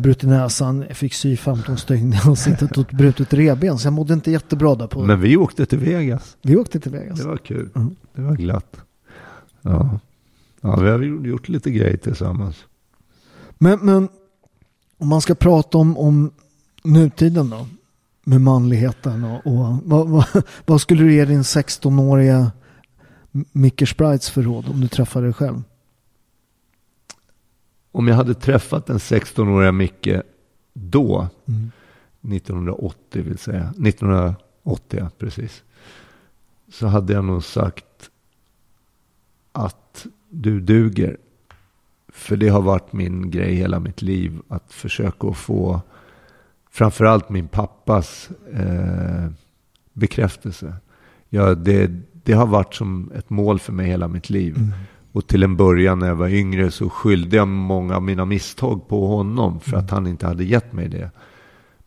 Brutit 0.00 0.28
näsan. 0.28 0.84
Fick 0.90 1.14
sy 1.14 1.36
15 1.36 1.76
stygn 1.78 2.12
i 2.12 2.16
ansiktet 2.24 2.78
och 2.78 2.86
brutit 2.92 3.32
revben. 3.34 3.78
Så 3.78 3.86
jag 3.86 3.92
mådde 3.92 4.14
inte 4.14 4.30
jättebra 4.30 4.74
där 4.74 4.86
på. 4.86 5.02
Men 5.04 5.20
vi 5.20 5.36
åkte 5.36 5.66
till 5.66 5.78
Vegas. 5.78 6.36
Vi 6.42 6.56
åkte 6.56 6.80
till 6.80 6.92
Vegas. 6.92 7.18
Det 7.18 7.28
var 7.28 7.36
kul. 7.36 7.68
Mm. 7.76 7.96
Det 8.14 8.22
var 8.22 8.34
glatt. 8.34 8.76
Ja. 9.62 9.98
ja, 10.60 10.76
vi 10.80 10.88
har 10.90 10.98
gjort- 11.02 11.48
lite 11.48 11.70
grejer 11.70 11.96
tillsammans. 11.96 12.64
Men, 13.58 13.78
men 13.82 14.08
om 14.98 15.08
man 15.08 15.20
ska 15.20 15.34
prata 15.34 15.78
om, 15.78 15.98
om 15.98 16.30
nutiden 16.84 17.50
då. 17.50 17.66
Med 18.24 18.40
manligheten 18.40 19.24
och, 19.24 19.46
och 19.46 19.78
vad, 19.84 20.08
vad, 20.08 20.24
vad 20.66 20.80
skulle 20.80 21.02
du 21.02 21.14
ge 21.14 21.24
din 21.24 21.42
16-åriga 21.42 22.52
Micke 23.52 23.88
Sprites 23.88 24.30
för 24.30 24.42
råd 24.42 24.68
om 24.68 24.80
du 24.80 24.88
träffade 24.88 25.26
dig 25.26 25.32
själv? 25.34 25.62
Om 27.92 28.08
jag 28.08 28.14
hade 28.16 28.34
träffat 28.34 28.86
den 28.86 28.98
16-åriga 28.98 29.72
Micke 29.72 30.08
då, 30.72 31.28
Mm. 31.48 31.70
1980 32.34 33.22
vill 33.22 33.38
säga, 33.38 33.62
1980 33.70 34.98
ja, 35.00 35.10
precis. 35.18 35.62
Så 36.72 36.86
hade 36.86 37.12
jag 37.12 37.24
nog 37.24 37.44
sagt 37.44 37.84
att 39.52 40.06
du 40.28 40.60
duger. 40.60 41.16
För 42.08 42.36
det 42.36 42.48
har 42.48 42.62
varit 42.62 42.92
min 42.92 43.30
grej 43.30 43.54
hela 43.54 43.80
mitt 43.80 44.02
liv. 44.02 44.40
Att 44.48 44.72
försöka 44.72 45.28
att 45.28 45.36
få 45.36 45.80
framförallt 46.70 47.28
min 47.28 47.48
pappas 47.48 48.30
eh, 48.52 49.30
bekräftelse. 49.92 50.74
Ja, 51.28 51.54
det, 51.54 51.90
det 52.12 52.32
har 52.32 52.46
varit 52.46 52.74
som 52.74 53.12
ett 53.14 53.30
mål 53.30 53.58
för 53.58 53.72
mig 53.72 53.86
hela 53.86 54.08
mitt 54.08 54.30
liv. 54.30 54.56
Mm. 54.56 54.72
Och 55.12 55.26
till 55.26 55.42
en 55.42 55.56
början 55.56 55.98
när 55.98 56.06
jag 56.06 56.16
var 56.16 56.28
yngre 56.28 56.70
så 56.70 56.90
skyllde 56.90 57.36
jag 57.36 57.48
många 57.48 57.96
av 57.96 58.02
mina 58.02 58.24
misstag 58.24 58.88
på 58.88 59.06
honom 59.06 59.60
för 59.60 59.76
att 59.76 59.90
han 59.90 60.06
inte 60.06 60.26
hade 60.26 60.44
gett 60.44 60.72
mig 60.72 60.88
det. 60.88 61.10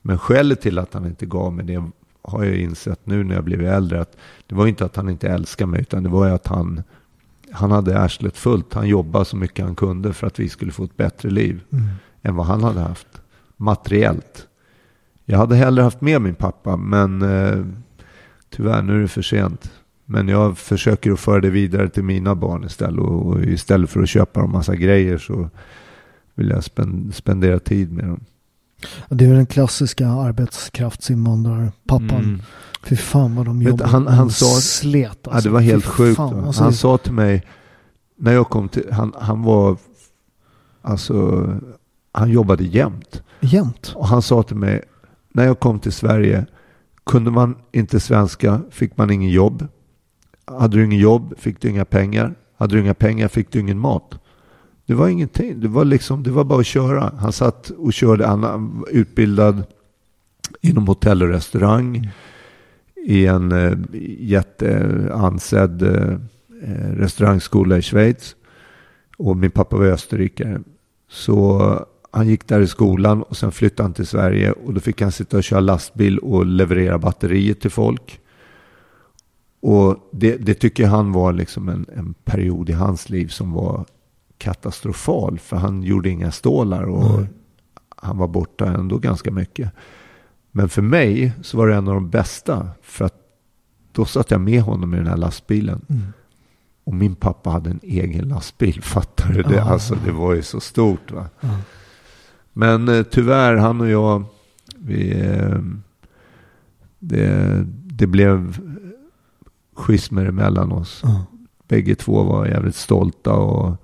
Men 0.01 0.17
skälet 0.17 0.61
till 0.61 0.79
att 0.79 0.93
han 0.93 1.05
inte 1.05 1.25
gav 1.25 1.53
mig 1.53 1.65
det 1.65 1.83
har 2.21 2.43
jag 2.43 2.55
insett 2.55 3.05
nu 3.05 3.23
när 3.23 3.35
jag 3.35 3.43
blivit 3.43 3.67
äldre 3.67 4.01
att 4.01 4.17
det 4.47 4.55
var 4.55 4.67
inte 4.67 4.85
att 4.85 4.95
han 4.95 5.09
inte 5.09 5.29
älskar 5.29 5.65
mig 5.65 5.81
utan 5.81 6.03
det 6.03 6.09
var 6.09 6.27
ju 6.27 6.33
att 6.33 6.47
han 6.47 6.83
han 7.53 7.71
hade 7.71 7.99
arslet 7.99 8.37
fullt. 8.37 8.73
Han 8.73 8.87
jobbade 8.87 9.25
så 9.25 9.37
mycket 9.37 9.65
han 9.65 9.75
kunde 9.75 10.13
för 10.13 10.27
att 10.27 10.39
vi 10.39 10.49
skulle 10.49 10.71
få 10.71 10.83
ett 10.83 10.97
bättre 10.97 11.29
liv 11.29 11.61
Mm. 11.71 11.87
än 12.21 12.35
vad 12.35 12.45
han 12.45 12.63
hade 12.63 12.79
haft. 12.79 13.07
Materiellt. 13.57 14.47
Jag 15.25 15.37
hade 15.37 15.55
hellre 15.55 15.83
haft 15.83 16.01
med 16.01 16.21
min 16.21 16.35
pappa, 16.35 16.77
men 16.77 17.21
eh, 17.21 17.65
tyvärr 18.49 18.81
nu 18.81 18.97
är 18.97 19.01
det 19.01 19.07
för 19.07 19.21
sent. 19.21 19.71
Men 20.05 20.27
jag 20.27 20.57
försöker 20.57 21.11
att 21.11 21.19
föra 21.19 21.41
det 21.41 21.49
vidare 21.49 21.89
till 21.89 22.03
mina 22.03 22.35
barn 22.35 22.63
istället. 22.63 22.99
Och, 22.99 23.25
och 23.25 23.41
istället 23.41 23.89
för 23.89 24.03
att 24.03 24.09
köpa 24.09 24.41
dem 24.41 24.51
massa 24.51 24.75
grejer 24.75 25.17
så 25.17 25.49
vill 26.35 26.49
jag 26.49 26.63
spen, 26.63 27.11
spendera 27.15 27.59
tid 27.59 27.91
med 27.91 28.05
dem. 28.05 28.19
Det 29.09 29.25
är 29.25 29.33
den 29.33 29.45
klassiska 29.45 30.07
arbetskraftsinvandrarpappan. 30.07 32.23
Mm. 32.23 32.41
Fy 32.85 32.95
fan 32.95 33.35
vad 33.35 33.45
de 33.45 33.61
jobbar. 33.61 33.85
han- 33.85 34.07
han 34.07 34.29
sa- 34.29 34.45
slet 34.45 35.09
alltså. 35.27 35.29
Ja, 35.31 35.41
det 35.41 35.49
var 35.49 35.59
helt 35.61 35.85
Fy 35.85 35.89
sjukt. 35.91 36.15
fan, 36.17 36.43
alltså, 36.43 36.63
han 36.63 36.73
sa 36.73 36.97
till 36.97 37.13
mig, 37.13 37.43
när 38.17 38.33
jag 38.33 38.49
kom 38.49 38.69
till, 38.69 38.91
han, 38.91 39.13
han 39.19 39.43
var, 39.43 39.77
alltså, 40.81 41.47
han 42.11 42.29
jobbade 42.29 42.63
jämt. 42.63 43.23
Jämt. 43.39 43.91
Och 43.95 44.07
han 44.07 44.21
sa 44.21 44.43
till 44.43 44.55
mig, 44.57 44.81
när 45.33 45.45
jag 45.45 45.59
kom 45.59 45.79
till 45.79 45.91
Sverige, 45.91 46.45
kunde 47.05 47.31
man 47.31 47.55
inte 47.71 47.99
svenska 47.99 48.61
fick 48.71 48.97
man 48.97 49.11
ingen 49.11 49.29
jobb. 49.31 49.67
Hade 50.45 50.77
du 50.77 50.85
ingen 50.85 50.99
jobb 50.99 51.33
fick 51.37 51.61
du 51.61 51.69
inga 51.69 51.85
pengar. 51.85 52.35
Hade 52.57 52.75
du 52.75 52.81
inga 52.81 52.93
pengar 52.93 53.27
fick 53.27 53.51
du 53.51 53.59
ingen 53.59 53.79
mat. 53.79 54.19
Det 54.85 54.93
var 54.93 55.07
ingenting. 55.07 55.59
Det 55.59 55.67
var, 55.67 55.85
liksom, 55.85 56.23
det 56.23 56.31
var 56.31 56.43
bara 56.43 56.59
att 56.59 56.65
köra. 56.65 57.13
Han 57.17 57.31
satt 57.31 57.69
och 57.69 57.93
körde. 57.93 58.27
Han 58.27 58.41
var 58.41 58.89
utbildad 58.91 59.63
inom 60.61 60.87
hotell 60.87 61.21
och 61.23 61.29
restaurang. 61.29 62.09
I 63.05 63.25
en 63.25 63.51
eh, 63.51 63.77
jätteansedd 64.19 65.81
eh, 65.81 66.17
eh, 66.63 66.95
restaurangskola 66.95 67.77
i 67.77 67.81
Schweiz. 67.81 68.35
Och 69.17 69.37
min 69.37 69.51
pappa 69.51 69.77
var 69.77 69.85
österrikare. 69.85 70.61
Så 71.09 71.79
han 72.11 72.27
gick 72.27 72.47
där 72.47 72.61
i 72.61 72.67
skolan 72.67 73.23
och 73.23 73.37
sen 73.37 73.51
flyttade 73.51 73.83
han 73.83 73.93
till 73.93 74.07
Sverige. 74.07 74.51
Och 74.51 74.73
då 74.73 74.79
fick 74.79 75.01
han 75.01 75.11
sitta 75.11 75.37
och 75.37 75.43
köra 75.43 75.59
lastbil 75.59 76.19
och 76.19 76.45
leverera 76.45 76.97
batterier 76.97 77.53
till 77.53 77.71
folk. 77.71 78.19
Och 79.61 80.09
det, 80.11 80.37
det 80.37 80.53
tycker 80.53 80.87
han 80.87 81.11
var 81.11 81.33
liksom 81.33 81.69
en, 81.69 81.85
en 81.95 82.13
period 82.13 82.69
i 82.69 82.73
hans 82.73 83.09
liv 83.09 83.27
som 83.27 83.51
var 83.51 83.85
katastrofal. 84.37 85.39
För 85.39 85.57
han 85.57 85.83
gjorde 85.83 86.09
inga 86.09 86.31
stålar 86.31 86.83
och 86.83 87.19
Nej. 87.19 87.29
han 87.95 88.17
var 88.17 88.27
borta 88.27 88.65
ändå 88.65 88.97
ganska 88.97 89.31
mycket. 89.31 89.71
Men 90.55 90.69
för 90.69 90.81
mig 90.81 91.33
så 91.41 91.57
var 91.57 91.67
det 91.67 91.75
en 91.75 91.87
av 91.87 91.93
de 91.93 92.09
bästa. 92.09 92.69
För 92.81 93.05
att 93.05 93.15
då 93.91 94.05
satt 94.05 94.31
jag 94.31 94.41
med 94.41 94.61
honom 94.61 94.93
i 94.93 94.97
den 94.97 95.07
här 95.07 95.17
lastbilen. 95.17 95.85
Mm. 95.89 96.03
Och 96.83 96.93
min 96.93 97.15
pappa 97.15 97.49
hade 97.49 97.69
en 97.69 97.79
egen 97.83 98.27
lastbil. 98.27 98.81
Fattar 98.83 99.33
du 99.33 99.41
det? 99.41 99.63
Ah. 99.63 99.71
Alltså 99.71 99.97
det 100.05 100.11
var 100.11 100.33
ju 100.33 100.41
så 100.41 100.59
stort 100.59 101.11
va. 101.11 101.25
Ja. 101.39 101.57
Men 102.53 102.89
eh, 102.89 103.03
tyvärr, 103.03 103.55
han 103.55 103.81
och 103.81 103.89
jag, 103.89 104.23
vi, 104.75 105.21
eh, 105.21 105.59
det, 106.99 107.63
det 107.67 108.07
blev 108.07 108.57
schismer 109.75 110.25
emellan 110.25 110.71
oss. 110.71 110.99
Ja. 111.03 111.25
Bägge 111.67 111.95
två 111.95 112.23
var 112.23 112.45
jävligt 112.45 112.75
stolta 112.75 113.33
och, 113.33 113.75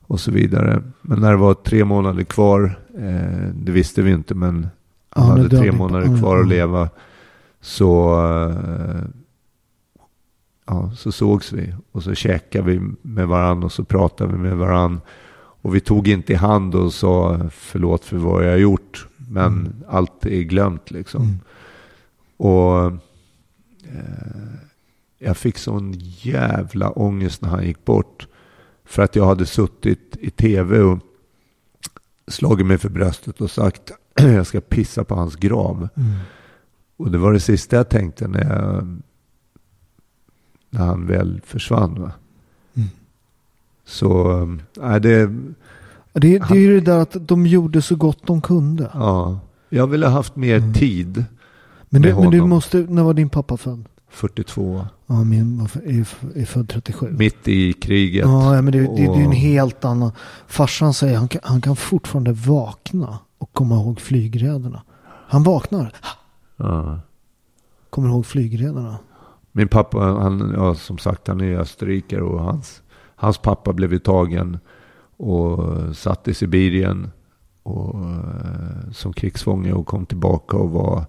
och 0.00 0.20
så 0.20 0.30
vidare. 0.30 0.82
Men 1.02 1.20
när 1.20 1.30
det 1.30 1.36
var 1.36 1.54
tre 1.54 1.84
månader 1.84 2.24
kvar, 2.24 2.78
eh, 2.98 3.48
det 3.54 3.72
visste 3.72 4.02
vi 4.02 4.10
inte, 4.10 4.34
men 4.34 4.68
Han 5.16 5.36
nu 5.36 5.42
hade 5.42 5.58
tre 5.58 5.72
månader 5.72 6.18
kvar 6.18 6.40
att 6.40 6.48
leva. 6.48 6.88
Så, 7.60 8.20
eh, 8.24 9.02
ja, 10.66 10.90
så 10.96 11.12
sågs 11.12 11.52
vi 11.52 11.74
och 11.92 12.02
så 12.02 12.14
käkade 12.14 12.64
vi 12.64 12.80
med 13.02 13.28
varandra 13.28 13.64
och 13.66 13.72
så 13.72 13.84
pratade 13.84 14.32
vi 14.32 14.38
med 14.38 14.56
varandra. 14.56 15.00
Och 15.62 15.74
vi 15.74 15.80
tog 15.80 16.08
inte 16.08 16.32
i 16.32 16.36
hand 16.36 16.74
och 16.74 16.92
sa 16.92 17.40
förlåt 17.52 18.04
för 18.04 18.16
vad 18.16 18.44
jag 18.44 18.50
har 18.50 18.58
gjort. 18.58 19.06
Men 19.16 19.46
Mm. 19.52 19.72
allt 19.88 20.26
är 20.26 20.42
glömt 20.42 20.90
liksom. 20.90 21.22
Mm. 21.22 21.38
Och 22.36 22.86
eh, 23.84 24.54
jag 25.18 25.36
fick 25.36 25.58
sån 25.58 25.92
jävla 26.22 26.90
ångest 26.90 27.42
när 27.42 27.48
han 27.48 27.66
gick 27.66 27.84
bort. 27.84 28.26
För 28.84 29.02
att 29.02 29.16
jag 29.16 29.26
hade 29.26 29.46
suttit 29.46 30.16
i 30.20 30.30
tv 30.30 30.80
och 30.80 30.98
slagit 32.28 32.66
mig 32.66 32.78
för 32.78 32.88
bröstet 32.88 33.40
och 33.40 33.50
sagt 33.50 33.92
jag 34.14 34.46
ska 34.46 34.60
pissa 34.60 35.04
på 35.04 35.14
hans 35.14 35.36
grav. 35.36 35.88
Mm. 35.96 36.12
Och 36.96 37.10
det 37.10 37.18
var 37.18 37.32
det 37.32 37.40
sista 37.40 37.76
jag 37.76 37.88
tänkte 37.88 38.28
när, 38.28 38.44
jag, 38.54 38.96
när 40.70 40.86
han 40.86 41.06
väl 41.06 41.40
försvann. 41.44 42.00
Va? 42.00 42.12
Mm. 42.74 42.88
Så, 43.84 44.36
nej 44.76 45.00
det, 45.00 45.26
Det, 46.12 46.38
det 46.38 46.50
är 46.50 46.54
ju 46.54 46.80
det 46.80 46.92
där 46.92 46.98
att 46.98 47.16
de 47.28 47.46
gjorde 47.46 47.82
så 47.82 47.96
gott 47.96 48.26
de 48.26 48.40
kunde. 48.40 48.90
ja. 48.94 49.40
Jag 49.68 49.86
ville 49.86 50.06
ha 50.06 50.12
haft 50.12 50.36
mer 50.36 50.56
Mm. 50.56 50.72
tid. 50.72 51.24
Men, 51.88 52.02
du, 52.02 52.14
men 52.14 52.30
du 52.30 52.40
måste, 52.42 52.78
när 52.78 53.02
var 53.02 53.14
din 53.14 53.28
pappa 53.28 53.56
född? 53.56 53.84
42. 54.08 54.86
Ja, 55.06 55.24
min 55.24 55.60
är, 55.60 56.06
är 56.40 56.44
född 56.44 56.68
37. 56.68 57.10
Mitt 57.18 57.48
i 57.48 57.72
kriget. 57.72 58.24
Ja, 58.24 58.62
men 58.62 58.72
det, 58.72 58.80
det, 58.80 58.86
det 58.96 59.02
är 59.04 59.24
en 59.24 59.32
helt 59.32 59.84
annan. 59.84 60.12
Farsan 60.46 60.94
säger 60.94 61.16
han 61.18 61.28
kan, 61.28 61.40
han 61.44 61.60
kan 61.60 61.76
fortfarande 61.76 62.32
vakna 62.32 63.18
och 63.38 63.52
komma 63.52 63.74
ihåg 63.74 64.00
flygräderna. 64.00 64.82
Han 65.28 65.42
vaknar, 65.42 65.92
Ja. 66.56 67.00
kommer 67.90 68.08
ihåg 68.08 68.26
flygräderna. 68.26 68.98
Min 69.52 69.68
pappa, 69.68 69.98
han, 69.98 70.52
ja, 70.56 70.74
som 70.74 70.98
sagt, 70.98 71.28
han 71.28 71.40
är 71.40 71.58
österrikare 71.58 72.22
och 72.22 72.40
hans, 72.40 72.82
hans 73.16 73.38
pappa 73.38 73.72
blev 73.72 73.92
ju 73.92 73.98
tagen 73.98 74.58
och 75.16 75.58
satt 75.96 76.28
i 76.28 76.34
Sibirien 76.34 77.10
och, 77.62 78.00
eh, 78.00 78.90
som 78.92 79.12
krigsfånge 79.12 79.72
och 79.72 79.86
kom 79.86 80.06
tillbaka 80.06 80.56
och 80.56 80.70
var 80.70 81.04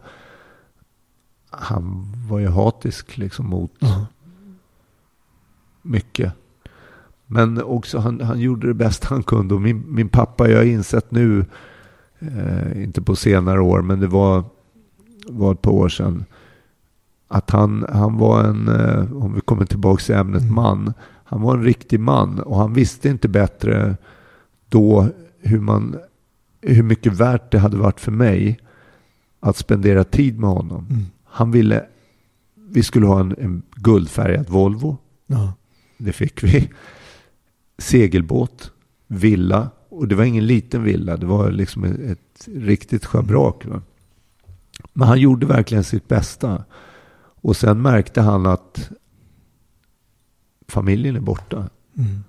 han 1.58 2.05
var 2.30 2.39
ju 2.39 2.47
hatisk 2.47 3.18
liksom 3.18 3.45
mot 3.49 3.72
Ja. 3.80 4.05
mycket. 5.82 6.34
Men 7.26 7.64
också 7.64 7.99
han, 7.99 8.22
han 8.22 8.39
gjorde 8.39 8.68
det 8.68 8.74
bästa 8.74 9.08
han 9.10 9.24
kunde. 9.24 9.55
Och 9.55 9.62
min, 9.62 9.84
min 9.88 10.10
pappa, 10.10 10.49
jag 10.49 10.58
har 10.58 10.64
insett 10.66 11.12
nu, 11.12 11.45
eh, 12.20 12.84
inte 12.84 13.01
på 13.01 13.16
senare 13.16 13.62
år, 13.62 13.82
men 13.82 13.99
det 13.99 14.08
var, 14.08 14.43
var 15.30 15.51
ett 15.51 15.62
par 15.62 15.72
år 15.72 15.89
sedan, 15.89 16.26
att 17.28 17.49
han, 17.49 17.86
han 17.93 18.18
var 18.18 18.43
en, 18.43 18.68
eh, 18.68 19.14
om 19.24 19.34
vi 19.34 19.41
kommer 19.41 19.66
tillbaka 19.66 20.01
till 20.03 20.16
ämnet 20.16 20.41
Mm. 20.41 20.55
man, 20.55 20.93
han 21.24 21.41
var 21.41 21.53
en 21.58 21.64
riktig 21.64 21.99
man 21.99 22.39
och 22.39 22.58
han 22.58 22.74
visste 22.74 23.10
inte 23.10 23.28
bättre 23.30 23.97
då 24.70 25.08
hur, 25.41 25.60
man, 25.60 25.95
hur 26.62 26.84
mycket 26.84 27.14
värt 27.14 27.51
det 27.51 27.60
hade 27.60 27.78
varit 27.78 27.99
för 27.99 28.12
mig 28.12 28.60
att 29.39 29.58
spendera 29.58 30.03
tid 30.03 30.39
med 30.39 30.49
honom. 30.49 30.86
Mm. 30.89 31.05
Han 31.30 31.51
ville, 31.51 31.86
vi 32.69 32.84
skulle 32.84 33.05
ha 33.07 33.19
en, 33.19 33.36
en 33.38 33.61
guldfärgad 33.75 34.49
Volvo. 34.49 34.97
Ja. 35.28 35.53
Det 35.97 36.13
fick 36.13 36.43
vi. 36.43 36.69
Segelbåt, 37.78 38.71
villa. 39.07 39.69
Och 39.89 40.07
det 40.07 40.15
var 40.15 40.23
ingen 40.23 40.45
liten 40.47 40.84
villa. 40.84 41.17
Det 41.17 41.25
var 41.25 41.51
liksom 41.51 41.84
ett, 41.84 41.99
ett 41.99 42.47
riktigt 42.55 43.05
schabrak. 43.05 43.65
Va? 43.65 43.82
Men 44.93 45.07
han 45.07 45.19
gjorde 45.19 45.45
verkligen 45.45 45.84
sitt 45.84 46.07
bästa. 46.07 46.63
Och 47.41 47.55
sen 47.57 47.82
märkte 47.82 48.21
han 48.21 48.45
att 48.45 48.89
familjen 50.67 51.15
är 51.15 51.19
borta. 51.19 51.69
Mm. 51.97 52.23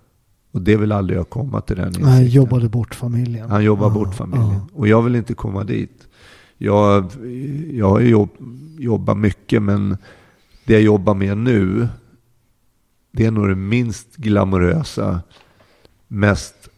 Och 0.52 0.62
det 0.62 0.76
vill 0.76 0.92
aldrig 0.92 1.18
jag 1.18 1.30
komma 1.30 1.60
till 1.60 1.76
den 1.76 1.84
Han 1.84 1.94
insikten. 1.94 2.26
jobbade 2.28 2.68
bort 2.68 2.94
familjen. 2.94 3.50
Han 3.50 3.64
jobbar 3.64 3.86
Ja, 3.86 3.94
bort 3.94 4.14
familjen. 4.14 4.48
ja. 4.52 4.68
Och 4.72 4.88
jag 4.88 5.02
vill 5.02 5.14
inte 5.16 5.34
komma 5.34 5.64
dit. 5.64 6.07
Jag, 6.58 7.12
jag 7.72 7.88
har 7.88 8.00
jobb, 8.00 8.30
jobbat 8.78 9.16
mycket 9.16 9.62
men 9.62 9.96
det 10.64 10.72
jag 10.72 10.82
jobbar 10.82 11.14
med 11.14 11.38
nu 11.38 11.88
det 13.10 13.24
är 13.26 13.30
nog 13.30 13.48
det 13.48 13.54
minst 13.54 14.16
glamorösa, 14.16 15.20
mest 16.08 16.68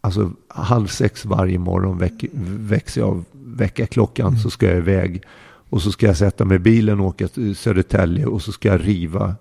Alltså 0.00 0.32
halv 0.48 0.86
sex 0.86 1.24
varje 1.24 1.58
morgon 1.58 1.98
väck, 1.98 2.24
väcks 2.32 2.96
jag 2.96 3.08
av 3.08 3.24
väckarklockan 3.32 4.28
Mm. 4.28 4.38
så 4.40 4.50
ska 4.50 4.66
jag 4.66 4.76
iväg. 4.76 5.22
Och 5.70 5.82
så 5.82 5.92
ska 5.92 6.06
jag 6.06 6.16
sätta 6.16 6.44
mig 6.44 6.56
i 6.56 6.58
bilen 6.58 7.00
och 7.00 7.06
åka 7.06 7.28
till 7.28 7.56
Södertälje 7.56 8.26
och 8.26 8.42
så 8.42 8.52
ska 8.52 8.68
jag 8.68 8.86
riva 8.88 9.34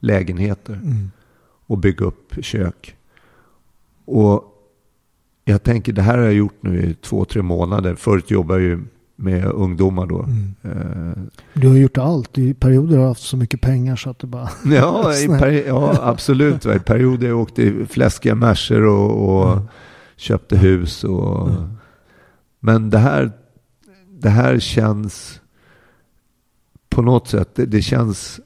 lägenheter 0.00 0.72
Mm. 0.74 1.10
och 1.66 1.78
bygga 1.78 2.06
upp 2.06 2.34
kök. 2.40 2.96
Och 4.04 4.49
jag 5.50 5.62
tänker, 5.62 5.92
det 5.92 6.02
här 6.02 6.18
har 6.18 6.24
jag 6.24 6.34
gjort 6.34 6.56
nu 6.60 6.82
i 6.82 6.94
två, 6.94 7.24
tre 7.24 7.42
månader. 7.42 7.94
Förut 7.94 8.30
jobbade 8.30 8.60
jag 8.60 8.68
ju 8.70 8.80
med 9.16 9.44
ungdomar 9.44 10.06
då. 10.06 10.22
Mm. 10.22 10.54
Eh, 10.62 11.22
Du 11.54 11.68
har 11.68 11.76
gjort 11.76 11.98
allt. 11.98 12.38
I 12.38 12.54
perioder 12.54 12.96
har 12.96 13.02
du 13.02 13.08
haft 13.08 13.22
så 13.22 13.36
mycket 13.36 13.60
pengar 13.60 13.96
så 13.96 14.10
att 14.10 14.18
det 14.18 14.26
bara... 14.26 14.48
Ja, 14.64 15.14
ja 15.66 15.98
absolut. 16.02 16.64
va. 16.64 16.74
I 16.74 16.78
perioder 16.78 17.28
jag 17.28 17.38
åkte 17.40 17.62
i 17.62 17.86
fläskiga 17.86 18.34
Mercer 18.34 18.82
och, 18.82 19.28
och 19.40 19.52
Mm. 19.52 19.64
köpte 20.16 20.56
hus. 20.56 21.04
Och, 21.04 21.48
Mm. 21.50 21.62
Men 22.62 22.90
det 22.90 22.98
här, 22.98 23.32
det 24.20 24.28
här 24.28 24.58
känns 24.58 25.40
på 26.88 27.02
något 27.02 27.28
sätt, 27.28 27.48
det, 27.54 27.66
det 27.66 27.82
känns 27.82 28.40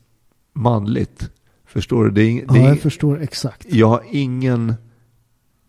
manligt. 0.53 1.31
Förstår 1.67 2.05
du? 2.05 2.11
Det 2.11 2.23
är, 2.23 2.47
det 2.49 2.59
är, 2.59 2.63
ja, 2.63 2.69
jag 2.69 2.79
förstår 2.81 3.21
exakt. 3.23 3.67
Jag 3.73 3.89
har 3.89 4.03
ingen 4.11 4.75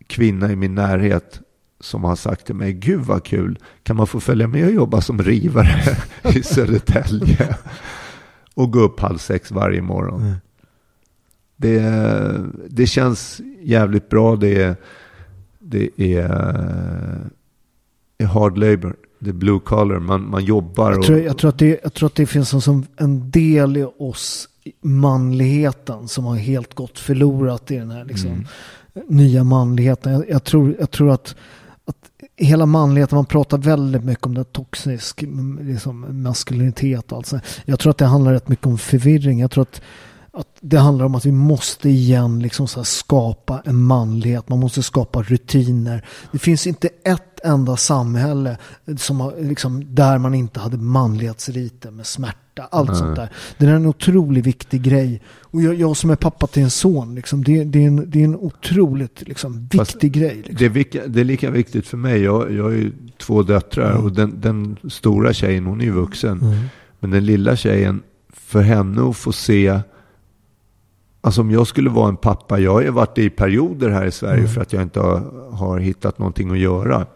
kvinna 0.06 0.52
i 0.52 0.56
min 0.56 0.74
närhet 0.74 1.40
som 1.80 2.04
har 2.04 2.16
sagt 2.16 2.46
till 2.46 2.54
mig, 2.54 2.72
gud 2.72 3.00
vad 3.00 3.24
kul, 3.24 3.58
kan 3.82 3.96
man 3.96 4.06
få 4.06 4.20
följa 4.20 4.46
med 4.46 4.66
och 4.66 4.72
jobba 4.72 5.00
som 5.00 5.22
rivare 5.22 5.96
i 6.34 6.42
Södertälje? 6.42 7.56
och 8.56 8.72
gå 8.72 8.80
upp 8.80 9.00
halv 9.00 9.18
sex 9.18 9.50
varje 9.50 9.82
morgon. 9.82 10.22
Mm. 10.22 10.34
Det, 11.56 11.82
det 12.68 12.86
känns 12.86 13.40
jävligt 13.60 14.08
bra. 14.08 14.36
Det 14.36 14.62
är, 14.62 14.76
det 15.58 15.90
är, 15.96 16.30
är 18.18 18.26
hard 18.26 18.58
labor. 18.58 18.96
Det 19.18 19.30
är 19.30 19.34
blue 19.34 19.60
collar. 19.60 19.98
Man, 19.98 20.30
man 20.30 20.44
jobbar. 20.44 20.92
Jag 20.92 21.02
tror, 21.02 21.18
jag, 21.18 21.38
tror 21.38 21.48
att 21.48 21.58
det, 21.58 21.80
jag 21.82 21.94
tror 21.94 22.06
att 22.06 22.14
det 22.14 22.26
finns 22.26 22.54
en, 22.54 22.60
som 22.60 22.86
en 22.96 23.30
del 23.30 23.76
i 23.76 23.86
oss, 23.98 24.48
manligheten, 24.82 26.08
som 26.08 26.24
har 26.24 26.36
helt 26.36 26.74
gått 26.74 26.98
förlorat 26.98 27.70
i 27.70 27.76
den 27.76 27.90
här 27.90 28.04
liksom, 28.04 28.30
mm 28.30 28.46
nya 29.08 29.44
manligheten. 29.44 30.12
Jag, 30.12 30.30
jag, 30.30 30.44
tror, 30.44 30.76
jag 30.78 30.90
tror 30.90 31.10
att 31.10 31.34
hela 32.36 32.66
manligheten, 32.66 33.16
man 33.16 33.26
pratar 33.26 33.58
väldigt 33.58 34.04
mycket 34.04 34.26
om 34.26 34.34
det 34.34 34.44
toxisk 34.44 35.22
liksom, 35.60 36.22
maskulinitet 36.22 37.12
och 37.12 37.18
allt. 37.18 37.32
Jag 37.64 37.78
tror 37.78 37.90
att 37.90 37.98
det 37.98 38.04
handlar 38.06 38.32
rätt 38.32 38.48
mycket 38.48 38.66
om 38.66 38.78
förvirring. 38.78 39.40
Jag 39.40 39.50
tror 39.50 39.62
att, 39.62 39.82
att 40.36 40.56
det 40.60 40.76
handlar 40.76 41.04
om 41.04 41.14
att 41.14 41.26
vi 41.26 41.32
måste 41.32 41.88
igen 41.88 42.40
liksom 42.40 42.68
så 42.68 42.84
skapa 42.84 43.62
en 43.64 43.82
manlighet. 43.82 44.48
Man 44.48 44.60
måste 44.60 44.82
skapa 44.82 45.22
rutiner. 45.22 46.04
Det 46.32 46.38
finns 46.38 46.66
inte 46.66 46.88
ett 47.04 47.40
enda 47.44 47.76
samhälle 47.76 48.56
som, 48.96 49.32
liksom, 49.38 49.94
där 49.94 50.18
man 50.18 50.34
inte 50.34 50.60
hade 50.60 50.76
manlighetsriter 50.76 51.90
med 51.90 52.06
smärta 52.06 52.68
allt 52.70 52.88
mm. 52.88 52.98
sånt 52.98 53.16
där. 53.16 53.28
Det 53.58 53.66
är 53.66 53.70
en 53.70 53.86
otroligt 53.86 54.46
viktig 54.46 54.82
grej. 54.82 55.22
Och 55.40 55.62
jag, 55.62 55.74
jag 55.74 55.96
som 55.96 56.10
är 56.10 56.16
pappa 56.16 56.46
till 56.46 56.62
en 56.62 56.70
son, 56.70 57.14
liksom, 57.14 57.44
det, 57.44 57.64
det, 57.64 57.82
är, 57.82 57.86
en, 57.86 58.10
det 58.10 58.20
är 58.20 58.24
en 58.24 58.36
otroligt 58.36 59.28
liksom, 59.28 59.62
viktig 59.62 59.78
Fast 59.78 60.00
grej. 60.00 60.36
Liksom. 60.36 60.56
Det, 60.58 60.64
är 60.64 60.68
vika, 60.68 61.06
det 61.06 61.20
är 61.20 61.24
lika 61.24 61.50
viktigt 61.50 61.86
för 61.86 61.96
mig. 61.96 62.22
Jag, 62.22 62.52
jag 62.52 62.64
har 62.64 62.70
ju 62.70 62.92
två 63.18 63.42
döttrar 63.42 63.90
mm. 63.90 64.04
och 64.04 64.12
den, 64.12 64.40
den, 64.40 64.76
stora 64.90 65.32
tjejen, 65.32 65.66
hon 65.66 65.80
är 65.80 65.84
ju 65.84 65.92
vuxen. 65.92 66.40
Mm. 66.40 66.58
Men 67.00 67.10
den 67.10 67.26
lilla 67.26 67.56
tjejen, 67.56 68.02
för 68.32 68.60
henne 68.60 69.10
att 69.10 69.16
få 69.16 69.32
se 69.32 69.80
Alltså 71.26 71.40
om 71.40 71.50
jag 71.50 71.66
skulle 71.66 71.90
vara 71.90 72.08
en 72.08 72.16
pappa, 72.16 72.58
jag 72.58 72.72
har 72.72 72.80
ju 72.80 72.90
varit 72.90 73.18
i 73.18 73.30
perioder 73.30 73.90
här 73.90 74.06
i 74.06 74.10
Sverige 74.10 74.38
mm. 74.38 74.48
för 74.48 74.60
att 74.60 74.72
jag 74.72 74.82
inte 74.82 75.00
har, 75.00 75.22
har, 75.52 75.78
hittat 75.78 76.18
någonting 76.18 76.50
att 76.50 76.58
göra. 76.58 77.06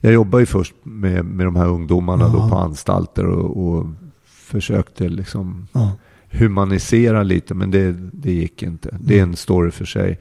Jag 0.00 0.12
jobbar 0.12 0.38
ju 0.38 0.46
först 0.46 0.74
med, 0.82 1.24
med 1.24 1.46
de 1.46 1.56
här 1.56 1.66
ungdomarna 1.66 2.28
då 2.28 2.48
på 2.48 2.56
anstalter 2.56 3.26
och, 3.26 3.66
och 3.66 3.86
försökte 4.26 5.08
liksom 5.08 5.68
ja. 5.72 5.92
humanisera 6.30 7.22
lite, 7.22 7.54
men 7.54 7.70
det, 7.70 7.92
det 8.12 8.32
gick 8.32 8.62
inte. 8.62 8.98
Det 9.00 9.18
är 9.18 9.22
en 9.22 9.36
story 9.36 9.70
för 9.70 9.84
sig. 9.84 10.18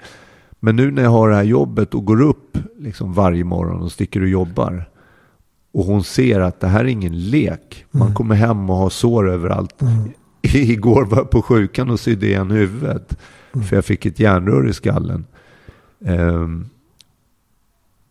Men 0.60 0.76
nu 0.76 0.92
när 0.92 1.04
jag 1.04 1.10
har 1.10 1.30
det 1.30 1.36
här 1.36 1.44
jobbet 1.44 1.94
och 1.94 2.06
går 2.06 2.22
upp 2.22 2.58
liksom 2.78 3.14
varje 3.14 3.44
morgon 3.44 3.82
och 3.82 3.92
sticker 3.92 4.22
och 4.22 4.28
jobbar 4.28 4.90
och 5.74 5.86
hon 5.86 6.04
ser 6.04 6.40
att 6.40 6.60
det 6.60 6.68
här 6.68 6.80
är 6.80 6.88
ingen 6.88 7.30
lek. 7.30 7.86
Man 7.92 8.02
mm. 8.02 8.16
kommer 8.16 8.36
hem 8.36 8.70
och 8.70 8.76
har 8.76 8.90
sår 8.90 9.30
överallt. 9.30 9.82
Igår 10.44 11.06
var 11.06 11.18
jag 11.18 11.30
på 11.30 11.42
sjukan 11.42 11.90
och 11.90 12.00
sydde 12.00 12.28
igen 12.28 12.52
huvudet. 12.52 13.18
Mm. 13.54 13.68
För 13.68 13.76
jag 13.76 13.86
fick 13.86 14.06
ett 14.06 14.20
järnrör 14.20 14.70
i 14.70 14.74
skallen. 14.74 15.26
Um, 16.00 16.70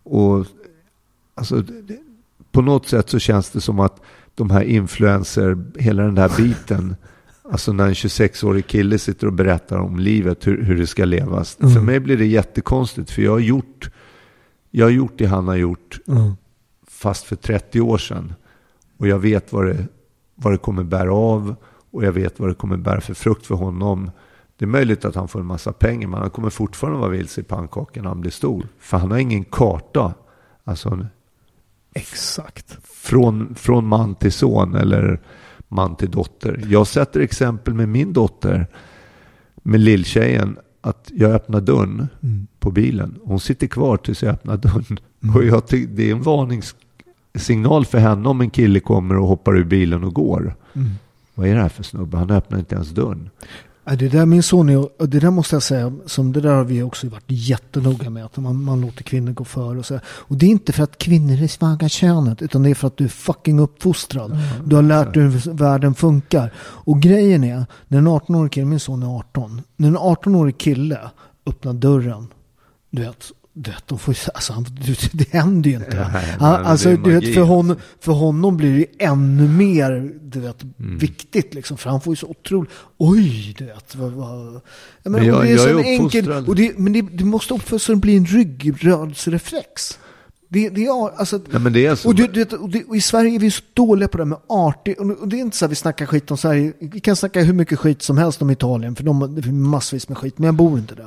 och 0.03 0.47
alltså, 1.35 1.64
på 2.53 2.62
något 2.62 2.89
sätt 2.89 3.11
så 3.11 3.18
känns 3.18 3.51
det 3.51 3.61
som 3.61 3.80
att 3.80 4.01
de 4.35 4.51
här 4.51 4.62
influencer, 4.62 5.64
hela 5.78 6.03
den 6.03 6.14
där 6.14 6.33
biten. 6.37 6.97
Alltså 7.45 7.72
när 7.72 7.87
en 7.87 7.95
26-årig 7.95 8.66
kille 8.66 8.99
sitter 8.99 9.26
och 9.26 9.33
berättar 9.33 9.78
om 9.78 9.99
livet, 9.99 10.47
hur, 10.47 10.62
hur 10.62 10.76
det 10.76 10.87
ska 10.87 11.05
levas. 11.05 11.61
Mm. 11.61 11.74
För 11.74 11.80
mig 11.80 12.01
blir 12.01 12.16
det 12.16 12.26
jättekonstigt, 12.26 13.11
för 13.11 13.22
jag 13.22 13.30
har 13.33 13.39
gjort, 13.39 13.91
jag 14.70 14.87
har 14.87 14.91
gjort 14.91 15.12
det 15.16 15.26
han 15.26 15.49
har 15.49 15.57
gjort, 15.57 16.01
mm. 16.09 16.33
fast 16.89 17.24
för 17.24 17.37
30 17.37 17.80
år 17.80 17.99
sedan. 17.99 18.35
Och 18.97 19.09
jag 19.09 19.18
vet 19.18 19.53
vad 19.53 19.66
det, 19.66 19.87
vad 20.35 20.53
det 20.53 20.59
kommer 20.59 20.83
bära 20.83 21.14
av 21.14 21.57
och 21.93 22.05
jag 22.05 22.12
vet 22.12 22.40
vad 22.40 22.49
det 22.49 22.55
kommer 22.55 22.76
bära 22.76 23.01
för 23.01 23.14
frukt 23.14 23.47
för 23.47 23.55
honom. 23.55 24.11
Det 24.57 24.64
är 24.64 24.68
möjligt 24.68 25.05
att 25.05 25.14
han 25.14 25.28
får 25.28 25.40
en 25.40 25.47
massa 25.47 25.72
pengar, 25.72 26.09
men 26.09 26.20
han 26.20 26.30
kommer 26.30 26.51
fortfarande 26.51 27.01
vara 27.01 27.11
vilse 27.11 27.40
i 27.40 27.45
pannkakan 27.45 28.03
när 28.03 28.11
han 28.11 28.20
blir 28.20 28.30
stor. 28.30 28.66
För 28.78 28.99
han 28.99 29.11
har 29.11 29.18
ingen 29.18 29.45
karta. 29.45 30.14
Alltså, 30.64 31.07
Exakt. 31.95 32.78
Från, 32.84 33.55
från 33.55 33.86
man 33.86 34.14
till 34.14 34.32
son 34.32 34.74
eller 34.74 35.20
man 35.68 35.97
till 35.97 36.11
dotter. 36.11 36.64
Jag 36.68 36.86
sätter 36.86 37.20
exempel 37.20 37.74
med 37.74 37.88
min 37.88 38.12
dotter, 38.12 38.66
med 39.55 39.80
lilltjejen, 39.80 40.57
att 40.80 41.11
jag 41.14 41.30
öppnar 41.30 41.61
dörren 41.61 42.09
mm. 42.22 42.47
på 42.59 42.70
bilen. 42.70 43.18
Hon 43.24 43.40
sitter 43.40 43.66
kvar 43.66 43.97
tills 43.97 44.22
jag 44.22 44.32
öppnar 44.32 44.57
dörren. 44.57 44.99
Mm. 45.22 45.36
Och 45.36 45.45
jag 45.45 45.62
det 45.68 46.09
är 46.09 46.12
en 46.12 46.22
varningssignal 46.22 47.84
för 47.84 47.99
henne 47.99 48.28
om 48.28 48.40
en 48.40 48.51
kille 48.51 48.80
kommer 48.80 49.16
och 49.16 49.28
hoppar 49.28 49.57
ur 49.57 49.64
bilen 49.64 50.05
och 50.05 50.14
går. 50.14 50.57
Mm. 50.72 50.90
Vad 51.35 51.49
är 51.49 51.55
det 51.55 51.61
här 51.61 51.68
för 51.68 51.83
snubbe? 51.83 52.16
Han 52.16 52.30
öppnar 52.30 52.59
inte 52.59 52.74
ens 52.74 52.91
dörren. 52.91 53.30
Det 53.85 54.09
där 54.09 54.26
min 54.26 54.43
son 54.43 54.68
är, 54.68 55.07
det 55.07 55.20
där 55.20 55.30
måste 55.30 55.57
jag 55.57 55.62
säga, 55.62 55.93
som 56.07 56.33
det 56.33 56.41
där 56.41 56.55
har 56.55 56.64
vi 56.64 56.83
också 56.83 57.09
varit 57.09 57.24
jättenoga 57.26 58.11
med. 58.11 58.24
Att 58.24 58.37
man, 58.37 58.64
man 58.64 58.80
låter 58.80 59.03
kvinnor 59.03 59.33
gå 59.33 59.45
före 59.45 59.78
och 59.78 59.87
så. 59.87 60.01
Och 60.05 60.37
det 60.37 60.47
är 60.47 60.51
inte 60.51 60.72
för 60.72 60.83
att 60.83 60.99
kvinnor 60.99 61.43
är 61.43 61.47
svaga 61.47 61.89
könet, 61.89 62.43
utan 62.43 62.62
det 62.62 62.70
är 62.70 62.74
för 62.74 62.87
att 62.87 62.97
du 62.97 63.05
är 63.05 63.09
fucking 63.09 63.59
uppfostrad. 63.61 64.30
Mm, 64.30 64.45
du 64.64 64.76
har 64.76 64.83
lärt 64.83 65.14
dig 65.14 65.22
hur 65.22 65.53
världen 65.53 65.95
funkar. 65.95 66.53
Och 66.59 67.01
grejen 67.01 67.45
är, 67.45 67.66
när 67.89 67.99
en 67.99 68.09
18-årig 68.09 68.53
kille, 68.53 68.66
min 68.66 68.80
son 68.80 69.03
är 69.03 69.18
18, 69.18 69.62
när 69.76 69.89
en 69.89 69.99
18-årig 69.99 70.59
kille 70.59 71.01
öppnar 71.47 71.72
dörren, 71.72 72.26
du 72.91 73.03
vet, 73.03 73.24
vet, 73.55 73.88
de 73.88 73.98
får, 73.98 74.16
alltså, 74.34 74.64
det 75.12 75.32
händer 75.32 75.70
ju 75.70 75.76
inte. 75.76 76.11
Nej, 76.12 76.36
han, 76.38 76.66
alltså, 76.66 76.96
du 76.96 77.18
vet, 77.18 77.34
för, 77.34 77.40
honom, 77.40 77.76
för 78.00 78.12
honom 78.12 78.57
blir 78.57 78.78
det 78.78 79.05
ännu 79.05 79.48
mer 79.48 80.12
du 80.22 80.40
vet, 80.40 80.62
mm. 80.62 80.98
viktigt. 80.98 81.55
Liksom, 81.55 81.76
för 81.76 81.90
han 81.90 82.00
får 82.00 82.12
ju 82.12 82.16
så 82.16 82.26
otroligt, 82.26 82.70
oj, 82.98 83.55
du 83.59 83.64
vet. 83.64 83.96
Vad, 83.96 84.12
vad. 84.12 84.61
Men, 85.03 85.12
men 85.12 85.24
jag, 85.24 85.42
det 85.42 85.50
är 85.50 85.68
jag 85.68 85.80
är 85.80 85.84
enkel, 85.84 86.32
och 86.32 86.55
det, 86.55 86.78
Men 86.78 86.92
det, 86.92 87.03
det 87.03 87.24
måste 87.24 87.55
uppföras 87.55 87.82
så 87.82 87.92
det 87.92 87.98
blir 87.98 88.16
en 88.16 88.26
ryggrörelsereflex. 88.26 89.98
Det, 90.53 90.68
det 90.68 90.84
är, 90.84 91.18
alltså, 91.18 91.40
Nej, 91.50 91.61
men 91.61 91.72
det 91.72 91.86
är 91.86 91.94
så. 91.94 92.09
Och, 92.09 92.14
det, 92.14 92.26
det, 92.26 92.53
och, 92.53 92.68
det, 92.68 92.84
och, 92.84 92.96
i 92.96 93.00
Sverige 93.00 93.34
är 93.34 93.38
vi 93.38 93.50
så 93.50 93.62
dåliga 93.74 94.09
på 94.09 94.18
det 94.18 94.24
här 94.24 94.28
med 94.28 94.38
artig. 94.46 95.00
Och 95.00 95.28
det 95.28 95.36
är 95.36 95.40
inte 95.40 95.57
så 95.57 95.64
att 95.64 95.70
vi 95.70 95.74
snackar 95.74 96.07
skit 96.07 96.30
om 96.30 96.36
Sverige. 96.36 96.72
Vi 96.80 97.00
kan 97.00 97.16
snacka 97.16 97.42
hur 97.42 97.53
mycket 97.53 97.78
skit 97.78 98.03
som 98.03 98.18
helst 98.18 98.42
om 98.42 98.50
Italien. 98.50 98.96
För 98.96 99.05
de 99.05 99.20
har 99.20 99.53
massvis 99.53 100.09
med 100.09 100.18
skit. 100.18 100.38
Men 100.38 100.46
jag 100.46 100.55
bor 100.55 100.78
inte 100.78 100.94
där. 100.94 101.05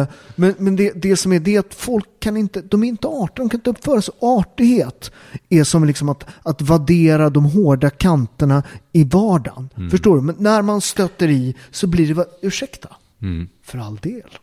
Uh, 0.00 0.06
men 0.34 0.54
men 0.58 0.76
det, 0.76 0.92
det 0.94 1.16
som 1.16 1.32
är 1.32 1.40
det 1.40 1.58
att 1.58 1.74
folk 1.74 2.06
kan 2.20 2.36
inte, 2.36 2.60
de 2.60 2.84
är 2.84 2.88
inte 2.88 3.08
artiga. 3.08 3.44
De 3.44 3.48
kan 3.48 3.60
inte 3.60 3.70
uppföra 3.70 4.02
sig. 4.02 4.14
Artighet 4.20 5.10
är 5.48 5.64
som 5.64 5.84
liksom 5.84 6.08
att, 6.08 6.24
att 6.42 6.62
vaddera 6.62 7.30
de 7.30 7.44
hårda 7.44 7.90
kanterna 7.90 8.62
i 8.92 9.04
vardagen. 9.04 9.68
Mm. 9.76 9.90
Förstår 9.90 10.16
du? 10.16 10.22
Men 10.22 10.36
när 10.38 10.62
man 10.62 10.80
stöter 10.80 11.28
i 11.28 11.54
så 11.70 11.86
blir 11.86 12.14
det, 12.14 12.26
ursäkta. 12.42 12.88
Mm. 13.22 13.48
För 13.62 13.78
all 13.78 13.96
del. 13.96 14.38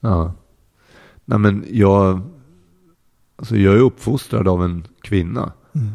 Ja. 0.00 0.34
Nej 1.24 1.38
men 1.38 1.64
jag 1.70 2.20
Alltså 3.36 3.56
jag 3.56 3.74
är 3.74 3.80
uppfostrad 3.80 4.48
av 4.48 4.64
en 4.64 4.86
kvinna. 5.00 5.52
Mm. 5.72 5.92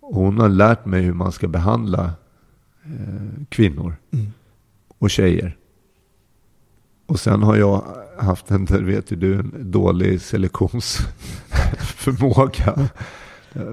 Och 0.00 0.14
hon 0.14 0.38
har 0.38 0.48
lärt 0.48 0.86
mig 0.86 1.02
hur 1.02 1.12
man 1.12 1.32
ska 1.32 1.48
behandla 1.48 2.12
eh, 2.84 3.44
kvinnor 3.48 3.96
mm. 4.10 4.26
och 4.98 5.10
tjejer. 5.10 5.56
Och 7.06 7.20
sen 7.20 7.42
har 7.42 7.56
jag 7.56 7.84
haft 8.18 8.50
en, 8.50 8.64
vet 8.64 9.20
du, 9.20 9.34
en 9.34 9.70
dålig 9.70 10.20
selektionsförmåga. 10.20 12.88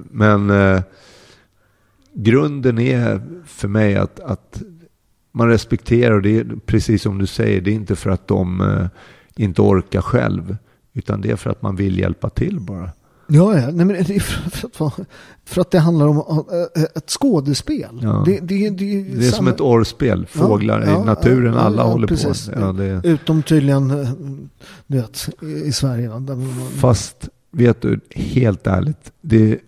Men 0.04 0.50
eh, 0.50 0.82
grunden 2.14 2.80
är 2.80 3.22
för 3.46 3.68
mig 3.68 3.96
att, 3.96 4.20
att 4.20 4.62
man 5.32 5.48
respekterar, 5.48 6.16
och 6.16 6.22
det 6.22 6.40
är 6.40 6.46
precis 6.66 7.02
som 7.02 7.18
du 7.18 7.28
säger, 7.28 7.62
det 7.62 7.72
är 7.72 7.76
inte 7.76 7.96
för 7.96 8.10
att 8.10 8.28
de 8.28 8.62
eh, 8.62 8.88
inte 9.36 9.62
orkar 9.62 10.02
själv. 10.02 10.58
Utan 10.94 11.22
det 11.22 11.32
är 11.32 11.36
för 11.36 11.50
att 11.50 11.62
man 11.62 11.76
vill 11.76 12.00
hjälpa 12.00 12.30
till 12.30 12.60
bara. 12.60 12.92
Ja, 13.32 13.60
ja. 13.60 13.72
Nej, 13.72 13.86
men 13.86 14.06
för, 14.06 14.86
att, 14.88 14.94
för 15.46 15.62
att 15.62 15.72
det 15.72 15.80
handlar 15.80 16.08
om 16.08 16.46
äh, 16.76 16.84
ett 16.84 17.10
skådespel. 17.10 18.00
Ja. 18.02 18.24
Det, 18.26 18.40
det, 18.40 18.70
det, 18.70 19.04
det, 19.04 19.18
är 19.18 19.22
samma... 19.22 19.32
som 19.32 19.48
ett 19.48 19.62
orrspel. 19.62 20.26
Fåglar 20.26 20.82
ja, 20.82 21.02
i 21.02 21.06
naturen, 21.06 21.54
ja, 21.54 21.60
alla 21.60 21.84
håller 21.84 22.08
precis. 22.08 22.50
på. 22.50 23.02
Utom 23.04 23.44
tydligen 23.44 23.92
äh, 23.92 24.10
du 24.88 24.98
vet, 24.98 25.30
i 25.66 25.72
Sverige. 25.72 26.10
Man... 26.10 26.54
Fast, 26.76 27.30
vet 27.52 27.82
du, 27.82 28.00
helt 28.16 28.68
ärligt. 28.68 29.12
Det 29.22 29.60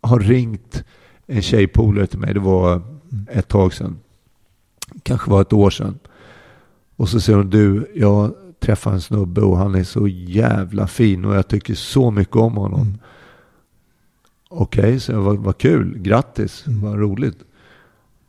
har 0.00 0.20
ringt 0.20 0.84
en 1.26 1.42
tjejpolare 1.42 2.06
till 2.06 2.18
mig. 2.18 2.34
Det 2.34 2.40
var 2.40 2.82
ett 3.30 3.48
tag 3.48 3.74
sedan. 3.74 3.98
Kanske 5.02 5.30
var 5.30 5.40
ett 5.40 5.52
år 5.52 5.70
sedan. 5.70 5.98
Och 6.96 7.08
så 7.08 7.20
säger 7.20 7.36
hon, 7.36 7.50
du, 7.50 7.90
jag 7.94 8.34
träffade 8.60 8.96
en 8.96 9.00
snubbe 9.00 9.40
och 9.40 9.58
han 9.58 9.74
är 9.74 9.84
så 9.84 10.08
jävla 10.08 10.86
fin 10.86 11.24
och 11.24 11.34
jag 11.34 11.48
tycker 11.48 11.74
så 11.74 12.10
mycket 12.10 12.36
om 12.36 12.56
honom. 12.56 12.80
Mm. 12.80 12.98
Okej, 14.48 14.82
okay, 14.82 15.00
så 15.00 15.20
vad, 15.20 15.38
vad 15.38 15.58
kul, 15.58 15.98
grattis, 15.98 16.66
mm. 16.66 16.80
vad 16.80 16.98
roligt. 16.98 17.38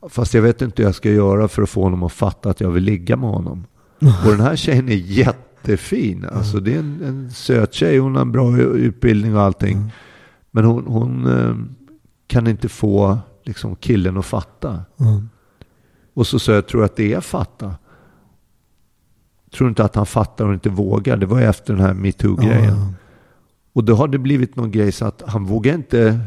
Fast 0.09 0.33
jag 0.33 0.41
vet 0.41 0.61
inte 0.61 0.81
hur 0.81 0.87
jag 0.87 0.95
ska 0.95 1.11
göra 1.11 1.47
för 1.47 1.61
att 1.61 1.69
få 1.69 1.83
honom 1.83 2.03
att 2.03 2.11
fatta 2.11 2.49
att 2.49 2.61
jag 2.61 2.71
vill 2.71 2.83
ligga 2.83 3.17
med 3.17 3.29
honom. 3.29 3.65
Och 3.99 4.31
den 4.31 4.39
här 4.39 4.55
tjejen 4.55 4.89
är 4.89 4.93
jättefin. 4.93 6.25
Alltså 6.31 6.59
det 6.59 6.75
är 6.75 6.79
en, 6.79 7.03
en 7.03 7.31
söt 7.31 7.73
tjej, 7.73 7.97
hon 7.97 8.15
har 8.15 8.21
en 8.21 8.31
bra 8.31 8.57
utbildning 8.59 9.35
och 9.35 9.41
allting. 9.41 9.77
Mm. 9.77 9.89
Men 10.51 10.65
hon, 10.65 10.85
hon 10.87 11.27
eh, 11.27 11.55
kan 12.27 12.47
inte 12.47 12.69
få 12.69 13.17
liksom, 13.43 13.75
killen 13.75 14.17
att 14.17 14.25
fatta. 14.25 14.79
Mm. 14.99 15.29
Och 16.13 16.27
så 16.27 16.39
sa 16.39 16.51
jag, 16.51 16.67
tror 16.67 16.83
att 16.83 16.95
det 16.95 17.13
är 17.13 17.21
fatta? 17.21 17.75
Tror 19.57 19.69
inte 19.69 19.83
att 19.83 19.95
han 19.95 20.05
fattar 20.05 20.45
och 20.45 20.53
inte 20.53 20.69
vågar. 20.69 21.17
Det 21.17 21.25
var 21.25 21.39
ju 21.39 21.45
efter 21.45 21.73
den 21.73 21.85
här 21.85 21.93
metoo-grejen. 21.93 22.75
Ja. 22.77 22.87
Och 23.73 23.83
då 23.83 23.95
har 23.95 24.07
det 24.07 24.17
blivit 24.17 24.55
någon 24.55 24.71
grej 24.71 24.91
så 24.91 25.05
att 25.05 25.23
han 25.27 25.45
vågar 25.45 25.73
inte 25.73 26.19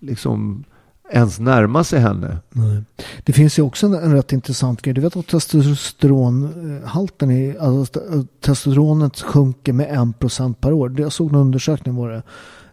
liksom 0.00 0.64
ens 1.10 1.38
närma 1.38 1.84
sig 1.84 2.00
henne. 2.00 2.38
Nej. 2.50 2.82
Det 3.24 3.32
finns 3.32 3.58
ju 3.58 3.62
också 3.62 3.86
en, 3.86 3.94
en 3.94 4.12
rätt 4.12 4.32
intressant 4.32 4.82
grej. 4.82 4.94
Du 4.94 5.00
vet 5.00 5.16
att 5.16 5.26
testosteronhalten 5.26 7.30
i, 7.30 7.56
alltså, 7.60 8.00
st- 8.00 8.26
testosteronet 8.40 9.20
sjunker 9.20 9.72
med 9.72 9.88
1% 9.88 10.54
per 10.54 10.72
år. 10.72 11.00
Jag 11.00 11.12
såg 11.12 11.28
en 11.30 11.36
undersökning 11.36 11.94
var 11.94 12.10
det. 12.10 12.22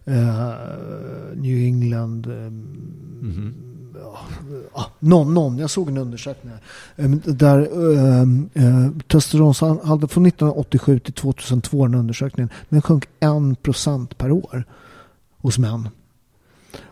Eh, 0.06 0.52
New 1.36 1.58
England. 1.66 2.26
eh, 2.26 2.52
ja, 4.74 4.86
någon, 4.98 5.34
någon, 5.34 5.58
jag 5.58 5.70
såg 5.70 5.88
en 5.88 5.98
undersökning. 5.98 6.52
här. 6.52 7.04
Eh, 7.04 7.10
där 7.10 7.60
eh, 8.54 8.90
testosteronhalten 9.06 10.08
från 10.08 10.26
1987 10.26 10.98
till 10.98 11.12
2002 11.12 11.86
den 11.86 11.94
undersökningen. 11.94 12.50
Den 12.68 12.82
sjönk 12.82 13.08
1% 13.20 14.14
per 14.14 14.30
år 14.30 14.64
hos 15.38 15.58
män. 15.58 15.88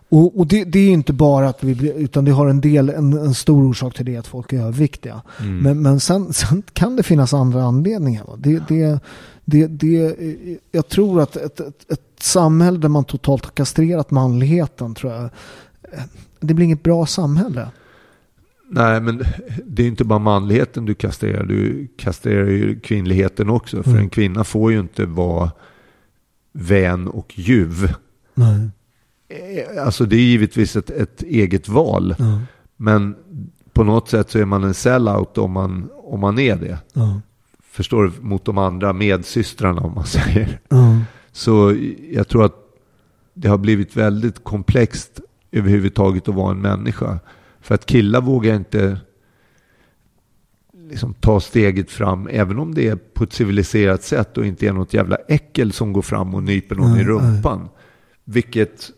Och, 0.09 0.39
och 0.39 0.47
det, 0.47 0.65
det 0.65 0.79
är 0.79 0.91
inte 0.91 1.13
bara 1.13 1.49
att 1.49 1.65
vi 1.65 1.93
utan 1.97 2.25
det 2.25 2.31
har 2.31 2.47
en 2.49 2.61
del, 2.61 2.89
en, 2.89 3.13
en 3.13 3.35
stor 3.35 3.65
orsak 3.65 3.95
till 3.95 4.07
det 4.07 4.17
att 4.17 4.27
folk 4.27 4.53
är 4.53 4.61
överviktiga. 4.61 5.23
Men, 5.63 5.83
men 5.83 6.01
sen, 6.01 6.33
sen 6.33 6.63
kan 6.73 6.97
det 6.97 7.03
finnas 7.03 7.35
andra 7.35 7.63
anledningar. 7.65 8.25
Va? 8.25 8.33
Det, 8.39 8.63
det, 8.69 9.01
det, 9.45 9.67
det, 9.67 10.17
jag 10.73 10.89
tror 10.89 11.21
att 11.23 11.37
ett, 11.37 11.61
ett, 11.61 11.91
ett 11.93 12.01
samhälle 12.21 12.79
där 12.79 12.89
man 12.89 13.05
totalt 13.05 13.45
har 13.45 13.53
kastrerat 13.53 14.11
manligheten 14.11 14.95
tror 14.95 15.13
jag, 15.13 15.31
det 16.41 16.55
blir 16.55 16.65
inget 16.67 16.83
bra 16.83 17.07
samhälle. 17.07 17.69
Nej, 18.71 19.01
men 19.01 19.23
det 19.67 19.83
är 19.83 19.87
inte 19.87 20.05
bara 20.05 20.19
manligheten 20.19 20.85
du 20.85 20.95
kastrerar. 20.95 21.45
Du 21.45 21.89
kastrerar 21.97 22.47
ju 22.49 22.81
kvinnligheten 22.81 23.51
också. 23.51 23.83
För 23.83 23.91
Mm. 23.91 24.03
en 24.03 24.11
kvinna 24.11 24.45
får 24.45 24.73
ju 24.73 24.81
inte 24.81 25.07
vara 25.07 25.51
vän 26.53 27.09
och 27.09 27.39
ljuv. 27.39 27.95
Nej. 28.35 28.69
Eh, 29.29 29.85
Alltså 29.85 30.05
det 30.05 30.17
är 30.17 30.21
givetvis 30.21 30.77
ett, 30.77 30.91
ett 30.91 31.23
eget 31.23 31.69
val. 31.69 32.15
Ja, 32.19 32.41
Men 32.77 33.17
på 33.73 33.85
något 33.85 34.09
sätt 34.09 34.31
så 34.31 34.39
är 34.39 34.45
man 34.45 34.65
en 34.65 34.75
sellout 34.75 35.39
om 35.39 35.51
man, 35.53 35.89
om 35.95 36.21
man 36.21 36.39
är 36.39 36.57
det. 36.57 36.79
ja, 36.93 37.21
Förstår 37.75 38.05
du? 38.05 38.13
Mot 38.21 38.45
de 38.45 38.59
andra 38.59 38.93
medsystrarna 38.93 39.81
om 39.81 39.95
man 39.95 40.07
säger. 40.07 40.61
ja, 40.69 40.99
Så 41.33 41.77
jag 42.11 42.29
tror 42.29 42.45
att 42.45 42.55
det 43.35 43.49
har 43.49 43.59
blivit 43.59 43.97
väldigt 43.97 44.45
komplext 44.45 45.21
överhuvudtaget 45.53 46.29
att 46.29 46.35
vara 46.35 46.51
en 46.51 46.61
människa. 46.61 47.19
För 47.61 47.75
att 47.75 47.87
killar 47.87 48.21
vågar 48.21 48.55
inte 48.57 48.99
liksom 50.91 51.15
ta 51.15 51.41
steget 51.41 51.91
fram, 51.91 52.29
även 52.33 52.59
om 52.59 52.75
det 52.75 52.89
är 52.89 52.97
på 52.97 53.25
ett 53.25 53.33
civiliserat 53.33 54.03
sätt 54.03 54.39
och 54.39 54.47
inte 54.47 54.67
är 54.67 54.73
något 54.73 54.95
jävla 54.95 55.17
äckel 55.29 55.73
som 55.73 55.93
går 55.93 56.03
fram 56.03 56.35
och 56.35 56.43
nyper 56.43 56.75
någon 56.75 56.93
Nej, 56.93 57.01
i 57.01 57.05
rumpan. 57.05 57.69
Vilket 58.25 58.91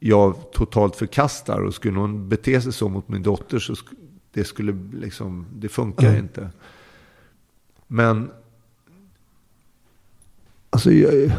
jag 0.00 0.34
totalt 0.52 0.96
förkastar 0.96 1.60
och 1.60 1.74
skulle 1.74 1.94
någon 1.94 2.28
bete 2.28 2.60
sig 2.60 2.72
så 2.72 2.88
mot 2.88 3.08
min 3.08 3.22
dotter 3.22 3.58
så 3.58 3.72
sk- 3.72 3.96
det 4.32 4.44
skulle 4.44 4.72
liksom, 4.92 5.46
det 5.56 5.68
funkar 5.68 6.12
Ja. 6.12 6.18
inte. 6.18 6.50
Men 7.88 8.30
alltså 10.70 10.92
jag, 10.92 11.32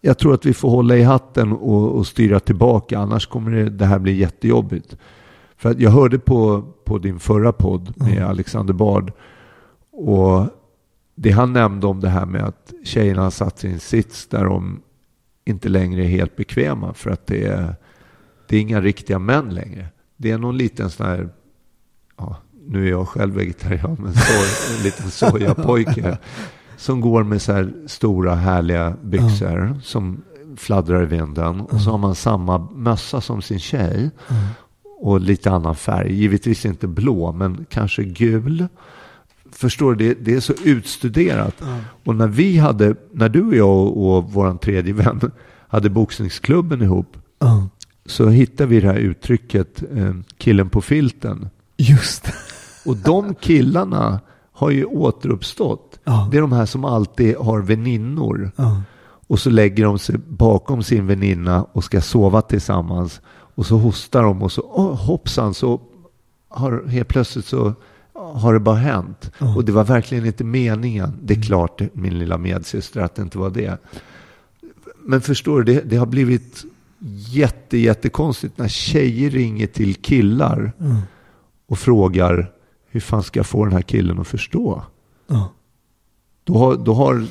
jag 0.00 0.18
tror 0.18 0.34
att 0.34 0.46
vi 0.46 0.54
får 0.54 0.70
hålla 0.70 0.96
i 0.96 1.02
hatten 1.02 1.52
och, 1.52 1.98
och 1.98 2.06
styra 2.06 2.40
tillbaka. 2.40 2.98
Annars 2.98 3.26
kommer 3.26 3.50
det, 3.50 3.70
det 3.70 3.86
här 3.86 3.98
bli 3.98 4.12
jättejobbigt. 4.12 4.96
För 5.56 5.70
att 5.70 5.80
jag 5.80 5.90
hörde 5.90 6.18
på, 6.18 6.62
på 6.84 6.98
din 6.98 7.18
förra 7.18 7.52
podd 7.52 7.92
med 7.96 8.22
Alexander 8.22 8.74
Bard. 8.74 9.12
Och 9.90 10.46
det 11.14 11.30
han 11.30 11.52
nämnde 11.52 11.86
om 11.86 12.00
det 12.00 12.08
här 12.08 12.26
med 12.26 12.44
att 12.44 12.72
tjejerna 12.84 13.22
har 13.22 13.30
satt 13.30 13.64
en 13.64 13.80
sits 13.80 14.26
där 14.26 14.44
de 14.44 14.82
inte 15.44 15.68
längre 15.68 16.04
är 16.04 16.08
helt 16.08 16.36
bekväma. 16.36 16.94
För 16.94 17.10
att 17.10 17.26
det 17.26 17.44
är, 17.44 17.74
det 18.48 18.56
är 18.56 18.60
inga 18.60 18.80
riktiga 18.80 19.18
män 19.18 19.54
längre. 19.54 19.86
Det 20.16 20.30
är 20.30 20.38
någon 20.38 20.56
liten 20.56 20.90
sån 20.90 21.06
här, 21.06 21.28
nu 22.66 22.86
är 22.86 22.90
jag 22.90 23.08
själv 23.08 23.34
vegetarian, 23.34 23.96
men 24.00 24.14
så, 24.14 24.32
en 24.76 24.82
liten 24.82 25.10
sojapojke. 25.10 26.18
Som 26.76 27.00
går 27.00 27.22
med 27.22 27.42
så 27.42 27.52
här 27.52 27.72
stora 27.86 28.34
härliga 28.34 28.94
byxor 29.02 29.80
som 29.82 30.22
fladdrar 30.56 31.02
i 31.02 31.06
vinden. 31.06 31.60
Och 31.60 31.80
så 31.80 31.90
har 31.90 31.98
man 31.98 32.14
samma 32.14 32.58
mössa 32.58 33.20
som 33.20 33.42
sin 33.42 33.58
tjej. 33.58 34.10
Och 35.00 35.20
lite 35.20 35.50
annan 35.50 35.76
färg. 35.76 36.14
Givetvis 36.14 36.64
inte 36.64 36.86
blå, 36.86 37.32
men 37.32 37.66
kanske 37.68 38.04
gul. 38.04 38.66
Förstår 39.52 39.94
du? 39.94 40.08
Det, 40.08 40.20
det 40.20 40.34
är 40.34 40.40
så 40.40 40.52
utstuderat. 40.64 41.62
Och 42.04 42.16
när 42.16 42.28
vi 42.28 42.58
hade, 42.58 42.94
när 43.12 43.28
du 43.28 43.42
och 43.42 43.56
jag 43.56 43.68
och, 43.68 44.16
och 44.16 44.32
vår 44.32 44.54
tredje 44.54 44.92
vän 44.92 45.30
hade 45.68 45.90
boxningsklubben 45.90 46.82
ihop. 46.82 47.16
Så 48.06 48.28
hittade 48.28 48.68
vi 48.68 48.80
det 48.80 48.88
här 48.88 48.98
uttrycket, 48.98 49.82
eh, 49.96 50.14
killen 50.38 50.70
på 50.70 50.80
filten. 50.80 51.48
Just 51.76 52.24
det. 52.24 52.32
Och 52.84 52.96
de 52.96 53.34
killarna 53.34 54.20
har 54.52 54.70
ju 54.70 54.84
återuppstått. 54.84 55.98
Ja. 56.04 56.28
Det 56.30 56.36
är 56.36 56.40
de 56.40 56.52
här 56.52 56.66
som 56.66 56.84
alltid 56.84 57.36
har 57.36 57.60
väninnor. 57.60 58.50
Ja. 58.56 58.82
Och 59.26 59.38
så 59.38 59.50
lägger 59.50 59.84
de 59.84 59.98
sig 59.98 60.16
bakom 60.28 60.82
sin 60.82 61.06
väninna 61.06 61.66
och 61.72 61.84
ska 61.84 62.00
sova 62.00 62.42
tillsammans. 62.42 63.20
Och 63.54 63.66
så 63.66 63.76
hostar 63.76 64.22
de 64.22 64.42
och 64.42 64.52
så 64.52 64.62
oh, 64.62 64.96
hoppsan 64.96 65.54
så 65.54 65.80
har 66.48 66.84
helt 66.88 67.08
plötsligt 67.08 67.44
så 67.44 67.74
har 68.12 68.52
det 68.52 68.60
bara 68.60 68.76
hänt. 68.76 69.30
Ja. 69.38 69.56
Och 69.56 69.64
det 69.64 69.72
var 69.72 69.84
verkligen 69.84 70.26
inte 70.26 70.44
meningen. 70.44 71.18
Det 71.22 71.34
är 71.34 71.42
klart 71.42 71.82
min 71.92 72.18
lilla 72.18 72.38
medsyster 72.38 73.00
att 73.00 73.14
det 73.14 73.22
inte 73.22 73.38
var 73.38 73.50
det. 73.50 73.78
Men 74.98 75.20
förstår 75.20 75.62
du, 75.62 75.74
det, 75.74 75.80
det 75.80 75.96
har 75.96 76.06
blivit 76.06 76.64
jätte, 77.28 77.78
jättekonstigt 77.78 78.58
när 78.58 78.68
tjejer 78.68 79.30
ringer 79.30 79.66
till 79.66 79.94
killar 79.94 80.72
Mm. 80.80 80.96
och 81.68 81.78
frågar 81.78 82.50
hur 82.92 83.00
fan 83.00 83.22
ska 83.22 83.38
jag 83.38 83.46
få 83.46 83.64
den 83.64 83.74
här 83.74 83.82
killen 83.82 84.18
att 84.20 84.26
förstå? 84.26 84.82
Ja. 85.26 85.52
Då 86.44 86.58
har, 86.58 86.76
då 86.76 86.94
har 86.94 87.26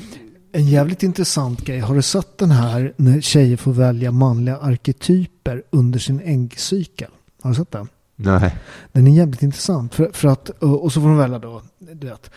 En 0.52 0.66
jävligt 0.66 1.02
intressant 1.02 1.60
grej. 1.64 1.78
Har 1.78 1.94
du 1.94 2.02
sett 2.02 2.38
den 2.38 2.50
här 2.50 2.92
när 2.96 3.20
tjejer 3.20 3.56
får 3.56 3.72
välja 3.72 4.10
manliga 4.12 4.56
arketyper 4.56 5.62
under 5.70 5.98
sin 5.98 6.20
äggcykel? 6.20 7.10
Har 7.42 7.50
du 7.50 7.56
sett 7.56 7.70
den? 7.70 7.88
nej, 8.16 8.56
Den 8.92 9.06
är 9.06 9.10
jävligt 9.16 9.42
intressant. 9.42 9.94
För, 9.94 10.10
för 10.12 10.28
att, 10.28 10.48
och 10.48 10.92
så 10.92 11.00
får 11.00 11.08
de 11.08 11.16
välja 11.18 11.38
då, 11.38 11.62
du 11.78 12.06
vet. 12.06 12.30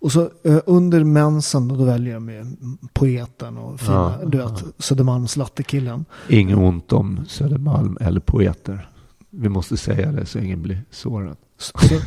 Och 0.00 0.12
så 0.12 0.30
eh, 0.44 0.58
under 0.66 1.04
mensen 1.04 1.68
då, 1.68 1.74
väljer 1.84 2.14
de 2.14 2.28
ju 2.28 2.44
poeten 2.92 3.58
och 3.58 3.80
fina, 3.80 4.18
Ja, 4.22 4.28
du 4.28 4.38
vet, 4.38 4.64
Södermalms 4.78 5.36
lattekillen. 5.36 6.04
inget 6.28 6.56
ont 6.56 6.92
om 6.92 7.20
Södermalm 7.28 7.98
eller 8.00 8.20
poeter. 8.20 8.88
Vi 9.30 9.48
måste 9.48 9.76
säga 9.76 10.12
det 10.12 10.26
så 10.26 10.38
ingen 10.38 10.62
blir 10.62 10.82
sårad. 10.90 11.36
Så, 11.58 11.72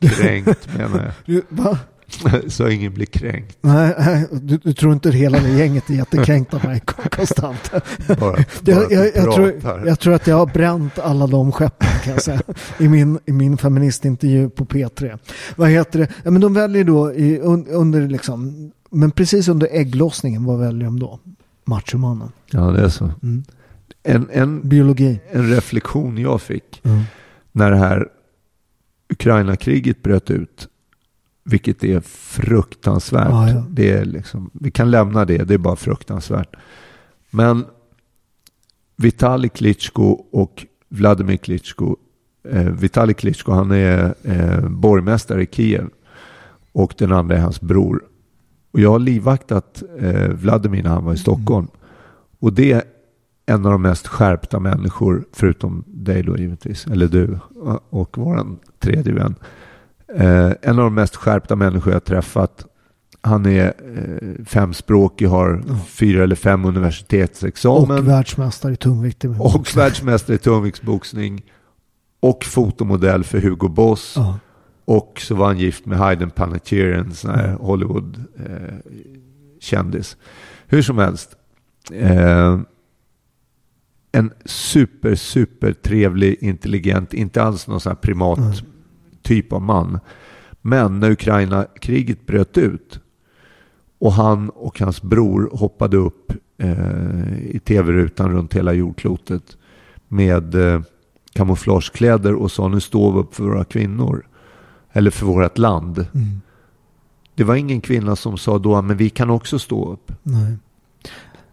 Kränkt 0.00 0.76
menar 0.78 1.04
jag. 1.04 1.12
du, 1.24 1.42
va? 1.48 1.78
Så 2.48 2.68
ingen 2.68 2.94
blir 2.94 3.06
kränkt. 3.06 3.58
Nej, 3.60 3.94
nej, 3.98 4.26
du, 4.30 4.56
du 4.56 4.72
tror 4.72 4.92
inte 4.92 5.10
hela 5.10 5.38
det 5.38 5.48
gänget 5.48 5.90
är 5.90 5.94
jättekränkt 5.94 6.54
av 6.54 6.64
mig 6.64 6.80
konstant. 7.10 7.70
Bara, 8.08 8.16
bara 8.18 8.44
Jag, 8.64 8.92
jag, 8.92 9.06
jag, 9.16 9.34
tror, 9.34 9.54
jag 9.86 10.00
tror 10.00 10.14
att 10.14 10.26
jag 10.26 10.36
har 10.36 10.46
bränt 10.46 10.98
alla 10.98 11.26
de 11.26 11.52
skeppen 11.52 11.88
kan 12.04 12.12
jag 12.12 12.22
säga. 12.22 12.40
I 12.78 12.88
min, 12.88 13.18
i 13.26 13.32
min 13.32 13.56
feministintervju 13.58 14.50
på 14.50 14.64
P3. 14.64 15.18
Vad 15.56 15.68
heter 15.68 15.98
det? 15.98 16.08
Ja, 16.22 16.30
men 16.30 16.40
de 16.40 16.54
väljer 16.54 16.84
då 16.84 17.12
i, 17.12 17.38
un, 17.40 17.66
under 17.66 18.08
liksom, 18.08 18.70
men 18.90 19.10
precis 19.10 19.48
under 19.48 19.68
ägglossningen, 19.72 20.44
vad 20.44 20.58
väljer 20.58 20.84
de 20.84 21.00
då? 21.00 21.18
Machomannen. 21.64 22.32
Ja, 22.50 22.60
det 22.60 22.80
är 22.84 22.88
så. 22.88 23.04
Mm. 23.22 23.44
En, 24.02 24.28
en, 24.32 24.68
Biologi. 24.68 25.20
en 25.30 25.50
reflektion 25.50 26.18
jag 26.18 26.42
fick 26.42 26.80
Mm. 26.84 27.02
när 27.52 27.70
det 27.70 27.76
här 27.76 28.08
Ukraina-kriget 29.08 30.02
bröt 30.02 30.30
ut. 30.30 30.68
Vilket 31.44 31.84
är 31.84 32.00
fruktansvärt. 32.00 33.28
Ja, 33.30 33.50
ja. 33.50 33.64
Det 33.70 33.90
är 33.90 34.04
liksom, 34.04 34.50
vi 34.52 34.70
kan 34.70 34.90
lämna 34.90 35.24
det, 35.24 35.44
det 35.44 35.54
är 35.54 35.58
bara 35.58 35.76
fruktansvärt. 35.76 36.56
Men 37.30 37.64
Vitali 38.96 39.48
Klitschko 39.48 40.24
och 40.32 40.66
Vladimir 40.88 41.36
Klitschko. 41.36 41.96
Eh, 42.48 42.64
Vitali 42.64 43.14
Klitschko 43.14 43.52
han 43.52 43.70
är 43.70 44.14
eh, 44.22 44.68
borgmästare 44.68 45.42
i 45.42 45.46
Kiev. 45.52 45.88
Och 46.72 46.94
den 46.98 47.12
andra 47.12 47.36
är 47.36 47.40
hans 47.40 47.60
bror. 47.60 48.04
Och 48.70 48.80
jag 48.80 48.90
har 48.90 48.98
livvaktat 48.98 49.82
eh, 49.98 50.28
Vladimir 50.28 50.82
när 50.82 50.90
han 50.90 51.04
var 51.04 51.14
i 51.14 51.18
Stockholm. 51.18 51.68
Och 52.38 52.52
det 52.52 52.97
en 53.48 53.66
av 53.66 53.72
de 53.72 53.82
mest 53.82 54.06
skärpta 54.06 54.60
människor, 54.60 55.24
förutom 55.32 55.84
dig 55.86 56.22
då 56.22 56.36
givetvis, 56.36 56.86
eller 56.86 57.08
du 57.08 57.38
och 57.90 58.18
vår 58.18 58.46
tredje 58.78 59.12
vän. 59.12 59.34
Eh, 60.14 60.52
en 60.62 60.78
av 60.78 60.84
de 60.84 60.94
mest 60.94 61.16
skärpta 61.16 61.56
människor 61.56 61.92
jag 61.92 62.04
träffat. 62.04 62.66
Han 63.20 63.46
är 63.46 63.66
eh, 63.66 63.72
femspråkig, 64.44 65.26
har 65.26 65.62
fyra 65.86 66.22
eller 66.22 66.36
fem 66.36 66.64
universitetsexamen. 66.64 67.98
Och 67.98 68.08
världsmästare 68.08 68.72
i 68.72 68.76
tungvikt. 68.76 69.24
Och 69.24 69.76
världsmästare 69.76 70.36
i 70.36 70.38
tungviktsboxning. 70.38 71.42
Och 72.20 72.44
fotomodell 72.44 73.24
för 73.24 73.40
Hugo 73.40 73.68
Boss. 73.68 74.12
Ja. 74.16 74.38
Och 74.84 75.20
så 75.20 75.34
var 75.34 75.46
han 75.46 75.58
gift 75.58 75.86
med 75.86 75.98
Hayden 75.98 76.30
Panettiere, 76.30 76.96
en 76.96 77.14
sån 77.14 77.30
här 77.30 77.52
Hollywood-kändis. 77.52 80.16
Hur 80.66 80.82
som 80.82 80.98
helst. 80.98 81.36
Eh, 81.92 82.60
en 84.18 84.32
super, 84.44 85.14
super 85.14 85.72
trevlig, 85.72 86.36
intelligent, 86.40 87.14
inte 87.14 87.42
alls 87.42 87.66
någon 87.66 87.80
sån 87.80 87.90
här 87.90 87.96
primat 87.96 88.62
typ 89.22 89.52
av 89.52 89.62
man. 89.62 90.00
Men 90.60 91.00
när 91.00 91.10
Ukraina-kriget 91.10 92.26
bröt 92.26 92.58
ut 92.58 93.00
och 93.98 94.12
han 94.12 94.50
och 94.50 94.80
hans 94.80 95.02
bror 95.02 95.50
hoppade 95.52 95.96
upp 95.96 96.32
eh, 96.58 97.38
i 97.42 97.60
tv-rutan 97.64 98.32
runt 98.32 98.54
hela 98.54 98.72
jordklotet 98.72 99.56
med 100.08 100.54
eh, 100.54 100.80
kamouflagekläder 101.32 102.34
och 102.34 102.50
sa 102.50 102.68
nu 102.68 102.80
står 102.80 103.12
vi 103.12 103.18
upp 103.18 103.34
för 103.34 103.44
våra 103.44 103.64
kvinnor. 103.64 104.26
Eller 104.92 105.10
för 105.10 105.26
vårt 105.26 105.58
land. 105.58 105.98
Mm. 105.98 106.40
Det 107.34 107.44
var 107.44 107.54
ingen 107.54 107.80
kvinna 107.80 108.16
som 108.16 108.38
sa 108.38 108.58
då, 108.58 108.82
men 108.82 108.96
vi 108.96 109.10
kan 109.10 109.30
också 109.30 109.58
stå 109.58 109.92
upp. 109.92 110.12
Nej. 110.22 110.56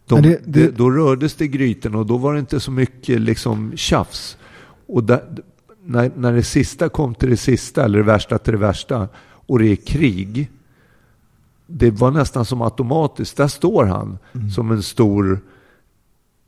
De, 0.07 0.21
det- 0.21 0.41
det- 0.45 0.77
då 0.77 0.91
rördes 0.91 1.35
det 1.35 1.45
i 1.45 1.47
grytorna 1.47 1.97
och 1.97 2.05
då 2.05 2.17
var 2.17 2.33
det 2.33 2.39
inte 2.39 2.59
så 2.59 2.71
mycket 2.71 3.21
liksom 3.21 3.73
tjafs. 3.75 4.37
Och 4.87 5.03
där, 5.03 5.23
när, 5.85 6.11
när 6.15 6.33
det 6.33 6.43
sista 6.43 6.89
kom 6.89 7.15
till 7.15 7.29
det 7.29 7.37
sista, 7.37 7.85
eller 7.85 7.97
det 7.97 8.03
värsta 8.05 8.37
till 8.37 8.53
det 8.53 8.59
värsta, 8.59 9.07
och 9.47 9.59
det 9.59 9.67
är 9.71 9.75
krig. 9.75 10.51
Det 11.67 11.91
var 11.91 12.11
nästan 12.11 12.45
som 12.45 12.61
automatiskt. 12.61 13.37
Där 13.37 13.47
står 13.47 13.85
han 13.85 14.17
Mm. 14.33 14.49
som 14.49 14.71
en 14.71 14.83
stor 14.83 15.39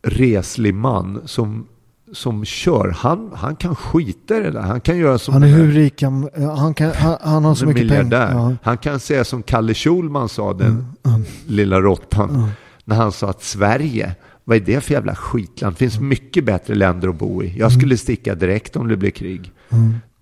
reslig 0.03 0.73
man 0.73 1.21
som, 1.25 1.65
som 2.13 2.45
kör. 2.45 2.89
Han, 2.97 3.31
han 3.35 3.55
kan 3.55 3.75
skita 3.75 4.37
i 4.37 4.39
det 4.41 4.51
där. 4.51 4.61
Han 4.61 4.81
kan 4.81 4.97
göra 4.97 5.17
som 5.17 5.33
Han 5.33 5.43
är 5.43 5.47
hur 5.47 5.71
rik 5.71 6.03
han, 6.03 6.29
han, 6.57 6.73
kan, 6.73 6.91
han, 6.95 7.17
han 7.21 7.45
har 7.45 7.55
så 7.55 7.65
mycket 7.65 7.89
pengar. 7.89 8.31
Ja. 8.31 8.53
Han 8.63 8.77
kan 8.77 8.99
säga 8.99 9.23
som 9.25 9.43
Kalle 9.43 9.73
Schulman 9.73 10.29
sa, 10.29 10.53
den 10.53 10.85
Mm. 11.05 11.21
lilla 11.47 11.81
råttan. 11.81 12.49
När 12.87 12.95
han 12.95 13.11
sa 13.11 13.29
att 13.29 13.43
Sverige, 13.43 14.15
vad 14.43 14.57
är 14.57 14.61
det 14.61 14.81
för 14.81 14.93
jävla 14.93 15.15
skitland? 15.15 15.73
Det 15.75 15.77
finns 15.77 15.99
mycket 15.99 16.43
bättre 16.45 16.75
länder 16.75 17.07
att 17.07 17.15
bo 17.15 17.43
i. 17.43 17.57
Jag 17.57 17.71
skulle 17.71 17.97
sticka 17.97 18.35
direkt 18.35 18.75
om 18.75 18.87
det 18.87 18.97
blir 18.97 19.09
krig. 19.11 19.51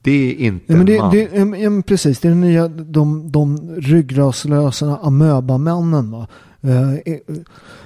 Det 0.02 0.12
är 0.12 0.34
inte 0.34 0.44
Mm. 0.44 0.62
Ja, 0.68 0.74
men 0.76 0.80
en 0.80 0.86
det, 0.86 1.00
man. 1.00 1.12
det, 1.12 1.58
ja, 1.60 1.70
men 1.70 1.84
precis, 1.84 2.20
det 2.20 2.28
är 2.28 2.30
den 2.30 2.42
nya, 2.42 2.68
de, 2.68 3.32
de 3.32 3.76
ryggraslösa 3.76 4.98
amöbamännen. 4.98 6.12
Va? 6.12 6.28
Eh, 6.62 6.94
eh, 6.94 7.18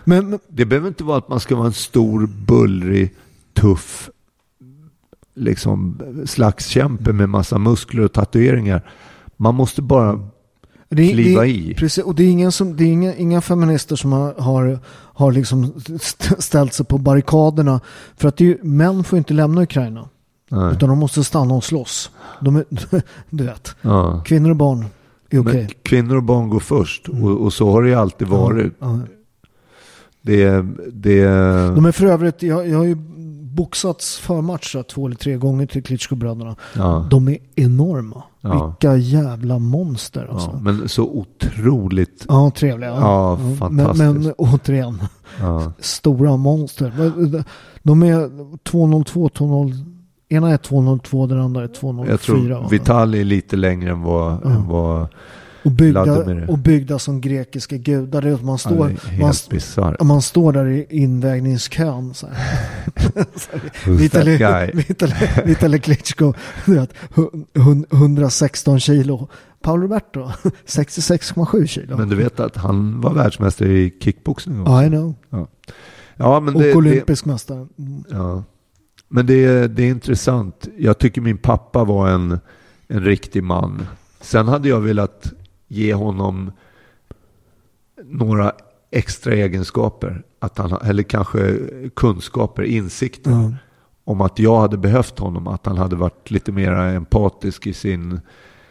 Men, 0.04 0.30
men 0.30 0.40
Det 0.48 0.66
behöver 0.66 0.88
inte 0.88 1.04
vara 1.04 1.18
att 1.18 1.30
man 1.30 1.40
ska 1.40 1.56
vara 1.56 1.68
en 1.68 1.74
stor, 1.74 2.28
bullrig, 2.28 3.14
tuff 3.54 4.10
liksom, 5.36 6.02
slagskämpe 6.26 7.14
med 7.14 7.30
massa 7.30 7.58
muskler 7.58 8.04
och 8.04 8.14
tatueringar. 8.14 8.90
Man 9.38 9.56
måste 9.56 9.82
bara 9.82 10.28
det, 10.90 11.12
kliva 11.12 11.42
det, 11.42 11.48
i. 11.50 11.74
Precis, 11.74 12.04
och 12.04 12.16
det 12.16 12.24
är, 12.24 12.30
ingen 12.30 12.52
som, 12.52 12.76
det 12.78 12.84
är 12.84 12.88
inga, 12.88 13.16
inga 13.16 13.42
feminister 13.42 13.96
som 13.96 14.12
har, 14.12 14.34
har, 14.34 14.80
har 14.90 15.32
liksom 15.32 15.74
st- 15.96 16.42
ställt 16.42 16.74
sig 16.74 16.86
på 16.86 16.98
barrikaderna. 16.98 17.80
För 18.18 18.28
att 18.28 18.38
det 18.38 18.44
är, 18.44 18.48
ju- 18.48 18.64
män 18.64 19.04
får 19.04 19.18
inte 19.18 19.34
lämna 19.34 19.62
Ukraina. 19.64 20.10
Nej. 20.52 20.74
Utan 20.74 20.90
de 20.90 20.98
måste 21.00 21.24
stanna 21.24 21.54
och 21.54 21.64
slåss. 21.64 22.12
De 22.42 22.56
är, 22.56 22.64
du 23.30 23.44
vet, 23.46 23.76
Ja. 23.82 24.24
kvinnor 24.26 24.50
och 24.50 24.56
barn 24.56 24.86
är 25.30 25.40
okej. 25.42 25.54
Men 25.54 25.70
kvinnor 25.84 26.16
och 26.18 26.24
barn 26.24 26.50
går 26.50 26.60
först 26.60 27.10
och, 27.10 27.42
och 27.42 27.54
så 27.54 27.72
har 27.72 27.84
det 27.84 27.90
ju 27.90 27.96
alltid 27.96 28.28
varit. 28.28 28.74
Ja. 28.80 29.00
Det, 30.22 30.66
det, 30.94 31.24
De 31.76 31.86
är 31.86 31.92
för 31.92 32.06
övrigt, 32.06 32.44
jag, 32.44 32.68
jag 32.70 32.78
har 32.78 32.86
ju 32.86 32.98
boxats 33.64 34.18
förmatch 34.18 34.76
två 34.93 35.05
eller 35.07 35.16
tre 35.16 35.36
gånger 35.38 35.66
till 35.66 35.84
Klitschko-bröderna. 35.84 36.55
ja, 36.76 37.07
De 37.12 37.28
är 37.28 37.38
enorma. 37.55 38.24
Ja. 38.41 38.66
Vilka 38.68 38.97
jävla 38.97 39.60
monster 39.60 40.28
alltså. 40.32 40.49
ja, 40.53 40.60
men 40.62 40.89
så 40.89 41.03
otroligt. 41.03 42.26
Ja, 42.28 42.51
trevliga. 42.55 42.89
Ja, 42.89 43.39
Men, 43.41 43.55
fantastiskt. 43.57 43.99
men 44.03 44.34
återigen, 44.38 45.01
Ja. 45.41 45.72
stora 45.80 46.38
monster. 46.38 46.93
De 47.84 48.03
är 48.03 48.30
202, 48.64 49.30
202. 49.30 49.84
Ena 50.30 50.49
är 50.51 50.57
202, 50.57 51.28
den 51.28 51.39
andra 51.39 51.64
är 51.64 51.68
204. 51.68 52.12
Jag 52.12 52.22
tror 52.22 52.70
Vitali 52.70 53.20
är 53.20 53.24
lite 53.26 53.55
längre 53.55 53.91
än 53.91 54.01
vad, 54.01 54.45
än 54.45 54.68
vad 54.68 55.07
och, 55.64 55.72
byggda, 55.72 56.45
och 56.47 56.57
byggda 56.57 56.99
som 56.99 57.22
grekiska 57.22 57.78
gudar. 57.78 58.22
Det 58.22 58.30
är 58.30 58.34
att 58.34 58.43
man 58.43 58.53
ja, 58.53 58.57
står, 58.57 58.88
det 58.88 59.16
är 59.16 59.97
man, 59.99 60.07
man 60.07 60.22
står 60.22 60.53
där 60.53 60.68
i 60.68 60.86
invägningskön. 60.89 62.14
Så 62.14 62.28
Vitali, 63.88 65.80
Klitschko, 65.84 66.34
du 66.66 66.74
vet, 66.74 66.93
hu- 67.16 67.45
hun- 67.53 67.86
116 67.91 68.80
kilo. 68.80 69.28
Paolo 69.62 69.84
Roberto, 69.84 70.20
66,7 70.66 71.66
kilo. 71.68 71.97
Men 71.97 72.10
du 72.10 72.16
vet 72.16 72.39
att 72.39 72.55
han 72.55 73.01
var 73.01 73.14
världsmästare 73.14 73.70
i 73.70 73.93
kickboxning 73.99 74.62
också. 74.62 74.84
I 74.84 74.88
know. 74.88 75.16
Ja, 76.16 76.39
men 76.39 76.55
Och 76.55 76.62
det, 76.62 76.68
det, 76.68 76.76
olympisk 76.76 77.26
mästare. 77.26 77.68
Mm. 77.78 78.03
ja. 78.10 78.43
men 79.07 79.26
det, 79.26 79.68
det 79.68 79.84
är 79.84 79.89
intressant. 79.89 80.68
Jag 80.78 80.97
tycker 80.97 81.22
min 81.22 81.38
pappa 81.38 81.84
var 81.84 82.07
en, 82.10 82.39
en 82.88 83.03
riktig 83.03 83.43
man. 83.43 83.88
Sen 84.22 84.47
hade 84.47 84.70
jag 84.70 84.80
velat 84.80 85.34
ge 85.70 85.94
honom 85.94 86.52
några 88.04 88.54
extra 88.92 89.34
egenskaper. 89.34 90.24
Att 90.40 90.58
han, 90.58 90.72
eller 90.72 91.04
kanske 91.04 91.60
kunskaper, 91.96 92.64
insikter. 92.64 93.32
Ja. 93.32 93.54
Om 94.04 94.22
att 94.22 94.40
jag 94.40 94.60
hade 94.60 94.78
behövt 94.78 95.20
honom. 95.20 95.48
Att 95.48 95.66
han 95.66 95.78
hade 95.78 95.96
varit 95.96 96.32
lite 96.32 96.52
mer 96.52 96.72
empatisk 96.72 97.68
i, 97.68 97.74
sin, 97.74 98.20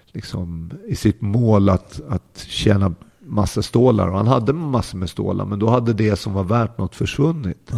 liksom, 0.06 0.72
i 0.86 0.96
sitt 0.96 1.20
mål 1.20 1.68
att, 1.68 2.00
att 2.08 2.38
tjäna 2.38 2.94
massa 3.18 3.62
stålar. 3.62 4.08
Och 4.08 4.16
han 4.16 4.26
hade 4.26 4.52
massor 4.52 4.98
med 4.98 5.10
stålar. 5.10 5.44
Men 5.44 5.58
då 5.58 5.68
hade 5.68 5.92
det 5.92 6.16
som 6.16 6.32
var 6.32 6.44
värt 6.44 6.78
något 6.78 6.94
försvunnit. 6.94 7.72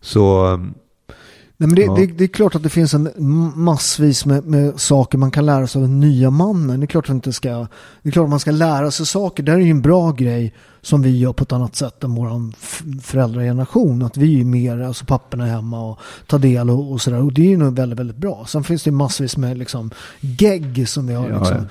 Så 0.00 0.46
um, 0.46 0.74
Nej, 1.64 1.68
men 1.68 1.96
det, 1.96 2.02
Ja. 2.02 2.06
det, 2.06 2.18
det 2.18 2.24
är 2.24 2.28
klart 2.28 2.54
att 2.54 2.62
det 2.62 2.68
finns 2.68 2.94
en 2.94 3.08
massvis 3.56 4.26
med, 4.26 4.46
med 4.46 4.80
saker 4.80 5.18
man 5.18 5.30
kan 5.30 5.46
lära 5.46 5.66
sig 5.66 5.82
av 5.82 5.88
den 5.88 6.00
nya 6.00 6.30
mannen. 6.30 6.80
Det 6.80 6.84
är 6.84 6.86
klart 6.86 7.04
att, 7.04 7.10
inte 7.10 7.32
ska, 7.32 7.66
det 8.02 8.08
är 8.08 8.10
klart 8.10 8.28
man 8.28 8.40
ska 8.40 8.50
lära 8.50 8.90
sig 8.90 9.06
saker. 9.06 9.42
Det 9.42 9.52
är 9.52 9.58
ju 9.58 9.70
en 9.70 9.82
bra 9.82 10.12
grej 10.12 10.54
som 10.82 11.02
vi 11.02 11.18
gör 11.18 11.32
på 11.32 11.42
ett 11.42 11.52
annat 11.52 11.76
sätt 11.76 12.04
än 12.04 12.14
vår 12.14 12.52
föräldrageneration. 13.02 14.02
Att 14.02 14.16
vi 14.16 14.40
är 14.40 14.44
mer, 14.44 14.80
alltså 14.80 15.04
papporna 15.04 15.46
är 15.46 15.50
hemma 15.50 15.90
och 15.90 15.98
tar 16.26 16.38
del 16.38 16.70
och, 16.70 16.92
och 16.92 17.00
sådär. 17.00 17.22
Och 17.22 17.32
det 17.32 17.42
är 17.42 17.50
ju 17.50 17.56
nog 17.56 17.76
väldigt, 17.76 17.98
väldigt 17.98 18.16
bra. 18.16 18.44
Sen 18.48 18.64
finns 18.64 18.82
det 18.82 18.90
massvis 18.90 19.36
med 19.36 19.58
liksom 19.58 19.90
gegg 20.20 20.88
som 20.88 21.06
vi 21.06 21.14
har. 21.14 21.28
Ja, 21.28 21.38
liksom. 21.38 21.56
ja. 21.56 21.64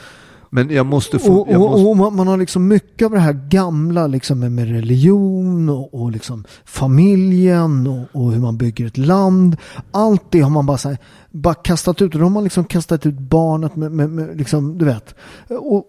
Men 0.53 0.69
jag 0.69 0.85
måste 0.85 1.19
få... 1.19 1.33
Och, 1.33 1.47
jag 1.51 1.59
måste, 1.59 1.87
och 1.87 1.97
man, 1.97 2.15
man 2.15 2.27
har 2.27 2.37
liksom 2.37 2.67
mycket 2.67 3.05
av 3.05 3.11
det 3.11 3.19
här 3.19 3.33
gamla 3.33 4.07
liksom 4.07 4.39
med, 4.39 4.67
religion 4.67 5.69
och, 5.69 5.93
och 5.93 6.11
liksom 6.11 6.43
familjen 6.65 8.07
och, 8.13 8.31
hur 8.31 8.39
man 8.39 8.57
bygger 8.57 8.85
ett 8.85 8.97
land. 8.97 9.57
Allt 9.91 10.23
det 10.31 10.39
har 10.39 10.49
man 10.49 10.65
bara, 10.65 10.77
här, 10.83 10.97
bara 11.31 11.53
kastat 11.53 12.01
ut. 12.01 12.13
Och 12.13 12.19
då 12.19 12.25
har 12.25 12.29
man 12.29 12.43
liksom 12.43 12.65
kastat 12.65 13.05
ut 13.05 13.19
barnet 13.19 13.75
med, 13.75 13.91
med, 13.91 14.09
med 14.09 14.37
liksom, 14.37 14.77
du 14.77 14.85
vet. 14.85 15.15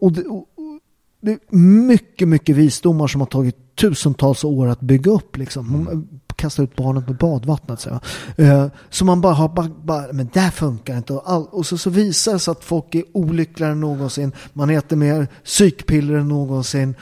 Och, 0.00 0.12
det, 0.12 0.22
och, 0.22 0.38
och 0.38 0.80
det 1.20 1.32
är 1.32 1.56
mycket, 1.56 2.28
mycket 2.28 2.56
visdomar 2.56 3.06
som 3.06 3.20
har 3.20 3.28
tagit 3.28 3.76
tusentals 3.76 4.44
år 4.44 4.66
att 4.66 4.80
bygga 4.80 5.12
upp. 5.12 5.36
Liksom. 5.36 6.06
Man 6.44 6.50
kastar 6.50 6.62
ut 6.62 6.76
barnet 6.76 7.08
med 7.08 7.16
badvattnet. 7.16 7.80
Så, 7.80 8.00
eh, 8.36 8.66
så 8.90 9.04
man 9.04 9.20
bara 9.20 9.32
har, 9.32 9.48
bara, 9.48 9.70
bara, 9.84 10.12
men 10.12 10.30
det 10.32 10.40
här 10.40 10.50
funkar 10.50 10.96
inte. 10.96 11.12
Och, 11.12 11.30
all, 11.30 11.46
och 11.50 11.66
så, 11.66 11.78
så 11.78 11.90
visar 11.90 12.32
det 12.32 12.38
sig 12.38 12.52
att 12.52 12.64
folk 12.64 12.94
är 12.94 13.04
olyckligare 13.12 13.72
än 13.72 13.80
någonsin. 13.80 14.32
Man 14.52 14.70
äter 14.70 14.96
mer 14.96 15.26
psykpiller 15.44 16.14
än 16.14 16.28
någonsin. 16.28 16.94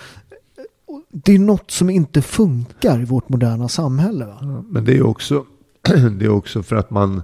Det 1.12 1.32
är 1.32 1.38
något 1.38 1.70
som 1.70 1.90
inte 1.90 2.22
funkar 2.22 3.00
i 3.00 3.04
vårt 3.04 3.28
moderna 3.28 3.68
samhälle. 3.68 4.26
Va? 4.26 4.64
men 4.70 4.84
det 4.84 4.96
är 4.96 5.06
också, 5.06 5.44
det 6.18 6.24
är 6.24 6.30
också 6.30 6.62
för 6.62 6.76
att 6.76 6.90
man 6.90 7.22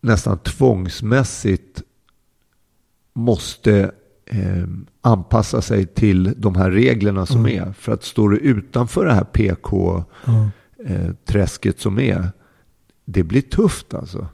nästan 0.00 0.38
tvångsmässigt 0.38 1.82
måste 3.14 3.92
eh, 4.26 4.64
anpassa 5.00 5.62
sig 5.62 5.86
till 5.86 6.34
de 6.36 6.54
här 6.54 6.70
reglerna 6.70 7.26
som 7.26 7.46
är. 7.46 7.72
För 7.72 7.92
att 7.92 8.04
står 8.04 8.30
du 8.30 8.38
utanför 8.38 9.06
det 9.06 9.14
här 9.14 9.24
PK-träsket 10.78 11.80
som 11.80 11.98
är, 11.98 12.28
det 13.04 13.22
blir 13.22 13.40
tufft 13.40 13.94
alltså. 13.94 14.26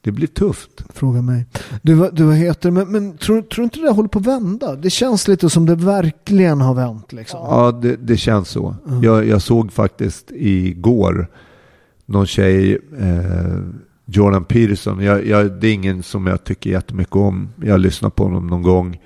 Det 0.00 0.12
blir 0.12 0.26
tufft. 0.26 0.84
Fråga 0.94 1.22
mig. 1.22 1.46
Du, 1.82 2.10
du 2.12 2.24
vad 2.24 2.34
heter 2.34 2.70
det? 2.70 2.74
Men, 2.74 2.92
men 2.92 3.16
tror, 3.16 3.42
tror 3.42 3.64
inte 3.64 3.78
det 3.78 3.86
där 3.86 3.92
håller 3.92 4.08
på 4.08 4.18
att 4.18 4.26
vända? 4.26 4.76
Det 4.76 4.90
känns 4.90 5.28
lite 5.28 5.50
som 5.50 5.66
det 5.66 5.74
verkligen 5.74 6.60
har 6.60 6.74
vänt. 6.74 7.12
Liksom. 7.12 7.40
Ja, 7.42 7.72
det, 7.82 7.96
det 7.96 8.16
känns 8.16 8.48
så. 8.48 8.76
Jag, 9.02 9.26
jag 9.26 9.42
såg 9.42 9.72
faktiskt 9.72 10.30
igår 10.34 11.28
någon 12.06 12.26
tjej 12.26 12.78
eh, 12.98 13.58
Jordan 14.04 14.44
Peterson, 14.44 15.00
jag, 15.00 15.26
jag, 15.26 15.52
det 15.52 15.68
är 15.68 15.72
ingen 15.72 16.02
som 16.02 16.26
jag 16.26 16.44
tycker 16.44 16.70
jättemycket 16.70 17.16
om. 17.16 17.48
Jag 17.62 17.80
lyssnar 17.80 18.10
på 18.10 18.24
honom 18.24 18.46
någon 18.46 18.62
gång. 18.62 19.00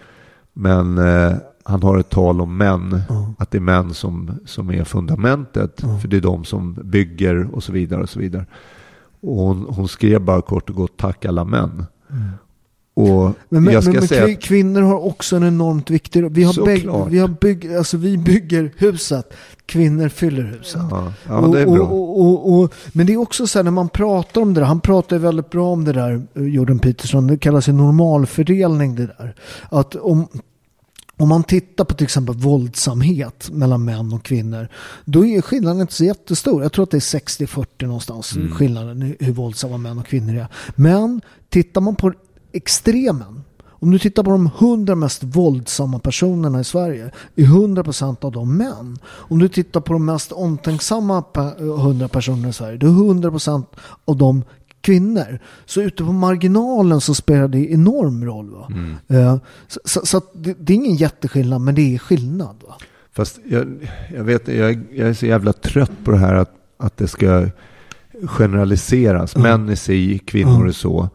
Men 0.53 0.99
eh, 0.99 1.37
han 1.67 1.83
har 1.83 1.99
ett 1.99 2.11
tal 2.11 2.41
om 2.41 2.57
män. 2.57 3.01
Ja. 3.09 3.33
Att 3.39 3.51
det 3.51 3.59
är 3.59 3.61
män 3.61 3.95
som, 3.95 4.31
som 4.45 4.71
är 4.71 4.85
fundamentet. 4.85 5.81
Ja. 5.83 5.99
För 5.99 6.09
det 6.09 6.17
är 6.17 6.21
de 6.21 6.45
som 6.45 6.79
bygger 6.85 7.55
och 7.55 7.63
så 7.63 7.73
vidare. 7.73 8.03
Och 8.03 8.09
så 8.11 8.19
vidare. 8.19 8.47
Och 9.21 9.37
hon, 9.37 9.67
hon 9.69 9.89
skrev 9.89 10.21
bara 10.21 10.43
kort 10.43 10.71
och 10.71 10.77
gott 10.77 10.97
tack 10.97 11.25
alla 11.25 11.45
män. 11.45 11.87
Och 12.95 13.21
Mm. 13.21 13.35
Men, 13.49 13.65
men, 13.65 13.75
jag 13.75 13.83
ska 13.83 13.93
men, 13.93 14.01
men 14.01 14.09
säga 14.09 14.27
kvi- 14.27 14.37
att, 14.37 14.43
kvinnor 14.43 14.83
har 14.83 15.05
också 15.07 15.37
en 15.37 15.43
enormt 15.43 15.91
viktig 15.91 16.23
roll. 16.23 16.33
Vi, 16.33 16.43
har 16.43 16.65
bägg, 16.65 17.11
vi, 17.11 17.19
har 17.19 17.29
bygg, 17.29 17.75
alltså 17.75 17.97
vi 17.97 18.19
bygger 18.19 18.73
huset, 18.77 19.35
kvinnor 19.67 20.09
fyller 20.09 20.43
huset. 20.43 20.83
ja, 20.91 21.13
ja, 21.29 21.41
det 21.53 21.61
är 21.61 21.67
och, 21.67 21.75
bra. 21.75 21.87
Och, 21.87 22.21
och, 22.21 22.61
och, 22.61 22.75
men 22.93 23.07
det 23.07 23.13
är 23.13 23.17
också 23.17 23.47
så 23.47 23.59
här 23.59 23.65
när 23.65 23.71
man 23.71 23.89
pratar 23.89 24.41
om 24.41 24.55
det 24.55 24.61
där, 24.61 24.67
han 24.67 24.81
pratar 24.81 25.19
väldigt 25.19 25.51
bra 25.51 25.73
om 25.73 25.85
det 25.85 25.93
där, 25.93 26.23
eh, 26.35 26.43
Jordan 26.43 26.79
Peterson, 26.79 27.27
det 27.27 27.39
kallas 27.39 27.69
ju 27.69 27.73
normalfördelning 27.73 28.95
det 28.95 29.07
där. 29.07 29.35
Att 29.69 29.95
om, 29.97 30.29
om 31.19 31.29
man 31.29 31.43
tittar 31.43 31.85
på 31.85 31.95
till 31.95 32.05
exempel 32.05 32.35
våldsamhet 32.35 33.49
mellan 33.53 33.85
män 33.85 34.13
och 34.13 34.23
kvinnor, 34.25 34.69
då 35.05 35.27
är 35.27 35.41
skillnaden 35.43 35.81
inte 35.81 35.93
så 35.95 36.05
jättestor. 36.05 36.63
Jag 36.63 36.73
tror 36.73 36.83
att 36.83 36.91
det 36.91 36.97
är 36.97 37.19
60-40 37.19 37.87
någonstans, 37.87 38.37
Mm. 38.37 38.51
skillnaden 38.55 39.03
i 39.03 39.17
hur 39.25 39.33
våldsamma 39.33 39.77
män 39.77 39.99
och 39.99 40.07
kvinnor 40.07 40.35
är. 40.37 40.47
Men 40.75 41.21
tittar 41.49 41.81
man 41.81 41.97
på 41.97 42.13
extremen, 42.53 43.43
om 43.69 43.91
du 43.91 43.99
tittar 43.99 44.23
på 44.23 44.31
de 44.31 44.47
100 44.59 44.95
mest 44.95 45.23
våldsamma 45.23 45.99
personerna 45.99 46.61
i 46.61 46.65
Sverige, 46.65 47.11
är 47.37 47.45
100% 47.45 48.25
av 48.25 48.33
dem 48.33 48.57
män. 48.57 48.99
Om 49.07 49.39
du 49.39 49.49
tittar 49.49 49.81
på 49.81 49.93
de 49.93 50.05
mest 50.05 50.33
omtänksamma 50.33 51.21
pe- 51.33 51.81
100 51.81 52.09
personerna 52.09 52.49
i 52.49 52.53
Sverige, 52.53 52.77
då 52.79 52.87
är 52.87 52.91
100% 52.91 53.65
av 54.05 54.17
dem 54.17 54.45
kvinnor. 54.87 55.39
Så 55.67 55.83
ute 55.83 56.05
på 56.05 56.13
marginalen 56.13 57.01
så 57.01 57.15
spelar 57.15 57.49
det 57.49 57.73
enorm 57.73 58.25
roll. 58.25 58.51
Va? 58.51 58.69
Eh, 59.17 59.37
Så, 59.69 59.81
så, 59.85 60.07
så 60.07 60.21
det, 60.35 60.55
det 60.61 60.73
är 60.73 60.75
ingen 60.75 60.97
jätteskillnad, 60.97 61.61
men 61.61 61.75
det 61.75 61.95
är 61.95 61.99
skillnad. 61.99 62.57
Va? 62.69 62.75
Fast 63.13 63.39
jag, 63.49 63.89
jag 64.15 64.25
vet, 64.25 64.49
jag, 64.49 64.81
jag 64.95 65.09
är 65.09 65.13
så 65.15 65.27
jävla 65.27 65.53
trött 65.53 65.93
på 66.05 66.11
det 66.11 66.19
här 66.19 66.35
att, 66.35 66.51
att 66.79 66.97
det 66.97 67.09
ska 67.09 67.49
generaliseras. 68.27 69.37
Män 69.37 69.69
är 69.69 69.75
si, 69.75 70.19
kvinnor 70.19 70.63
Ja. 70.63 70.69
är 70.69 70.73
så. 70.73 71.09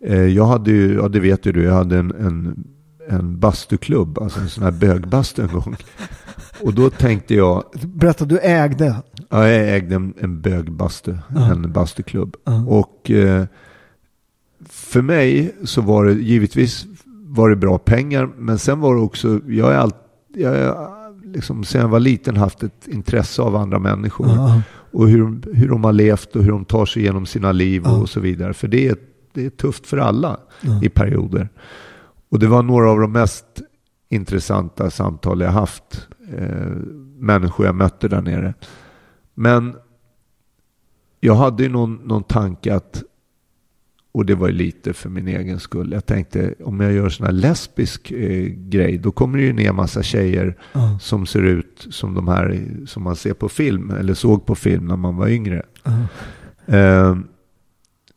Eh, 0.00 0.22
Jag 0.24 0.46
hade 0.46 0.70
ju, 0.70 0.94
ja 0.94 1.08
det 1.08 1.20
vet 1.20 1.46
ju 1.46 1.52
du, 1.52 1.62
jag 1.62 1.74
hade 1.74 1.98
en, 1.98 2.10
en, 2.20 2.64
en 3.08 3.38
bastuklubb, 3.38 4.18
alltså 4.18 4.40
en 4.40 4.48
sån 4.48 4.64
här 4.64 4.70
bögbastu 4.70 5.42
en 5.42 5.48
gång. 5.48 5.76
Och 6.62 6.74
då 6.74 6.90
tänkte 6.90 7.34
jag, 7.34 7.64
Berätta, 7.82 8.24
du 8.24 8.38
ägde. 8.38 8.96
ja, 9.28 9.48
jag 9.48 9.76
ägde 9.76 9.94
en, 9.94 10.14
en 10.18 10.40
bögbastu, 10.40 11.16
Ja. 11.34 11.50
en 11.52 11.72
bastuklubb. 11.72 12.36
Ja. 12.44 12.64
Och 12.66 13.10
eh, 13.10 13.44
för 14.68 15.02
mig 15.02 15.54
så 15.64 15.80
var 15.80 16.04
det 16.04 16.12
givetvis 16.12 16.86
var 17.28 17.50
det 17.50 17.56
bra 17.56 17.78
pengar, 17.78 18.28
men 18.38 18.58
sen 18.58 18.80
var 18.80 18.94
det 18.94 19.00
också, 19.00 19.40
jag 19.48 19.72
är 19.72 19.76
allt, 19.76 19.96
jag 20.34 20.56
är 20.56 20.74
liksom 21.34 21.64
sen 21.64 21.80
jag 21.80 21.88
var 21.88 22.00
liten 22.00 22.36
haft 22.36 22.62
ett 22.62 22.88
intresse 22.88 23.42
av 23.42 23.56
andra 23.56 23.78
människor. 23.78 24.28
Ja. 24.28 24.60
Och 24.92 25.08
hur, 25.08 25.54
hur 25.54 25.68
de 25.68 25.84
har 25.84 25.92
levt 25.92 26.36
och 26.36 26.42
hur 26.44 26.50
de 26.50 26.64
tar 26.64 26.86
sig 26.86 27.02
igenom 27.02 27.26
sina 27.26 27.52
liv 27.52 27.82
Ja. 27.84 27.96
och 27.96 28.08
så 28.08 28.20
vidare. 28.20 28.54
För 28.54 28.68
det 28.68 28.88
är, 28.88 28.96
det 29.32 29.46
är 29.46 29.50
tufft 29.50 29.86
för 29.86 29.98
alla 29.98 30.36
i 30.82 30.88
perioder. 30.88 31.48
Och 32.28 32.38
det 32.38 32.46
var 32.46 32.62
några 32.62 32.90
av 32.90 33.00
de 33.00 33.12
mest 33.12 33.44
intressanta 34.08 34.90
samtal 34.90 35.40
jag 35.40 35.50
haft. 35.50 36.08
Eh, 36.38 36.66
människor 37.18 37.66
jag 37.66 37.74
mötte 37.74 38.08
där 38.08 38.22
nere. 38.22 38.54
Men 39.34 39.76
jag 41.20 41.34
hade 41.34 41.62
ju 41.62 41.68
någon, 41.68 41.94
någon 41.94 42.22
tanke 42.22 42.74
att, 42.74 43.02
och 44.12 44.26
det 44.26 44.34
var 44.34 44.48
ju 44.48 44.54
lite 44.54 44.92
för 44.92 45.08
min 45.08 45.28
egen 45.28 45.60
skull. 45.60 45.92
Jag 45.92 46.06
tänkte 46.06 46.54
om 46.64 46.80
jag 46.80 46.92
gör 46.92 47.08
sån 47.08 47.26
här 47.26 47.32
lesbisk 47.32 48.10
eh, 48.10 48.44
grej, 48.48 48.98
då 48.98 49.12
kommer 49.12 49.38
det 49.38 49.44
ju 49.44 49.52
ner 49.52 49.72
massa 49.72 50.02
tjejer 50.02 50.56
Ja. 50.72 50.98
som 51.00 51.26
ser 51.26 51.42
ut 51.42 51.86
som 51.90 52.14
de 52.14 52.28
här 52.28 52.66
som 52.86 53.02
man 53.02 53.16
ser 53.16 53.34
på 53.34 53.48
film 53.48 53.90
eller 53.90 54.14
såg 54.14 54.46
på 54.46 54.54
film 54.54 54.86
när 54.86 54.96
man 54.96 55.16
var 55.16 55.28
yngre. 55.28 55.62
Ja. 55.84 55.92
Eh, 56.76 57.16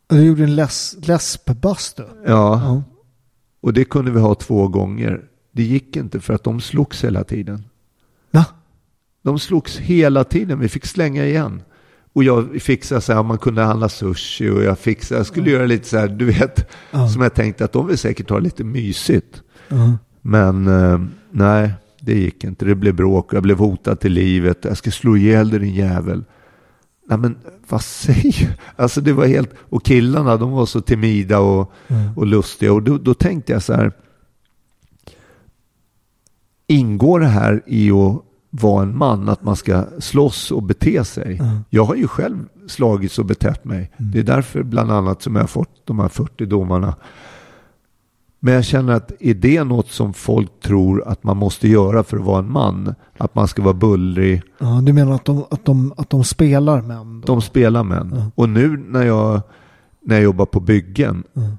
Du 0.07 0.22
gjorde 0.26 0.43
en 0.43 0.55
les, 0.55 0.97
lesbbastu. 1.07 2.03
Ja. 2.26 2.84
Och 3.62 3.74
det 3.74 3.86
kunde 3.86 4.12
vi 4.12 4.20
ha 4.20 4.36
två 4.36 4.68
gånger. 4.68 5.22
Det 5.51 5.64
gick 5.64 5.95
inte 5.95 6.20
för 6.20 6.34
att 6.34 6.43
de 6.43 6.62
slogs 6.62 7.03
hela 7.03 7.24
tiden. 7.24 7.64
Va? 8.32 8.45
De 9.24 9.39
slogs 9.39 9.78
hela 9.78 10.24
tiden. 10.24 10.60
Vi 10.60 10.70
fick 10.70 10.86
slänga 10.86 11.26
igen. 11.26 11.62
Och 12.14 12.24
jag 12.24 12.62
fixade 12.62 13.01
så 13.01 13.14
här, 13.14 13.24
man 13.24 13.38
kunde 13.38 13.62
handla 13.62 13.89
sushi 13.89 14.49
och 14.49 14.64
jag 14.64 14.80
fixade, 14.80 15.20
jag 15.20 15.26
skulle 15.28 15.51
göra 15.51 15.66
lite 15.66 15.88
så 15.88 15.97
här, 15.97 16.07
du 16.07 16.26
vet, 16.26 16.70
Ja. 16.91 17.10
som 17.10 17.22
jag 17.22 17.34
tänkte 17.34 17.66
att 17.66 17.72
de 17.72 17.88
vill 17.88 17.97
säkert 17.97 18.30
ha 18.30 18.39
lite 18.39 18.64
mysigt. 18.64 19.41
Ja. 19.68 19.97
Men 20.22 20.68
eh, 20.68 21.01
nej, 21.32 21.72
det 22.01 22.14
gick 22.20 22.43
inte. 22.43 22.66
Det 22.66 22.76
blev 22.76 22.95
bråk 22.95 23.26
och 23.28 23.34
jag 23.34 23.43
blev 23.43 23.57
hotad 23.57 23.99
till 23.99 24.12
livet. 24.14 24.57
Jag 24.62 24.78
ska 24.78 24.91
slå 24.91 25.18
ihjäl 25.18 25.49
dig 25.49 25.60
din 25.60 25.74
jävel. 25.76 26.24
Nej 27.10 27.18
men 27.18 27.38
vad 27.70 27.82
säger 27.82 28.57
Alltså 28.76 29.01
det 29.01 29.14
var 29.14 29.26
helt, 29.26 29.49
och 29.70 29.84
killarna 29.86 30.38
de 30.38 30.51
var 30.51 30.66
så 30.66 30.82
timida 30.82 31.39
och, 31.39 31.72
Mm. 31.88 32.18
och 32.18 32.26
lustiga. 32.28 32.74
Och 32.74 32.84
då, 32.84 32.97
då 32.97 33.14
tänkte 33.14 33.53
jag 33.53 33.64
så 33.64 33.74
här. 33.74 33.91
Ingår 36.68 37.20
det 37.20 37.26
här 37.28 37.62
i 37.68 37.91
att 37.91 38.22
vara 38.49 38.84
en 38.84 38.97
man, 38.97 39.30
att 39.30 39.43
man 39.43 39.55
ska 39.55 39.86
slåss 39.99 40.51
och 40.51 40.64
bete 40.64 41.05
sig? 41.05 41.38
Mm. 41.38 41.60
Jag 41.70 41.86
har 41.86 41.95
ju 41.95 42.07
själv 42.07 42.38
slagits 42.68 43.20
och 43.20 43.26
betett 43.26 43.66
mig. 43.66 43.91
Det 43.97 44.20
är 44.20 44.24
därför 44.24 44.64
bland 44.64 44.91
annat 44.91 45.22
som 45.22 45.36
jag 45.36 45.43
har 45.43 45.47
fått 45.47 45.82
de 45.86 45.99
här 45.99 46.07
40 46.07 46.45
domarna. 46.45 46.95
Men 48.39 48.53
jag 48.53 48.65
känner 48.65 48.93
att 48.93 49.11
är 49.19 49.33
det 49.33 49.63
något 49.63 49.91
som 49.91 50.13
folk 50.13 50.59
tror 50.59 51.07
att 51.07 51.23
man 51.23 51.37
måste 51.37 51.67
göra 51.67 52.03
för 52.03 52.17
att 52.17 52.23
vara 52.23 52.39
en 52.39 52.51
man? 52.51 52.95
Att 53.17 53.35
man 53.35 53.47
ska 53.47 53.61
vara 53.61 53.73
bullrig. 53.73 54.41
Ja, 54.57 54.81
du 54.83 54.93
menar 54.93 55.11
att 55.11 55.25
de, 55.25 55.45
att 55.51 55.65
de, 55.65 55.93
att 55.97 56.09
de 56.09 56.23
spelar 56.23 56.81
män? 56.81 57.21
Då? 57.21 57.25
De 57.25 57.41
spelar 57.41 57.83
män. 57.83 58.13
Ja. 58.15 58.31
Och 58.35 58.49
nu 58.49 58.77
när 58.77 59.03
jag, 59.03 59.41
när 60.01 60.15
jag 60.15 60.23
jobbar 60.23 60.45
på 60.45 60.59
byggen. 60.59 61.23
Mm. 61.35 61.57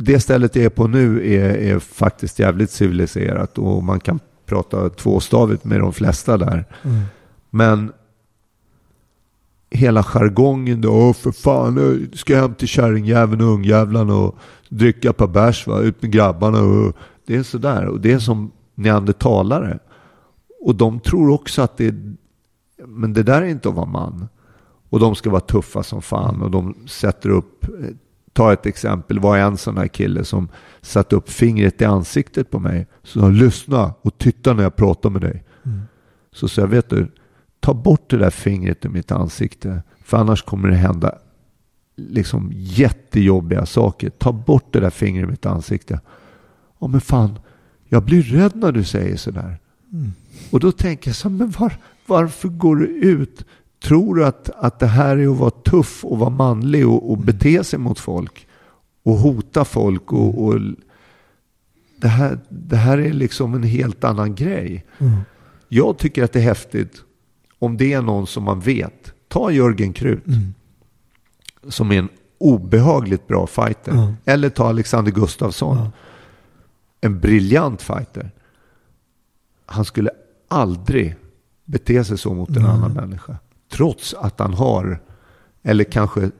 Det 0.00 0.20
stället 0.20 0.56
jag 0.56 0.64
är 0.64 0.68
på 0.68 0.86
nu 0.86 1.34
är, 1.34 1.56
är 1.56 1.78
faktiskt 1.78 2.38
jävligt 2.38 2.70
civiliserat. 2.70 3.58
Och 3.58 3.84
man 3.84 4.00
kan 4.00 4.20
prata 4.46 4.88
tvåstavigt 4.88 5.64
med 5.64 5.80
de 5.80 5.92
flesta 5.92 6.36
där. 6.36 6.64
Mm. 6.82 7.00
Men 7.50 7.92
hela 9.74 10.02
jargongen 10.02 10.80
då, 10.80 10.92
åh 10.92 11.12
för 11.12 11.32
fan, 11.32 11.74
nu 11.74 12.08
ska 12.12 12.32
jag 12.32 12.40
hem 12.40 12.54
till 12.54 12.68
kärringjäveln 12.68 13.40
och 13.40 13.54
ungjävlarna 13.54 14.14
och 14.14 14.36
dricka 14.68 15.10
ett 15.10 15.16
par 15.16 15.26
bärs 15.26 15.66
va, 15.66 15.80
ut 15.80 16.02
med 16.02 16.12
grabbarna 16.12 16.62
och 16.62 16.92
det 17.26 17.36
är 17.36 17.42
sådär. 17.42 17.86
Och 17.86 18.00
det 18.00 18.12
är 18.12 18.18
som 18.18 18.50
neandertalare. 18.74 19.78
Och 20.60 20.74
de 20.74 21.00
tror 21.00 21.30
också 21.30 21.62
att 21.62 21.76
det 21.76 21.86
är, 21.86 22.14
men 22.86 23.12
det 23.12 23.22
där 23.22 23.42
är 23.42 23.46
inte 23.46 23.68
att 23.68 23.74
vara 23.74 23.86
man. 23.86 24.28
Och 24.90 25.00
de 25.00 25.14
ska 25.14 25.30
vara 25.30 25.40
tuffa 25.40 25.82
som 25.82 26.02
fan 26.02 26.42
och 26.42 26.50
de 26.50 26.74
sätter 26.86 27.28
upp, 27.28 27.66
ta 28.32 28.52
ett 28.52 28.66
exempel, 28.66 29.18
var 29.18 29.38
en 29.38 29.56
sån 29.56 29.78
här 29.78 29.88
kille 29.88 30.24
som 30.24 30.48
satte 30.82 31.16
upp 31.16 31.30
fingret 31.30 31.80
i 31.80 31.84
ansiktet 31.84 32.50
på 32.50 32.58
mig. 32.58 32.86
Så 33.02 33.20
sa, 33.20 33.28
lyssna 33.28 33.94
och 34.02 34.18
titta 34.18 34.52
när 34.52 34.62
jag 34.62 34.76
pratar 34.76 35.10
med 35.10 35.20
dig. 35.20 35.44
Så 36.32 36.48
sa 36.48 36.60
jag, 36.60 36.68
vet 36.68 36.90
du, 36.90 37.08
ta 37.64 37.74
bort 37.74 38.10
det 38.10 38.16
där 38.16 38.30
fingret 38.30 38.84
ur 38.84 38.88
mitt 38.88 39.10
ansikte. 39.10 39.82
För 40.02 40.16
annars 40.16 40.42
kommer 40.42 40.68
det 40.68 40.76
hända 40.76 41.18
liksom 41.96 42.50
jättejobbiga 42.54 43.66
saker. 43.66 44.10
Ta 44.10 44.32
bort 44.32 44.72
det 44.72 44.80
där 44.80 44.90
fingret 44.90 45.24
ur 45.24 45.30
mitt 45.30 45.46
ansikte. 45.46 46.00
Ja 46.78 46.86
men 46.86 47.00
fan, 47.00 47.38
jag 47.88 48.02
blir 48.02 48.22
rädd 48.22 48.52
när 48.54 48.72
du 48.72 48.84
säger 48.84 49.16
sådär. 49.16 49.58
Och 50.50 50.60
då 50.60 50.72
tänker 50.72 51.08
jag 51.08 51.16
så 51.16 51.30
men 51.30 51.50
var, 51.50 51.72
varför 52.06 52.48
går 52.48 52.76
du 52.76 52.86
ut? 52.86 53.44
Tror 53.82 54.14
du 54.14 54.26
att, 54.26 54.50
att 54.56 54.78
det 54.78 54.86
här 54.86 55.16
är 55.16 55.32
att 55.32 55.38
vara 55.38 55.50
tuff 55.50 56.04
och 56.04 56.18
vara 56.18 56.30
manlig 56.30 56.88
och, 56.88 57.10
och 57.10 57.18
bete 57.18 57.64
sig 57.64 57.78
mot 57.78 57.98
folk? 57.98 58.46
Och 59.02 59.14
hota 59.14 59.64
folk 59.64 60.12
och, 60.12 60.44
och 60.44 60.60
det, 61.96 62.08
här, 62.08 62.38
det 62.48 62.76
här 62.76 62.98
är 62.98 63.12
liksom 63.12 63.54
en 63.54 63.62
helt 63.62 64.04
annan 64.04 64.34
grej. 64.34 64.84
Mm. 64.98 65.16
Jag 65.68 65.98
tycker 65.98 66.24
att 66.24 66.32
det 66.32 66.38
är 66.38 66.42
häftigt 66.42 67.04
om 67.64 67.76
det 67.76 67.92
är 67.92 68.02
någon 68.02 68.26
som 68.26 68.44
man 68.44 68.60
vet. 68.60 69.12
Ta 69.28 69.50
Jörgen 69.50 69.92
Krut. 69.92 70.26
Mm. 70.26 70.54
Som 71.68 71.92
är 71.92 71.98
en 71.98 72.08
obehagligt 72.38 73.28
bra 73.28 73.46
fighter. 73.46 73.94
Ja. 73.94 74.14
Eller 74.24 74.50
ta 74.50 74.68
Alexander 74.68 75.12
Gustafsson. 75.12 75.76
Ja. 75.76 75.90
En 77.00 77.20
briljant 77.20 77.82
fighter. 77.82 78.30
Han 79.66 79.84
skulle 79.84 80.10
aldrig 80.48 81.16
bete 81.64 82.04
sig 82.04 82.18
så 82.18 82.34
mot 82.34 82.56
en 82.56 82.66
annan 82.66 82.92
människa. 82.92 83.36
Trots 83.72 84.14
att 84.14 84.38
han 84.38 84.54
har, 84.54 85.00
eller 85.62 85.84
kanske 85.84 86.30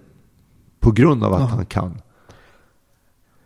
på 0.81 0.93
grund 0.93 1.25
av 1.25 1.35
att 1.35 1.51
han 1.51 1.67
kan. 1.67 2.01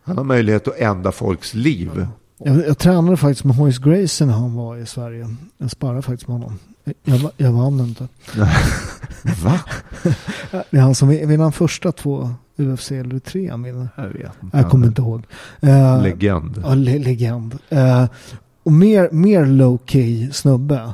Han 0.01 0.17
har 0.17 0.23
möjlighet 0.23 0.67
att 0.67 0.77
ändra 0.77 1.11
folks 1.11 1.53
liv. 1.53 2.07
Jag, 2.43 2.67
jag 2.67 2.77
tränade 2.77 3.17
faktiskt 3.17 3.43
med 3.43 3.55
Hoist 3.55 3.79
Gracie 3.79 4.27
när 4.27 4.33
han 4.33 4.55
var 4.55 4.77
i 4.77 4.85
Sverige. 4.85 5.35
Jag 5.57 5.71
sparrade 5.71 6.01
faktiskt 6.01 6.27
med 6.27 6.37
honom. 6.37 6.59
Jag, 7.03 7.31
jag 7.37 7.51
vann 7.51 7.79
inte. 7.79 8.07
Va? 9.43 9.59
Det 10.69 10.77
är 10.77 10.81
han 10.81 10.95
som 10.95 11.09
vinner 11.09 11.37
de 11.37 11.51
första 11.51 11.91
två 11.91 12.29
UFC 12.55 12.91
eller 12.91 13.19
tre 13.19 13.49
han. 13.49 13.63
Jag 13.65 13.73
vet 14.07 14.31
inte. 14.43 14.57
Jag 14.57 14.69
kommer 14.69 14.87
inte 14.87 15.01
ihåg. 15.01 15.23
Uh, 15.63 16.03
Legend. 16.03 16.61
Ja, 16.63 16.73
le 16.73 16.99
legend. 16.99 17.57
Uh, 17.73 18.05
och 18.63 18.71
mer, 18.71 19.09
mer 19.11 19.45
low 19.45 19.79
key 19.85 20.31
snubbe. 20.31 20.93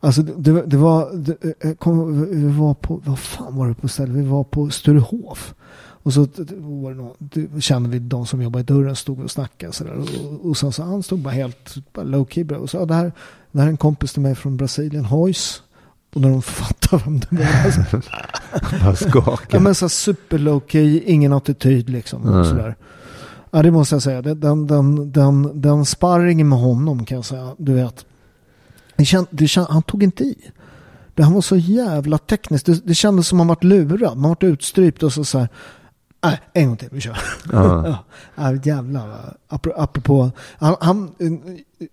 Alltså 0.00 0.22
det, 0.22 0.62
det 0.66 0.76
var, 0.76 1.12
det, 1.12 1.78
kom, 1.78 2.24
vi 2.30 2.58
var 2.58 2.74
på, 2.74 3.00
vad 3.04 3.18
fan 3.18 3.56
var 3.56 3.68
det 3.68 3.74
på 3.74 3.88
stället? 3.88 4.16
Vi 4.16 4.22
var 4.22 4.44
på 4.44 4.70
Sturehof. 4.70 5.54
Och 6.02 6.12
så 6.12 6.20
var 6.20 6.90
det 6.90 6.96
någon, 6.96 7.60
kände 7.60 7.88
vi 7.88 7.98
de 7.98 8.26
som 8.26 8.42
jobbade 8.42 8.60
i 8.60 8.64
dörren 8.64 8.96
stod 8.96 9.20
och 9.20 9.30
snackade 9.30 9.72
sådär. 9.72 9.92
Och, 9.92 10.48
och 10.48 10.56
sen 10.56 10.72
så 10.72 10.82
han 10.82 11.02
stod 11.02 11.18
bara 11.18 11.34
helt 11.34 11.74
bara 11.92 12.04
low 12.04 12.26
key 12.30 12.44
bra. 12.44 12.58
Och 12.58 12.70
så, 12.70 12.84
det 12.84 12.94
här, 12.94 13.12
det 13.52 13.58
här 13.58 13.66
är 13.66 13.70
en 13.70 13.76
kompis 13.76 14.12
till 14.12 14.22
mig 14.22 14.34
från 14.34 14.56
Brasilien, 14.56 15.04
Hoys. 15.04 15.62
Och 16.14 16.20
när 16.20 16.30
de 16.30 16.42
fattar 16.60 17.02
vem 17.04 17.18
det 17.18 17.28
var. 17.30 17.64
Alltså. 17.64 17.82
Bara 18.84 18.96
skakar. 18.96 19.48
ja 19.56 19.60
men 19.60 19.74
så 19.74 19.88
super 19.88 20.38
low 20.38 20.62
key, 20.68 21.02
ingen 21.06 21.32
attityd 21.32 21.90
liksom. 21.90 22.22
Och 22.22 22.46
sådär. 22.46 22.76
Ja 23.50 23.62
det 23.62 23.70
måste 23.70 23.94
jag 23.94 24.02
säga. 24.02 24.22
Den, 24.22 24.66
den, 24.66 25.12
den, 25.12 25.60
den 25.60 25.84
sparringen 25.84 26.48
med 26.48 26.58
honom 26.58 27.04
kan 27.04 27.16
jag 27.16 27.24
säga. 27.24 27.54
Du 27.58 27.74
vet. 27.74 28.06
Det 28.96 29.04
känd, 29.04 29.26
det 29.30 29.48
känd, 29.48 29.66
han 29.70 29.82
tog 29.82 30.02
inte 30.02 30.24
i. 30.24 30.36
Det, 31.14 31.22
han 31.22 31.34
var 31.34 31.40
så 31.40 31.56
jävla 31.56 32.18
tekniskt. 32.18 32.66
Det, 32.66 32.86
det 32.86 32.94
kändes 32.94 33.28
som 33.28 33.38
han 33.38 33.48
varit 33.48 33.64
lurad. 33.64 34.18
Man 34.18 34.28
varit 34.28 34.44
utstrypt 34.44 35.02
och 35.02 35.12
så, 35.12 35.24
så 35.24 35.38
här. 35.38 35.48
Nej, 36.28 36.40
en 36.52 36.66
gång 36.68 36.76
till, 36.76 36.88
vi 36.92 37.00
kör. 37.00 37.18
Ja. 37.52 37.98
ja, 38.34 38.54
jävlar. 38.54 39.34
Apropå, 39.76 40.30
han, 40.58 40.76
han, 40.80 41.10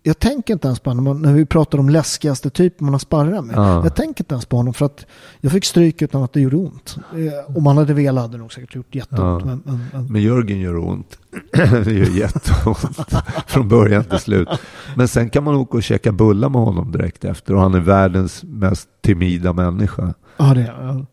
jag 0.03 0.19
tänker 0.19 0.53
inte 0.53 0.67
ens 0.67 0.79
på 0.79 0.89
honom 0.89 1.21
när 1.21 1.33
vi 1.33 1.45
pratar 1.45 1.77
om 1.77 1.89
läskigaste 1.89 2.49
typen 2.49 2.85
man 2.85 2.93
har 2.93 2.99
sparrat 2.99 3.45
med. 3.45 3.55
Ja. 3.55 3.83
Jag 3.83 3.95
tänker 3.95 4.23
inte 4.23 4.33
ens 4.35 4.45
på 4.45 4.57
honom 4.57 4.73
för 4.73 4.85
att 4.85 5.05
jag 5.41 5.51
fick 5.51 5.65
stryk 5.65 6.01
utan 6.01 6.23
att 6.23 6.33
det 6.33 6.41
gjorde 6.41 6.55
ont. 6.55 6.97
Eh, 7.11 7.57
Om 7.57 7.63
man 7.63 7.77
hade 7.77 7.93
velat 7.93 8.21
hade 8.21 8.33
det 8.33 8.41
nog 8.41 8.53
säkert 8.53 8.75
gjort 8.75 8.95
jätteont. 8.95 9.45
Ja. 9.45 9.45
Men, 9.45 9.61
men, 9.65 9.85
men, 9.93 10.05
Men 10.11 10.21
Jörgen 10.21 10.59
gör 10.59 10.77
ont. 10.77 11.17
det 11.53 11.93
gör 11.93 12.17
jätteont 12.17 13.09
från 13.47 13.67
början 13.69 14.03
till 14.03 14.19
slut. 14.19 14.49
Men 14.95 15.07
sen 15.07 15.29
kan 15.29 15.43
man 15.43 15.55
åka 15.55 15.77
och 15.77 15.83
käka 15.83 16.11
bullar 16.11 16.49
med 16.49 16.61
honom 16.61 16.91
direkt 16.91 17.25
efter. 17.25 17.53
Och 17.55 17.61
han 17.61 17.73
är 17.73 17.79
världens 17.79 18.43
mest 18.43 18.89
timida 19.01 19.53
människa. 19.53 20.13
ja, 20.37 20.53
det 20.53 20.61
är 20.61 21.05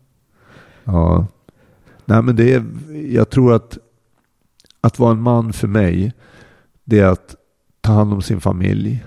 ja. 0.84 1.26
Nej 2.04 2.22
men 2.22 2.36
det 2.36 2.54
är, 2.54 2.64
jag 3.08 3.30
tror 3.30 3.54
att 3.54 3.78
att 4.80 4.98
vara 4.98 5.12
en 5.12 5.22
man 5.22 5.52
för 5.52 5.68
mig, 5.68 6.12
det 6.84 6.98
är 6.98 7.06
att 7.06 7.36
ta 7.80 7.92
hand 7.92 8.12
om 8.12 8.22
sin 8.22 8.40
familj, 8.40 9.04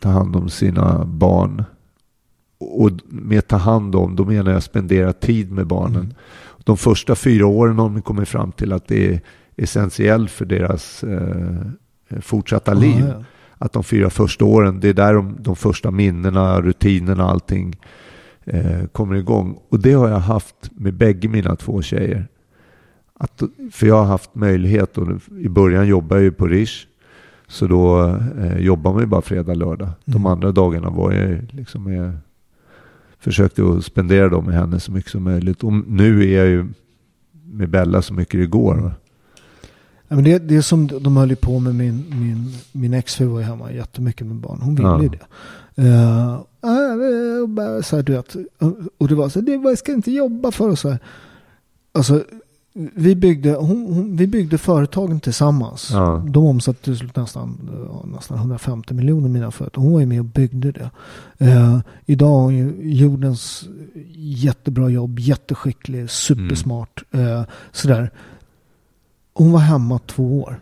ta 0.00 0.08
hand 0.08 0.36
om 0.36 0.48
sina 0.48 1.04
barn. 1.04 1.64
Och 2.58 2.90
med 3.08 3.48
ta 3.48 3.56
hand 3.56 3.94
om, 3.94 4.16
då 4.16 4.24
menar 4.24 4.52
jag 4.52 4.62
spendera 4.62 5.12
tid 5.12 5.52
med 5.52 5.66
barnen. 5.66 5.96
Mm. 5.96 6.14
De 6.64 6.76
första 6.76 7.14
fyra 7.14 7.46
åren 7.46 7.78
har 7.78 7.88
de 7.88 8.02
kommit 8.02 8.28
fram 8.28 8.52
till 8.52 8.72
att 8.72 8.88
det 8.88 9.12
är 9.12 9.20
essentiellt 9.56 10.30
för 10.30 10.44
deras 10.44 11.04
eh, 11.04 12.20
fortsatta 12.20 12.74
liv. 12.74 13.00
Ja, 13.00 13.06
ja. 13.06 13.24
Att 13.58 13.72
de 13.72 13.84
fyra 13.84 14.10
första 14.10 14.44
åren, 14.44 14.80
det 14.80 14.88
är 14.88 14.94
där 14.94 15.14
de, 15.14 15.36
de 15.40 15.56
första 15.56 15.90
minnena, 15.90 16.60
rutinerna, 16.60 17.30
allting 17.30 17.76
eh, 18.46 18.86
kommer 18.92 19.14
igång. 19.16 19.58
Och 19.68 19.80
det 19.80 19.92
har 19.92 20.08
jag 20.08 20.18
haft 20.18 20.70
med 20.70 20.94
bägge 20.94 21.28
mina 21.28 21.56
två 21.56 21.82
tjejer. 21.82 22.28
Att, 23.18 23.42
för 23.72 23.86
jag 23.86 23.94
har 23.96 24.04
haft 24.04 24.34
möjlighet, 24.34 24.98
och 24.98 25.08
i 25.40 25.48
början 25.48 25.86
jobbade 25.86 26.20
jag 26.20 26.24
ju 26.24 26.32
på 26.32 26.46
Rish. 26.46 26.86
Så 27.48 27.66
då 27.66 28.06
eh, 28.38 28.58
jobbar 28.58 28.92
man 28.92 29.02
ju 29.02 29.06
bara 29.06 29.22
fredag, 29.22 29.54
lördag. 29.54 29.88
De 30.04 30.12
Mm. 30.16 30.26
andra 30.26 30.52
dagarna 30.52 30.90
var 30.90 31.12
jag 31.12 31.38
liksom 31.50 31.84
med, 31.84 32.18
försökte 33.18 33.62
att 33.68 33.84
spendera 33.84 34.28
dem 34.28 34.44
med 34.44 34.54
henne 34.54 34.80
så 34.80 34.92
mycket 34.92 35.10
som 35.10 35.22
möjligt. 35.22 35.64
Och 35.64 35.72
nu 35.72 36.22
är 36.32 36.36
jag 36.38 36.46
ju 36.46 36.66
med 37.44 37.68
Bella 37.68 38.02
så 38.02 38.14
mycket 38.14 38.40
det 38.40 38.46
går. 38.46 38.74
va. 38.74 38.92
Ja, 40.08 40.14
men 40.14 40.24
det, 40.24 40.38
det 40.38 40.56
är 40.56 40.60
som 40.60 40.86
de 40.86 41.16
höll 41.16 41.36
på 41.36 41.58
med 41.60 41.74
min, 41.74 42.04
min, 42.20 42.52
min 42.72 42.94
exfru 42.94 43.26
var 43.26 43.38
ju 43.38 43.44
hemma 43.44 43.72
jättemycket 43.72 44.26
med 44.26 44.36
barn. 44.36 44.58
Hon 44.62 44.74
ville 44.74 44.88
Ja. 44.88 45.02
ju 45.02 45.08
det. 45.08 45.26
Uh, 45.78 46.40
uh, 46.64 47.82
så 47.82 47.96
här, 47.96 48.02
du 48.02 48.12
vet. 48.12 48.36
Och 48.98 49.08
det 49.08 49.14
var 49.14 49.28
så 49.28 49.40
här, 49.40 49.68
jag 49.68 49.78
ska 49.78 49.92
inte 49.92 50.10
jobba 50.10 50.50
för 50.50 50.70
och 50.70 50.78
så 50.78 50.88
här. 50.88 50.98
Alltså, 51.92 52.24
vi 52.94 53.14
byggde, 53.14 53.54
hon, 53.54 53.86
hon, 53.94 54.16
vi 54.16 54.26
byggde 54.26 54.58
företagen 54.58 55.20
tillsammans. 55.20 55.90
Ja. 55.92 56.24
De 56.28 56.44
omsatte 56.44 56.96
nästan, 57.14 57.70
nästan 58.14 58.38
150 58.38 58.94
miljoner 58.94 59.28
mina 59.28 59.50
företag. 59.50 59.82
Hon 59.82 59.92
var 59.92 60.00
ju 60.00 60.06
med 60.06 60.18
och 60.20 60.24
byggde 60.24 60.72
det. 60.72 60.90
Eh, 61.38 61.78
idag 62.06 62.28
har 62.28 62.42
hon 62.42 62.56
ju 62.56 62.74
jordens 62.92 63.68
jättebra 64.16 64.88
jobb, 64.88 65.18
jätteskicklig, 65.18 66.10
supersmart. 66.10 67.04
Eh, 67.10 67.42
sådär. 67.72 68.10
Hon 69.32 69.52
var 69.52 69.60
hemma 69.60 69.98
två 69.98 70.42
år. 70.42 70.60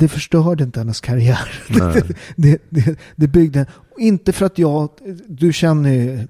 Det 0.00 0.08
förstörde 0.08 0.64
inte 0.64 0.80
hennes 0.80 1.00
karriär. 1.00 1.62
Nej. 1.68 2.02
det, 2.36 2.58
det, 2.68 2.98
det 3.16 3.26
byggde, 3.26 3.66
inte 3.98 4.32
för 4.32 4.46
att 4.46 4.58
jag, 4.58 4.88
du 5.28 5.52
känner 5.52 5.90
ju 5.90 6.26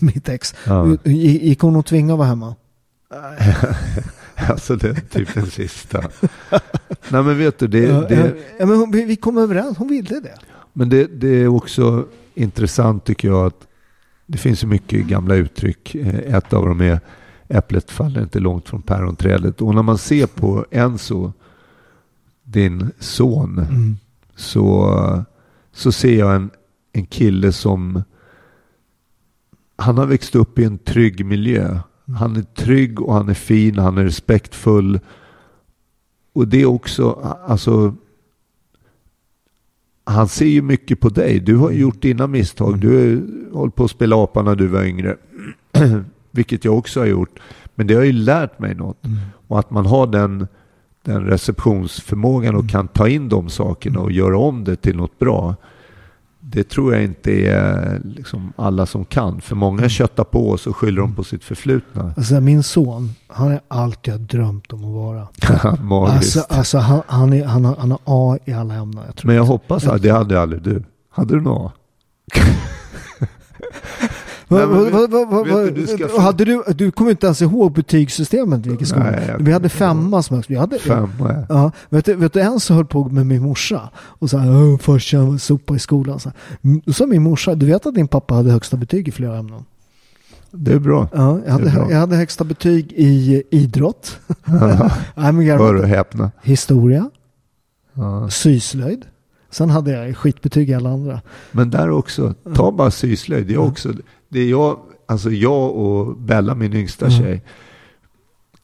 mitt 0.00 0.28
ex. 0.28 0.54
Ja. 0.64 0.96
Gick 1.04 1.60
hon 1.60 1.76
och 1.76 1.86
tvingade 1.86 2.12
att 2.12 2.18
vara 2.18 2.28
hemma? 2.28 2.54
alltså 4.48 4.76
det 4.76 4.88
är 4.88 4.94
typ 4.94 5.34
den 5.34 5.46
sista. 5.46 6.04
Nej 7.08 7.22
men 7.22 7.38
vet 7.38 7.58
du, 7.58 7.66
det, 7.66 7.78
Ja, 7.78 8.00
det, 8.00 8.34
ja, 8.58 8.66
men 8.66 8.76
hon, 8.76 8.90
vi, 8.90 9.16
kom 9.16 9.38
överens, 9.38 9.78
hon 9.78 9.88
ville 9.88 10.20
det. 10.20 10.34
Men 10.72 10.88
det, 10.88 11.20
det 11.20 11.28
är 11.28 11.48
också 11.48 12.06
intressant 12.34 13.04
tycker 13.04 13.28
jag 13.28 13.46
att 13.46 13.66
det 14.26 14.38
finns 14.38 14.62
ju 14.62 14.66
mycket 14.66 15.06
gamla 15.06 15.34
uttryck. 15.34 15.94
Eh, 15.94 16.34
Ett 16.34 16.52
av 16.52 16.66
dem 16.66 16.80
är 16.80 17.00
äpplet 17.48 17.90
faller 17.90 18.22
inte 18.22 18.40
långt 18.40 18.68
från 18.68 18.82
päronträdet. 18.82 19.60
Och 19.60 19.74
när 19.74 19.82
man 19.82 19.98
ser 19.98 20.26
på 20.26 20.66
Enzo, 20.70 21.32
din 22.50 22.90
son, 22.98 23.58
Mm. 23.58 23.96
så, 24.36 25.24
så 25.72 25.92
ser 25.92 26.18
jag 26.18 26.34
en, 26.36 26.50
en 26.92 27.06
kille 27.06 27.52
som 27.52 28.02
han 29.76 29.98
har 29.98 30.06
växt 30.06 30.34
upp 30.34 30.58
i 30.58 30.64
en 30.64 30.78
trygg 30.78 31.26
miljö. 31.26 31.78
Han 32.16 32.36
är 32.36 32.42
trygg 32.42 33.00
och 33.00 33.14
han 33.14 33.28
är 33.28 33.34
fin, 33.34 33.78
han 33.78 33.98
är 33.98 34.04
respektfull. 34.04 35.00
Och 36.32 36.48
det 36.48 36.62
är 36.62 36.66
också, 36.66 37.10
alltså 37.46 37.94
han 40.04 40.28
ser 40.28 40.46
ju 40.46 40.62
mycket 40.62 41.00
på 41.00 41.08
dig. 41.08 41.40
Du 41.40 41.56
har 41.56 41.70
gjort 41.70 42.02
dina 42.02 42.26
misstag. 42.26 42.78
Du 42.78 42.88
har 42.88 43.22
hållit 43.58 43.74
på 43.74 43.84
att 43.84 43.90
spela 43.90 44.16
apa 44.16 44.42
när 44.42 44.54
du 44.56 44.66
var 44.66 44.84
yngre. 44.84 45.16
Vilket 46.30 46.64
jag 46.64 46.78
också 46.78 47.00
har 47.00 47.06
gjort. 47.06 47.40
Men 47.74 47.86
det 47.86 47.94
har 47.94 48.02
ju 48.02 48.12
lärt 48.12 48.58
mig 48.58 48.74
något. 48.74 49.02
Och 49.48 49.58
att 49.58 49.70
man 49.70 49.86
har 49.86 50.06
den, 50.06 50.46
den 51.02 51.24
receptionsförmågan 51.24 52.54
och 52.56 52.68
kan 52.68 52.88
ta 52.88 53.08
in 53.08 53.28
de 53.28 53.48
sakerna 53.48 54.00
och 54.00 54.12
göra 54.12 54.38
om 54.38 54.64
det 54.64 54.76
till 54.76 54.96
något 54.96 55.18
bra. 55.18 55.54
Det 56.40 56.68
tror 56.68 56.94
jag 56.94 57.04
inte 57.04 57.32
är 57.32 58.00
liksom 58.04 58.52
alla 58.56 58.86
som 58.86 59.04
kan. 59.04 59.40
För 59.40 59.56
många 59.56 59.88
köttar 59.88 60.24
på 60.24 60.48
och 60.48 60.60
så 60.60 60.72
skyller 60.72 61.00
de 61.00 61.14
på 61.14 61.24
sitt 61.24 61.44
förflutna. 61.44 62.12
Alltså 62.16 62.40
min 62.40 62.62
son, 62.62 63.14
han 63.26 63.50
är 63.50 63.60
allt 63.68 64.06
jag 64.06 64.20
drömt 64.20 64.72
om 64.72 64.84
att 64.84 64.94
vara. 64.94 65.28
Alltså, 66.14 66.40
alltså 66.48 66.78
han, 66.78 67.02
han, 67.06 67.32
är, 67.32 67.44
han, 67.44 67.64
har, 67.64 67.76
han 67.76 67.90
har 67.90 68.00
A 68.04 68.38
i 68.44 68.52
alla 68.52 68.74
ämnen. 68.74 69.04
Jag 69.06 69.26
Men 69.26 69.36
jag 69.36 69.44
hoppas 69.44 69.86
att 69.86 70.02
det 70.02 70.10
hade 70.10 70.40
aldrig 70.40 70.62
du. 70.62 70.84
Hade 71.10 71.34
du 71.34 71.40
något? 71.40 71.72
Nej, 74.48 74.66
men 74.66 74.84
vet 74.84 75.74
du, 75.74 75.86
ska 75.86 76.20
hade 76.20 76.44
du, 76.44 76.62
du 76.76 76.90
kommer 76.90 77.10
inte 77.10 77.26
ens 77.26 77.42
ihåg 77.42 77.72
betygssystemet 77.72 78.66
i 78.66 78.84
skolan. 78.86 79.06
Nej, 79.12 79.24
jag 79.28 79.38
Vi 79.38 79.52
hade 79.52 79.68
femma 79.68 80.22
som. 80.22 80.42
Vi 80.48 80.54
hade, 80.56 80.78
Femma 80.78 81.08
ja. 81.20 81.44
Ja, 81.48 81.70
vet 81.88 82.04
du, 82.04 82.14
vet 82.14 82.32
du 82.32 82.40
en 82.40 82.60
som 82.60 82.76
höll 82.76 82.86
på 82.86 83.04
med 83.04 83.26
min 83.26 83.42
morsa 83.42 83.90
och 83.96 84.30
sa 84.30 84.38
att 84.40 84.82
farsan 84.82 85.38
sopa 85.38 85.74
i 85.76 85.78
skolan. 85.78 86.20
Så 86.20 86.28
här. 86.28 86.36
Mm, 86.64 86.82
sa 86.92 87.06
min 87.06 87.22
morsa, 87.22 87.54
du 87.54 87.66
vet 87.66 87.86
att 87.86 87.94
din 87.94 88.08
pappa 88.08 88.34
hade 88.34 88.50
högsta 88.50 88.76
betyg 88.76 89.08
i 89.08 89.12
flera 89.12 89.38
ämnen? 89.38 89.64
Det 90.50 90.72
är 90.72 90.78
bra. 90.78 91.08
Ja, 91.12 91.38
jag 91.46 91.52
hade, 91.52 91.70
bra. 91.70 91.90
jag 91.90 91.98
hade 91.98 92.16
högsta 92.16 92.44
betyg 92.44 92.92
i 92.96 93.42
idrott, 93.50 94.18
Nej, 95.14 95.32
men 95.32 95.46
garva 95.46 95.64
Hör 95.64 95.74
och 95.74 95.88
häpna. 95.88 96.30
historia, 96.42 97.10
Ja. 97.94 98.28
syslöjd. 98.30 99.04
Sen 99.50 99.70
hade 99.70 99.90
jag 99.90 100.16
skitbetyg 100.16 100.70
i 100.70 100.74
alla 100.74 100.90
andra. 100.90 101.20
Men 101.52 101.70
där 101.70 101.90
också, 101.90 102.34
ta 102.54 102.72
bara 102.72 102.90
syslöjd. 102.90 103.50
Är 103.50 103.56
också, 103.58 103.92
det 104.28 104.40
är 104.40 104.50
jag, 104.50 104.80
alltså 105.06 105.30
jag 105.30 105.76
och 105.76 106.16
Bella, 106.16 106.54
min 106.54 106.72
yngsta 106.74 107.06
Mm. 107.06 107.18
tjej. 107.18 107.42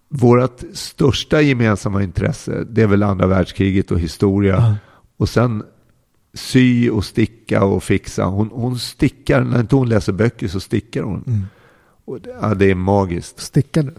Vårt 0.09 0.63
största 0.73 1.41
gemensamma 1.41 2.03
intresse, 2.03 2.65
det 2.71 2.83
är 2.83 2.87
väl 2.87 3.03
andra 3.03 3.27
världskriget 3.27 3.91
och 3.91 4.01
historia. 4.01 4.55
Ja. 4.55 4.75
Och 5.17 5.29
sen 5.29 5.63
sy 6.35 6.91
och 6.91 7.05
sticka 7.05 7.65
och 7.65 7.83
fixa. 7.83 8.25
Hon, 8.25 8.51
hon 8.53 8.79
stickar, 8.79 9.45
när 9.45 9.61
inte 9.61 9.77
hon 9.77 9.89
läser 9.89 10.13
böcker 10.13 10.49
så 10.49 10.61
stickar 10.61 11.03
hon. 11.03 11.25
Mm. 11.27 11.43
Och 12.05 12.21
det, 12.21 12.37
ja, 12.43 12.55
det 12.55 12.71
är 12.71 12.75
magiskt. 12.75 13.41
Stickar 13.41 13.83
du? 13.83 13.95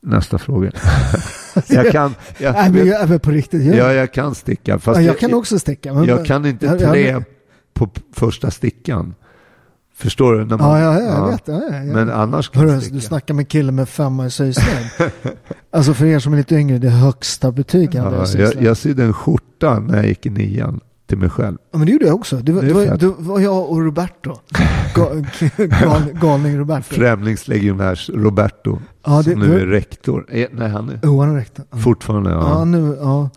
Nästa 0.00 0.38
fråga. 0.38 0.70
Jag 1.68 1.92
kan, 1.92 2.14
jag, 2.38 2.52
Nej, 2.54 2.70
men 2.72 2.86
jag 2.86 3.06
väl 3.06 3.20
på 3.20 3.30
riktigt. 3.30 3.64
Jag, 3.64 3.76
ja, 3.76 3.92
jag 3.92 4.12
kan 4.12 4.34
sticka. 4.34 4.78
Fast 4.78 5.00
ja, 5.00 5.06
jag 5.06 5.18
kan 5.18 5.34
också 5.34 5.58
sticka. 5.58 5.94
Men, 5.94 6.04
jag 6.04 6.26
kan 6.26 6.46
inte 6.46 6.66
jag- 6.66 6.78
trä 6.78 7.00
jag- 7.00 7.24
på 7.74 7.88
första 8.12 8.50
stickan. 8.50 9.14
Förstår 9.98 10.32
du? 10.32 10.44
När 10.44 10.58
man, 10.58 10.80
Ja, 10.80 10.94
ja, 10.94 11.00
ja, 11.00 11.14
jag 11.16 11.30
vet. 11.30 11.42
Ja, 11.48 11.60
ja. 11.72 11.82
Men 11.94 12.10
annars 12.10 12.48
kan 12.48 12.62
Hörru, 12.68 12.80
du 12.92 13.00
snackar 13.00 13.34
med 13.34 13.42
en 13.42 13.46
kille 13.46 13.72
med 13.72 13.88
femma 13.88 14.26
i 14.26 14.30
syslöjd. 14.30 14.86
alltså 15.72 15.94
för 15.94 16.06
er 16.06 16.18
som 16.18 16.32
är 16.32 16.36
lite 16.36 16.54
yngre, 16.54 16.78
det 16.78 16.86
är 16.86 16.90
högsta 16.90 17.52
betyg 17.52 17.94
Ja, 17.94 18.26
jag, 18.36 18.62
jag 18.62 18.76
sydde 18.76 19.04
en 19.04 19.12
skjorta 19.12 19.78
när 19.78 19.96
jag 19.96 20.06
gick 20.06 20.26
i 20.26 20.30
nian 20.30 20.80
till 21.08 21.18
mig 21.18 21.30
själv. 21.30 21.56
Ja, 21.72 21.78
men 21.78 21.86
det 21.86 21.92
gjorde 21.92 22.06
jag 22.06 22.14
också. 22.14 22.36
Det 22.36 22.52
var, 22.52 22.62
Det 22.62 22.70
är 22.70 22.74
det 22.74 22.90
var, 22.90 22.96
det 22.96 23.14
var 23.18 23.40
jag 23.40 23.70
och 23.70 23.82
Roberto. 23.84 24.34
Ga, 24.94 25.08
gal, 25.80 26.02
galning 26.20 26.58
Roberto. 26.58 26.94
Främlingslegionärs 26.94 28.10
Roberto, 28.14 28.78
Ja, 29.06 29.22
det- 29.24 29.30
som 29.30 29.40
nu 29.40 29.60
är 29.60 29.66
rektor. 29.66 30.26
Eh, 30.28 30.48
Nej, 30.52 30.68
han 30.68 30.88
är 30.88 31.00
Jo, 31.02 31.20
han 31.20 31.34
räckte. 31.36 31.62
Ja. 31.70 31.76
fortfarande... 31.78 32.30
Ja, 32.30 32.48
Ja. 32.58 32.64
nu, 32.64 32.96
ja. 33.00 33.30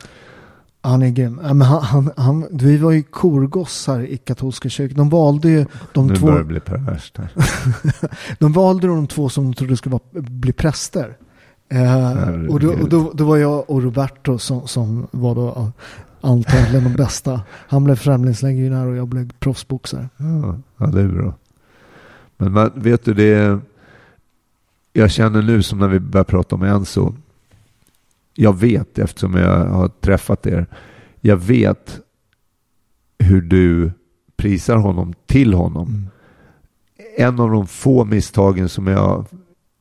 Han 0.82 1.02
är 1.02 1.10
grym. 1.10 1.40
Ja, 1.44 1.54
men 1.54 1.68
han, 1.68 1.82
han, 1.84 2.12
han, 2.18 2.48
vi 2.52 2.78
var 2.78 2.92
ju 2.92 3.04
korgossar 3.04 4.00
i 4.00 4.18
katolska 4.18 4.70
kyrkan. 4.70 4.98
De 4.98 5.10
valde 5.10 5.50
ju 5.50 5.66
de 5.94 6.08
Nu 6.08 6.16
två. 6.16 6.26
börjar 6.26 6.40
det 6.40 6.46
bli 6.46 6.60
perverst 6.60 7.18
här. 7.18 7.30
De 8.40 8.52
valde 8.54 8.88
de 8.88 9.08
två 9.08 9.30
som 9.30 9.44
de 9.46 9.54
trodde 9.54 9.78
skulle 9.78 9.94
vara, 9.94 10.22
bli 10.22 10.54
präster. 10.54 11.18
Eh, 11.70 12.12
och 12.50 12.60
då, 12.60 12.72
och 12.72 12.90
då, 12.90 13.12
då 13.14 13.24
var 13.26 13.38
jag 13.38 13.70
och 13.70 13.84
Roberto 13.84 14.38
som, 14.38 14.68
som 14.68 15.08
var 15.12 15.36
då 15.36 15.72
antagligen 16.22 16.84
de 16.84 16.94
bästa. 16.94 17.42
Han 17.50 17.84
blev 17.84 17.96
främlingslegionär 17.96 18.86
och 18.88 18.96
jag 18.96 19.08
blev 19.08 19.32
proffsboxare. 19.40 20.10
Ja, 20.18 20.58
ja, 20.78 20.86
det 20.86 21.02
är 21.02 21.08
bra. 21.08 21.34
Men 22.38 22.52
man, 22.52 22.72
vet 22.76 23.06
du, 23.06 23.14
det 23.14 23.34
är, 23.34 23.60
Jag 24.94 25.12
känner 25.12 25.42
nu 25.42 25.64
som 25.64 25.80
när 25.80 25.88
vi 25.88 26.00
börjar 26.00 26.24
prata 26.24 26.56
om 26.56 26.64
Enzo. 26.64 27.14
Jag 28.42 28.60
vet, 28.60 29.00
eftersom 29.00 29.34
jag 29.36 29.66
har 29.66 29.88
träffat 29.88 30.48
er. 30.48 30.66
Jag 31.22 31.38
vet 31.38 32.00
hur 33.20 33.42
du 33.42 33.92
prisar 34.38 34.76
honom 34.76 35.14
till 35.26 35.54
honom. 35.54 35.88
Mm. 35.88 36.08
En 37.18 37.40
av 37.40 37.52
de 37.52 37.68
få 37.68 38.06
misstagen 38.06 38.70
som 38.70 38.88
jag 38.88 39.26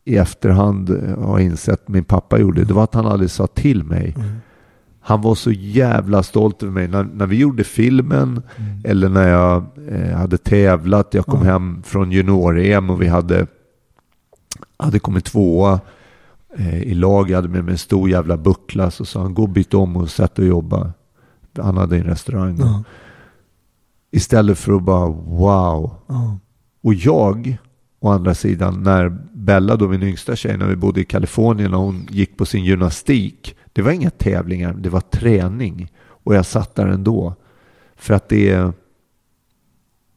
i 0.04 0.16
efterhand 0.16 0.90
har 1.18 1.38
insett 1.38 1.88
min 1.88 2.04
pappa 2.04 2.38
gjorde. 2.38 2.64
Det 2.64 2.74
var 2.74 2.84
att 2.84 2.94
han 2.94 3.06
aldrig 3.06 3.30
sa 3.30 3.46
till 3.46 3.84
mig. 3.84 4.14
Mm. 4.16 4.36
Han 5.00 5.20
var 5.22 5.34
så 5.34 5.50
jävla 5.52 6.22
stolt 6.22 6.62
över 6.62 6.72
mig. 6.72 6.88
När, 6.88 7.04
när 7.04 7.26
vi 7.26 7.36
gjorde 7.36 7.64
filmen 7.64 8.42
eller 8.84 9.08
när 9.08 9.28
jag 9.28 9.64
eh, 9.88 10.16
hade 10.16 10.38
tävlat. 10.38 11.14
Jag 11.14 11.26
kom 11.26 11.42
hem 11.42 11.82
från 11.82 12.12
junior-EM 12.12 12.90
och 12.90 13.02
vi 13.02 13.06
hade, 13.06 13.46
hade 14.78 14.98
kommit 14.98 15.24
tvåa 15.24 15.80
i 16.56 16.94
lag. 16.94 17.30
Jag 17.30 17.36
hade 17.36 17.48
med 17.48 17.64
mig 17.64 17.72
en 17.72 17.78
stor 17.78 18.10
jävla 18.10 18.36
buckla. 18.36 18.90
Så 18.90 19.04
sa 19.04 19.22
han, 19.22 19.34
gå 19.34 19.42
och 19.42 19.48
byt 19.48 19.74
om 19.74 19.96
och 19.96 20.10
sätt 20.10 20.34
dig 20.34 20.42
och 20.42 20.48
jobba. 20.48 20.92
Han 21.56 21.76
hade 21.76 21.96
en 21.96 22.04
restaurang. 22.04 22.58
Ja, 22.58 22.84
Istället 24.10 24.58
för 24.58 24.72
att 24.72 24.82
bara 24.82 25.08
wow. 25.08 25.94
ja. 26.06 26.38
Och 26.80 26.94
jag, 26.94 27.58
å 28.00 28.10
andra 28.10 28.34
sidan, 28.34 28.82
när 28.82 29.08
Bella, 29.32 29.76
då 29.76 29.88
min 29.88 30.02
yngsta 30.02 30.36
tjej, 30.36 30.56
när 30.56 30.66
vi 30.66 30.76
bodde 30.76 31.00
i 31.00 31.04
Kalifornien 31.04 31.74
och 31.74 31.80
hon 31.80 32.08
gick 32.10 32.36
på 32.36 32.46
sin 32.46 32.64
gymnastik. 32.64 33.56
Det 33.72 33.82
var 33.82 33.92
inga 33.92 34.10
tävlingar, 34.10 34.72
det 34.72 34.88
var 34.88 35.00
träning. 35.00 35.92
Och 35.98 36.34
jag 36.34 36.46
satt 36.46 36.74
där 36.74 36.86
ändå. 36.86 37.34
För 37.96 38.14
att 38.14 38.28
det, 38.28 38.72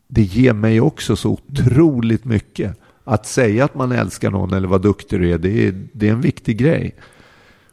det 0.07 0.21
ger 0.21 0.53
mig 0.53 0.81
också 0.81 1.15
så 1.15 1.29
otroligt 1.29 2.25
mycket. 2.25 2.77
Att 3.11 3.25
säga 3.25 3.65
att 3.65 3.75
man 3.75 3.91
älskar 3.91 4.31
någon 4.31 4.53
eller 4.53 4.67
vad 4.67 4.81
duktig 4.81 5.19
du 5.19 5.31
är, 5.31 5.37
det 5.37 5.67
är, 5.67 5.73
det 5.93 6.07
är 6.07 6.11
en 6.13 6.21
viktig 6.21 6.57
grej. 6.57 6.95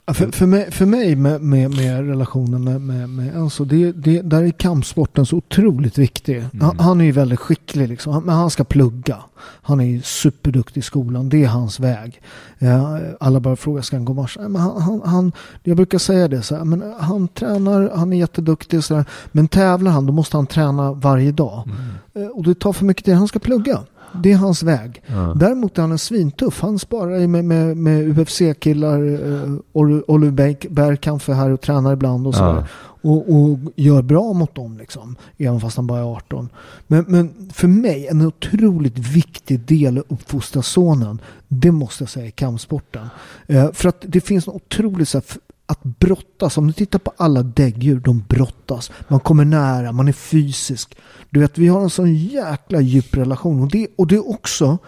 Ja, 0.07 0.15
För, 0.15 0.31
för 0.33 0.47
mig, 0.47 0.71
för 0.71 0.87
mig 0.87 1.17
med, 1.17 1.41
med, 1.43 1.71
med 1.77 2.07
relationen 2.09 2.65
med, 2.65 2.81
med, 2.81 3.09
med 3.09 3.37
Enzo, 3.37 3.65
det, 3.65 3.93
det, 3.93 4.23
där 4.23 4.43
är 4.43 4.51
kampsporten 4.51 5.27
så 5.27 5.37
otroligt 5.37 5.99
viktig. 5.99 6.45
Han, 6.61 6.79
han 6.79 7.01
är 7.01 7.05
ju 7.05 7.13
väldigt 7.13 7.39
skicklig 7.41 7.89
liksom, 7.89 8.13
Han- 8.13 8.23
men 8.23 8.35
han 8.35 8.51
ska 8.51 8.65
plugga. 8.65 9.17
Han 9.41 9.81
är 9.81 9.85
ju 9.85 10.03
superduktig 10.03 10.81
i 10.81 10.83
skolan, 10.83 11.29
det 11.29 11.45
är 11.45 11.49
hans 11.49 11.81
väg. 11.81 12.21
Ja, 12.59 13.01
alla 13.21 13.41
bara 13.41 13.57
frågar, 13.57 13.83
ska 13.83 13.97
han 13.97 14.05
gå? 14.05 14.15
Nej, 14.15 14.49
Men 14.49 14.57
han, 14.63 14.83
han, 14.83 15.03
han, 15.05 15.33
jag 15.63 15.77
brukar 15.77 15.99
säga 15.99 16.29
det 16.29 16.43
så 16.43 16.57
här, 16.57 16.65
men 16.65 16.83
han 16.99 17.29
tränar, 17.29 17.91
han 17.95 18.13
är 18.13 18.17
jätteduktig 18.19 18.85
så 18.85 18.95
där, 18.95 19.05
men 19.33 19.49
tävlar 19.49 19.91
han 19.93 20.07
då 20.07 20.13
måste 20.13 20.37
han 20.37 20.47
träna 20.47 20.93
varje 20.93 21.33
dag. 21.33 21.69
Eh, 22.15 22.27
Och 22.27 22.45
det 22.45 22.55
tar 22.55 22.73
för 22.73 22.85
mycket 22.85 23.05
tid, 23.05 23.15
han 23.15 23.29
ska 23.29 23.39
plugga. 23.39 23.81
Det 24.23 24.33
är 24.33 24.37
hans 24.37 24.63
väg. 24.63 25.03
Ja. 25.07 25.35
Däremot 25.37 25.79
är 25.79 25.83
han 25.83 25.93
en 25.93 25.99
svintuff. 25.99 26.61
Han 26.61 26.79
sparar 26.79 27.27
med, 27.27 27.45
med, 27.45 27.77
med 27.77 28.19
UFC-killar. 28.19 29.03
Uh, 29.03 29.59
Oliver 29.73 30.31
Berg- 30.33 30.71
Bergkampf 30.71 31.29
är 31.29 31.33
här 31.33 31.51
och 31.51 31.61
tränar 31.61 31.93
ibland 31.93 32.27
och 32.27 32.35
sådär. 32.35 32.55
Ja. 32.55 32.67
Och, 33.03 33.35
och 33.35 33.59
gör 33.77 34.03
bra 34.03 34.33
mot 34.33 34.55
dem 34.55 34.79
liksom. 34.79 35.17
Även 35.39 35.61
fast 35.61 35.77
han 35.77 35.87
bara 35.87 35.99
är 35.99 36.17
18. 36.17 36.49
Men, 36.87 37.05
men 37.09 37.51
för 37.53 37.69
mig 37.69 38.07
en 38.07 38.27
otroligt 38.27 38.99
viktig 38.99 39.61
del 39.61 39.99
att 39.99 40.05
uppfostra 40.09 40.63
sonen. 40.63 41.21
Det 41.49 41.71
måste 41.71 42.03
jag 42.03 42.11
säga 42.11 42.27
är 42.27 42.31
kampsporten. 42.31 43.09
Eh, 43.47 43.73
för 43.73 43.89
att 43.89 44.05
det 44.07 44.21
finns 44.21 44.47
något 44.47 44.57
otroligt 44.57 45.09
så 45.09 45.19
här, 45.19 45.25
att 45.69 45.83
brottas. 45.83 46.59
Om 46.59 46.67
du 46.67 46.73
tittar 46.73 46.99
på 46.99 47.13
alla 47.17 47.43
däggdjur, 47.43 48.01
de 48.01 48.25
brottas. 48.29 48.91
Man 49.09 49.21
kommer 49.21 49.45
nära, 49.45 49.93
man 49.93 50.09
är 50.09 50.13
fysisk. 50.13 50.97
Du 51.31 51.41
vet, 51.41 51.59
vi 51.59 51.69
har 51.69 51.81
en 51.81 51.91
sån 51.91 52.15
jäkla 52.15 52.81
djup 52.81 53.17
relation. 53.17 53.63
Och 53.63 53.71
det, 53.71 53.89
och 53.97 54.07
det 54.07 54.15
är 54.15 54.31
också 54.31 54.79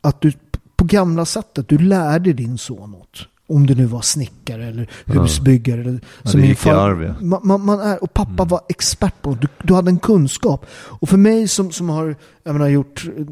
att 0.00 0.20
du 0.20 0.32
på 0.76 0.84
gamla 0.84 1.24
sättet, 1.24 1.68
du 1.68 1.78
lärde 1.78 2.32
din 2.32 2.58
son 2.58 2.90
något. 2.90 3.28
Om 3.50 3.66
du 3.66 3.74
nu 3.74 3.84
var 3.86 4.00
snickare 4.00 4.66
eller 4.66 4.90
husbyggare. 5.04 5.80
Eller, 5.80 6.00
Ja, 6.22 6.30
som 6.30 6.40
det 6.40 6.46
i 6.46 6.54
far- 6.54 6.74
arv, 6.74 7.02
ja. 7.02 7.14
man, 7.20 7.40
man, 7.44 7.64
man 7.64 7.80
är, 7.80 8.02
och 8.02 8.14
pappa 8.14 8.32
Mm. 8.32 8.48
var 8.48 8.60
expert 8.68 9.22
på 9.22 9.30
det. 9.30 9.36
Du, 9.40 9.48
du 9.62 9.74
hade 9.74 9.90
en 9.90 9.98
kunskap. 9.98 10.66
Och 10.72 11.08
för 11.08 11.16
mig 11.16 11.48
som, 11.48 11.70
som 11.72 11.88
har 11.88 12.16
jag 12.42 12.52
menar, 12.52 12.68
gjort 12.68 13.04
eh, 13.16 13.24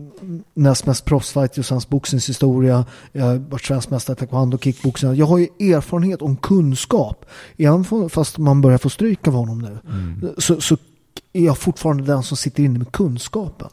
näst 0.54 0.86
mest 0.86 1.04
proffsfight 1.04 1.58
i 1.58 1.62
svensk 1.62 1.88
boxningshistoria. 1.88 2.84
Jag 3.12 3.24
har 3.24 3.36
varit 3.36 3.64
svensk 3.64 3.90
mästare 3.90 4.14
i 4.14 4.18
taekwondo, 4.18 4.58
kickboxing. 4.58 5.14
Jag 5.14 5.26
har 5.26 5.38
ju 5.38 5.44
erfarenhet 5.74 6.22
och 6.22 6.40
kunskap. 6.42 7.24
Även 7.56 8.08
fast 8.08 8.38
man 8.38 8.60
börjar 8.60 8.78
få 8.78 8.90
stryk 8.90 9.28
av 9.28 9.34
honom 9.34 9.58
nu. 9.58 9.78
Mm. 9.88 10.34
Så, 10.38 10.60
så 10.60 10.76
är 11.32 11.44
jag 11.44 11.58
fortfarande 11.58 12.02
den 12.04 12.22
som 12.22 12.36
sitter 12.36 12.62
inne 12.62 12.78
med 12.78 12.92
kunskapen. 12.92 13.68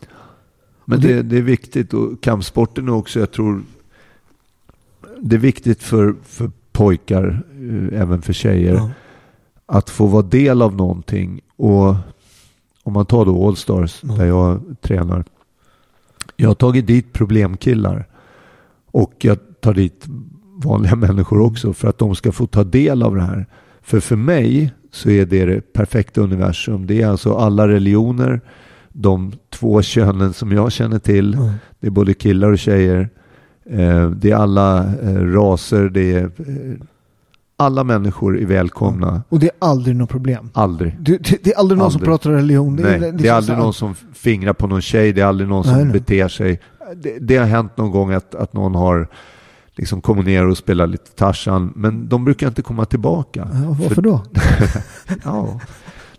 Men 0.86 1.02
det- 1.02 1.08
det, 1.14 1.22
det 1.24 1.38
är 1.38 1.42
viktigt 1.42 1.94
och 1.94 2.24
kampsporten 2.24 2.88
är 2.88 2.94
också, 2.94 3.20
jag 3.20 3.32
tror, 3.32 3.64
det 5.24 5.36
är 5.36 5.40
viktigt 5.40 5.84
för, 5.84 6.16
för 6.24 6.52
pojkar, 6.72 7.44
eh, 7.92 8.02
även 8.02 8.22
för 8.22 8.34
tjejer, 8.34 8.74
Ja. 8.74 8.90
att 9.66 9.90
få 9.90 10.06
vara 10.08 10.22
del 10.22 10.62
av 10.62 10.76
någonting. 10.76 11.42
Och 11.56 11.96
om 12.84 12.94
man 12.94 13.06
tar 13.06 13.26
då 13.26 13.48
Allstars, 13.48 14.00
Ja. 14.04 14.14
där 14.14 14.26
jag 14.26 14.62
tränar. 14.82 15.24
Jag 16.36 16.50
har 16.50 16.56
tagit 16.56 16.88
dit 16.88 17.14
problemkillar. 17.14 18.08
Och 18.92 19.14
jag 19.22 19.38
tar 19.62 19.74
dit 19.74 20.06
vanliga 20.64 20.96
människor 21.08 21.40
också 21.42 21.74
för 21.74 21.88
att 21.88 21.98
de 21.98 22.16
ska 22.16 22.32
få 22.32 22.48
ta 22.48 22.64
del 22.64 23.04
av 23.04 23.16
det 23.16 23.22
här. 23.22 23.46
För 23.82 24.00
för 24.00 24.16
mig 24.16 24.74
så 24.92 25.10
är 25.10 25.26
det 25.26 25.46
det 25.46 25.74
perfekta 25.74 26.22
universum. 26.22 26.88
Det 26.88 27.02
är 27.02 27.08
alltså 27.08 27.34
alla 27.36 27.68
religioner, 27.68 28.42
de 28.90 29.32
två 29.50 29.82
könen 29.82 30.34
som 30.34 30.52
jag 30.52 30.72
känner 30.72 31.00
till. 31.00 31.34
Ja. 31.40 31.54
Det 31.80 31.88
är 31.88 31.92
både 31.92 32.14
killar 32.14 32.52
och 32.52 32.60
tjejer. 32.60 33.10
Eh, 33.70 34.10
Det 34.10 34.32
är 34.32 34.36
alla 34.36 34.80
eh, 35.02 35.16
raser. 35.16 35.90
Det 35.90 36.14
är, 36.14 36.24
eh, 36.24 36.74
alla 37.58 37.84
människor 37.84 38.40
är 38.40 38.46
välkomna. 38.46 39.24
Och 39.30 39.40
det 39.40 39.46
är 39.46 39.52
aldrig 39.60 39.96
något 39.96 40.10
problem. 40.10 40.50
Aldrig. 40.54 40.98
Det, 41.00 41.18
det, 41.18 41.44
det 41.44 41.54
är 41.54 41.58
aldrig 41.58 41.78
någon 41.80 41.92
som 41.92 42.00
Aldrig. 42.02 42.10
pratar 42.12 42.32
religion. 42.32 42.76
Nej, 42.76 43.00
det, 43.00 43.08
är 43.08 43.12
liksom 43.12 43.36
aldrig 43.36 43.58
någon 43.58 43.74
som 43.74 43.96
fingrar 44.14 44.54
på 44.54 44.68
någon 44.68 44.82
tjej. 44.82 45.14
Det 45.14 45.22
är 45.22 45.26
aldrig 45.26 45.50
någon 45.50 45.64
som 45.64 45.74
Nej, 45.74 45.86
beter 45.86 46.28
sig. 46.28 46.60
Det, 46.96 47.18
det 47.20 47.38
har 47.38 47.46
hänt 47.46 47.78
någon 47.78 47.92
gång 47.92 48.12
att, 48.14 48.36
att 48.36 48.54
någon 48.54 48.76
har 48.76 49.08
liksom 49.76 50.02
kommit 50.02 50.26
ner 50.26 50.48
och 50.48 50.58
spelat 50.58 50.90
lite 50.90 51.12
Tarzan. 51.12 51.74
Men 51.76 52.10
de 52.10 52.26
brukar 52.26 52.48
inte 52.48 52.62
komma 52.62 52.86
tillbaka. 52.86 53.48
Ja, 53.54 53.76
varför 53.80 53.96
För- 53.96 54.02
då? 54.02 54.24
Ja. 55.24 55.60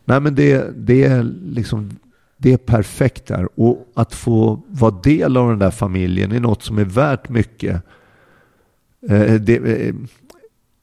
Nej 0.05 0.21
men 0.21 0.35
det, 0.35 0.65
det 0.77 1.05
är 1.05 1.23
liksom 1.45 1.91
det 2.37 2.53
är 2.53 2.57
perfekt 2.57 3.27
där. 3.27 3.49
Och 3.55 3.87
att 3.95 4.15
få 4.15 4.63
vara 4.69 4.95
del 5.03 5.37
av 5.37 5.49
den 5.49 5.59
där 5.59 5.71
familjen 5.71 6.33
är 6.33 6.41
något 6.41 6.63
som 6.63 6.79
är 6.79 6.85
värt 6.85 7.29
mycket. 7.29 7.83
Eh, 9.09 9.35
Det, 9.35 9.57
eh, 9.57 9.95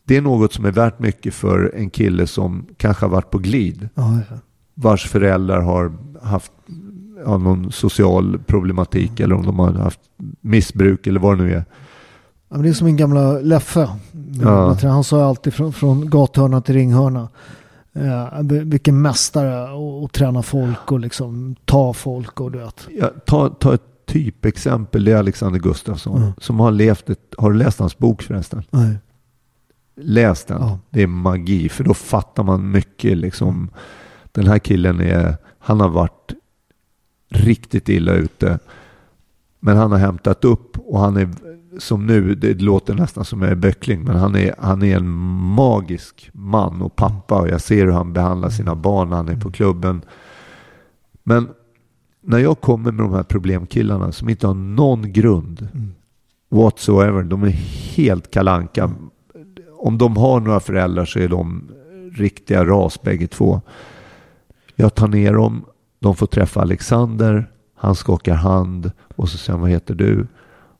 det 0.03 0.17
är 0.17 0.21
något 0.21 0.53
som 0.53 0.65
är 0.65 0.71
värt 0.71 0.99
mycket 0.99 1.33
för 1.33 1.71
en 1.75 1.89
kille 1.89 2.27
som 2.27 2.65
kanske 2.77 3.05
har 3.05 3.09
varit 3.11 3.29
på 3.29 3.37
glid. 3.37 3.89
Ja, 3.95 4.19
ja. 4.29 4.37
Vars 4.73 5.07
föräldrar 5.07 5.61
har 5.61 5.91
haft 6.21 6.51
ja, 7.25 7.37
någon 7.37 7.71
social 7.71 8.39
problematik 8.47 9.19
eller 9.19 9.35
om 9.35 9.45
de 9.45 9.59
har 9.59 9.71
haft 9.73 9.99
missbruk 10.41 11.07
eller 11.07 11.19
vad 11.19 11.37
det 11.37 11.43
nu 11.43 11.53
är. 11.53 11.65
Ja, 12.49 12.57
det 12.57 12.69
är 12.69 12.73
som 12.73 12.85
min 12.85 12.97
gamla 12.97 13.39
Leffe. 13.39 13.89
Ja. 14.41 14.77
Han 14.81 15.03
sa 15.03 15.25
alltid 15.25 15.53
från, 15.53 15.73
från 15.73 16.09
gathörna 16.09 16.61
till 16.61 16.75
ringhörna. 16.75 17.29
Ja, 17.93 18.31
vilken 18.65 19.01
mästare 19.01 19.63
att- 19.63 20.03
att 20.05 20.13
träna 20.13 20.41
folk 20.43 20.91
och 20.91 20.99
liksom 20.99 21.55
ta 21.65 21.93
folk 21.93 22.39
och 22.41 22.51
du 22.51 22.57
vet. 22.59 22.87
Ja, 22.91 23.09
ta, 23.25 23.49
ta 23.49 23.73
ett 23.73 24.05
typexempel, 24.05 25.03
det 25.05 25.11
är 25.11 25.17
Alexander 25.17 25.59
Gustafsson 25.59 26.17
Mm. 26.21 26.31
som 26.37 26.59
har 26.59 26.71
levt 26.71 27.09
ett, 27.09 27.33
har 27.37 27.51
du 27.51 27.57
läst 27.57 27.79
hans 27.79 27.97
bok 27.97 28.21
förresten? 28.21 28.63
Nej. 28.69 28.95
läs 29.95 30.45
den. 30.45 30.61
Ja. 30.61 30.79
Det 30.89 31.01
är 31.01 31.07
magi, 31.07 31.69
för 31.69 31.83
då 31.83 31.93
fattar 31.93 32.43
man 32.43 32.71
mycket 32.71 33.17
liksom. 33.17 33.69
Den 34.31 34.47
här 34.47 34.59
killen 34.59 35.01
är, 35.01 35.37
han 35.59 35.79
har 35.79 35.89
varit 35.89 36.33
riktigt 37.29 37.89
illa 37.89 38.13
ute. 38.13 38.59
Men 39.59 39.77
han 39.77 39.91
har 39.91 39.99
hämtat 39.99 40.45
upp 40.45 40.77
och 40.77 40.99
han 40.99 41.17
är 41.17 41.29
som 41.79 42.05
nu, 42.05 42.35
det 42.35 42.61
låter 42.61 42.93
nästan 42.93 43.25
som 43.25 43.41
jag 43.41 43.51
är 43.51 43.55
böckling, 43.55 44.03
men 44.03 44.15
han 44.15 44.35
är, 44.35 44.55
han 44.59 44.83
är 44.83 44.97
en 44.97 45.09
magisk 45.55 46.29
man 46.33 46.81
och 46.81 46.95
pappa 46.95 47.41
och 47.41 47.49
jag 47.49 47.61
ser 47.61 47.85
hur 47.85 47.91
han 47.91 48.13
behandlar 48.13 48.49
sina 48.49 48.75
barn 48.75 49.09
när 49.09 49.15
han 49.15 49.29
är 49.29 49.35
på 49.35 49.51
klubben. 49.51 50.01
Men 51.23 51.49
när 52.21 52.39
jag 52.39 52.61
kommer 52.61 52.91
med 52.91 53.05
de 53.05 53.13
här 53.13 53.23
problemkillarna 53.23 54.11
som 54.11 54.29
inte 54.29 54.47
har 54.47 54.53
någon 54.53 55.13
grund 55.13 55.67
whatsoever, 56.49 57.23
de 57.23 57.43
är 57.43 57.49
helt 57.95 58.31
kalanka. 58.31 58.91
Om 59.77 59.97
de 59.97 60.17
har 60.17 60.39
några 60.39 60.59
föräldrar 60.59 61.05
så 61.05 61.19
är 61.19 61.27
de 61.27 61.71
riktiga 62.11 62.65
ras 62.65 63.01
bägge 63.01 63.27
två. 63.27 63.61
Jag 64.75 64.95
tar 64.95 65.07
ner 65.07 65.33
dem, 65.33 65.65
de 65.99 66.15
får 66.15 66.27
träffa 66.27 66.61
Alexander, 66.61 67.51
han 67.75 67.95
skakar 67.95 68.35
hand 68.35 68.91
och 69.15 69.29
så 69.29 69.37
säger 69.37 69.51
han, 69.51 69.61
vad 69.61 69.69
heter 69.69 69.95
du? 69.95 70.27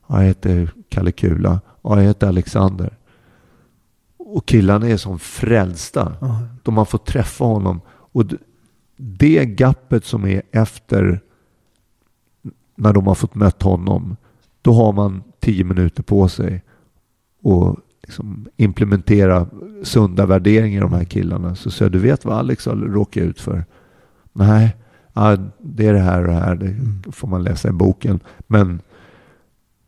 Ja, 0.06 0.20
jag 0.20 0.28
heter 0.28 0.70
Kalle 0.88 1.12
Kula. 1.12 1.60
Ja, 1.82 1.96
jag 1.96 2.06
heter 2.06 2.28
Alexander. 2.28 2.98
Och 4.16 4.46
killarna 4.46 4.88
är 4.88 4.96
som 4.96 5.18
frälsta. 5.18 6.16
Ja. 6.20 6.42
De 6.62 6.76
har 6.76 6.84
fått 6.84 7.06
träffa 7.06 7.44
honom. 7.44 7.80
Och 7.88 8.24
det 8.96 9.44
gappet 9.44 10.04
som 10.04 10.24
är 10.26 10.42
efter 10.52 11.20
när 12.76 12.92
de 12.92 13.06
har 13.06 13.14
fått 13.14 13.34
mött 13.34 13.62
honom. 13.62 14.16
Då 14.62 14.72
har 14.72 14.92
man 14.92 15.22
tio 15.40 15.64
minuter 15.64 16.02
på 16.02 16.28
sig 16.28 16.62
och 17.42 17.76
liksom 18.02 18.48
implementera 18.56 19.46
sunda 19.82 20.26
värderingar 20.26 20.78
i 20.78 20.80
de 20.80 20.92
här 20.92 21.04
killarna. 21.04 21.54
Så 21.54 21.70
säger 21.70 21.90
du 21.90 21.98
vet 21.98 22.24
vad 22.24 22.38
Alex 22.38 22.66
har 22.66 22.76
råkat 22.76 23.22
ut 23.22 23.40
för? 23.40 23.64
Nej, 24.32 24.76
ja, 25.12 25.36
det 25.58 25.86
är 25.86 25.92
det 25.92 26.00
här 26.00 26.20
och 26.20 26.28
det 26.28 26.34
här. 26.34 26.54
Det 26.54 27.12
får 27.12 27.28
man 27.28 27.42
läsa 27.42 27.68
i 27.68 27.72
boken. 27.72 28.20
Men, 28.46 28.80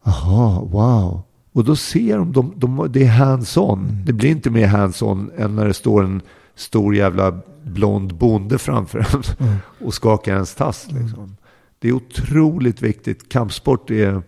aha, 0.04 0.68
wow. 0.70 1.22
Och 1.52 1.64
då 1.64 1.76
ser 1.76 2.18
de, 2.18 2.32
de, 2.32 2.52
de 2.56 2.92
det 2.92 3.04
är 3.04 3.10
hands-on. 3.10 4.02
Det 4.06 4.12
blir 4.12 4.30
inte 4.30 4.50
mer 4.50 4.66
hands-on 4.66 5.30
än 5.36 5.56
när 5.56 5.66
det 5.66 5.74
står 5.74 6.04
en 6.04 6.20
stor 6.54 6.94
jävla 6.96 7.38
blond 7.62 8.14
bonde 8.14 8.58
framför 8.58 8.98
en 8.98 9.58
och 9.86 9.94
skakar 9.94 10.34
ens 10.34 10.54
tass. 10.54 10.86
Liksom. 10.90 11.36
Det 11.78 11.88
är 11.88 11.92
otroligt 11.92 12.82
viktigt. 12.82 13.28
Kampsport 13.28 13.90
är, 13.90 14.22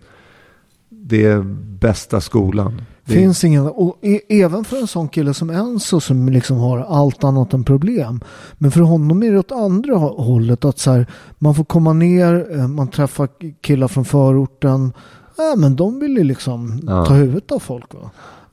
det 0.88 1.24
är 1.24 1.42
bästa 1.80 2.20
skolan. 2.20 2.82
Det 3.04 3.12
Finns 3.12 3.44
ingen, 3.44 3.66
och 3.66 3.98
e, 4.02 4.20
även 4.28 4.64
för 4.64 4.76
en 4.76 4.86
sån 4.86 5.08
kille 5.08 5.34
som 5.34 5.50
Enzo 5.50 6.00
som 6.00 6.28
liksom 6.28 6.58
har 6.58 6.78
allt 6.78 7.24
annat 7.24 7.52
än 7.54 7.64
problem. 7.64 8.20
Men 8.58 8.70
för 8.70 8.80
honom 8.80 9.22
är 9.22 9.32
det 9.32 9.38
åt 9.38 9.52
andra 9.52 9.94
hå- 9.94 10.22
hållet 10.22 10.64
att 10.64 10.78
så 10.78 10.90
här, 10.90 11.06
man 11.38 11.54
får 11.54 11.64
komma 11.64 11.92
ner, 11.92 12.58
eh, 12.58 12.68
man 12.68 12.88
träffar 12.88 13.28
killar 13.60 13.88
från 13.88 14.04
förorten. 14.04 14.92
Ja, 15.38 15.54
men 15.56 15.76
de 15.76 15.98
vill 16.00 16.16
ju 16.16 16.24
liksom 16.24 16.80
Ja. 16.86 17.06
ta 17.06 17.14
huvudet 17.14 17.52
av 17.52 17.58
folk. 17.58 17.94
Va? 17.94 18.10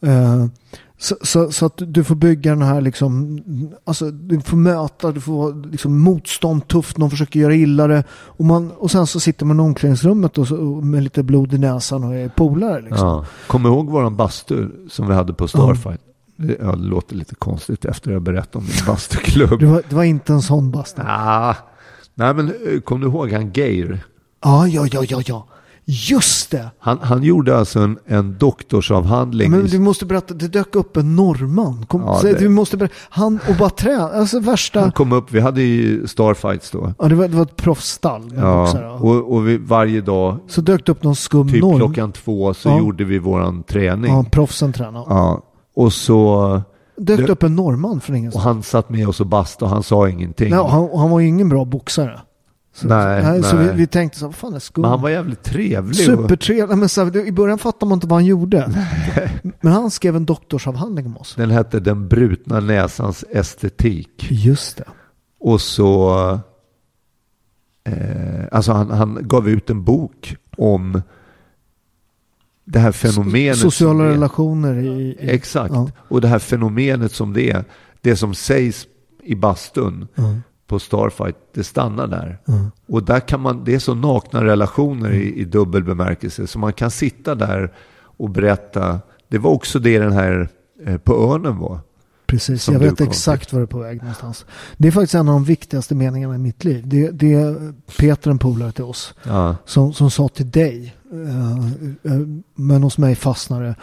Eh, 0.09 0.45
så, 0.97 1.15
så, 1.21 1.51
så 1.51 1.65
att 1.65 1.73
du 1.77 2.03
får 2.03 2.15
bygga 2.15 2.51
den 2.51 2.61
här 2.61 2.81
liksom, 2.81 3.39
alltså 3.85 4.11
du 4.11 4.41
får 4.41 4.57
möta, 4.57 5.11
du 5.11 5.21
får 5.21 5.71
liksom 5.71 5.99
motstånd 5.99 6.67
tufft, 6.67 6.97
någon 6.97 7.09
försöker 7.09 7.39
göra 7.39 7.55
illa 7.55 7.87
det. 7.87 8.03
Och, 8.11 8.45
man, 8.45 8.71
och 8.71 8.91
sen 8.91 9.07
så 9.07 9.19
sitter 9.19 9.45
man 9.45 9.59
i 9.59 9.63
omklädningsrummet 9.63 10.37
och 10.37 10.47
så, 10.47 10.55
och 10.57 10.85
med 10.85 11.03
lite 11.03 11.23
blod 11.23 11.53
i 11.53 11.57
näsan 11.57 12.03
och 12.03 12.15
är 12.15 12.29
polare. 12.29 12.81
Liksom. 12.81 13.07
Ja. 13.07 13.25
Kom 13.47 13.65
ihåg 13.65 13.89
våran 13.89 14.15
bastu 14.15 14.67
som 14.89 15.07
vi 15.07 15.13
hade 15.13 15.33
på 15.33 15.47
Starfight? 15.47 16.01
Det, 16.37 16.57
ja, 16.61 16.71
det 16.75 16.83
låter 16.87 17.15
lite 17.15 17.35
konstigt 17.35 17.85
efter 17.85 18.09
att 18.09 18.13
jag 18.13 18.21
berättat 18.21 18.55
om 18.55 18.63
min 18.63 18.73
bastuklubb. 18.87 19.59
Det 19.59 19.65
var, 19.65 19.81
det 19.89 19.95
var 19.95 20.03
inte 20.03 20.33
en 20.33 20.41
sån 20.41 20.71
bastu. 20.71 21.01
Ah, 21.05 21.55
nej 22.15 22.33
men 22.33 22.47
eh, 22.47 22.79
kom 22.79 22.99
du 23.01 23.07
ihåg 23.07 23.31
han 23.31 23.51
Geir? 23.53 24.03
Ja, 24.43 24.67
ja, 24.67 24.87
ja, 24.91 25.03
ja, 25.07 25.21
ja. 25.25 25.47
Just 25.85 26.51
det. 26.51 26.69
Han, 26.79 26.99
han 27.01 27.23
gjorde 27.23 27.57
alltså 27.57 27.79
en, 27.79 27.97
en 28.05 28.37
doktorsavhandling. 28.37 29.51
Men 29.51 29.65
du 29.65 29.79
måste 29.79 30.05
berätta, 30.05 30.33
det 30.33 30.47
dök 30.47 30.75
upp 30.75 30.97
en 30.97 31.15
norrman. 31.15 31.85
Kom, 31.85 32.01
Ja, 32.01 32.19
det- 32.23 32.39
Du 32.39 32.49
måste 32.49 32.77
berätta, 32.77 32.93
han 33.09 33.39
och 33.49 33.55
bara 33.55 33.69
trä, 33.69 33.97
alltså 34.01 34.39
värsta. 34.39 34.79
Han 34.81 34.91
kom 34.91 35.11
upp, 35.11 35.31
vi 35.31 35.39
hade 35.39 35.61
ju 35.61 36.07
Starfights 36.07 36.71
då. 36.71 36.93
Ja, 36.99 37.07
det 37.07 37.15
var, 37.15 37.27
det 37.27 37.35
var 37.35 37.43
ett 37.43 37.55
proffsstall. 37.55 38.33
Ja, 38.37 38.69
ja. 38.81 38.89
och, 38.91 39.33
och 39.33 39.47
vi, 39.47 39.57
varje 39.57 40.01
dag, 40.01 40.37
Så 40.47 40.61
dök 40.61 40.85
det 40.85 40.91
upp 40.91 41.03
någon 41.03 41.15
skum 41.15 41.51
typ 41.51 41.61
norm. 41.61 41.77
klockan 41.77 42.11
två, 42.11 42.53
så 42.53 42.69
Ja. 42.69 42.77
gjorde 42.79 43.03
vi 43.03 43.19
våran 43.19 43.63
träning. 43.63 44.11
Ja, 44.11 44.17
Ja. 44.17 44.25
proffsen 44.31 44.73
tränade. 44.73 45.37
Och 45.75 45.93
så, 45.93 46.61
Dök 46.97 47.19
det 47.27 47.31
upp 47.31 47.43
en 47.43 47.55
norrman 47.55 48.01
från 48.01 48.13
och 48.13 48.17
ingenstans. 48.17 48.45
han 48.45 48.63
satt 48.63 48.89
med 48.89 49.07
oss 49.07 49.19
och 49.19 49.27
bastade 49.27 49.65
och 49.69 49.75
han 49.75 49.83
sa 49.83 50.09
ingenting. 50.09 50.49
Nej, 50.49 50.59
och 50.59 50.69
han, 50.69 50.83
och 50.83 50.99
han 50.99 51.09
var 51.09 51.19
ju 51.19 51.27
ingen 51.27 51.49
bra 51.49 51.65
boxare. 51.65 52.19
Så, 52.75 52.87
Nej, 52.87 53.43
så 53.43 53.55
nej. 53.55 53.67
vi, 53.67 53.73
vi 53.73 53.87
tänkte 53.87 54.19
så 54.19 54.25
vad 54.25 54.35
fan 54.35 54.53
är 54.53 54.59
skum? 54.59 54.81
Men 54.81 54.91
han 54.91 55.01
var 55.01 55.09
jävligt 55.09 55.43
trevlig. 55.43 55.95
Supertrevlig. 55.95 56.77
Men 56.77 56.89
så 56.89 57.03
här, 57.03 57.27
I 57.27 57.31
början 57.31 57.57
fattade 57.57 57.89
man 57.89 57.95
inte 57.95 58.07
vad 58.07 58.17
han 58.17 58.25
gjorde. 58.25 58.85
Men 59.61 59.73
han 59.73 59.91
skrev 59.91 60.15
en 60.15 60.25
doktorsavhandling 60.25 61.05
om 61.05 61.17
oss. 61.17 61.35
Den 61.35 61.51
hette 61.51 61.79
Den 61.79 62.07
brutna 62.07 62.59
näsans 62.59 63.25
estetik. 63.31 64.27
Just 64.29 64.77
det. 64.77 64.83
Och 65.39 65.61
så, 65.61 66.13
eh, 67.83 68.43
alltså 68.51 68.71
han, 68.71 68.91
han 68.91 69.19
gav 69.21 69.49
ut 69.49 69.69
en 69.69 69.83
bok 69.83 70.35
om 70.57 71.01
det 72.65 72.79
här 72.79 72.91
fenomenet. 72.91 73.57
som 73.57 73.71
Sociala 73.71 74.03
relationer 74.03 74.75
i... 74.77 74.87
i 74.87 75.17
Exakt. 75.19 75.73
Ja. 75.73 75.89
Och 75.97 76.21
det 76.21 76.27
här 76.27 76.39
fenomenet 76.39 77.11
som 77.11 77.33
det 77.33 77.51
är, 77.51 77.63
det 78.01 78.15
som 78.15 78.35
sägs 78.35 78.87
i 79.23 79.35
bastun 79.35 80.07
Ja. 80.15 80.35
På 80.67 80.79
Starfight, 80.79 81.35
det 81.53 81.63
stannar 81.63 82.07
där. 82.07 82.39
Ja. 82.45 82.53
Och 82.87 83.03
där 83.03 83.19
kan 83.19 83.39
man, 83.39 83.63
det 83.63 83.75
är 83.75 83.79
så 83.79 83.95
nakna 83.95 84.43
relationer 84.43 85.11
i, 85.11 85.39
i 85.39 85.45
dubbel 85.45 85.83
bemärkelse, 85.83 86.47
så 86.47 86.59
man 86.59 86.73
kan 86.73 86.91
sitta 86.91 87.35
där 87.35 87.73
och 88.17 88.29
berätta. 88.29 88.99
Det 89.27 89.37
var 89.37 89.51
också 89.51 89.79
det 89.79 89.99
den 89.99 90.13
här 90.13 90.49
eh, 90.85 90.97
på 90.97 91.13
Örnen 91.13 91.57
var. 91.57 91.79
Precis, 92.25 92.67
jag 92.67 92.81
du 92.81 92.89
vet 92.89 93.01
exakt 93.01 93.53
var 93.53 93.59
det 93.59 93.63
är 93.63 93.67
på 93.67 93.79
väg 93.79 93.97
någonstans. 93.97 94.45
Det 94.77 94.87
är 94.87 94.91
faktiskt 94.91 95.15
en 95.15 95.29
av 95.29 95.33
de 95.33 95.43
viktigaste 95.43 95.95
meningarna 95.95 96.35
i 96.35 96.37
mitt 96.37 96.63
liv. 96.63 96.83
Det, 96.85 97.11
det 97.11 97.33
är 97.33 97.73
Peter, 97.99 98.31
en 98.31 98.39
polare 98.39 98.71
till 98.71 98.83
oss, 98.83 99.13
Ja, 99.23 99.55
som, 99.65 99.93
som 99.93 100.11
sa 100.11 100.27
till 100.27 100.51
dig, 100.51 100.95
eh, 101.11 101.57
eh, 102.13 102.19
men 102.55 102.83
hos 102.83 102.97
mig 102.97 103.15
fastnade. 103.15 103.75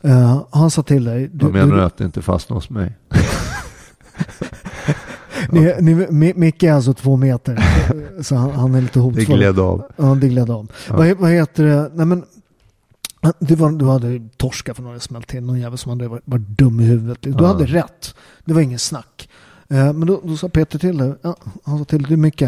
Eh, 0.00 0.42
han 0.50 0.70
sa 0.70 0.82
till 0.82 1.04
dig, 1.04 1.28
du, 1.32 1.44
vad 1.44 1.52
menar 1.52 1.66
du 1.66 1.76
du, 1.76 1.82
att 1.82 1.96
det 1.96 2.04
inte 2.04 2.22
fastnade 2.22 2.56
hos 2.56 2.70
mig? 2.70 2.98
ni, 5.50 5.74
ni, 5.80 5.94
Mi- 5.94 6.36
Micke 6.36 6.62
är 6.62 6.72
alltså 6.72 6.94
två 6.94 7.16
meter, 7.16 7.64
så 8.22 8.34
han, 8.36 8.50
han 8.50 8.74
är 8.74 8.80
lite 8.80 8.98
Det 8.98 9.02
hotfull. 9.02 9.24
gled 9.36 9.58
av. 9.58 9.82
Ja, 9.96 10.04
det 10.20 10.28
gled 10.28 10.50
av. 10.50 10.70
Ja. 10.88 10.96
Vad, 10.96 11.16
vad 11.16 11.30
heter 11.30 11.64
det? 11.64 11.90
Nej, 11.94 12.06
men, 12.06 12.24
du, 13.38 13.54
var, 13.54 13.70
du 13.70 13.84
hade 13.84 14.28
torska 14.36 14.74
för 14.74 14.82
några 14.82 15.00
smält 15.00 15.26
till. 15.26 15.42
Någon 15.42 15.60
jävel 15.60 15.78
som 15.78 15.90
hade 15.90 16.08
varit, 16.08 16.22
varit 16.24 16.48
dum 16.48 16.80
i 16.80 16.84
huvudet. 16.84 17.18
Du 17.22 17.30
Ja. 17.30 17.46
hade 17.46 17.66
rätt. 17.66 18.14
Det 18.44 18.52
var 18.54 18.60
ingen 18.60 18.78
snack. 18.78 19.28
Eh, 19.68 19.92
men 19.92 20.06
då, 20.06 20.20
då 20.24 20.36
sa 20.36 20.48
Peter 20.48 20.78
till 20.78 20.98
dig. 20.98 21.14
Ja, 21.22 21.36
han 21.64 21.78
sa 21.78 21.84
till 21.84 22.02
dig. 22.02 22.16
Micke. 22.16 22.42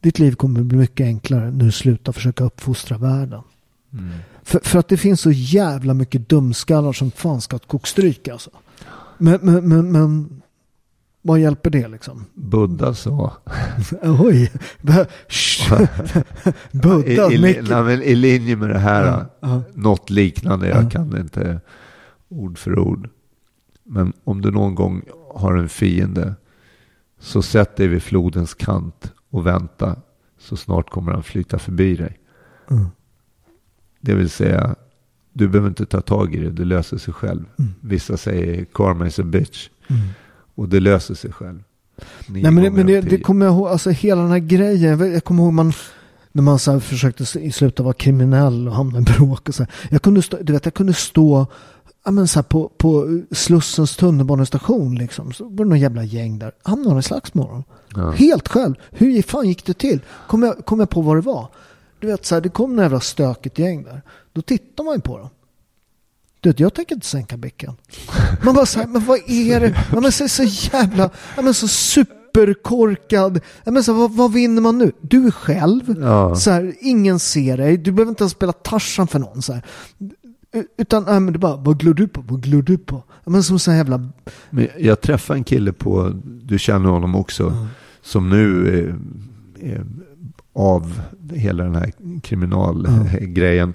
Ditt 0.00 0.18
liv 0.18 0.34
kommer 0.34 0.60
bli 0.62 0.78
mycket 0.78 1.04
enklare 1.04 1.50
när 1.50 1.64
du 1.64 1.72
slutar 1.72 2.12
försöka 2.12 2.44
uppfostra 2.44 2.98
världen. 2.98 3.40
Mm. 3.92 4.08
För, 4.42 4.60
för 4.64 4.78
att 4.78 4.88
det 4.88 4.96
finns 4.96 5.20
så 5.20 5.30
jävla 5.30 5.94
mycket 5.94 6.28
dumskallar 6.28 6.92
som 6.92 7.10
fan 7.10 7.40
ska 7.40 7.58
kokstryk 7.58 8.28
alltså. 8.28 8.50
Men, 9.18 9.38
men, 9.42 9.68
men, 9.68 9.92
men 9.92 10.41
vad 11.22 11.40
hjälper 11.40 11.70
det 11.70 11.88
liksom? 11.88 12.24
Buddha 12.34 12.94
sa. 12.94 13.32
Oj. 14.02 14.52
Buddha. 16.72 17.32
I, 17.32 17.34
i, 17.34 17.42
Micke. 17.42 17.68
nej, 17.70 17.82
men 17.82 18.02
I 18.02 18.14
linje 18.14 18.56
med 18.56 18.68
det 18.68 18.78
här. 18.78 19.06
Ja, 19.06 19.26
ja. 19.40 19.62
Något 19.74 20.10
liknande. 20.10 20.68
Ja. 20.68 20.82
Jag 20.82 20.92
kan 20.92 21.18
inte 21.18 21.60
ord 22.28 22.58
för 22.58 22.78
ord. 22.78 23.08
Men 23.84 24.12
om 24.24 24.40
du 24.40 24.50
någon 24.50 24.74
gång 24.74 25.02
har 25.34 25.54
en 25.54 25.68
fiende. 25.68 26.34
Så 27.20 27.42
sätt 27.42 27.76
dig 27.76 27.88
vid 27.88 28.02
flodens 28.02 28.54
kant 28.54 29.12
och 29.30 29.46
vänta. 29.46 29.96
Så 30.38 30.56
snart 30.56 30.90
kommer 30.90 31.12
han 31.12 31.22
flyta 31.22 31.58
förbi 31.58 31.96
dig. 31.96 32.18
Mm. 32.70 32.86
Det 34.00 34.14
vill 34.14 34.30
säga. 34.30 34.74
Du 35.32 35.48
behöver 35.48 35.68
inte 35.68 35.86
ta 35.86 36.00
tag 36.00 36.34
i 36.34 36.38
det. 36.38 36.50
Det 36.50 36.64
löser 36.64 36.98
sig 36.98 37.14
själv. 37.14 37.44
Mm. 37.58 37.70
Vissa 37.80 38.16
säger 38.16 38.64
karma 38.64 39.06
is 39.06 39.18
a 39.18 39.22
bitch. 39.22 39.68
Mm. 39.88 40.02
Och 40.54 40.68
det 40.68 40.80
löser 40.80 41.14
sig 41.14 41.32
själv. 41.32 41.62
Nio 42.26 42.42
Nej 42.42 42.50
men, 42.52 42.64
det, 42.64 42.70
men 42.70 42.86
det, 42.86 43.00
det 43.00 43.18
kommer 43.18 43.46
jag 43.46 43.54
ihåg, 43.54 43.68
alltså 43.68 43.90
hela 43.90 44.22
den 44.22 44.30
här 44.30 44.38
grejen. 44.38 45.12
Jag 45.12 45.24
kommer 45.24 45.42
ihåg 45.42 45.52
man, 45.52 45.72
när 46.32 46.42
man 46.42 46.58
så 46.58 46.80
försökte 46.80 47.22
s- 47.22 47.36
i 47.36 47.52
slutet 47.52 47.80
vara 47.84 47.94
kriminell 47.94 48.68
och 48.68 48.74
hamna 48.74 48.98
i 48.98 49.02
bråk 49.02 49.48
och 49.48 49.54
så 49.54 49.62
här. 49.62 49.72
Jag 49.90 50.02
kunde 50.02 50.22
stå, 50.22 50.36
du 50.42 50.52
vet, 50.52 50.64
jag 50.64 50.74
kunde 50.74 50.94
stå 50.94 51.46
ja, 52.04 52.10
men 52.10 52.28
så 52.28 52.42
på, 52.42 52.68
på 52.78 53.20
Slussens 53.30 53.96
tunnelbanestation 53.96 54.94
liksom. 54.94 55.32
Så 55.32 55.44
var 55.48 55.64
det 55.64 55.68
någon 55.70 55.80
jävla 55.80 56.04
gäng 56.04 56.38
där. 56.38 56.52
Hamnade 56.62 57.00
i 57.00 57.02
slagsmål. 57.02 57.62
Ja. 57.96 58.10
Helt 58.10 58.48
själv. 58.48 58.74
Hur 58.90 59.22
fan 59.22 59.48
gick 59.48 59.66
det 59.66 59.74
till? 59.74 60.00
Kom 60.28 60.42
jag, 60.42 60.64
kom 60.66 60.80
jag 60.80 60.90
på 60.90 61.00
vad 61.00 61.16
det 61.16 61.20
var? 61.20 61.46
Du 62.00 62.06
vet 62.06 62.26
så 62.26 62.34
här, 62.34 62.42
det 62.42 62.48
kom 62.48 62.70
några 62.70 62.82
jävla 62.84 63.00
stökigt 63.00 63.58
gäng 63.58 63.82
där. 63.82 64.02
Då 64.32 64.42
tittar 64.42 64.84
man 64.84 64.94
ju 64.94 65.00
på 65.00 65.18
dem. 65.18 65.28
Du 66.42 66.54
jag 66.56 66.74
tänker 66.74 66.94
inte 66.94 67.06
sänka 67.06 67.36
bäcken. 67.36 67.74
Man 68.44 68.54
bara 68.54 68.66
så 68.66 68.78
här, 68.78 68.86
men 68.86 69.04
vad 69.04 69.18
är 69.26 69.60
det? 69.60 69.84
Ja, 69.92 70.00
men 70.00 70.12
så, 70.12 70.28
så 70.28 70.42
jävla, 70.42 71.10
ja, 71.36 71.42
men 71.42 71.54
så 71.54 71.68
superkorkad. 71.68 73.40
Ja, 73.64 73.72
men 73.72 73.84
så, 73.84 73.92
vad, 73.92 74.12
vad 74.12 74.32
vinner 74.32 74.62
man 74.62 74.78
nu? 74.78 74.92
Du 75.00 75.26
är 75.26 75.30
själv. 75.30 75.96
Ja. 76.00 76.34
Så 76.36 76.50
här, 76.50 76.74
ingen 76.80 77.18
ser 77.18 77.56
dig. 77.56 77.76
Du 77.76 77.92
behöver 77.92 78.10
inte 78.10 78.22
ens 78.22 78.32
spela 78.32 78.52
Tarzan 78.52 79.06
för 79.06 79.18
någon. 79.18 79.42
Så 79.42 79.52
här. 79.52 79.62
Utan 80.78 81.04
ja, 81.06 81.20
men 81.20 81.32
du 81.32 81.38
bara, 81.38 81.56
vad 81.56 81.78
glor 81.78 81.94
du 81.94 82.08
på? 82.08 82.24
Vad 82.28 82.42
glor 82.42 82.62
du 82.62 82.78
på? 82.78 83.02
Men 83.24 83.42
som 83.42 83.58
så 83.58 83.70
här 83.70 83.78
jävla... 83.78 84.08
Men 84.50 84.68
jag 84.78 85.00
träffade 85.00 85.38
en 85.38 85.44
kille 85.44 85.72
på, 85.72 86.20
du 86.24 86.58
känner 86.58 86.90
honom 86.90 87.14
också, 87.14 87.68
som 88.02 88.30
nu 88.30 88.68
är, 88.68 88.98
är 89.70 89.86
av 90.52 91.00
hela 91.32 91.64
den 91.64 91.74
här 91.74 91.92
kriminalgrejen. 92.22 93.74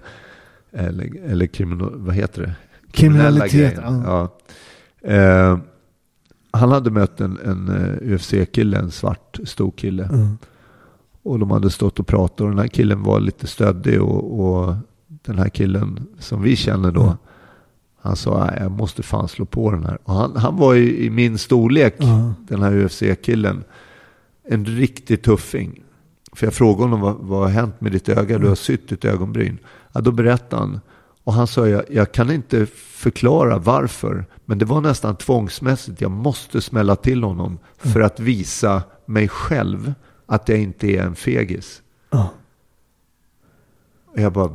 Eller, 0.71 1.09
eller 1.25 1.45
kriminal, 1.47 1.93
vad 1.95 2.15
heter 2.15 2.41
det? 2.41 2.55
Kriminalitet. 2.91 3.73
Ja. 3.81 4.37
Eh, 5.01 5.57
han 6.51 6.71
hade 6.71 6.91
mött 6.91 7.21
en, 7.21 7.39
en 7.45 7.69
eh, 7.69 8.13
UFC-kille, 8.13 8.77
en 8.77 8.91
svart 8.91 9.39
stor 9.45 9.71
kille. 9.71 10.03
Mm. 10.05 10.37
Och 11.23 11.39
de 11.39 11.51
hade 11.51 11.69
stått 11.69 11.99
och 11.99 12.07
pratat 12.07 12.41
och 12.41 12.49
den 12.49 12.59
här 12.59 12.67
killen 12.67 13.03
var 13.03 13.19
lite 13.19 13.47
stöddig 13.47 14.01
och, 14.01 14.39
och 14.67 14.75
den 15.07 15.37
här 15.39 15.49
killen 15.49 16.07
som 16.19 16.41
vi 16.41 16.55
känner 16.55 16.91
då, 16.91 17.03
Mm. 17.03 17.15
han 18.01 18.15
sa 18.15 18.45
"Nej, 18.45 18.57
jag 18.61 18.71
måste 18.71 19.03
fan 19.03 19.27
slå 19.27 19.45
på 19.45 19.71
den 19.71 19.85
här. 19.85 19.97
Och 20.03 20.13
han, 20.13 20.35
han 20.35 20.55
var 20.57 20.73
ju 20.73 20.97
i 20.97 21.09
min 21.09 21.37
storlek, 21.37 21.95
Ja. 21.97 22.33
den 22.47 22.61
här 22.61 22.77
UFC-killen. 22.85 23.63
En 24.49 24.65
riktig 24.65 25.21
tuffing. 25.23 25.83
För 26.33 26.45
jag 26.45 26.53
frågade 26.53 26.83
honom 26.83 26.99
vad, 27.01 27.15
vad 27.19 27.39
har 27.39 27.49
hänt 27.49 27.81
med 27.81 27.91
ditt 27.91 28.09
öga? 28.09 28.39
Du 28.39 28.47
har 28.47 28.55
sytt 28.55 28.89
ditt 28.89 29.05
ögonbryn. 29.05 29.57
Ja, 29.97 30.01
då 30.01 30.11
berättade 30.11 30.61
han. 30.61 30.79
Och 31.23 31.33
han 31.33 31.47
sa, 31.47 31.67
jag, 31.67 31.83
jag 31.89 32.11
kan 32.11 32.31
inte 32.31 32.65
förklara 32.75 33.57
varför. 33.57 34.25
Men 34.45 34.57
det 34.57 34.65
var 34.65 34.81
nästan 34.81 35.15
tvångsmässigt. 35.15 36.01
Jag 36.01 36.11
måste 36.11 36.61
smälla 36.61 36.95
till 36.95 37.23
honom 37.23 37.59
för 37.77 38.01
att 38.01 38.19
visa 38.19 38.83
mig 39.05 39.27
själv 39.27 39.93
att 40.25 40.49
jag 40.49 40.59
inte 40.59 40.87
är 40.87 41.03
en 41.03 41.15
fegis. 41.15 41.81
Ja. 42.09 42.29
Och 44.07 44.19
jag 44.19 44.33
bara, 44.33 44.51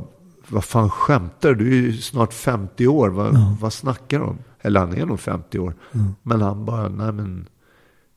vad 0.47 0.63
fan 0.63 0.89
skämtar 0.89 1.53
du? 1.53 1.55
Du 1.55 1.77
är 1.77 1.81
ju 1.81 1.97
snart 1.97 2.33
50 2.33 2.87
år. 2.87 3.09
Vad, 3.09 3.57
vad 3.59 3.73
snackar 3.73 4.19
du 4.19 4.25
om? 4.25 4.37
Eller 4.61 4.79
han 4.79 4.93
är 4.93 5.05
nog 5.05 5.19
50 5.19 5.59
år. 5.59 5.75
Men 6.21 6.41
han 6.41 6.65
bara, 6.65 6.89
nej 6.89 7.11
men 7.11 7.47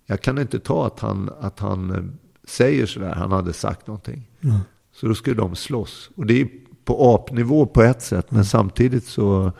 jag 0.07 0.21
kan 0.21 0.39
inte 0.39 0.59
ta 0.59 0.87
att 0.87 1.01
han, 1.01 1.31
att 1.41 1.61
han 1.61 1.91
eh, 1.91 2.03
säger 2.49 2.87
sådär. 2.87 3.15
Han 3.15 3.33
hade 3.33 3.53
sagt 3.53 3.87
någonting. 3.87 4.31
Så 4.93 5.07
då 5.07 5.15
skulle 5.15 5.37
de 5.37 5.55
slåss. 5.57 6.11
Och 6.17 6.27
det 6.27 6.41
är 6.41 6.49
på 6.87 7.15
apnivå 7.15 7.67
på 7.67 7.83
ett 7.83 8.03
sätt. 8.03 8.31
Men 8.31 8.45
samtidigt 8.45 9.07
så, 9.07 9.53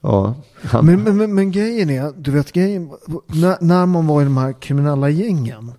ja. 0.00 0.34
Han, 0.62 0.86
Men, 0.86 1.02
men, 1.02 1.16
men, 1.16 1.34
men 1.34 1.50
grejen 1.50 1.90
är, 1.90 2.12
du 2.16 2.30
vet 2.30 2.52
grejen, 2.52 2.90
när, 3.26 3.56
när 3.60 3.86
man 3.86 4.06
var 4.06 4.20
i 4.22 4.24
de 4.24 4.36
här 4.36 4.52
kriminella 4.52 5.08
gängen. 5.08 5.72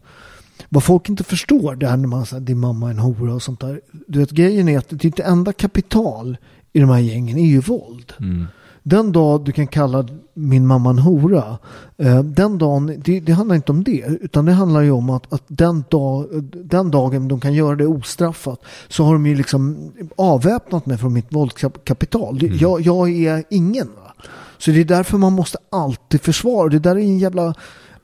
Vad 0.69 0.83
folk 0.83 1.09
inte 1.09 1.23
förstår, 1.23 1.75
det 1.75 1.87
här 1.87 1.97
när 1.97 2.07
man 2.07 2.25
säger 2.25 2.41
din 2.41 2.59
mamma 2.59 2.87
är 2.87 2.91
en 2.91 2.99
hora 2.99 3.33
och 3.33 3.43
sånt 3.43 3.59
där. 3.59 3.81
Du 4.07 4.19
vet 4.19 4.31
grejen 4.31 4.69
är 4.69 4.77
att 4.77 4.89
det 4.89 5.03
är 5.03 5.05
inte 5.05 5.23
enda 5.23 5.53
kapital 5.53 6.37
i 6.73 6.79
de 6.79 6.89
här 6.89 6.99
gängen 6.99 7.37
är 7.37 7.45
ju 7.45 7.59
våld. 7.59 8.13
mm, 8.19 8.47
Den 8.83 9.11
dag 9.11 9.43
du 9.45 9.51
kan 9.51 9.67
kalla 9.67 10.07
min 10.33 10.67
mamma 10.67 10.89
en 10.89 10.99
hora, 10.99 11.57
eh, 11.97 12.23
den 12.23 12.57
dagen, 12.57 13.01
det, 13.05 13.19
det 13.19 13.31
handlar 13.31 13.55
inte 13.55 13.71
om 13.71 13.83
det, 13.83 14.03
utan 14.21 14.45
det 14.45 14.51
handlar 14.51 14.81
ju 14.81 14.91
om 14.91 15.09
att, 15.09 15.33
att 15.33 15.43
den, 15.47 15.83
dag, 15.89 16.25
den 16.63 16.91
dagen 16.91 17.27
de 17.27 17.39
kan 17.39 17.53
göra 17.53 17.75
det 17.75 17.85
ostraffat 17.87 18.59
så 18.87 19.03
har 19.03 19.13
de 19.13 19.25
ju 19.25 19.35
liksom 19.35 19.91
avväpnat 20.17 20.85
mig 20.85 20.97
från 20.97 21.13
mitt 21.13 21.33
våldskapital. 21.33 22.39
Det- 22.39 22.47
Jag, 22.47 22.81
jag 22.81 23.09
är 23.11 23.43
ingen. 23.49 23.87
Va? 23.87 24.23
Så 24.57 24.71
det 24.71 24.79
är 24.81 24.85
därför 24.85 25.17
man 25.17 25.33
måste 25.33 25.57
alltid 25.69 26.21
försvara. 26.21 26.69
Det 26.69 26.79
där 26.79 26.95
är 26.95 26.99
en 26.99 27.19
jävla, 27.19 27.53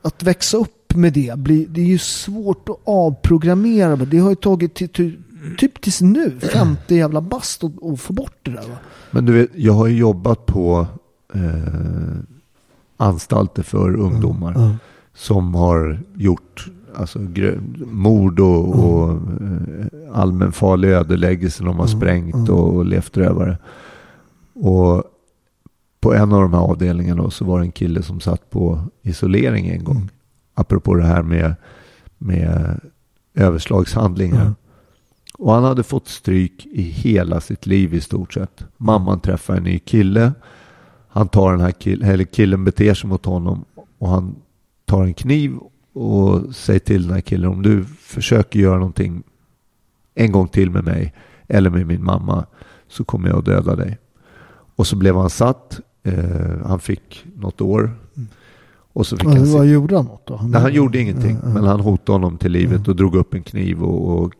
att 0.02 0.22
växa 0.22 0.56
upp 0.56 0.94
med 0.94 1.12
det, 1.12 1.38
blir, 1.38 1.66
det 1.66 1.80
är 1.80 1.84
ju 1.84 1.98
svårt 1.98 2.68
att 2.68 2.76
avprogrammera. 2.84 3.96
Det 3.96 4.18
har 4.18 4.30
ju 4.30 4.36
tagit 4.36 4.74
typ 5.58 5.80
tills 5.80 6.00
nu, 6.00 6.38
50 6.40 6.94
jävla 6.94 7.20
bast 7.20 7.64
att 7.64 7.84
att 7.84 8.00
få 8.00 8.12
bort 8.12 8.36
det 8.42 8.50
där. 8.50 8.68
Va? 8.68 8.76
Men 9.10 9.24
du 9.24 9.32
vet, 9.32 9.50
jag 9.54 9.72
har 9.72 9.86
ju 9.86 9.96
jobbat 9.96 10.46
på 10.46 10.86
eh, 11.34 12.18
anstalter 12.96 13.62
för 13.62 13.96
ungdomar. 13.96 14.52
Ja. 14.56 14.76
som 15.14 15.54
har 15.54 16.00
gjort 16.16 16.66
alltså, 16.94 17.18
grö- 17.18 17.84
mord 17.86 18.40
och, 18.40 18.68
och 18.84 19.10
eh, 19.12 19.86
allmänfarlig 20.12 20.88
ödeläggelse. 20.88 21.64
De 21.64 21.78
har 21.78 21.86
sprängt 21.86 22.48
och, 22.48 22.74
och 22.74 22.84
levt 22.86 23.16
rövare. 23.16 23.58
Och 24.54 25.02
på 26.00 26.14
en 26.14 26.32
av 26.32 26.40
de 26.42 26.52
här 26.52 26.60
avdelningarna 26.60 27.30
så 27.30 27.44
var 27.44 27.58
det 27.58 27.64
en 27.66 27.72
kille 27.72 28.02
som 28.02 28.20
satt 28.20 28.50
på 28.50 28.80
isolering 29.02 29.68
en 29.68 29.84
gång. 29.84 30.08
Apropå 30.54 30.94
det 30.94 31.04
här 31.04 31.22
med, 31.22 31.54
med 32.18 32.80
överslagshandlingar. 33.34 34.54
Och 35.38 35.52
han 35.52 35.64
hade 35.64 35.82
fått 35.82 36.08
stryk 36.08 36.66
i 36.66 36.82
hela 36.82 37.40
sitt 37.40 37.66
liv 37.66 37.94
i 37.94 38.00
stort 38.00 38.34
sett. 38.34 38.64
Mamman 38.76 39.20
träffar 39.20 39.56
en 39.56 39.62
ny 39.62 39.78
kille. 39.78 40.32
Han 41.08 41.28
tar 41.28 41.50
den 41.50 41.60
här 41.60 41.70
killen, 41.70 42.10
eller 42.10 42.24
killen 42.24 42.64
beter 42.64 42.94
sig 42.94 43.10
mot 43.10 43.24
honom 43.24 43.64
och 43.98 44.08
han 44.08 44.34
tar 44.84 45.04
en 45.04 45.14
kniv 45.14 45.58
och 45.92 46.54
säger 46.54 46.80
till 46.80 47.02
den 47.02 47.12
här 47.12 47.20
killen 47.20 47.50
om 47.50 47.62
du 47.62 47.84
försöker 47.84 48.60
göra 48.60 48.78
någonting 48.78 49.22
en 50.14 50.32
gång 50.32 50.48
till 50.48 50.70
med 50.70 50.84
mig 50.84 51.14
eller 51.48 51.70
med 51.70 51.86
min 51.86 52.04
mamma 52.04 52.46
så 52.88 53.04
kommer 53.04 53.28
jag 53.28 53.38
att 53.38 53.44
döda 53.44 53.76
dig. 53.76 53.98
Och 54.76 54.86
så 54.86 54.96
blev 54.96 55.16
han 55.16 55.30
satt. 55.30 55.80
Eh, 56.02 56.66
han 56.66 56.80
fick 56.80 57.24
något 57.36 57.60
år. 57.60 57.90
Och 58.92 59.06
så 59.06 59.16
fick 59.16 59.26
Ja, 59.26 59.30
han 59.30 59.52
vad 59.52 59.66
gjorde 59.66 59.96
han 59.96 60.04
något 60.04 60.26
då? 60.26 60.40
Nej, 60.44 60.60
han 60.60 60.74
gjorde 60.74 60.98
ingenting. 60.98 61.38
Men 61.44 61.64
han 61.64 61.80
hotade 61.80 62.12
honom 62.12 62.38
till 62.38 62.52
livet 62.52 62.88
och 62.88 62.96
drog 62.96 63.14
upp 63.14 63.34
en 63.34 63.42
kniv. 63.42 63.82
Och, 63.82 64.24
och 64.24 64.32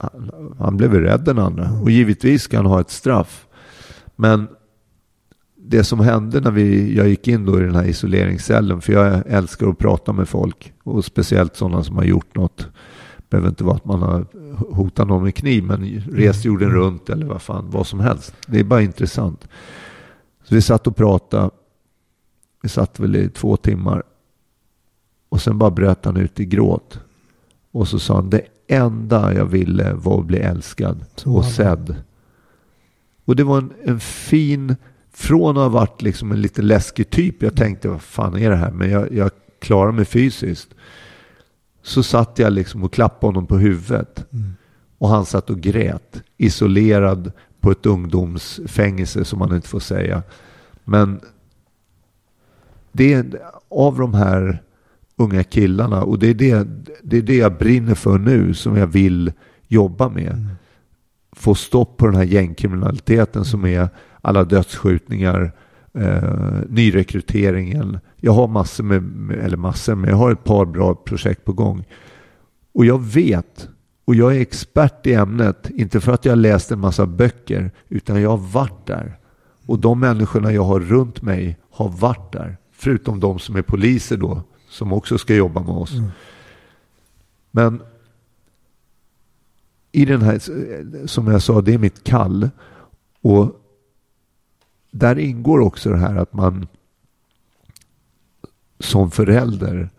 han, 0.00 0.54
han 0.58 0.76
blev 0.76 0.94
rädd 0.94 1.24
den 1.24 1.38
andra. 1.38 1.70
Och 1.82 1.90
givetvis 1.90 2.42
ska 2.42 2.56
han 2.56 2.66
ha 2.66 2.80
ett 2.80 2.90
straff. 2.90 3.46
Men 4.16 4.48
det 5.56 5.84
som 5.84 6.00
hände 6.00 6.40
när 6.40 6.50
vi, 6.50 6.96
jag 6.96 7.08
gick 7.08 7.28
in 7.28 7.46
då 7.46 7.58
i 7.58 7.62
den 7.62 7.74
här 7.74 7.84
isoleringscellen. 7.84 8.80
För 8.80 8.92
jag 8.92 9.22
älskar 9.26 9.68
att 9.68 9.78
prata 9.78 10.12
med 10.12 10.28
folk. 10.28 10.72
Och 10.82 11.04
speciellt 11.04 11.56
sådana 11.56 11.84
som 11.84 11.96
har 11.96 12.04
gjort 12.04 12.36
något. 12.36 12.68
behöver 13.28 13.48
inte 13.48 13.64
vara 13.64 13.76
att 13.76 13.84
man 13.84 14.02
har 14.02 14.26
hotat 14.74 15.08
någon 15.08 15.22
med 15.22 15.34
kniv. 15.34 15.64
Men 15.64 16.00
rest 16.12 16.44
jorden 16.44 16.70
runt 16.70 17.10
eller 17.10 17.26
vad 17.26 17.42
fan, 17.42 17.70
vad 17.70 17.86
som 17.86 18.00
helst. 18.00 18.34
Det 18.46 18.60
är 18.60 18.64
bara 18.64 18.82
intressant. 18.82 19.48
Så 20.42 20.54
vi 20.54 20.62
satt 20.62 20.86
och 20.86 20.96
pratade. 20.96 21.50
Vi 22.62 22.68
satt 22.68 23.00
väl 23.00 23.16
i 23.16 23.28
två 23.28 23.56
timmar. 23.56 24.02
Och 25.28 25.40
sen 25.40 25.58
bara 25.58 25.70
bröt 25.70 26.04
han 26.04 26.16
ut 26.16 26.40
i 26.40 26.44
gråt. 26.44 27.00
Och 27.72 27.88
så 27.88 27.98
sa 27.98 28.14
han, 28.14 28.30
det 28.30 28.42
enda 28.70 29.34
jag 29.34 29.44
ville 29.44 29.92
var 29.94 30.20
att 30.20 30.26
bli 30.26 30.38
älskad 30.38 31.04
Så 31.16 31.36
och 31.36 31.44
sedd. 31.44 31.96
Och 33.24 33.36
det 33.36 33.44
var 33.44 33.58
en, 33.58 33.72
en 33.84 34.00
fin, 34.00 34.76
från 35.12 35.56
att 35.56 35.62
ha 35.62 35.68
varit 35.68 36.02
liksom 36.02 36.32
en 36.32 36.40
lite 36.40 36.62
läskig 36.62 37.10
typ. 37.10 37.42
Jag 37.42 37.56
tänkte, 37.56 37.88
vad 37.88 38.02
fan 38.02 38.36
är 38.36 38.50
det 38.50 38.56
här? 38.56 38.70
Men 38.70 38.90
jag, 38.90 39.12
jag 39.12 39.30
klarar 39.58 39.92
mig 39.92 40.04
fysiskt. 40.04 40.68
Så 41.82 42.02
satt 42.02 42.38
jag 42.38 42.52
liksom 42.52 42.84
och 42.84 42.92
klappade 42.92 43.28
honom 43.28 43.46
på 43.46 43.58
huvudet. 43.58 44.26
Och 44.98 45.08
han 45.08 45.26
satt 45.26 45.50
och 45.50 45.60
grät. 45.60 46.22
Isolerad 46.36 47.32
på 47.60 47.70
ett 47.70 47.86
ungdomsfängelse 47.86 49.24
som 49.24 49.38
man 49.38 49.54
inte 49.54 49.68
får 49.68 49.80
säga. 49.80 50.22
Men 50.84 51.20
det 52.92 53.12
är 53.12 53.40
av 53.68 53.98
de 53.98 54.14
här 54.14 54.62
unga 55.20 55.44
killarna 55.44 56.02
och 56.02 56.18
det 56.18 56.26
är 56.30 56.34
det, 56.34 56.68
det 57.02 57.16
är 57.18 57.22
det 57.22 57.36
jag 57.36 57.58
brinner 57.58 57.94
för 57.94 58.18
nu 58.18 58.54
som 58.54 58.76
jag 58.76 58.86
vill 58.86 59.32
jobba 59.68 60.08
med. 60.08 60.46
Få 61.32 61.54
stopp 61.54 61.96
på 61.96 62.06
den 62.06 62.14
här 62.14 62.24
gängkriminaliteten 62.24 63.44
som 63.44 63.64
är 63.64 63.88
alla 64.20 64.44
dödsskjutningar, 64.44 65.52
eh, 65.94 66.58
nyrekryteringen. 66.68 67.98
Jag 68.16 68.32
har 68.32 68.48
massor 68.48 68.84
med, 68.84 69.02
med- 69.02 69.38
eller 69.38 69.56
massor, 69.56 69.94
men 69.94 70.10
jag 70.10 70.16
har 70.16 70.32
ett 70.32 70.44
par 70.44 70.64
bra 70.66 70.94
projekt 70.94 71.44
på 71.44 71.52
gång. 71.52 71.84
Och 72.74 72.84
jag 72.84 73.02
vet, 73.04 73.68
och 74.04 74.14
jag 74.14 74.36
är 74.36 74.40
expert 74.40 75.06
i 75.06 75.14
ämnet, 75.14 75.70
inte 75.70 76.00
för 76.00 76.12
att 76.12 76.24
jag 76.24 76.38
läst 76.38 76.70
en 76.72 76.80
massa 76.80 77.06
böcker, 77.06 77.70
utan 77.88 78.22
jag 78.22 78.30
har 78.30 78.36
varit 78.52 78.86
där. 78.86 79.16
Och 79.66 79.78
de 79.78 80.00
människorna 80.00 80.52
jag 80.52 80.64
har 80.64 80.80
runt 80.80 81.22
mig 81.22 81.58
har 81.70 81.88
varit 81.88 82.32
där. 82.32 82.56
Förutom 82.72 83.20
de 83.20 83.38
som 83.38 83.56
är 83.56 83.62
poliser 83.62 84.16
då, 84.16 84.42
som 84.70 84.92
också 84.92 85.18
ska 85.18 85.34
jobba 85.34 85.60
med 85.60 85.74
oss. 85.74 85.92
Men 87.50 87.82
i 89.92 90.04
den 90.04 90.22
här, 90.22 90.38
som 91.06 91.26
jag 91.26 91.42
sa, 91.42 91.60
det 91.60 91.74
är 91.74 91.78
mitt 91.78 92.04
kall. 92.04 92.50
Och 93.20 93.60
där 94.90 95.18
ingår 95.18 95.58
också 95.60 95.90
det 95.90 95.96
här 95.98 96.16
att 96.16 96.32
man 96.32 96.66
som 98.78 99.10
förälder 99.10 99.90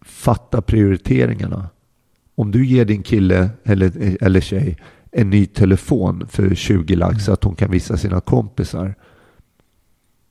fattar 0.00 0.60
prioriteringarna. 0.60 1.68
Om 2.34 2.50
du 2.50 2.66
ger 2.66 2.84
din 2.84 3.02
kille 3.02 3.50
eller, 3.64 4.16
eller 4.24 4.40
tjej 4.40 4.78
en 5.10 5.30
ny 5.30 5.46
telefon 5.46 6.26
för 6.28 6.54
20 6.54 6.96
lax 6.96 7.24
så 7.24 7.32
att 7.32 7.44
hon 7.44 7.54
kan 7.54 7.70
visa 7.70 7.96
sina 7.96 8.20
kompisar. 8.20 8.94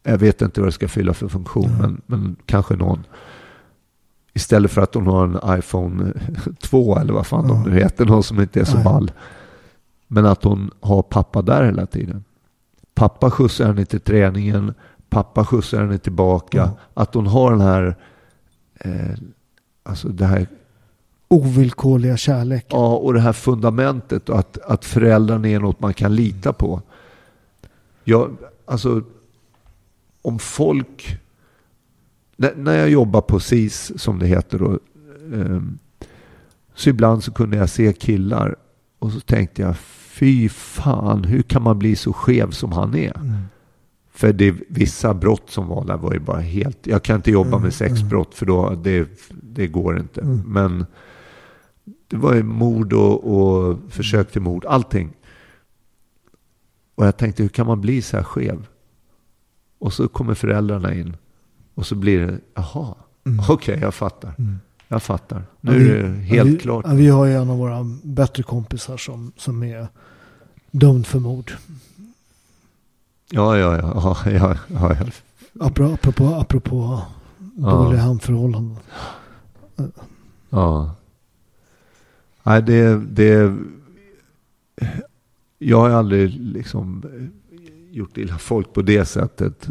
Jag 0.04 0.18
vet 0.18 0.42
inte 0.42 0.62
vad 0.62 0.68
det 0.68 0.72
ska 0.72 0.88
fylla 0.88 1.14
för 1.14 1.28
funktion, 1.28 1.70
Mm. 1.70 1.80
men, 1.82 2.02
men 2.06 2.36
kanske 2.46 2.76
någon. 2.76 3.04
Istället 4.34 4.72
för 4.72 4.82
att 4.82 4.94
hon 4.96 5.08
har 5.08 5.24
en 5.24 5.60
iPhone 5.60 6.14
2 6.62 6.98
eller 7.00 7.14
vad 7.14 7.28
fan 7.28 7.48
de 7.48 7.58
Ja. 7.58 7.64
nu 7.66 7.80
heter, 7.80 8.06
någon 8.06 8.24
som 8.24 8.42
inte 8.42 8.60
är 8.60 8.66
så 8.66 8.78
ball. 8.78 9.12
Men 10.08 10.26
att 10.26 10.44
hon 10.44 10.72
har 10.80 11.02
pappa 11.02 11.42
där 11.42 11.64
hela 11.64 11.86
tiden. 11.86 12.24
Pappa 12.94 13.32
skjutsar 13.32 13.66
henne 13.66 13.86
till 13.86 14.00
träningen, 14.00 14.74
pappa 15.10 15.46
skjutsar 15.46 15.82
henne 15.82 15.98
tillbaka. 15.98 16.58
Ja. 16.58 16.72
Att 16.94 17.14
hon 17.14 17.28
har 17.28 17.52
den 17.52 17.62
här, 17.62 17.96
eh, 18.80 19.18
alltså 19.84 20.08
det 20.08 20.26
här 20.26 20.48
Ovillkorliga 21.28 22.18
kärleken. 22.18 22.80
Ja, 22.80 22.96
och 22.96 23.14
det 23.14 23.20
här 23.20 23.34
fundamentet 23.34 24.30
och 24.30 24.40
att, 24.40 24.58
att 24.58 24.86
föräldrarna 24.86 25.48
är 25.48 25.60
något 25.60 25.80
man 25.80 25.94
kan 25.94 26.16
lita 26.16 26.54
på. 26.54 26.82
Jag, 28.04 28.38
alltså, 28.66 29.02
om 30.22 30.40
folk... 30.40 31.18
När, 32.56 32.78
jag 32.78 32.90
jobbar 32.90 33.22
på 33.22 33.40
SIS, 33.40 33.92
som 33.96 34.20
det 34.20 34.28
heter 34.28 34.60
då, 34.60 34.80
ehm, 35.34 35.80
så 36.74 36.90
ibland 36.90 37.24
så 37.24 37.32
kunde 37.32 37.58
jag 37.58 37.70
se 37.70 37.94
killar 37.94 38.56
och 39.00 39.12
så 39.12 39.20
tänkte 39.20 39.62
jag, 39.62 39.78
fy 39.78 40.50
fan, 40.50 41.24
hur 41.24 41.42
kan 41.42 41.62
man 41.62 41.80
bli 41.80 41.96
så 41.96 42.14
skev 42.14 42.52
som 42.52 42.72
han 42.72 42.96
är? 42.96 43.18
Mm. 43.18 43.42
För 44.14 44.34
det 44.34 44.56
vissa 44.70 45.14
brott 45.14 45.50
som 45.50 45.68
var 45.68 45.86
där 45.86 45.98
var 45.98 46.14
ju 46.14 46.20
bara 46.20 46.40
helt... 46.40 46.88
Jag 46.88 47.04
kan 47.04 47.16
inte 47.16 47.32
jobba 47.32 47.50
Mm, 47.50 47.62
med 47.62 47.74
sexbrott 47.74 48.36
för 48.36 48.46
då, 48.46 48.70
det, 48.84 49.10
det 49.30 49.68
går 49.68 50.00
inte. 50.00 50.22
Mm. 50.22 50.42
Men 50.46 50.86
det 52.08 52.18
var 52.18 52.34
ju 52.34 52.44
mord 52.44 52.94
och, 52.94 53.34
och 53.34 53.80
försök 53.90 54.32
till 54.32 54.42
mord, 54.42 54.66
allting. 54.66 55.14
Och 56.96 57.06
jag 57.06 57.18
tänkte, 57.18 57.44
hur 57.44 57.50
kan 57.50 57.68
man 57.68 57.82
bli 57.82 58.02
så 58.02 58.18
här 58.18 58.24
skev? 58.24 58.68
Och 59.80 59.94
så 59.94 60.08
kommer 60.08 60.34
föräldrarna 60.34 60.94
in. 60.94 61.18
Och 61.82 61.88
så 61.88 61.96
blir 61.96 62.20
det, 62.28 62.40
jaha, 62.54 62.96
Mm. 63.26 63.46
okej, 63.50 63.80
jag 63.82 63.94
fattar. 63.94 64.34
Mm. 64.38 64.60
Jag 64.88 65.04
fattar. 65.04 65.44
Nu 65.62 65.72
Ja, 65.72 65.78
är 65.78 65.80
vi- 65.80 65.90
det 66.02 66.08
ja, 66.08 66.14
helt 66.36 66.50
vi, 66.50 66.58
klart. 66.58 66.86
Ja, 66.88 66.94
vi 66.94 67.08
har 67.08 67.26
ju 67.26 67.34
en 67.34 67.50
av 67.50 67.58
våra 67.58 67.84
bättre 68.04 68.44
kompisar 68.44 68.98
som, 68.98 69.32
som 69.38 69.64
är 69.64 69.88
dömd 70.72 71.08
för 71.08 71.20
mord. 71.20 71.52
Ja, 73.32 73.58
ja, 73.58 73.78
ja. 73.78 74.18
ja, 74.26 74.32
ja, 74.32 74.56
ja, 74.68 74.96
ja. 75.00 75.06
Apropå, 75.60 75.94
apropå, 75.94 76.26
apropå 76.36 77.02
dåliga 77.56 78.02
hamnförhållanden. 78.02 78.78
Ja. 80.50 80.96
Nej, 82.44 82.62
det, 82.64 82.96
det... 83.06 83.58
Jag 85.58 85.80
har 85.80 85.90
aldrig 85.90 86.30
liksom 86.42 87.04
gjort 87.92 88.18
illa 88.18 88.38
folk 88.38 88.74
på 88.74 88.82
det 88.82 89.06
sättet. 89.06 89.68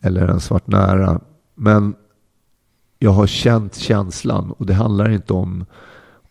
Eller 0.00 0.28
en 0.28 0.40
svart 0.40 0.66
nära. 0.66 1.20
Men 1.54 1.94
jag 2.98 3.10
har 3.10 3.26
känt 3.26 3.74
känslan. 3.74 4.52
Och 4.52 4.66
det 4.66 4.74
handlar 4.74 5.10
inte 5.10 5.32
om 5.32 5.64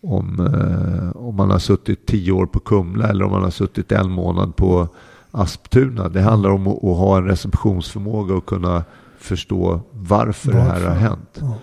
om, 0.01 0.39
eh, 0.39 1.21
om 1.21 1.35
man 1.35 1.51
har 1.51 1.59
suttit 1.59 2.05
tio 2.05 2.31
år 2.31 2.45
på 2.45 2.59
Kumla 2.59 3.07
eller 3.07 3.25
om 3.25 3.31
man 3.31 3.43
har 3.43 3.49
suttit 3.49 3.91
en 3.91 4.11
månad 4.11 4.55
på 4.55 4.87
Asptuna. 5.31 6.09
Det 6.09 6.21
handlar 6.21 6.49
om 6.49 6.67
att, 6.67 6.75
att 6.75 6.97
ha 6.97 7.17
en 7.17 7.25
receptionsförmåga 7.25 8.35
och 8.35 8.45
kunna 8.45 8.83
förstå 9.17 9.81
varför, 9.91 10.51
det 10.51 10.59
här 10.59 10.69
Varför? 10.69 10.87
har 10.87 10.95
hänt. 10.95 11.37
Ja. 11.39 11.57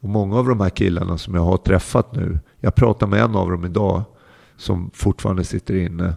Och 0.00 0.08
många 0.08 0.36
av 0.36 0.48
de 0.48 0.60
här 0.60 0.70
killarna 0.70 1.18
som 1.18 1.34
jag 1.34 1.42
har 1.42 1.56
träffat 1.56 2.14
nu, 2.14 2.38
jag 2.60 2.74
pratar 2.74 3.06
med 3.06 3.20
en 3.20 3.36
av 3.36 3.50
dem 3.50 3.64
idag 3.64 4.02
som 4.56 4.90
fortfarande 4.94 5.44
sitter 5.44 5.74
inne, 5.74 6.16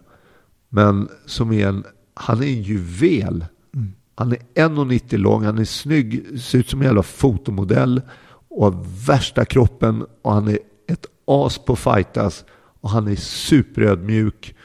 men 0.70 1.10
som 1.26 1.52
är 1.52 1.68
en, 1.68 1.84
han 2.14 2.38
är 2.44 2.48
en 2.48 2.62
juvel. 2.62 3.46
Mm. 3.76 3.94
Han 4.20 4.32
är 4.32 4.38
1,90 4.56 5.18
lång, 5.18 5.44
han 5.44 5.58
är 5.58 5.66
snygg, 5.66 6.40
ser 6.42 6.60
ut 6.60 6.70
som 6.70 6.80
en 6.82 6.86
jävla 6.86 7.04
fotomodell 7.04 8.02
och 8.48 8.64
har 8.64 8.86
värsta 9.08 9.46
kroppen 9.46 10.06
och 10.22 10.34
han 10.34 10.48
är 10.48 10.60
ett 10.88 11.06
as 11.26 11.58
på 11.58 11.76
fightas 11.76 12.46
och 12.82 12.90
han 12.90 13.08
är 13.08 13.16
superödmjuk 13.16 14.56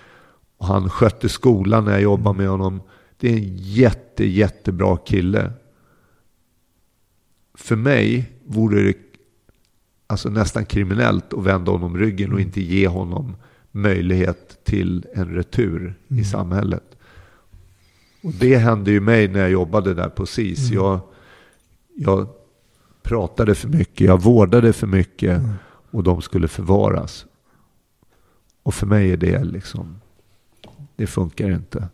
och 0.58 0.66
han 0.66 0.90
skötte 0.90 1.28
skolan 1.28 1.84
när 1.84 1.92
jag 1.92 2.02
jobbade 2.02 2.38
med 2.38 2.48
honom. 2.48 2.80
Det 3.16 3.32
är 3.32 3.36
en 3.36 3.56
jätte, 3.56 4.24
jättebra 4.24 4.96
kille. 4.96 5.52
För 7.54 7.76
mig 7.76 8.32
vore 8.44 8.82
det 8.82 8.96
alltså 10.06 10.28
nästan 10.28 10.64
kriminellt 10.64 11.32
att 11.32 11.44
vända 11.44 11.72
honom 11.72 11.98
ryggen 11.98 12.32
och 12.32 12.40
inte 12.40 12.60
ge 12.60 12.88
honom 12.88 13.36
möjlighet 13.70 14.64
till 14.64 15.06
en 15.14 15.34
retur 15.34 15.94
i 16.08 16.24
samhället. 16.24 16.96
Och 18.22 18.32
det 18.32 18.56
hände 18.56 18.90
ju 18.90 19.00
mig 19.00 19.28
när 19.28 19.40
jag 19.40 19.50
jobbade 19.50 19.94
där 19.94 20.08
på 20.08 20.26
SIS. 20.26 20.70
Jag, 20.70 21.00
jag 21.94 22.28
pratade 23.02 23.54
för 23.54 23.68
mycket, 23.68 24.06
jag 24.06 24.22
vårdade 24.22 24.72
för 24.72 24.86
mycket 24.86 25.42
och 25.90 26.02
de 26.02 26.22
skulle 26.22 26.48
förvaras. 26.48 27.26
Och 28.62 28.74
för 28.74 28.86
mig 28.86 29.12
är 29.12 29.16
det 29.16 29.44
liksom, 29.44 30.00
det 30.96 31.06
funkar 31.06 31.50
inte. 31.50 31.88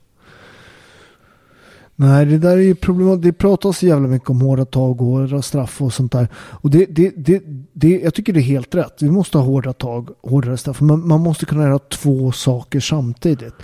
Nej, 2.01 2.27
det 2.27 2.39
där 2.39 2.51
är 2.57 2.61
ju 2.62 2.75
problemet. 2.75 3.23
Det 3.23 3.33
pratas 3.33 3.79
så 3.79 3.87
jävla 3.87 4.09
mycket 4.09 4.31
om 4.31 4.41
hårda 4.41 4.65
tag 4.65 5.01
och 5.01 5.07
hårda 5.07 5.43
straff 5.43 5.83
och 5.83 5.93
sånt 5.93 6.12
där. 6.12 6.29
Och 6.35 6.70
det, 6.70 6.87
det, 6.89 7.12
det, 7.16 7.43
det, 7.73 8.01
jag 8.01 8.15
tycker 8.15 8.33
det 8.33 8.41
är 8.41 8.43
helt 8.43 8.75
rätt. 8.75 8.95
Vi 9.01 9.11
måste 9.11 9.39
ha 9.39 9.45
hårda 9.45 9.73
tag, 9.73 10.09
hårdare 10.23 10.57
straff. 10.57 10.81
Man, 10.81 11.09
man 11.09 11.20
måste 11.20 11.47
kunna 11.47 11.62
göra 11.62 11.79
två 11.79 12.33
saker 12.33 12.81
samtidigt. 12.81 13.55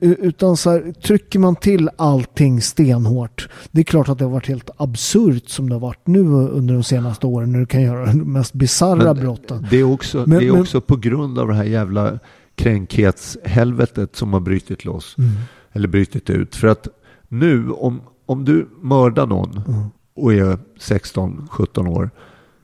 Utan 0.00 0.56
så 0.56 0.70
här, 0.70 0.92
trycker 0.92 1.38
man 1.38 1.56
till 1.56 1.90
allting 1.96 2.60
stenhårt. 2.60 3.48
Det 3.70 3.80
är 3.80 3.84
klart 3.84 4.08
att 4.08 4.18
det 4.18 4.24
har 4.24 4.32
varit 4.32 4.48
helt 4.48 4.70
absurt 4.76 5.48
som 5.48 5.68
det 5.68 5.74
har 5.74 5.80
varit 5.80 6.06
nu 6.06 6.20
under 6.28 6.74
de 6.74 6.82
senaste 6.82 7.26
åren. 7.26 7.52
När 7.52 7.58
du 7.58 7.66
kan 7.66 7.82
göra 7.82 8.06
de 8.06 8.32
mest 8.32 8.52
bisarra 8.52 9.14
brotten. 9.14 9.66
Det 9.70 9.76
är 9.76 9.92
också, 9.92 10.24
Men- 10.26 10.38
det 10.38 10.46
är 10.46 10.52
men- 10.52 10.60
också 10.60 10.80
på 10.80 10.96
grund 10.96 11.38
av 11.38 11.48
det 11.48 11.54
här 11.54 11.64
jävla 11.64 12.18
kränkhetshelvetet 12.54 14.16
som 14.16 14.32
har 14.32 14.40
brutit 14.40 14.84
loss. 14.84 15.14
Mm. 15.18 15.30
Eller 15.72 15.88
brutit 15.88 16.30
ut. 16.30 16.56
För 16.56 16.68
att 16.68 16.88
nu, 17.38 17.70
om, 17.70 18.00
om 18.26 18.44
du 18.44 18.68
mördar 18.80 19.26
någon 19.26 19.62
Mm. 19.68 19.88
och 20.14 20.32
är 20.34 20.58
16-17 20.78 21.88
år 21.88 22.10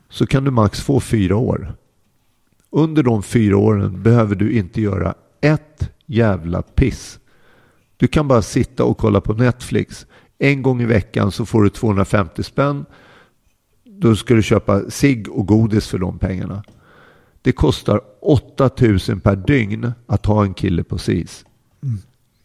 så 0.09 0.27
kan 0.27 0.45
du 0.45 0.51
max 0.51 0.81
få 0.81 1.01
fyra 1.01 1.37
år. 1.37 1.75
Under 2.71 3.03
de 3.03 3.23
fyra 3.23 3.57
åren 3.57 4.03
behöver 4.03 4.35
du 4.35 4.53
inte 4.53 4.81
göra 4.81 5.15
ett 5.41 5.91
jävla 6.07 6.63
piss. 6.63 7.19
Du 7.97 8.07
kan 8.09 8.29
bara 8.29 8.43
sitta 8.43 8.85
och 8.85 8.99
kolla 8.99 9.21
på 9.21 9.33
Netflix. 9.33 10.07
En 10.39 10.63
gång 10.63 10.83
i 10.83 10.87
veckan 10.87 11.33
så 11.33 11.47
får 11.47 11.63
du 11.63 11.69
250 11.69 12.43
spänn. 12.43 12.85
Då 13.85 14.17
ska 14.17 14.35
du 14.35 14.43
köpa 14.43 14.91
cigg 14.91 15.29
och 15.29 15.47
godis 15.47 15.89
för 15.89 15.99
de 15.99 16.19
pengarna. 16.19 16.65
Det 17.43 17.53
kostar 17.53 18.01
8000 18.21 19.21
per 19.21 19.37
dygn 19.37 19.93
att 20.07 20.27
ha 20.27 20.45
en 20.45 20.55
kille 20.55 20.85
på 20.85 20.99
SIS. 20.99 21.45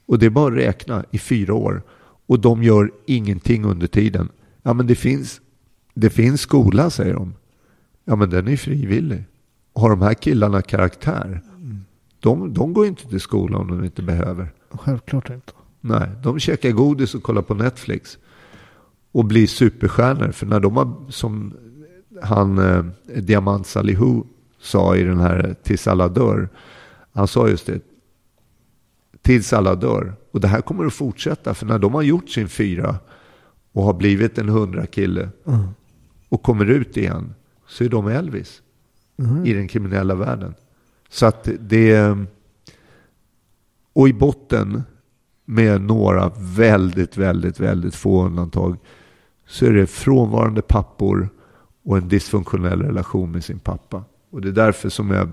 Och 0.05 0.19
det 0.19 0.25
är 0.25 0.29
bara 0.29 0.53
att 0.53 0.59
räkna 0.59 1.05
i 1.11 1.19
fyra 1.19 1.53
år. 1.53 1.83
Och 2.27 2.39
de 2.39 2.63
gör 2.63 2.91
ingenting 3.05 3.65
under 3.65 3.87
tiden. 3.87 4.29
Ja 4.63 4.73
men 4.73 4.87
det 4.87 4.95
finns, 4.95 5.41
det 5.93 6.09
finns 6.09 6.41
skola 6.41 6.89
säger 6.89 7.13
de. 7.13 7.33
Ja 8.05 8.15
men 8.15 8.29
den 8.29 8.47
är 8.47 8.57
frivillig. 8.57 9.23
Har 9.73 9.89
de 9.89 10.01
här 10.01 10.13
killarna 10.13 10.61
karaktär? 10.61 11.41
De, 12.19 12.53
de 12.53 12.73
går 12.73 12.85
inte 12.85 13.09
till 13.09 13.19
skolan 13.19 13.61
om 13.61 13.67
de 13.67 13.85
inte 13.85 14.01
behöver. 14.01 14.53
Självklart 14.69 15.29
inte. 15.29 15.53
Nej, 15.81 16.09
de 16.23 16.39
käkar 16.39 16.71
godis 16.71 17.15
och 17.15 17.23
kollar 17.23 17.41
på 17.41 17.53
Netflix. 17.53 18.17
Och 19.11 19.25
blir 19.25 19.47
superstjärnor. 19.47 20.31
För 20.31 20.45
när 20.45 20.59
de 20.59 20.77
har, 20.77 21.11
som 21.11 21.53
han 22.21 22.57
eh, 22.57 22.85
Diamant 23.21 23.67
Salihu 23.67 24.23
sa 24.61 24.95
i 24.95 25.03
den 25.03 25.19
här 25.19 25.55
Tills 25.63 25.87
alla 25.87 26.07
dör. 26.07 26.49
Han 27.13 27.27
sa 27.27 27.47
just 27.47 27.65
det. 27.65 27.81
Tills 29.21 29.53
alla 29.53 29.75
dör. 29.75 30.13
Och 30.37 30.41
det 30.41 30.47
här 30.47 30.61
kommer 30.61 30.85
att 30.85 30.93
fortsätta. 30.93 31.53
För 31.53 31.65
när 31.65 31.79
de 31.79 31.93
har 31.93 32.01
gjort 32.01 32.29
sin 32.29 32.49
fyra 32.49 32.95
och 33.71 33.83
har 33.83 33.93
blivit 33.93 34.37
en 34.37 34.49
hundra 34.49 34.85
kille 34.85 35.29
Mm. 35.47 35.67
och 36.29 36.43
kommer 36.43 36.65
ut 36.65 36.97
igen 36.97 37.33
så 37.67 37.83
är 37.83 37.89
de 37.89 38.07
Elvis 38.07 38.61
Mm. 39.19 39.45
i 39.45 39.53
den 39.53 39.67
kriminella 39.67 40.15
världen. 40.15 40.53
Så 41.09 41.25
att 41.25 41.49
det... 41.59 42.17
Och 43.93 44.09
i 44.09 44.13
botten 44.13 44.83
med 45.45 45.81
några 45.81 46.31
väldigt, 46.39 47.17
väldigt, 47.17 47.59
väldigt 47.59 47.95
få 47.95 48.25
undantag 48.25 48.77
så 49.47 49.65
är 49.65 49.71
det 49.73 49.87
frånvarande 49.87 50.61
pappor 50.61 51.29
och 51.83 51.97
en 51.97 52.07
dysfunktionell 52.07 52.81
relation 52.81 53.31
med 53.31 53.43
sin 53.43 53.59
pappa. 53.59 54.03
Och 54.31 54.41
det 54.41 54.47
är 54.47 54.51
därför 54.51 54.89
som 54.89 55.11
jag 55.11 55.29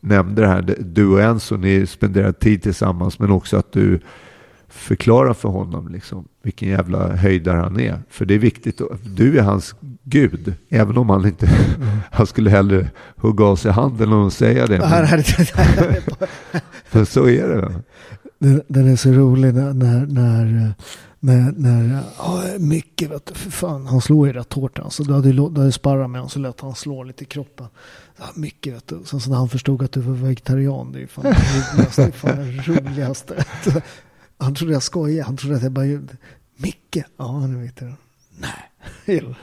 nämnde 0.00 0.42
det 0.42 0.48
här. 0.48 0.76
Du 0.80 1.06
och 1.06 1.20
Enzo, 1.22 1.56
ni 1.56 1.86
spenderar 1.86 2.32
tid 2.32 2.62
tillsammans 2.62 3.18
men 3.18 3.30
också 3.30 3.56
att 3.56 3.72
du 3.72 4.00
förklarar 4.74 5.34
för 5.34 5.48
honom 5.48 5.88
liksom, 5.88 6.28
vilken 6.42 6.68
jävla 6.68 7.16
höjdare 7.16 7.58
han 7.58 7.80
är. 7.80 7.98
För 8.10 8.24
det 8.24 8.34
är 8.34 8.38
viktigt. 8.38 8.80
Du 9.16 9.38
är 9.38 9.42
hans 9.42 9.74
gud. 10.04 10.54
Även 10.68 10.98
om 10.98 11.10
han 11.10 11.26
inte... 11.26 11.48
Han 12.10 12.26
skulle 12.26 12.50
hellre 12.50 12.90
hugga 13.16 13.44
av 13.44 13.56
sig 13.56 13.72
handen 13.72 14.12
att 14.12 14.32
säga 14.32 14.66
det. 14.66 14.78
Men, 14.78 15.22
men 16.90 17.06
så 17.06 17.28
är 17.28 17.48
det. 17.48 17.74
Den, 18.38 18.62
den 18.68 18.88
är 18.88 18.96
så 18.96 19.12
rolig 19.12 19.54
när, 19.54 19.72
när, 19.72 20.06
när, 20.06 20.74
när, 21.20 21.52
när 21.52 22.58
Micke, 22.58 23.02
vet 23.02 23.26
du, 23.26 23.34
för 23.34 23.50
fan, 23.50 23.86
han 23.86 24.00
slår 24.00 24.26
ju 24.26 24.32
rätt 24.32 24.52
hårt. 24.52 24.78
Alltså, 24.78 25.02
du 25.02 25.12
hade, 25.12 25.32
du 25.32 25.60
hade 25.60 25.72
sparrat 25.72 26.10
med 26.10 26.20
honom 26.20 26.30
så 26.30 26.38
lät 26.38 26.60
han 26.60 26.74
slå 26.74 27.02
lite 27.02 27.24
i 27.24 27.26
kroppen. 27.26 27.66
Ja, 28.18 28.24
Micke, 28.34 28.66
vet 28.66 28.86
du. 28.86 29.00
Sen 29.04 29.20
så 29.20 29.30
när 29.30 29.36
han 29.36 29.48
förstod 29.48 29.82
att 29.82 29.92
du 29.92 30.00
var 30.00 30.14
vegetarian, 30.14 30.92
det 30.92 31.02
är 31.02 31.06
fan. 31.06 31.24
Det 31.24 32.02
är 32.02 32.10
fan 32.10 32.36
det 32.36 32.72
roligaste. 32.72 33.44
Han 34.38 34.54
trodde 34.54 34.72
jag 34.72 34.82
skojade. 34.82 35.22
Han 35.22 35.36
trodde 35.36 35.56
att 35.56 35.62
jag 35.62 35.72
bara 35.72 35.86
gjorde 35.86 36.16
Micke? 36.56 37.04
Ja, 37.16 37.26
han 37.26 37.54
är 37.54 37.58
vegetarian. 37.58 37.96
Nej. 38.38 38.70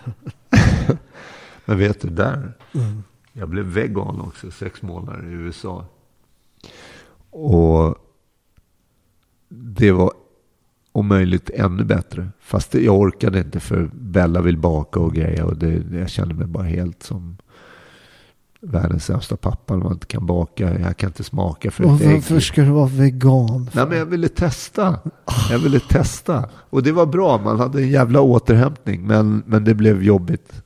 Men 1.66 1.78
vet 1.78 2.02
du, 2.02 2.10
där. 2.10 2.58
Mm. 2.74 3.04
Jag 3.34 3.50
blev 3.50 3.66
vegan 3.66 4.22
också 4.22 4.52
sex 4.52 4.82
månader 4.82 5.30
i 5.30 5.32
USA. 5.32 5.86
Och 7.30 7.96
det 9.50 9.92
var 9.92 10.12
om 10.92 11.08
möjligt 11.08 11.50
ännu 11.50 11.84
bättre. 11.84 12.30
Fast 12.40 12.74
jag 12.74 13.00
orkade 13.00 13.40
inte 13.40 13.60
för 13.60 13.90
Bella 13.94 14.42
vill 14.42 14.58
baka 14.58 15.00
och 15.00 15.14
grejer. 15.14 15.44
Och 15.44 15.58
det, 15.58 15.84
jag 15.92 16.10
kände 16.10 16.34
mig 16.34 16.48
bara 16.48 16.64
helt 16.64 17.04
som 17.04 17.38
världens 18.62 19.06
sämsta 19.06 19.38
pappa 19.38 19.78
man 19.78 19.92
inte 19.92 20.06
kan 20.06 20.26
baka. 20.26 20.80
Jag 20.80 20.98
kan 20.98 21.10
inte 21.10 21.24
smaka 21.24 21.72
för 21.72 21.84
ett 21.84 22.02
ägg. 22.02 22.14
Varför 22.14 22.40
ska 22.40 22.62
du 22.62 22.70
vara 22.70 22.88
vegan? 22.88 23.70
Nej, 23.74 23.86
men 23.88 23.98
jag 23.98 24.06
ville 24.06 24.30
testa. 24.30 25.00
Jag 25.52 25.60
ville 25.60 25.80
testa. 25.80 26.50
Och 26.54 26.84
det 26.84 26.92
var 26.92 27.06
bra. 27.06 27.42
Man 27.44 27.60
hade 27.60 27.82
en 27.82 27.90
jävla 27.90 28.22
återhämtning. 28.22 29.08
Men, 29.08 29.44
men 29.46 29.64
det 29.64 29.74
blev 29.74 30.04
jobbigt. 30.04 30.64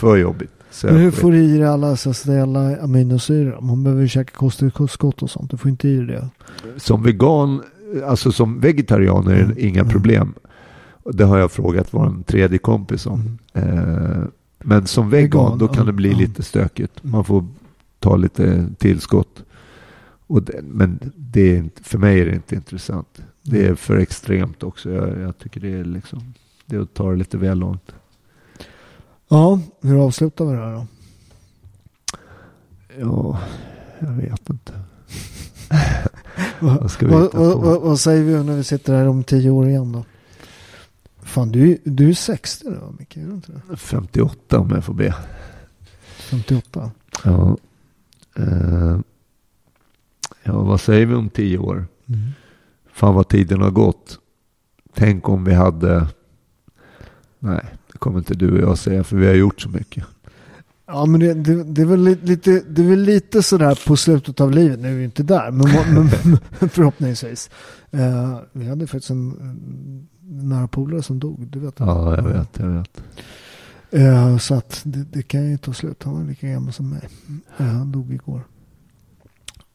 För 0.00 0.16
jobbigt. 0.16 0.50
Så 0.70 0.86
men 0.86 0.96
hur 0.96 1.10
får 1.10 1.32
du 1.32 1.38
i 1.38 1.58
dig 1.58 1.66
alla 1.66 1.92
essentiella 1.92 2.76
aminosyror? 2.76 3.60
Man 3.60 3.82
behöver 3.84 4.02
ju 4.02 4.08
käka 4.08 4.36
kosttillskott 4.36 5.22
och 5.22 5.30
sånt. 5.30 5.50
Du 5.50 5.56
får 5.56 5.70
inte 5.70 5.88
i 5.88 5.96
dig 5.96 6.06
det. 6.06 6.30
Som 6.76 7.02
vegan, 7.02 7.62
alltså 8.06 8.32
som 8.32 8.60
vegetarian 8.60 9.26
är 9.26 9.34
det 9.34 9.42
mm. 9.42 9.56
inga 9.58 9.80
mm. 9.80 9.92
problem. 9.92 10.34
Det 11.04 11.24
har 11.24 11.38
jag 11.38 11.52
frågat 11.52 11.88
vår 11.90 12.22
tredje 12.26 12.58
kompis 12.58 13.06
om. 13.06 13.38
Mm. 13.52 13.78
Eh, 13.78 14.22
men 14.64 14.86
som 14.86 15.10
vegan, 15.10 15.58
då 15.58 15.68
kan 15.68 15.86
det 15.86 15.92
bli 15.92 16.14
lite 16.14 16.42
stökigt. 16.42 17.04
Man 17.04 17.24
får 17.24 17.46
ta 17.98 18.16
lite 18.16 18.68
tillskott. 18.78 19.44
Och 20.26 20.42
det, 20.42 20.60
men 20.62 21.12
det 21.16 21.40
är 21.40 21.56
inte, 21.56 21.82
för 21.82 21.98
mig 21.98 22.20
är 22.20 22.26
det 22.26 22.34
inte 22.34 22.54
intressant. 22.54 23.22
Det 23.42 23.66
är 23.66 23.74
för 23.74 23.96
extremt 23.96 24.62
också. 24.62 24.90
Jag, 24.90 25.20
jag 25.20 25.38
tycker 25.38 25.60
det 25.60 25.72
är 25.72 25.84
liksom, 25.84 26.34
det 26.66 26.76
är 26.76 26.80
att 26.80 26.94
ta 26.94 27.10
det 27.10 27.16
lite 27.16 27.38
väl 27.38 27.58
långt. 27.58 27.94
Ja, 29.28 29.60
hur 29.80 30.06
avslutar 30.06 30.44
vi 30.44 30.52
det 30.52 30.58
här 30.58 30.72
då? 30.72 30.86
Ja, 32.98 33.40
jag 33.98 34.12
vet 34.12 34.50
inte. 34.50 34.72
vad, 36.60 36.92
vad, 37.00 37.34
vad, 37.34 37.80
vad, 37.80 38.00
säger 38.00 38.24
vi 38.24 38.44
när 38.44 38.56
vi 38.56 38.64
sitter 38.64 38.94
här 38.94 39.08
om 39.08 39.24
tio 39.24 39.50
år 39.50 39.68
igen 39.68 39.92
då? 39.92 40.04
Fan, 41.22 41.52
du, 41.52 41.78
du 41.84 42.08
är 42.08 42.14
60 42.14 42.64
då, 42.64 42.94
Micke? 42.98 43.16
Är 43.16 43.26
du 43.26 43.32
inte 43.32 43.52
det? 43.52 43.76
58 43.76 44.58
om 44.58 44.70
jag 44.70 44.84
får 44.84 44.94
be. 44.94 45.14
58? 46.16 46.90
Ja. 47.24 47.56
Uh, 48.38 49.00
ja, 50.42 50.62
vad 50.62 50.80
säger 50.80 51.06
vi 51.06 51.14
om 51.14 51.28
tio 51.28 51.58
år? 51.58 51.86
Mm. 52.06 52.20
Fan 52.92 53.14
vad 53.14 53.28
tiden 53.28 53.60
har 53.60 53.70
gått. 53.70 54.18
Tänk 54.94 55.28
om 55.28 55.44
vi 55.44 55.54
hade... 55.54 56.06
Nej, 57.38 57.64
det 57.92 57.98
kommer 57.98 58.18
inte 58.18 58.34
du 58.34 58.52
och 58.52 58.70
jag 58.70 58.78
säga 58.78 59.04
för 59.04 59.16
vi 59.16 59.26
har 59.26 59.34
gjort 59.34 59.60
så 59.60 59.68
mycket. 59.68 60.04
Ja, 60.86 61.06
men 61.06 61.20
det, 61.20 61.34
det, 61.34 61.64
det, 61.64 61.82
är 61.82 61.86
väl 61.86 62.18
lite, 62.22 62.62
det 62.68 62.82
är 62.82 62.88
väl 62.88 63.02
lite 63.02 63.42
sådär 63.42 63.82
på 63.86 63.96
slutet 63.96 64.40
av 64.40 64.50
livet. 64.50 64.80
Nu 64.80 64.88
är 64.88 64.94
vi 64.94 65.04
inte 65.04 65.22
där, 65.22 65.50
men, 65.50 65.68
men 65.94 66.38
förhoppningsvis. 66.70 67.50
Uh, 67.94 68.38
vi 68.52 68.68
hade 68.68 68.86
faktiskt 68.86 69.10
en 69.10 70.08
nära 70.30 70.68
polare 70.68 71.02
som 71.02 71.18
dog. 71.18 71.46
Du 71.46 71.58
vet 71.58 71.74
Ja, 71.78 72.16
jag 72.16 72.22
vet. 72.22 72.58
Jag 72.58 72.68
vet. 72.68 73.02
Uh, 73.94 74.38
så 74.38 74.54
att 74.54 74.80
det, 74.84 75.04
det, 75.12 75.22
kan 75.22 75.50
ju 75.50 75.58
ta 75.58 75.72
slut. 75.72 76.02
Han 76.02 76.14
var 76.14 76.24
lika 76.24 76.48
gammal 76.48 76.72
som 76.72 76.90
mig. 76.90 77.08
Uh, 77.60 77.66
han 77.66 77.92
dog 77.92 78.12
igår. 78.12 78.42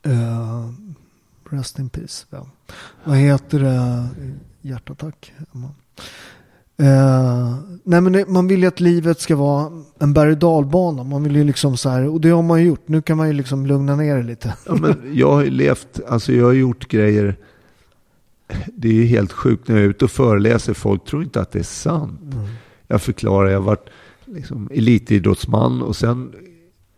Uh, 0.07 0.69
rest 1.49 1.79
in 1.79 1.89
peace. 1.89 2.25
Ja. 2.29 2.47
Vad 3.03 3.17
heter 3.17 3.59
det? 3.59 4.07
Hjärtattack. 4.61 5.33
Uh, 6.81 7.55
nej 7.83 8.01
men 8.01 8.13
det, 8.13 8.27
man 8.27 8.47
vill 8.47 8.61
ju 8.61 8.67
att 8.67 8.79
livet 8.79 9.19
ska 9.19 9.35
vara 9.35 9.71
en 9.99 10.13
berg 10.13 10.31
och 10.31 10.37
dalbana. 10.37 11.03
Man 11.03 11.23
vill 11.23 11.35
ju 11.35 11.43
liksom 11.43 11.77
så 11.77 11.89
här, 11.89 12.07
och 12.07 12.21
det 12.21 12.29
har 12.29 12.43
man 12.43 12.59
ju 12.59 12.67
gjort. 12.67 12.87
Nu 12.87 13.01
kan 13.01 13.17
man 13.17 13.27
ju 13.27 13.33
liksom 13.33 13.65
lugna 13.65 13.95
ner 13.95 14.17
det 14.17 14.23
lite. 14.23 14.53
Ja, 14.65 14.75
men 14.75 15.11
jag 15.13 15.31
har 15.31 15.43
ju 15.43 15.49
levt, 15.49 15.99
alltså 16.07 16.33
jag 16.33 16.45
har 16.45 16.53
gjort 16.53 16.87
grejer 16.87 17.37
det 18.75 18.87
är 18.87 18.93
ju 18.93 19.05
helt 19.05 19.31
sjukt 19.31 19.67
när 19.67 19.75
jag 19.75 19.85
är 19.85 19.89
ute 19.89 20.05
och 20.05 20.11
föreläser. 20.11 20.73
Folk 20.73 21.05
tror 21.05 21.23
inte 21.23 21.41
att 21.41 21.51
det 21.51 21.59
är 21.59 21.63
sant. 21.63 22.33
Mm. 22.33 22.45
Jag 22.87 23.01
förklarar, 23.01 23.49
jag 23.49 23.59
har 23.59 23.65
varit 23.65 23.89
liksom 24.25 24.69
elitidrottsman 24.73 25.81
och 25.81 25.95
sen 25.95 26.33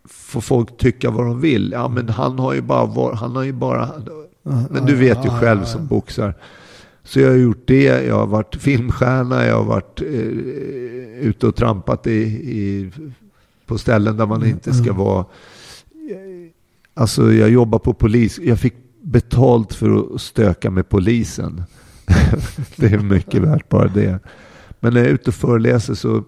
får 0.08 0.40
folk 0.40 0.76
tycka 0.76 1.10
vad 1.10 1.26
de 1.26 1.40
vill. 1.40 1.70
Ja, 1.72 1.88
men 1.88 2.08
han 2.08 2.38
har 2.38 2.54
ju 2.54 2.60
bara 2.60 3.14
han 3.14 3.36
har 3.36 3.42
ju 3.42 3.52
bara... 3.52 3.90
Men 4.70 4.86
du 4.86 4.94
vet 4.94 5.24
ju 5.24 5.30
själv 5.30 5.64
som 5.64 5.86
boxar. 5.86 6.34
Så 7.02 7.20
jag 7.20 7.28
har 7.28 7.36
gjort 7.36 7.62
det, 7.66 7.82
jag 7.82 8.14
har 8.14 8.26
varit 8.26 8.56
filmstjärna, 8.56 9.46
jag 9.46 9.56
har 9.56 9.64
varit 9.64 10.00
eh, 10.00 10.08
ute 11.20 11.46
och 11.46 11.56
trampat 11.56 12.06
i, 12.06 12.20
i, 12.58 12.90
på 13.66 13.78
ställen 13.78 14.16
där 14.16 14.26
man 14.26 14.46
inte 14.46 14.72
ska 14.72 14.84
mm. 14.90 14.96
vara. 14.96 15.24
Alltså 16.94 17.32
jag 17.32 17.50
jobbar 17.50 17.78
på 17.78 17.94
polis, 17.94 18.38
jag 18.38 18.60
fick 18.60 18.74
betalt 19.10 19.74
för 19.74 20.14
att 20.14 20.20
stöka 20.20 20.70
med 20.70 20.88
polisen. 20.88 21.62
det 22.76 22.86
är 22.86 22.98
mycket 22.98 23.42
värt 23.42 23.68
bara 23.68 23.88
det. 23.88 24.18
Men 24.80 24.94
när 24.94 25.00
jag 25.00 25.08
är 25.08 25.14
ute 25.14 25.30
och 25.30 25.34
föreläser 25.34 25.94
så... 25.94 26.24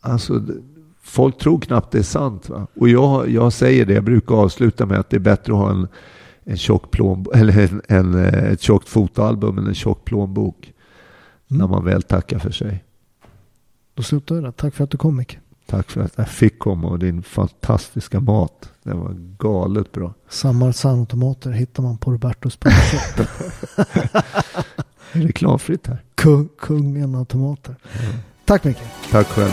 Alltså, 0.00 0.42
folk 1.02 1.38
tror 1.38 1.60
knappt 1.60 1.92
det 1.92 1.98
är 1.98 2.02
sant. 2.02 2.48
Va? 2.48 2.66
Och 2.74 2.88
jag, 2.88 3.30
jag 3.30 3.52
säger 3.52 3.86
det, 3.86 3.94
jag 3.94 4.04
brukar 4.04 4.34
avsluta 4.34 4.86
med 4.86 4.98
att 4.98 5.10
det 5.10 5.16
är 5.16 5.20
bättre 5.20 5.52
att 5.52 5.58
ha 5.58 5.70
en, 5.70 5.88
en 6.44 6.56
tjock 6.56 6.90
plånbok, 6.90 7.36
eller 7.36 7.58
en, 7.58 7.82
en, 7.88 8.14
ett 8.24 8.60
tjockt 8.60 8.88
fotoalbum 8.88 9.58
än 9.58 9.66
en 9.66 9.74
tjock 9.74 10.04
plånbok. 10.04 10.72
Mm. 11.48 11.58
När 11.58 11.68
man 11.68 11.84
väl 11.84 12.02
tackar 12.02 12.38
för 12.38 12.50
sig. 12.50 12.84
Då 13.94 14.02
slutar 14.02 14.34
vi 14.34 14.40
där. 14.40 14.52
Tack 14.52 14.74
för 14.74 14.84
att 14.84 14.90
du 14.90 14.98
kom 14.98 15.16
Micke. 15.16 15.38
Tack 15.66 15.90
för 15.90 16.00
att 16.00 16.12
jag 16.16 16.28
fick 16.28 16.58
komma 16.58 16.88
och 16.88 16.98
din 16.98 17.22
fantastiska 17.22 18.20
mat. 18.20 18.70
Det 18.82 18.94
var 18.94 19.16
galet 19.38 19.92
bra. 19.92 20.14
Sammarsano-tomater 20.28 21.50
hittar 21.50 21.82
man 21.82 21.98
på 21.98 22.12
Robertos 22.12 22.56
Pizza. 22.56 23.26
Reklamfritt 25.12 25.86
här. 25.86 26.02
Kung, 26.14 26.48
kungen 26.58 27.14
av 27.14 27.24
tomater. 27.24 27.76
Mm. 28.00 28.16
Tack 28.44 28.64
mycket. 28.64 28.88
Tack 29.10 29.26
själv. 29.26 29.52